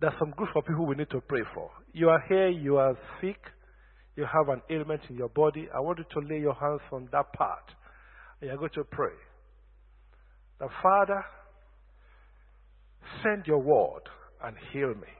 There's 0.00 0.14
some 0.18 0.30
group 0.30 0.50
of 0.56 0.64
people 0.64 0.86
we 0.86 0.96
need 0.96 1.10
to 1.10 1.20
pray 1.20 1.42
for. 1.54 1.70
You 1.92 2.08
are 2.08 2.22
here, 2.28 2.48
you 2.48 2.76
are 2.76 2.96
sick, 3.20 3.38
you 4.16 4.24
have 4.24 4.48
an 4.48 4.62
ailment 4.68 5.02
in 5.10 5.16
your 5.16 5.28
body. 5.28 5.68
I 5.72 5.78
want 5.78 5.98
you 5.98 6.04
to 6.10 6.28
lay 6.28 6.40
your 6.40 6.54
hands 6.54 6.80
on 6.90 7.08
that 7.12 7.32
part. 7.34 7.64
And 8.40 8.50
you're 8.50 8.58
going 8.58 8.70
to 8.74 8.84
pray. 8.84 9.14
The 10.60 10.68
Father, 10.82 11.24
send 13.22 13.46
your 13.46 13.58
word 13.58 14.02
and 14.44 14.56
heal 14.72 14.88
me. 14.88 15.12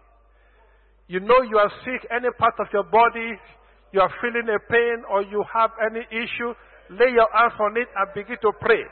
You 1.06 1.20
know 1.20 1.42
you 1.42 1.56
are 1.58 1.72
sick, 1.84 2.08
any 2.10 2.28
part 2.38 2.54
of 2.58 2.66
your 2.72 2.84
body, 2.84 3.38
you 3.92 4.00
are 4.00 4.12
feeling 4.20 4.48
a 4.50 4.60
pain 4.70 5.02
or 5.08 5.22
you 5.22 5.42
have 5.54 5.70
any 5.80 6.04
issue, 6.10 6.52
lay 6.90 7.12
your 7.14 7.28
hands 7.32 7.56
on 7.60 7.76
it 7.76 7.88
and 7.96 8.06
begin 8.14 8.36
to 8.42 8.52
pray. 8.60 8.84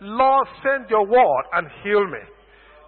Lord, 0.00 0.46
send 0.62 0.88
your 0.90 1.06
word 1.06 1.44
and 1.54 1.66
heal 1.82 2.06
me. 2.06 2.22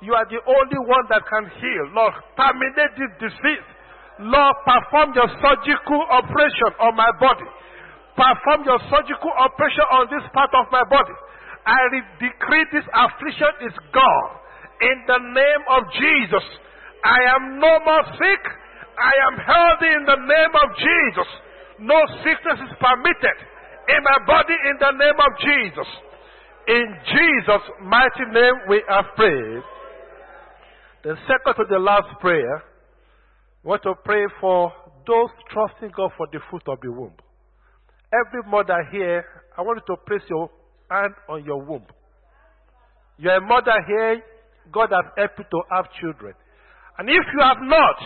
You 0.03 0.15
are 0.15 0.25
the 0.31 0.41
only 0.47 0.81
one 0.87 1.05
that 1.11 1.27
can 1.27 1.45
heal. 1.59 1.85
Lord, 1.93 2.15
terminate 2.39 2.95
this 2.97 3.12
disease. 3.19 3.67
Lord, 4.20 4.57
perform 4.65 5.12
your 5.17 5.29
surgical 5.41 6.01
operation 6.09 6.70
on 6.79 6.95
my 6.95 7.11
body. 7.19 7.49
Perform 8.15 8.65
your 8.65 8.79
surgical 8.87 9.33
operation 9.35 9.87
on 9.91 10.07
this 10.12 10.25
part 10.33 10.53
of 10.55 10.70
my 10.70 10.85
body. 10.85 11.17
I 11.67 11.79
decree 12.19 12.65
this 12.73 12.87
affliction 12.93 13.53
is 13.69 13.77
gone. 13.93 14.31
In 14.81 14.97
the 15.07 15.21
name 15.21 15.63
of 15.69 15.83
Jesus, 15.93 16.45
I 17.05 17.19
am 17.37 17.61
no 17.61 17.73
more 17.85 18.05
sick. 18.17 18.43
I 18.97 19.13
am 19.29 19.35
healthy 19.41 19.91
in 19.93 20.05
the 20.05 20.21
name 20.25 20.55
of 20.57 20.69
Jesus. 20.77 21.29
No 21.81 21.99
sickness 22.25 22.59
is 22.65 22.73
permitted 22.81 23.37
in 23.89 24.01
my 24.05 24.19
body 24.27 24.57
in 24.57 24.77
the 24.81 24.93
name 24.97 25.19
of 25.21 25.33
Jesus. 25.41 25.89
In 26.69 26.87
Jesus' 27.13 27.67
mighty 27.83 28.25
name 28.33 28.55
we 28.69 28.83
have 28.89 29.07
prayed. 29.17 29.63
The 31.03 31.17
second 31.25 31.55
to 31.57 31.65
the 31.69 31.79
last 31.79 32.09
prayer, 32.21 32.63
we 33.65 33.71
want 33.71 33.83
to 33.85 33.95
pray 34.05 34.25
for 34.41 34.73
those 35.07 35.31
trusting 35.51 35.93
God 35.97 36.13
for 36.17 36.27
the 36.33 36.41
fruit 36.51 36.63
of 36.69 36.79
the 36.83 36.93
womb. 36.93 37.15
Every 38.13 38.43
mother 38.51 38.87
here, 38.93 39.25
I 39.57 39.63
want 39.63 39.81
you 39.81 39.97
to 39.97 40.03
place 40.03 40.23
your 40.29 40.51
hand 40.91 41.15
on 41.28 41.44
your 41.44 41.62
womb. 41.62 41.86
You're 43.19 43.36
a 43.36 43.41
mother 43.41 43.78
here, 43.86 44.23
God 44.73 44.91
has 44.91 45.12
helped 45.17 45.39
you 45.39 45.44
to 45.44 45.60
have 45.70 45.86
children. 46.01 46.35
And 46.99 47.09
if 47.09 47.25
you 47.33 47.41
have 47.41 47.62
not, 47.62 47.97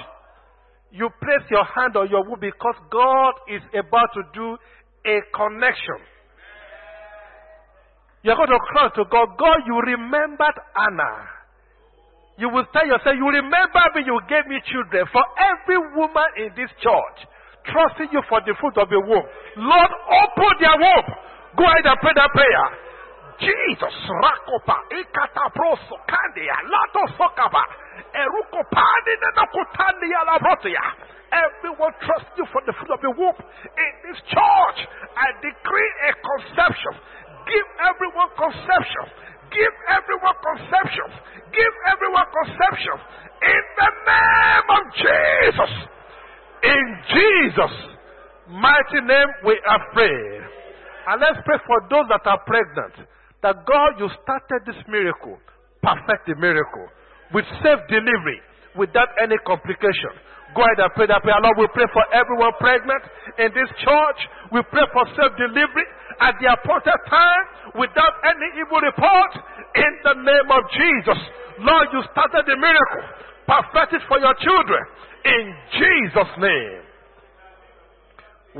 you 0.92 1.08
place 1.18 1.42
your 1.50 1.64
hand 1.64 1.96
on 1.96 2.08
your 2.10 2.22
womb 2.22 2.38
because 2.40 2.76
God 2.92 3.32
is 3.48 3.62
about 3.74 4.12
to 4.14 4.22
do 4.34 4.56
a 5.06 5.16
connection. 5.34 6.00
You're 8.22 8.36
going 8.36 8.48
to 8.48 8.62
cry 8.72 8.88
to 8.88 9.04
God, 9.10 9.36
God, 9.36 9.58
you 9.66 9.76
remembered 9.76 10.56
Anna. 10.76 11.28
You 12.38 12.48
will 12.48 12.64
tell 12.72 12.86
yourself, 12.86 13.14
you 13.14 13.28
remember 13.28 13.84
me, 13.94 14.02
you 14.06 14.18
gave 14.28 14.48
me 14.48 14.58
children. 14.66 15.06
For 15.12 15.22
every 15.38 15.78
woman 15.94 16.28
in 16.40 16.50
this 16.56 16.72
church, 16.80 17.18
trusting 17.68 18.10
you 18.10 18.22
for 18.28 18.40
the 18.42 18.56
fruit 18.58 18.74
of 18.80 18.88
the 18.88 18.98
womb. 18.98 19.26
Lord, 19.60 19.92
open 20.08 20.52
their 20.58 20.76
womb. 20.78 21.08
Go 21.56 21.64
ahead 21.64 21.86
and 21.86 21.98
pray 22.02 22.14
that 22.14 22.30
prayer. 22.34 22.66
Jesus, 23.38 23.94
Rakopa, 24.22 24.76
Ikataproso, 24.94 25.96
Kandia, 26.06 26.54
Lato 26.70 27.02
Sokaba, 27.18 27.62
Erukopani, 28.14 29.12
Nenokotania, 29.22 30.20
Labrotia. 30.26 30.84
Everyone 31.34 31.92
trust 31.98 32.30
you 32.38 32.46
for 32.52 32.62
the 32.66 32.72
fruit 32.78 32.90
of 32.94 33.00
the 33.02 33.10
womb. 33.10 33.34
In 33.34 33.92
this 34.06 34.18
church, 34.30 34.78
I 35.18 35.34
decree 35.42 35.92
a 36.06 36.12
conception. 36.22 36.94
Give 37.50 37.66
everyone 37.90 38.30
conception. 38.38 39.04
Give 39.50 39.74
everyone 39.90 40.36
conception. 40.38 41.08
Give 41.50 41.74
everyone 41.90 42.28
conception. 42.30 42.96
In 43.42 43.62
the 43.78 43.90
name 44.06 44.68
of 44.78 44.84
Jesus. 44.94 45.72
In 46.62 46.84
Jesus' 47.10 47.78
mighty 48.48 49.00
name 49.02 49.30
we 49.44 49.58
are 49.66 49.82
praying. 49.92 50.63
And 51.06 51.20
let's 51.20 51.40
pray 51.44 51.58
for 51.66 51.84
those 51.90 52.08
that 52.08 52.24
are 52.24 52.40
pregnant. 52.46 53.08
That 53.44 53.66
God, 53.68 54.00
you 54.00 54.08
started 54.24 54.64
this 54.64 54.80
miracle. 54.88 55.36
Perfect 55.84 56.24
the 56.26 56.36
miracle. 56.40 56.88
With 57.32 57.44
safe 57.60 57.84
delivery. 57.92 58.40
Without 58.72 59.12
any 59.20 59.36
complication. 59.44 60.16
Go 60.56 60.62
ahead 60.62 60.80
and 60.80 60.92
pray 60.94 61.10
that 61.10 61.20
prayer. 61.20 61.36
Lord, 61.42 61.58
we 61.58 61.68
pray 61.74 61.90
for 61.92 62.04
everyone 62.14 62.54
pregnant 62.62 63.02
in 63.42 63.50
this 63.52 63.68
church. 63.82 64.20
We 64.54 64.62
pray 64.70 64.86
for 64.94 65.04
safe 65.18 65.34
delivery 65.36 65.86
at 66.22 66.38
the 66.38 66.46
appointed 66.54 67.00
time 67.10 67.44
without 67.74 68.14
any 68.22 68.62
evil 68.62 68.78
report 68.78 69.32
in 69.74 69.92
the 70.06 70.14
name 70.22 70.48
of 70.48 70.62
Jesus. 70.70 71.20
Lord, 71.58 71.86
you 71.92 72.00
started 72.14 72.46
the 72.46 72.56
miracle. 72.56 73.04
Perfect 73.50 73.98
it 73.98 74.02
for 74.06 74.18
your 74.22 74.34
children. 74.40 74.82
In 75.26 75.44
Jesus' 75.74 76.34
name. 76.38 76.82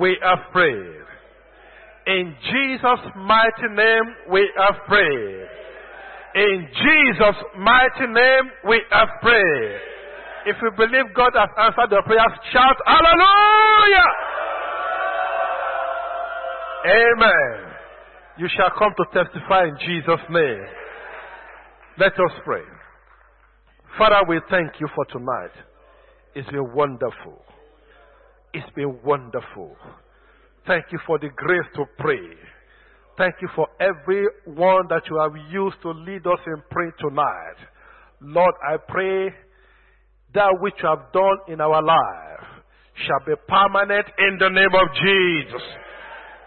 We 0.03 0.19
have 0.23 0.51
prayed. 0.51 1.04
In 2.07 2.35
Jesus' 2.53 3.13
mighty 3.17 3.69
name 3.75 4.15
we 4.31 4.51
have 4.59 4.75
prayed. 4.87 5.49
In 6.35 6.69
Jesus' 6.75 7.43
mighty 7.59 8.13
name 8.13 8.51
we 8.69 8.83
have 8.91 9.09
prayed. 9.23 9.81
If 10.47 10.57
you 10.61 10.71
believe 10.77 11.15
God 11.15 11.33
has 11.35 11.49
answered 11.59 11.91
your 11.91 12.03
prayers, 12.03 12.33
shout 12.53 12.77
hallelujah! 12.85 14.11
Amen. 16.87 17.73
You 18.37 18.49
shall 18.55 18.71
come 18.79 18.93
to 18.97 19.05
testify 19.25 19.65
in 19.65 19.77
Jesus' 19.81 20.27
name. 20.29 20.65
Let 21.99 22.13
us 22.13 22.33
pray. 22.45 22.65
Father, 23.97 24.21
we 24.29 24.41
thank 24.51 24.73
you 24.81 24.89
for 24.95 25.07
tonight. 25.07 25.55
It's 26.35 26.51
been 26.51 26.75
wonderful. 26.75 27.41
It's 28.53 28.69
been 28.75 28.99
wonderful. 29.03 29.77
Thank 30.67 30.87
you 30.93 30.99
for 31.07 31.19
the 31.19 31.29
grace 31.29 31.67
to 31.77 31.85
pray. 31.99 32.25
Thank 33.19 33.35
you 33.43 33.49
for 33.55 33.69
everyone 33.79 34.89
that 34.89 35.03
you 35.11 35.21
have 35.21 35.33
used 35.53 35.77
to 35.83 35.91
lead 35.91 36.27
us 36.27 36.41
in 36.47 36.63
prayer 36.71 36.95
tonight. 36.99 37.61
Lord, 38.23 38.55
I 38.67 38.77
pray 38.89 39.29
that 40.33 40.57
which 40.61 40.75
you 40.83 40.89
have 40.89 41.13
done 41.13 41.39
in 41.49 41.61
our 41.61 41.83
life 41.83 42.65
shall 43.07 43.21
be 43.27 43.35
permanent 43.47 44.07
in 44.19 44.39
the 44.39 44.49
name 44.49 44.75
of 44.75 44.89
Jesus. 44.99 45.63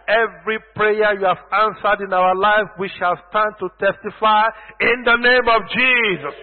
Every 0.08 0.58
prayer 0.76 1.20
you 1.20 1.26
have 1.26 1.44
answered 1.52 2.04
in 2.04 2.12
our 2.12 2.36
life, 2.36 2.74
we 2.80 2.90
shall 2.98 3.16
stand 3.30 3.54
to 3.60 3.70
testify 3.78 4.48
in 4.82 5.04
the 5.06 5.18
name 5.18 5.48
of 5.48 5.62
Jesus. 5.70 6.36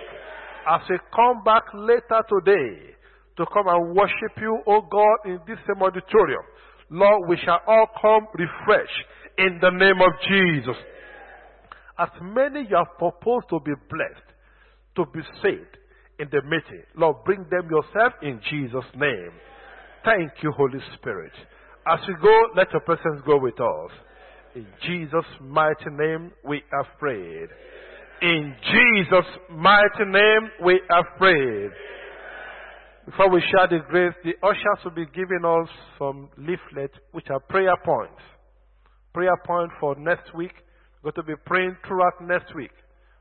As 0.69 0.81
we 0.89 0.97
come 1.15 1.43
back 1.43 1.65
later 1.75 2.23
today 2.29 2.95
to 3.37 3.45
come 3.53 3.67
and 3.67 3.97
worship 3.97 4.39
you, 4.41 4.63
O 4.67 4.81
God, 4.81 5.17
in 5.27 5.41
this 5.47 5.59
same 5.67 5.83
auditorium, 5.83 6.45
Lord, 6.95 7.29
we 7.29 7.37
shall 7.45 7.61
all 7.67 7.89
come 8.01 8.29
refreshed 8.35 9.05
in 9.37 9.59
the 9.61 9.71
name 9.71 10.01
of 10.01 10.13
Jesus. 10.29 10.81
As 11.99 12.09
many 12.23 12.69
you 12.71 12.77
have 12.77 12.97
proposed 12.99 13.49
to 13.51 13.59
be 13.59 13.73
blessed, 13.91 14.29
to 14.97 15.05
be 15.13 15.21
saved, 15.43 15.77
in 16.21 16.29
the 16.31 16.41
meeting. 16.43 16.85
Lord, 16.97 17.17
bring 17.25 17.45
them 17.51 17.69
yourself 17.69 18.13
in 18.23 18.41
Jesus' 18.49 18.89
name. 18.97 19.33
Thank 20.05 20.31
you, 20.43 20.53
Holy 20.53 20.79
Spirit. 20.95 21.33
As 21.87 21.99
we 22.07 22.15
go, 22.23 22.43
let 22.57 22.71
your 22.73 22.83
presence 22.83 23.21
go 23.27 23.39
with 23.39 23.61
us. 23.61 23.91
In 24.55 24.67
Jesus' 24.87 25.27
mighty 25.41 25.91
name, 25.91 26.31
we 26.45 26.63
have 26.73 26.87
prayed. 27.01 27.49
In 28.23 28.55
Jesus' 28.71 29.27
mighty 29.51 30.05
name, 30.07 30.51
we 30.65 30.81
have 30.91 31.05
prayed. 31.19 31.71
Before 33.07 33.29
we 33.29 33.43
share 33.53 33.69
the 33.69 33.85
grace, 33.87 34.15
the 34.25 34.33
ushers 34.43 34.83
will 34.83 34.93
be 34.93 35.05
giving 35.15 35.45
us 35.45 35.69
some 35.99 36.31
leaflets 36.39 36.95
which 37.13 37.27
are 37.29 37.41
prayer 37.41 37.77
points. 37.85 38.21
Prayer 39.13 39.37
point 39.45 39.71
for 39.79 39.95
next 39.97 40.35
week. 40.35 40.53
We're 41.03 41.13
going 41.13 41.27
to 41.27 41.37
be 41.37 41.43
praying 41.45 41.77
throughout 41.87 42.15
next 42.23 42.55
week. 42.55 42.71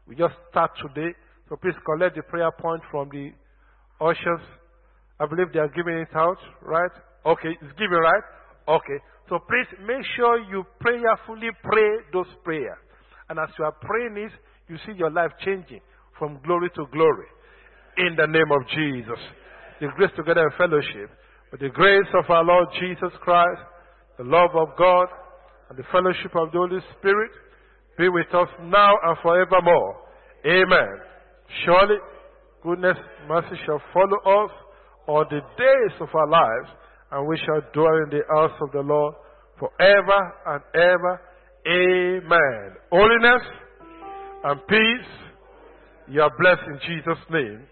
We 0.07 0.15
just 0.15 0.35
start 0.49 0.71
today. 0.81 1.13
So 1.49 1.57
please 1.57 1.75
collect 1.85 2.15
the 2.15 2.23
prayer 2.23 2.51
point 2.51 2.81
from 2.89 3.09
the 3.09 3.33
ushers. 3.99 4.39
I 5.19 5.25
believe 5.25 5.51
they 5.51 5.59
are 5.59 5.67
giving 5.67 5.97
it 5.97 6.15
out, 6.15 6.37
right? 6.61 6.91
Okay, 7.25 7.49
it's 7.49 7.77
given, 7.77 7.99
right? 7.99 8.23
Okay. 8.69 8.99
So 9.27 9.39
please 9.39 9.67
make 9.85 10.05
sure 10.15 10.39
you 10.49 10.63
prayerfully 10.79 11.49
pray 11.61 11.89
those 12.13 12.27
prayers. 12.45 12.77
And 13.29 13.37
as 13.37 13.49
you 13.59 13.65
are 13.65 13.75
praying 13.81 14.15
this, 14.15 14.31
you 14.69 14.77
see 14.85 14.97
your 14.97 15.11
life 15.11 15.31
changing 15.43 15.81
from 16.17 16.39
glory 16.45 16.69
to 16.75 16.85
glory. 16.91 17.27
In 17.97 18.15
the 18.15 18.27
name 18.27 18.51
of 18.51 18.67
Jesus. 18.69 19.19
The 19.81 19.87
grace 19.95 20.11
together 20.15 20.43
in 20.43 20.51
fellowship. 20.57 21.09
With 21.51 21.61
the 21.61 21.69
grace 21.69 22.07
of 22.13 22.29
our 22.29 22.43
Lord 22.43 22.67
Jesus 22.79 23.11
Christ, 23.21 23.61
the 24.17 24.23
love 24.23 24.51
of 24.55 24.69
God, 24.77 25.07
and 25.69 25.77
the 25.77 25.83
fellowship 25.91 26.35
of 26.35 26.51
the 26.51 26.57
Holy 26.57 26.79
Spirit 26.97 27.31
be 27.97 28.09
with 28.09 28.27
us 28.33 28.47
now 28.63 28.93
and 29.03 29.17
forevermore. 29.21 29.97
Amen. 30.45 30.99
Surely, 31.65 31.95
goodness, 32.63 32.97
mercy 33.27 33.55
shall 33.65 33.81
follow 33.93 34.45
us 34.45 34.51
all 35.07 35.25
the 35.29 35.41
days 35.57 35.97
of 35.99 36.09
our 36.13 36.27
lives, 36.27 36.69
and 37.11 37.27
we 37.27 37.37
shall 37.45 37.61
dwell 37.73 37.97
in 38.03 38.09
the 38.09 38.21
house 38.29 38.57
of 38.61 38.71
the 38.71 38.79
Lord 38.79 39.15
forever 39.59 40.33
and 40.47 40.63
ever. 40.73 41.21
Amen. 41.67 42.75
Holiness 42.91 43.41
and 44.43 44.59
peace, 44.67 45.09
you 46.09 46.21
are 46.21 46.31
blessed 46.37 46.63
in 46.67 46.79
Jesus' 46.87 47.23
name. 47.29 47.67